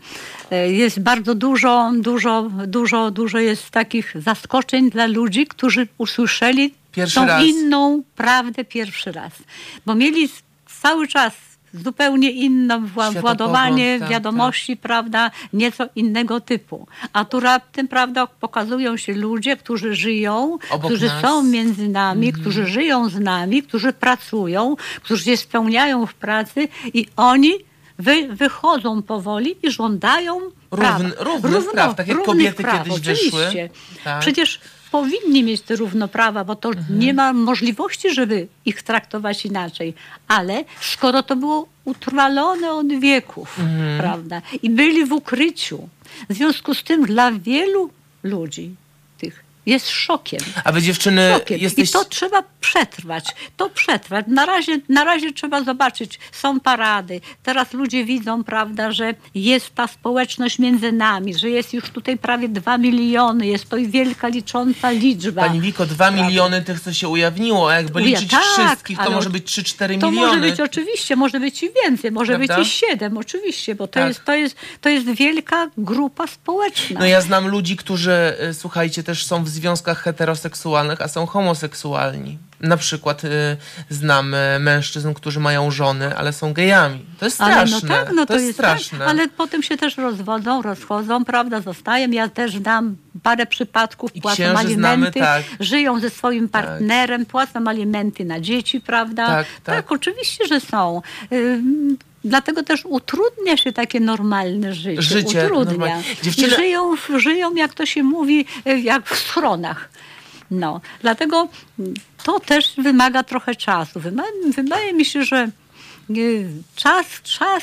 E, 0.51 0.73
Jest 0.73 1.01
bardzo 1.01 1.35
dużo, 1.35 1.93
dużo, 1.99 2.51
dużo, 2.67 3.11
dużo 3.11 3.39
jest 3.39 3.71
takich 3.71 4.15
zaskoczeń 4.23 4.91
dla 4.91 5.07
ludzi, 5.07 5.47
którzy 5.47 5.89
usłyszeli 5.99 6.75
Pierwszy 6.93 7.15
tą 7.15 7.27
raz. 7.27 7.45
inną 7.45 8.03
prawdę 8.17 8.65
pierwszy 8.65 9.13
raz. 9.13 9.33
Bo 9.87 9.95
mieli 9.95 10.29
cały 10.83 11.09
czas 11.09 11.33
zupełnie 11.75 12.33
Światopogląd, 12.33 13.19
władowanie 13.21 13.97
tak, 14.01 14.09
wiadomości, 14.09 14.77
prawda, 14.77 15.31
nieco 15.53 15.85
innego 15.97 16.41
typu. 16.41 16.87
A 17.13 17.25
tu 17.25 17.41
raptem, 17.41 17.89
prawda, 17.89 18.27
pokazują 18.27 18.97
się 18.97 19.13
ludzie, 19.15 19.57
którzy 19.57 19.95
żyją, 19.95 20.59
Obok 20.71 20.87
którzy 20.91 21.07
nas. 21.07 21.23
są 21.23 21.43
między 21.43 21.89
nami, 21.89 22.27
Mhm. 22.27 22.43
którzy 22.43 22.67
żyją 22.67 23.09
z 23.09 23.19
nami, 23.21 23.63
którzy 23.63 23.93
pracują, 23.93 24.77
którzy 25.03 25.25
się 25.25 25.37
spełniają 25.37 26.07
w 26.07 26.15
pracy 26.15 26.69
i 26.95 27.07
oni 27.17 27.53
wy, 27.99 28.29
wychodzą 28.29 29.03
powoli 29.03 29.57
i 29.63 29.71
żądają 29.71 30.41
prawa. 30.71 30.99
Równ- 30.99 31.13
równych 31.21 31.71
praw, 31.71 31.95
tak 31.97 32.09
jak 32.09 32.23
kobiety 32.23 32.63
praw, 32.63 32.85
kiedyś 32.85 33.01
wyszły. 33.01 33.29
oczywiście. 33.47 33.71
Tak. 34.05 34.21
Przecież 34.21 34.61
powinni 34.91 35.43
mieć 35.45 35.61
te 35.61 35.77
równoprawa, 35.77 36.45
bo 36.45 36.57
to 36.57 36.69
Mhm. 36.69 36.99
nie 36.99 37.15
ma 37.15 37.33
możliwości, 37.33 38.15
żeby 38.15 38.47
ich 38.65 38.83
traktować 38.83 39.45
inaczej. 39.47 39.95
Ale 40.29 40.65
skoro 40.81 41.23
to 41.23 41.37
było 41.37 41.69
utrwalone 41.85 42.73
od 42.73 42.87
wieków, 43.01 43.59
Mhm. 43.59 43.99
prawda, 44.01 44.43
i 44.63 44.71
byli 44.71 45.05
w 45.05 45.13
ukryciu, 45.13 45.89
w 46.31 46.35
związku 46.35 46.75
z 46.75 46.83
tym 46.83 47.05
dla 47.07 47.33
wielu 47.33 47.91
ludzi 48.23 48.75
jest 49.69 49.89
szokiem. 49.91 50.41
A 50.65 50.73
wy 50.73 50.83
dziewczyny 50.83 51.33
Szokiem. 51.33 51.59
jesteś... 51.61 51.89
I 51.89 51.93
to 51.93 52.05
trzeba 52.05 52.43
przetrwać. 52.61 53.25
To 53.57 53.71
przetrwać. 53.71 54.27
Na 54.29 54.47
razie, 54.47 54.81
na 54.89 55.05
razie 55.05 55.33
trzeba 55.33 55.65
zobaczyć. 55.65 56.19
Są 56.33 56.61
parady. 56.61 57.21
Teraz 57.43 57.73
ludzie 57.73 58.05
widzą, 58.05 58.45
prawda, 58.45 58.93
że 58.93 59.15
jest 59.35 59.75
ta 59.75 59.87
społeczność 59.87 60.59
między 60.59 60.93
nami, 60.93 61.35
że 61.39 61.51
jest 61.51 61.73
już 61.75 61.91
tutaj 61.91 62.19
prawie 62.19 62.49
dwa 62.49 62.79
miliony. 62.79 63.47
Jest 63.47 63.69
to 63.69 63.77
wielka, 63.87 64.29
licząca 64.29 64.91
liczba. 64.91 65.43
Pani 65.43 65.61
Wiko, 65.61 65.87
dwa 65.87 66.11
miliony 66.11 66.63
tych, 66.63 66.81
co 66.81 66.93
się 66.93 67.09
ujawniło, 67.09 67.71
a 67.71 67.75
jakby 67.77 68.01
Uja- 68.01 68.05
liczyć 68.07 68.31
tak, 68.31 68.43
wszystkich, 68.43 68.99
to 68.99 69.11
może 69.11 69.31
być 69.31 69.45
3-4 69.59 70.01
To 70.01 70.11
miliony. 70.11 70.27
może 70.27 70.41
być 70.51 70.61
oczywiście, 70.61 71.17
może 71.17 71.41
być 71.41 71.63
i 71.63 71.69
więcej, 71.85 72.13
może 72.13 72.35
Prawda? 72.37 72.57
być 72.59 72.67
i 72.67 72.71
siedem, 72.71 73.19
oczywiście, 73.19 73.75
bo 73.75 73.87
to, 73.87 73.93
Tak. 73.93 74.09
jest, 74.09 74.25
to, 74.25 74.35
jest, 74.35 74.57
to 74.81 74.89
jest 74.89 75.07
wielka 75.11 75.71
grupa 75.79 76.27
społeczna. 76.27 77.01
No 77.01 77.07
ja 77.07 77.21
znam 77.21 77.49
ludzi, 77.49 77.77
którzy, 77.77 78.37
y, 78.51 78.55
słuchajcie, 78.55 79.03
też 79.03 79.27
są 79.27 79.45
w 79.45 79.49
związkach 79.59 80.03
heteroseksualnych, 80.03 81.03
a 81.03 81.09
są 81.09 81.27
homoseksualni. 81.27 82.39
Na 82.61 82.77
przykład 82.77 83.25
y, 83.25 83.57
znam 83.91 84.35
y, 84.35 84.59
mężczyzn, 84.61 85.15
którzy 85.15 85.41
mają 85.41 85.71
żony, 85.71 86.17
ale 86.17 86.33
są 86.33 86.53
gejami. 86.53 87.05
To 87.19 87.25
jest 87.25 87.41
Ale 87.41 87.53
straszne. 87.53 87.89
no 87.89 87.95
tak, 87.95 88.15
no 88.15 88.27
to, 88.27 88.35
jest, 88.35 88.47
jest 88.47 88.59
straszne. 88.59 88.99
Tak, 88.99 89.09
ale 89.09 89.29
potem 89.29 89.63
się 89.63 89.77
też 89.77 89.97
rozwodzą, 89.97 90.63
rozchodzą, 90.63 91.25
prawda, 91.25 91.61
zostają. 91.61 92.11
Ja 92.11 92.29
też 92.29 92.61
dam 92.61 92.97
parę 93.23 93.47
przypadków, 93.47 94.17
I 94.17 94.21
płacą 94.21 94.45
alimenty, 94.45 94.75
znamy, 94.75 95.13
tak. 95.13 95.43
żyją 95.61 96.01
ze 96.01 96.11
swoim 96.11 96.49
partnerem, 96.49 97.27
płacą 97.27 97.69
alimenty 97.69 98.25
na 98.25 98.41
dzieci, 98.41 98.81
prawda? 98.81 99.27
Tak, 99.27 99.47
tak. 99.65 99.93
oczywiście, 99.93 100.47
że 100.47 100.61
są. 100.61 101.03
Dlatego 102.29 102.63
też 102.63 102.85
utrudnia 102.85 103.57
się 103.57 103.73
takie 103.73 104.01
normalne 104.01 104.75
życie. 104.75 105.03
Życie 105.03 105.45
utrudnia. 105.45 105.73
normalne. 105.73 106.03
I 106.39 106.51
żyją, 106.51 106.95
żyją, 107.17 107.55
jak 107.55 107.75
to 107.75 107.87
się 107.87 108.03
mówi, 108.03 108.47
y, 108.67 108.81
jak 108.81 109.09
w 109.09 109.19
schronach. 109.19 109.89
No, 110.51 110.81
dlatego 111.03 111.49
mm, 111.79 111.95
to 112.25 112.41
też 112.41 112.75
wymaga 112.79 113.23
trochę 113.23 113.55
czasu. 113.55 114.01
Wydaje, 114.01 114.31
wydaje 114.55 114.93
mi 114.93 115.05
się, 115.05 115.25
że 115.25 115.49
y, 116.11 116.49
czas, 116.77 117.07
czas 117.23 117.63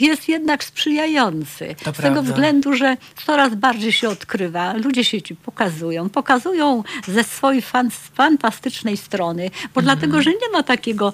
jest 0.00 0.28
jednak 0.28 0.64
sprzyjający. 0.64 1.74
To 1.84 1.92
z 1.92 1.96
tego 1.96 1.96
prawda. 1.96 2.22
względu, 2.22 2.74
że 2.74 2.96
coraz 3.26 3.54
bardziej 3.54 3.92
się 3.92 4.08
odkrywa, 4.08 4.72
ludzie 4.72 5.04
się 5.04 5.22
ci 5.22 5.36
pokazują, 5.36 6.08
pokazują 6.08 6.82
ze 7.08 7.24
swojej 7.24 7.62
fan, 7.62 7.90
fantastycznej 7.90 8.96
strony, 8.96 9.50
bo 9.74 9.82
dlatego, 9.82 10.22
że 10.22 10.30
nie 10.30 10.48
ma 10.52 10.62
takiego. 10.62 11.12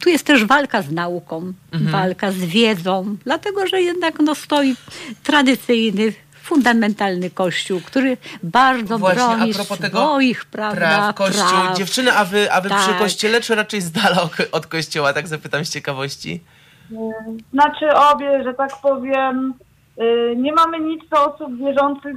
Tu 0.00 0.08
jest 0.08 0.24
też 0.26 0.44
walka 0.44 0.82
z 0.82 0.90
nauką, 0.90 1.52
Mhm. 1.72 1.92
walka 1.92 2.32
z 2.32 2.36
wiedzą, 2.36 3.16
dlatego, 3.24 3.66
że 3.66 3.82
jednak 3.82 4.18
no, 4.18 4.34
stoi 4.34 4.76
tradycyjny, 5.22 6.12
fundamentalny 6.42 7.30
kościół, 7.30 7.80
który 7.86 8.16
bardzo 8.42 8.98
Właśnie, 8.98 9.22
broni 9.22 9.54
swoich 9.54 10.44
prawda, 10.44 10.76
Praw, 10.80 11.14
kościół. 11.14 11.44
praw. 11.62 11.76
Dziewczyny, 11.78 12.12
a 12.12 12.24
wy, 12.24 12.52
a 12.52 12.60
wy 12.60 12.68
przy 12.68 12.86
Tak. 12.88 12.98
kościele, 12.98 13.40
czy 13.40 13.54
raczej 13.54 13.80
z 13.80 13.90
dala 13.92 14.28
od 14.52 14.66
kościoła? 14.66 15.12
Tak 15.12 15.28
zapytam 15.28 15.64
z 15.64 15.70
ciekawości. 15.70 16.40
Znaczy 17.52 17.86
obie, 18.12 18.42
że 18.44 18.54
tak 18.54 18.70
powiem, 18.82 19.54
Nie 20.36 20.52
mamy 20.52 20.80
nic 20.80 21.08
do 21.08 21.34
osób 21.34 21.56
wierzących, 21.58 22.16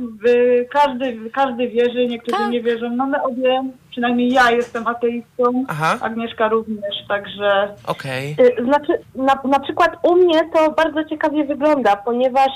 każdy, 0.72 1.30
każdy 1.34 1.68
wierzy, 1.68 2.08
niektórzy 2.08 2.38
Tak. 2.38 2.52
nie 2.52 2.62
wierzą. 2.62 2.90
No 2.96 3.06
my 3.06 3.24
obie, 3.24 3.64
przynajmniej 3.92 4.30
ja 4.34 4.52
jestem 4.52 4.88
ateistą, 4.88 5.66
Aha. 5.68 5.98
Agnieszka 6.02 6.50
również, 6.50 6.96
także 7.08 7.68
Okej. 7.88 8.36
Y, 8.60 8.64
Znaczy, 8.66 8.94
na, 9.16 9.40
na 9.50 9.60
przykład 9.60 9.98
u 10.04 10.16
mnie 10.16 10.50
to 10.54 10.72
bardzo 10.72 11.04
ciekawie 11.04 11.46
wygląda, 11.46 11.96
ponieważ 11.96 12.52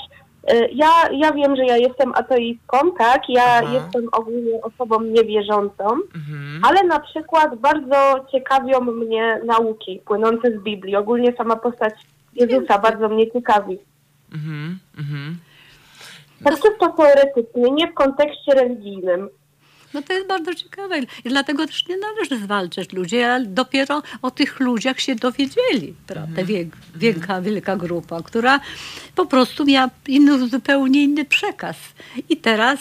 y, 0.52 0.68
ja, 0.72 0.88
ja 1.12 1.32
wiem, 1.32 1.56
że 1.56 1.64
ja 1.64 1.76
jestem 1.76 2.12
ateistką, 2.14 2.78
tak? 2.98 3.22
Ja 3.28 3.42
Aha. 3.44 3.72
jestem 3.74 4.08
ogólnie 4.12 4.60
osobą 4.62 5.00
niewierzącą, 5.02 5.84
Mhm. 6.14 6.60
ale 6.68 6.82
na 6.84 7.00
przykład 7.00 7.56
bardzo 7.56 8.24
ciekawią 8.32 8.80
mnie 8.80 9.40
nauki 9.46 10.00
płynące 10.06 10.50
z 10.50 10.62
Biblii. 10.62 10.96
Ogólnie 10.96 11.32
sama 11.32 11.56
postać 11.56 11.94
Jezusa 12.34 12.78
bardzo 12.78 13.08
mnie 13.08 13.30
ciekawi. 13.30 13.78
Mhm. 14.32 14.78
Mhm. 14.98 15.38
Tak 16.44 16.54
czysto 16.54 16.94
teoretycznie, 16.96 17.70
nie 17.70 17.90
w 17.90 17.94
kontekście 17.94 18.54
religijnym. 18.54 19.28
No 19.94 20.02
to 20.02 20.12
jest 20.12 20.26
bardzo 20.26 20.54
ciekawe 20.54 20.98
i 20.98 21.28
dlatego 21.28 21.66
też 21.66 21.88
nie 21.88 21.96
należy 21.96 22.44
zwalczać 22.44 22.92
ludzi, 22.92 23.22
ale 23.22 23.46
dopiero 23.46 24.02
o 24.22 24.30
tych 24.30 24.60
ludziach 24.60 25.00
się 25.00 25.14
dowiedzieli, 25.14 25.94
prawda? 26.06 26.44
Wiek, 26.44 26.68
wielka, 26.96 27.40
wielka 27.40 27.76
grupa, 27.76 28.22
która 28.22 28.60
po 29.14 29.26
prostu 29.26 29.64
miała 29.64 29.90
inny, 30.08 30.48
zupełnie 30.48 31.02
inny 31.02 31.24
przekaz. 31.24 31.76
I 32.28 32.36
teraz 32.36 32.78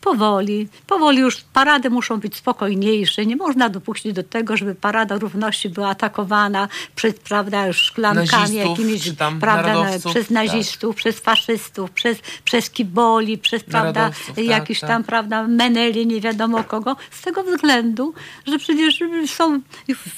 powoli, 0.00 0.68
powoli 0.86 1.18
już 1.18 1.40
parady 1.52 1.90
muszą 1.90 2.20
być 2.20 2.36
spokojniejsze. 2.36 3.26
Nie 3.26 3.36
można 3.36 3.68
dopuścić 3.68 4.12
do 4.12 4.22
tego, 4.22 4.56
żeby 4.56 4.74
Parada 4.74 5.18
Równości 5.18 5.68
była 5.68 5.88
atakowana 5.88 6.68
przez, 6.94 7.14
prawda, 7.14 7.66
już 7.66 7.76
szklankami 7.76 8.28
Nazistów, 8.40 8.78
jakimiś, 8.78 9.12
prawda, 9.40 9.98
przez 9.98 10.26
tak. 10.26 10.30
nazistów, 10.30 10.96
przez 10.96 11.20
faszystów, 11.20 11.90
przez, 11.90 12.18
przez 12.44 12.70
kiboli, 12.70 13.38
przez, 13.38 13.64
prawda, 13.64 14.10
tak, 14.26 14.44
jakiś 14.44 14.80
tak. 14.80 14.90
tam 14.90 15.04
prawda, 15.04 15.48
Meneli, 15.48 16.06
nie 16.06 16.20
wiadomo 16.20 16.64
kogo, 16.64 16.96
z 17.10 17.22
tego 17.22 17.44
względu, 17.44 18.14
że 18.46 18.58
przecież 18.58 19.00
są 19.26 19.60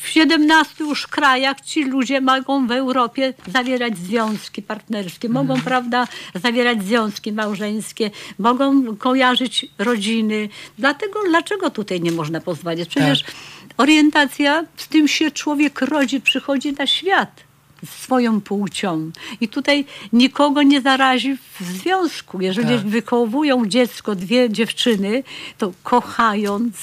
w 0.02 0.08
17 0.08 0.84
już 0.84 1.06
krajach 1.06 1.60
ci 1.60 1.84
ludzie 1.84 2.20
mogą 2.20 2.66
w 2.66 2.70
Europie 2.70 3.34
zawierać 3.52 3.98
związki 3.98 4.62
partnerskie, 4.62 5.28
mogą, 5.28 5.54
Mhm. 5.54 5.60
prawda, 5.60 6.08
zawierać 6.34 6.82
związki 6.82 7.32
małżeńskie, 7.32 8.10
mogą 8.38 8.96
kojarzyć 8.96 9.55
rodziny. 9.78 10.48
Dlatego, 10.78 11.20
dlaczego 11.28 11.70
tutaj 11.70 12.00
nie 12.00 12.12
można 12.12 12.40
pozwolić? 12.40 12.88
Przecież 12.88 13.22
Tak. 13.22 13.34
orientacja, 13.76 14.64
z 14.76 14.88
tym 14.88 15.08
się 15.08 15.30
człowiek 15.30 15.80
rodzi, 15.80 16.20
przychodzi 16.20 16.72
na 16.72 16.86
świat 16.86 17.45
swoją 17.86 18.40
płcią. 18.40 19.10
I 19.40 19.48
tutaj 19.48 19.84
nikogo 20.12 20.62
nie 20.62 20.80
zarazi 20.80 21.36
w 21.36 21.62
związku. 21.62 22.40
Jeżeli 22.40 22.76
Tak. 22.76 22.86
wychowują 22.86 23.66
dziecko, 23.66 24.14
dwie 24.14 24.50
dziewczyny, 24.50 25.22
to 25.58 25.72
kochając, 25.82 26.76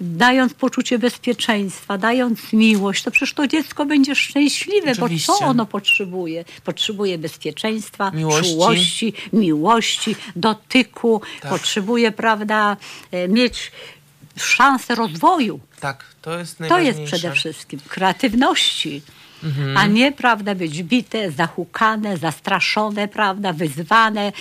dając 0.00 0.54
poczucie 0.54 0.98
bezpieczeństwa, 0.98 1.98
dając 1.98 2.52
miłość, 2.52 3.02
to 3.02 3.10
przecież 3.10 3.34
to 3.34 3.46
dziecko 3.46 3.86
będzie 3.86 4.14
szczęśliwe, 4.14 4.90
Oczywiście. 4.92 5.32
bo 5.32 5.38
co 5.38 5.44
ono 5.44 5.66
potrzebuje? 5.66 6.44
Potrzebuje 6.64 7.18
bezpieczeństwa, 7.18 8.10
Miłości. 8.10 8.52
czułości, 8.52 9.12
miłości, 9.32 10.16
dotyku, 10.36 11.22
Tak. 11.40 11.50
potrzebuje, 11.50 12.12
prawda, 12.12 12.76
e, 13.10 13.28
mieć 13.28 13.72
szansę 14.36 14.94
rozwoju. 14.94 15.60
Tak, 15.80 16.04
to 16.22 16.38
jest 16.38 16.58
To 16.58 16.64
najważniejsze. 16.64 17.00
jest 17.00 17.12
przede 17.12 17.34
wszystkim 17.34 17.80
kreatywności, 17.88 19.02
Mhm. 19.44 19.76
a 19.76 19.86
nie, 19.86 20.12
prawda, 20.12 20.54
być 20.54 20.82
bite, 20.82 21.30
zahukane, 21.30 22.16
zastraszone, 22.16 23.08
prawda, 23.08 23.52
wyzwane, 23.52 24.32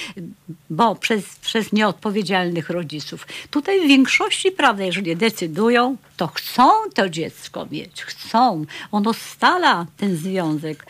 bo 0.70 0.96
przez, 0.96 1.36
przez 1.36 1.74
nieodpowiedzialnych 1.74 2.70
rodziców. 2.70 3.28
Tutaj 3.52 3.86
w 3.86 3.88
większości, 3.88 4.52
prawda, 4.52 4.84
jeżeli 4.84 5.16
decydują, 5.16 5.98
to 6.18 6.28
chcą 6.28 6.70
to 6.94 7.10
dziecko 7.10 7.68
mieć, 7.72 8.04
chcą. 8.04 8.66
Ono 8.92 9.14
stala 9.14 9.86
ten 9.98 10.16
związek. 10.16 10.86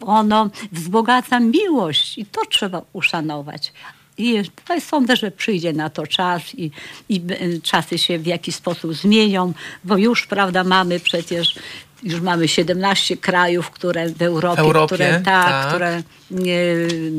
Ono 0.00 0.50
wzbogaca 0.72 1.40
miłość 1.40 2.18
i 2.18 2.26
to 2.26 2.40
trzeba 2.50 2.82
uszanować. 2.92 3.72
I 4.18 4.42
tutaj 4.56 4.80
sądzę, 4.80 5.16
że 5.16 5.30
przyjdzie 5.30 5.72
na 5.72 5.90
to 5.90 6.06
czas 6.06 6.54
i, 6.54 6.70
i 7.08 7.22
czasy 7.62 7.98
się 7.98 8.18
w 8.18 8.26
jakiś 8.26 8.54
sposób 8.54 8.94
zmienią, 8.94 9.52
bo 9.84 9.96
już, 9.96 10.26
prawda, 10.26 10.64
mamy 10.64 11.00
przecież, 11.00 11.54
już 12.02 12.20
mamy 12.20 12.48
17 12.48 13.16
krajów, 13.16 13.70
które 13.70 14.08
w 14.08 14.22
Europie, 14.22 14.62
W 14.62 14.64
Europie, 14.64 14.94
które, 14.94 15.20
tak, 15.24 15.46
tak. 15.46 15.68
które 15.68 15.88
e, 15.88 16.02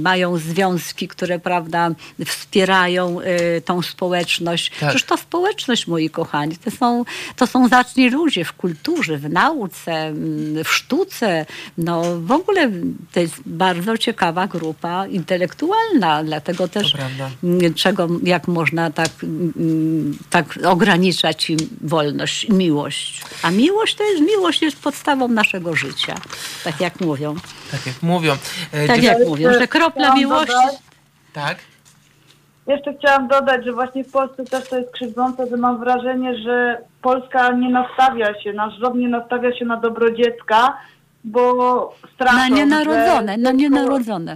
mają 0.01 0.37
związki, 0.37 1.07
które, 1.07 1.39
prawda, 1.39 1.91
wspierają 2.25 3.19
e, 3.19 3.61
tą 3.61 3.81
społeczność. 3.81 4.69
Tak. 4.69 4.89
Przecież 4.89 5.03
to 5.03 5.17
społeczność, 5.17 5.87
moi 5.87 6.09
kochani, 6.09 6.57
to 6.57 6.71
są, 6.71 7.05
to 7.35 7.47
są 7.47 7.67
zaczni 7.67 8.09
ludzie 8.09 8.45
w 8.45 8.53
kulturze, 8.53 9.17
w 9.17 9.29
nauce, 9.29 10.13
w 10.63 10.69
sztuce. 10.69 11.45
No 11.77 12.03
w 12.19 12.31
ogóle 12.31 12.71
to 13.11 13.19
jest 13.19 13.35
bardzo 13.45 13.97
ciekawa 13.97 14.47
grupa 14.47 15.07
intelektualna, 15.07 16.23
dlatego 16.23 16.67
też 16.67 16.93
czego, 17.75 18.07
jak 18.23 18.47
można 18.47 18.91
tak, 18.91 19.09
tak 20.29 20.59
ograniczać 20.65 21.49
im 21.49 21.57
wolność, 21.81 22.43
i 22.43 22.53
miłość. 22.53 23.21
A 23.41 23.51
miłość 23.51 23.95
to 23.95 24.03
jest, 24.03 24.21
miłość 24.21 24.61
jest 24.61 24.72
podstawą 24.75 25.27
naszego 25.27 25.75
życia, 25.75 26.15
tak 26.63 26.81
jak 26.81 27.01
mówią. 27.01 27.35
Tak 27.71 27.85
jak 27.85 28.03
mówią. 28.03 28.33
E, 28.71 28.87
Tak 28.87 29.03
jak 29.03 29.17
mówią, 29.27 29.53
że 29.53 29.67
kropla 29.67 30.15
miłości... 30.15 30.53
dodać- 30.53 30.77
tak? 31.33 31.57
Jeszcze 32.67 32.93
chciałam 32.93 33.27
dodać, 33.27 33.65
że 33.65 33.73
właśnie 33.73 34.03
w 34.03 34.11
Polsce 34.11 34.45
też 34.45 34.69
to 34.69 34.77
jest 34.77 34.91
krzywdzące, 34.93 35.47
że 35.49 35.57
mam 35.57 35.79
wrażenie, 35.79 36.37
że 36.37 36.77
Polska 37.01 37.51
nie 37.51 37.69
nastawia 37.69 38.41
się, 38.41 38.53
nasz 38.53 38.73
rząd 38.79 38.95
nie 38.95 39.07
nastawia 39.07 39.55
się 39.59 39.65
na 39.65 39.77
dobro 39.77 40.11
dziecka, 40.11 40.77
bo 41.23 41.95
straszą, 42.15 42.37
Na 42.37 42.47
nienarodzone, 42.47 43.31
że 43.31 43.37
na 43.37 43.51
nienarodzone. 43.51 44.35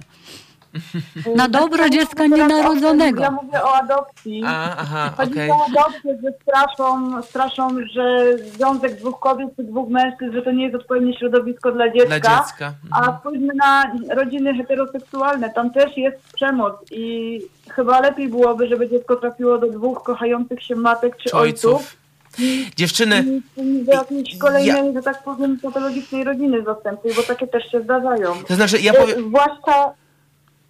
Na 1.36 1.48
dobro 1.48 1.84
Ja 1.84 1.90
dziecka 1.90 2.26
nienarodzonego. 2.28 3.22
Ja 3.24 3.32
mówię 3.32 3.64
o 3.64 3.76
adopcji. 3.76 4.42
A, 4.46 4.76
aha, 4.78 5.14
Chodzi 5.18 5.32
okej. 5.32 5.50
o 5.52 5.56
adopcję, 5.66 6.18
że 6.24 6.30
straszą, 6.42 7.22
straszą, 7.24 7.70
że 7.94 8.38
związek 8.38 8.96
dwóch 9.00 9.20
kobiet 9.20 9.50
czy 9.56 9.64
dwóch 9.64 9.90
mężczyzn, 9.90 10.32
że 10.34 10.42
to 10.42 10.52
nie 10.52 10.64
jest 10.64 10.76
odpowiednie 10.76 11.18
środowisko 11.18 11.72
dla 11.72 11.90
dziecka. 11.94 12.20
Dla 12.20 12.20
dziecka. 12.20 12.74
A 12.92 12.98
Mhm. 13.00 13.18
spójrzmy 13.20 13.54
na 13.56 13.92
rodziny 14.16 14.54
heteroseksualne, 14.58 15.50
tam 15.50 15.72
też 15.72 15.98
jest 15.98 16.18
przemoc 16.34 16.74
i 16.92 17.40
chyba 17.72 18.00
lepiej 18.02 18.28
byłoby, 18.30 18.68
żeby 18.68 18.90
dziecko 18.90 19.16
trafiło 19.16 19.58
do 19.58 19.68
dwóch 19.68 20.04
kochających 20.04 20.64
się 20.64 20.76
matek 20.76 21.18
czy, 21.18 21.30
Czy 21.30 21.38
ojców. 21.38 21.98
niż 22.40 22.70
Dziewczyny, 22.76 23.42
do 23.58 23.92
jakiejś 23.92 24.38
kolejnej, 24.38 24.94
że 24.94 25.02
tak 25.02 25.24
powiem, 25.24 25.60
patologicznej 25.60 26.24
rodziny 26.24 26.64
zastępczej, 26.64 27.12
bo 27.16 27.24
takie 27.24 27.48
też 27.48 27.72
się 27.72 27.82
zdarzają. 27.82 28.34
to 28.48 28.56
znaczy 28.56 28.80
ja 28.82 28.94
powiem... 28.94 29.28
Zwłaszcza, 29.28 29.92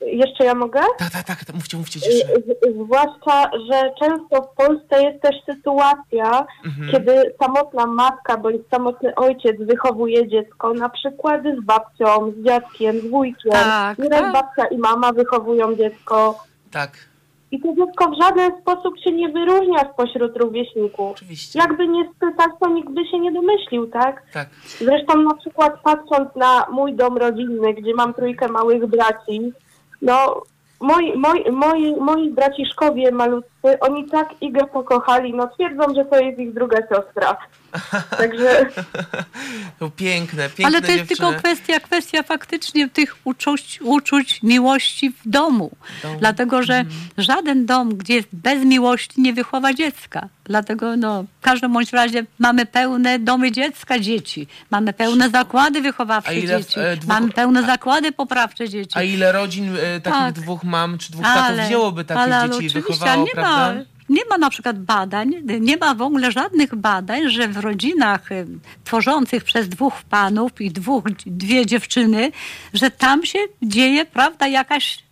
jeszcze 0.01 0.43
ja 0.45 0.55
mogę? 0.55 0.79
Tak, 0.97 1.09
tak, 1.11 1.23
tak, 1.25 1.53
mówcie, 1.55 1.77
mówcie 1.77 1.99
Y, 1.99 2.13
jeszcze. 2.13 2.33
z- 2.35 2.73
Zwłaszcza, 2.83 3.49
że 3.69 3.91
często 3.99 4.41
w 4.41 4.55
Polsce 4.55 5.03
jest 5.03 5.21
też 5.21 5.35
sytuacja, 5.45 6.45
Mhm. 6.65 6.91
kiedy 6.91 7.33
samotna 7.41 7.85
matka 7.85 8.37
bądź 8.37 8.61
samotny 8.71 9.15
ojciec 9.15 9.57
wychowuje 9.59 10.27
dziecko, 10.27 10.73
na 10.73 10.89
przykład 10.89 11.41
z 11.61 11.65
babcią, 11.65 12.31
z 12.31 12.45
dziadkiem, 12.45 12.99
z 12.99 13.07
wujkiem. 13.09 13.51
Tak, 13.51 13.97
Nieraz 13.97 14.21
tak. 14.21 14.33
babcia 14.33 14.65
i 14.67 14.77
mama 14.77 15.11
wychowują 15.11 15.75
dziecko. 15.75 16.43
Tak, 16.71 16.91
I 17.51 17.61
to 17.61 17.67
dziecko 17.75 18.09
w 18.11 18.21
żaden 18.23 18.51
sposób 18.61 18.99
się 18.99 19.11
nie 19.11 19.29
wyróżnia 19.29 19.89
spośród 19.93 20.37
rówieśników. 20.37 21.11
oczywiście. 21.11 21.59
Jakby 21.59 21.87
nie 21.87 22.09
spytać, 22.15 22.49
to 22.59 22.69
nikt 22.69 22.89
by 22.89 23.05
się 23.05 23.19
nie 23.19 23.31
domyślił, 23.31 23.87
tak? 23.87 24.23
Tak. 24.33 24.49
Zresztą 24.79 25.21
na 25.21 25.35
przykład 25.35 25.73
patrząc 25.83 26.35
na 26.35 26.65
mój 26.71 26.93
dom 26.95 27.17
rodzinny, 27.17 27.73
gdzie 27.73 27.93
mam 27.93 28.13
trójkę 28.13 28.47
małych 28.47 28.85
braci, 28.85 29.53
no 30.01 30.43
moi, 30.79 31.01
moi, 31.15 31.33
moi, 31.51 31.73
moi 31.99 32.29
braciszkowie 32.29 33.11
malutcy, 33.11 33.49
oni 33.79 34.09
tak 34.09 34.29
Igę 34.41 34.67
pokochali, 34.73 35.33
no 35.33 35.47
twierdzą, 35.47 35.83
że 35.95 36.05
to 36.05 36.19
jest 36.19 36.39
ich 36.39 36.53
druga 36.53 36.77
siostra. 36.77 37.37
Także 38.17 38.65
To 39.79 39.89
piękne, 39.89 40.49
piękne 40.49 40.65
Ale 40.65 40.81
to 40.81 40.91
jest 40.91 40.97
dziewczyny. 41.07 41.07
tylko 41.29 41.39
kwestia, 41.39 41.79
kwestia 41.79 42.23
faktycznie 42.23 42.89
tych 42.89 43.15
uczuć, 43.23 43.79
uczuć 43.83 44.43
miłości 44.43 45.09
w 45.09 45.29
domu. 45.29 45.71
Domu. 46.03 46.19
Dlatego, 46.19 46.63
że 46.63 46.73
Mhm. 46.75 46.97
żaden 47.17 47.65
dom, 47.65 47.89
gdzie 47.97 48.13
jest 48.13 48.27
bez 48.33 48.65
miłości, 48.65 49.21
nie 49.21 49.33
wychowa 49.33 49.73
dziecka. 49.73 50.27
Dlatego 50.43 50.97
no, 50.97 51.23
w 51.23 51.41
każdym 51.43 51.73
bądź 51.73 51.93
razie 51.93 52.25
mamy 52.39 52.65
pełne 52.65 53.19
domy 53.19 53.51
dziecka 53.51 53.99
dzieci. 53.99 54.47
Mamy 54.71 54.93
pełne 54.93 55.29
zakłady 55.29 55.81
wychowawcze 55.81 56.35
ile 56.39 56.57
dzieci. 56.63 56.79
e, 56.79 56.97
dwóch- 56.97 57.07
Mamy 57.07 57.31
pełne 57.31 57.63
zakłady 57.63 58.11
poprawcze 58.11 58.69
dzieci. 58.69 58.91
A 58.99 59.03
ile 59.03 59.31
rodzin 59.31 59.75
e, 59.75 59.99
takich 60.01 60.19
Tak. 60.19 60.33
dwóch 60.35 60.63
mam 60.63 60.97
czy 60.97 61.11
dwóch 61.11 61.25
tatów 61.25 61.59
wzięłoby 61.65 62.05
takie 62.05 62.19
ale 62.21 62.35
dzieci 62.49 62.63
i 62.63 62.67
oczywiście, 62.67 62.81
wychowało, 62.81 63.11
ale 63.11 63.21
nie 63.23 63.31
prawda? 63.31 63.56
Ma, 63.57 63.73
nie 64.09 64.25
ma 64.29 64.37
na 64.37 64.49
przykład 64.49 64.79
badań, 64.79 65.35
nie 65.59 65.77
ma 65.77 65.95
w 65.95 66.01
ogóle 66.01 66.31
żadnych 66.31 66.75
badań, 66.75 67.29
że 67.29 67.47
w 67.47 67.57
rodzinach 67.57 68.31
y, 68.31 68.47
tworzących 68.83 69.43
przez 69.43 69.69
dwóch 69.69 69.93
panów 70.09 70.61
i 70.61 70.71
dwóch, 70.71 71.03
dwie 71.25 71.65
dziewczyny, 71.65 72.31
że 72.73 72.91
tam 72.91 73.25
się 73.25 73.39
dzieje, 73.61 74.05
prawda, 74.05 74.47
jakaś 74.47 75.07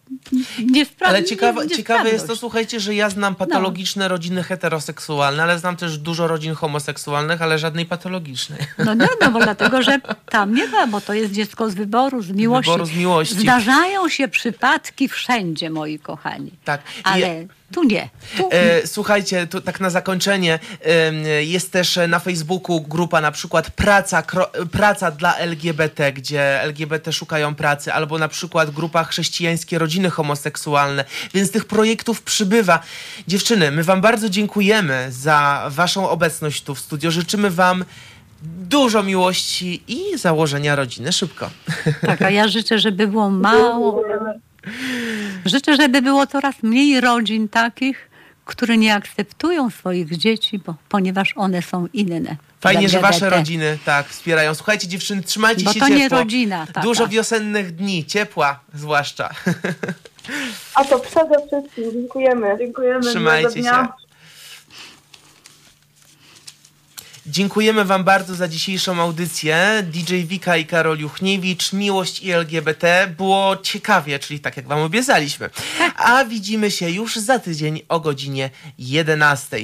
nie 0.59 0.85
spra- 0.85 1.05
Ale 1.05 1.23
ciekawe, 1.23 1.67
ciekawe 1.67 2.09
jest 2.09 2.27
to, 2.27 2.35
słuchajcie, 2.35 2.79
że 2.79 2.95
ja 2.95 3.09
znam 3.09 3.35
patologiczne 3.35 4.07
rodziny 4.07 4.43
heteroseksualne, 4.43 5.43
ale 5.43 5.59
znam 5.59 5.75
też 5.77 5.97
dużo 5.97 6.27
rodzin 6.27 6.53
homoseksualnych, 6.53 7.41
ale 7.41 7.59
żadnej 7.59 7.85
patologicznej. 7.85 8.59
No 8.85 8.93
nie, 8.93 9.07
no 9.21 9.31
bo 9.31 9.39
dlatego, 9.49 9.81
że 9.83 9.99
tam 10.29 10.55
nie 10.55 10.67
ma, 10.67 10.87
bo 10.87 11.01
to 11.01 11.13
jest 11.13 11.33
dziecko 11.33 11.69
z 11.69 11.73
wyboru, 11.73 12.21
z 12.21 12.31
miłości. 12.31 12.71
Wyboru 12.71 12.85
z 12.85 12.95
miłości. 12.95 13.39
Zdarzają 13.39 14.09
się 14.09 14.27
przypadki 14.27 15.09
wszędzie, 15.09 15.69
moi 15.69 15.99
kochani. 15.99 16.51
Tak. 16.65 16.81
Ale 17.03 17.45
tu 17.75 17.83
nie. 17.83 18.09
Tu 18.37 18.49
E, 18.51 18.87
słuchajcie, 18.87 19.47
tu 19.47 19.61
tak 19.61 19.79
na 19.79 19.89
zakończenie, 19.89 20.59
em, 20.81 21.15
jest 21.39 21.71
też 21.71 21.99
na 22.07 22.19
Facebooku 22.19 22.81
grupa 22.81 23.21
na 23.21 23.31
przykład 23.31 23.71
praca, 23.71 24.21
kro, 24.21 24.51
praca 24.71 25.11
dla 25.11 25.37
LGBT, 25.37 26.11
gdzie 26.11 26.61
LGBT 26.61 27.13
szukają 27.13 27.55
pracy, 27.55 27.93
albo 27.93 28.17
na 28.17 28.27
przykład 28.27 28.71
grupa 28.71 29.03
chrześcijańskie 29.03 29.79
rodziny 29.79 30.09
homoseksualne, 30.09 31.05
więc 31.33 31.51
tych 31.51 31.65
projektów 31.65 32.21
przybywa. 32.21 32.79
Dziewczyny, 33.27 33.71
my 33.71 33.83
wam 33.83 34.01
bardzo 34.01 34.29
dziękujemy 34.29 35.07
za 35.09 35.67
waszą 35.69 36.09
obecność 36.09 36.63
tu 36.63 36.75
w 36.75 36.79
studio. 36.79 37.11
Życzymy 37.11 37.49
wam 37.49 37.85
dużo 38.69 39.03
miłości 39.03 39.83
i 39.87 40.17
założenia 40.17 40.75
rodziny 40.75 41.11
szybko. 41.11 41.49
Tak, 42.01 42.21
a 42.21 42.29
ja 42.29 42.47
życzę, 42.47 42.79
żeby 42.79 43.07
było 43.07 43.29
mało. 43.29 44.01
Życzę, 45.45 45.75
żeby 45.75 46.01
było 46.01 46.27
coraz 46.27 46.55
mniej 46.63 47.01
rodzin 47.01 47.49
takich, 47.49 48.09
które 48.45 48.77
nie 48.77 48.95
akceptują 48.95 49.69
swoich 49.69 50.17
dzieci, 50.17 50.59
bo, 50.65 50.75
ponieważ 50.89 51.33
one 51.35 51.61
są 51.61 51.87
inne. 51.93 52.35
Fajnie, 52.61 52.89
że 52.89 52.99
wasze 52.99 53.29
rodziny 53.29 53.77
tak 53.85 54.07
wspierają. 54.07 54.55
Słuchajcie, 54.55 54.87
dziewczyny, 54.87 55.23
trzymajcie 55.23 55.63
Bo 55.63 55.73
się 55.73 55.79
to 55.79 55.85
ciepło. 55.85 55.99
nie 55.99 56.09
rodzina 56.09 56.67
taka. 56.67 56.81
Dużo 56.81 57.07
wiosennych 57.07 57.75
dni, 57.75 58.05
ciepła 58.05 58.59
zwłaszcza. 58.73 59.29
A 60.75 60.85
to 60.85 60.99
przede 60.99 61.35
wszystkim 61.47 61.91
dziękujemy. 61.93 62.55
Dziękujemy. 62.59 63.01
Trzymajcie 63.01 63.49
się. 63.49 63.59
dnia. 63.61 63.93
Dziękujemy 67.27 67.85
Wam 67.85 68.03
bardzo 68.03 68.35
za 68.35 68.47
dzisiejszą 68.47 69.01
audycję. 69.01 69.83
DJ 69.91 70.15
Wika 70.15 70.57
i 70.57 70.65
Karol 70.65 70.99
Juchniewicz, 70.99 71.73
Miłość 71.73 72.21
i 72.23 72.31
LGBT. 72.31 73.13
Było 73.17 73.57
ciekawie, 73.57 74.19
czyli 74.19 74.39
tak 74.39 74.57
jak 74.57 74.67
Wam 74.67 74.79
obiecaliśmy. 74.79 75.49
A 75.95 76.25
widzimy 76.25 76.71
się 76.71 76.89
już 76.89 77.15
za 77.15 77.39
tydzień 77.39 77.81
o 77.89 77.99
godzinie 77.99 78.49
11. 78.79 79.57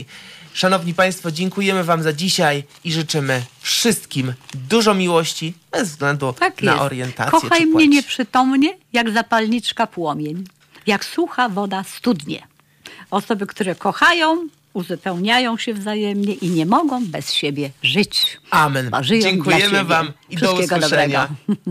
Szanowni 0.54 0.94
Państwo, 0.94 1.32
dziękujemy 1.32 1.84
Wam 1.84 2.04
za 2.04 2.14
dzisiaj 2.14 2.64
i 2.84 2.92
życzymy 2.92 3.44
wszystkim 3.60 4.34
dużo 4.54 4.94
miłości 4.94 5.54
bez 5.72 5.90
względu 5.90 6.34
Tak 6.34 6.62
na 6.62 6.72
jest. 6.72 6.84
orientację 6.84 7.32
Kochaj 7.40 7.66
mnie 7.66 7.88
nieprzytomnie, 7.88 8.78
jak 8.94 9.12
zapalniczka 9.12 9.88
płomień. 9.88 10.44
Jak 10.88 11.06
sucha 11.06 11.50
woda 11.50 11.84
studnie. 11.84 12.48
Osoby, 13.12 13.48
które 13.48 13.76
kochają, 13.76 14.48
uzupełniają 14.74 15.58
się 15.58 15.74
wzajemnie 15.74 16.34
i 16.34 16.50
nie 16.50 16.66
mogą 16.66 17.06
bez 17.06 17.34
siebie 17.34 17.70
żyć. 17.84 18.38
Amen. 18.50 18.90
Bo 18.90 19.04
żyją 19.04 19.22
dla 19.22 19.32
Dziękujemy. 19.32 19.84
Wam 19.84 20.12
i 20.30 20.38
do 20.38 20.54
usłyszenia. 20.54 21.28
dobrego. 21.28 21.62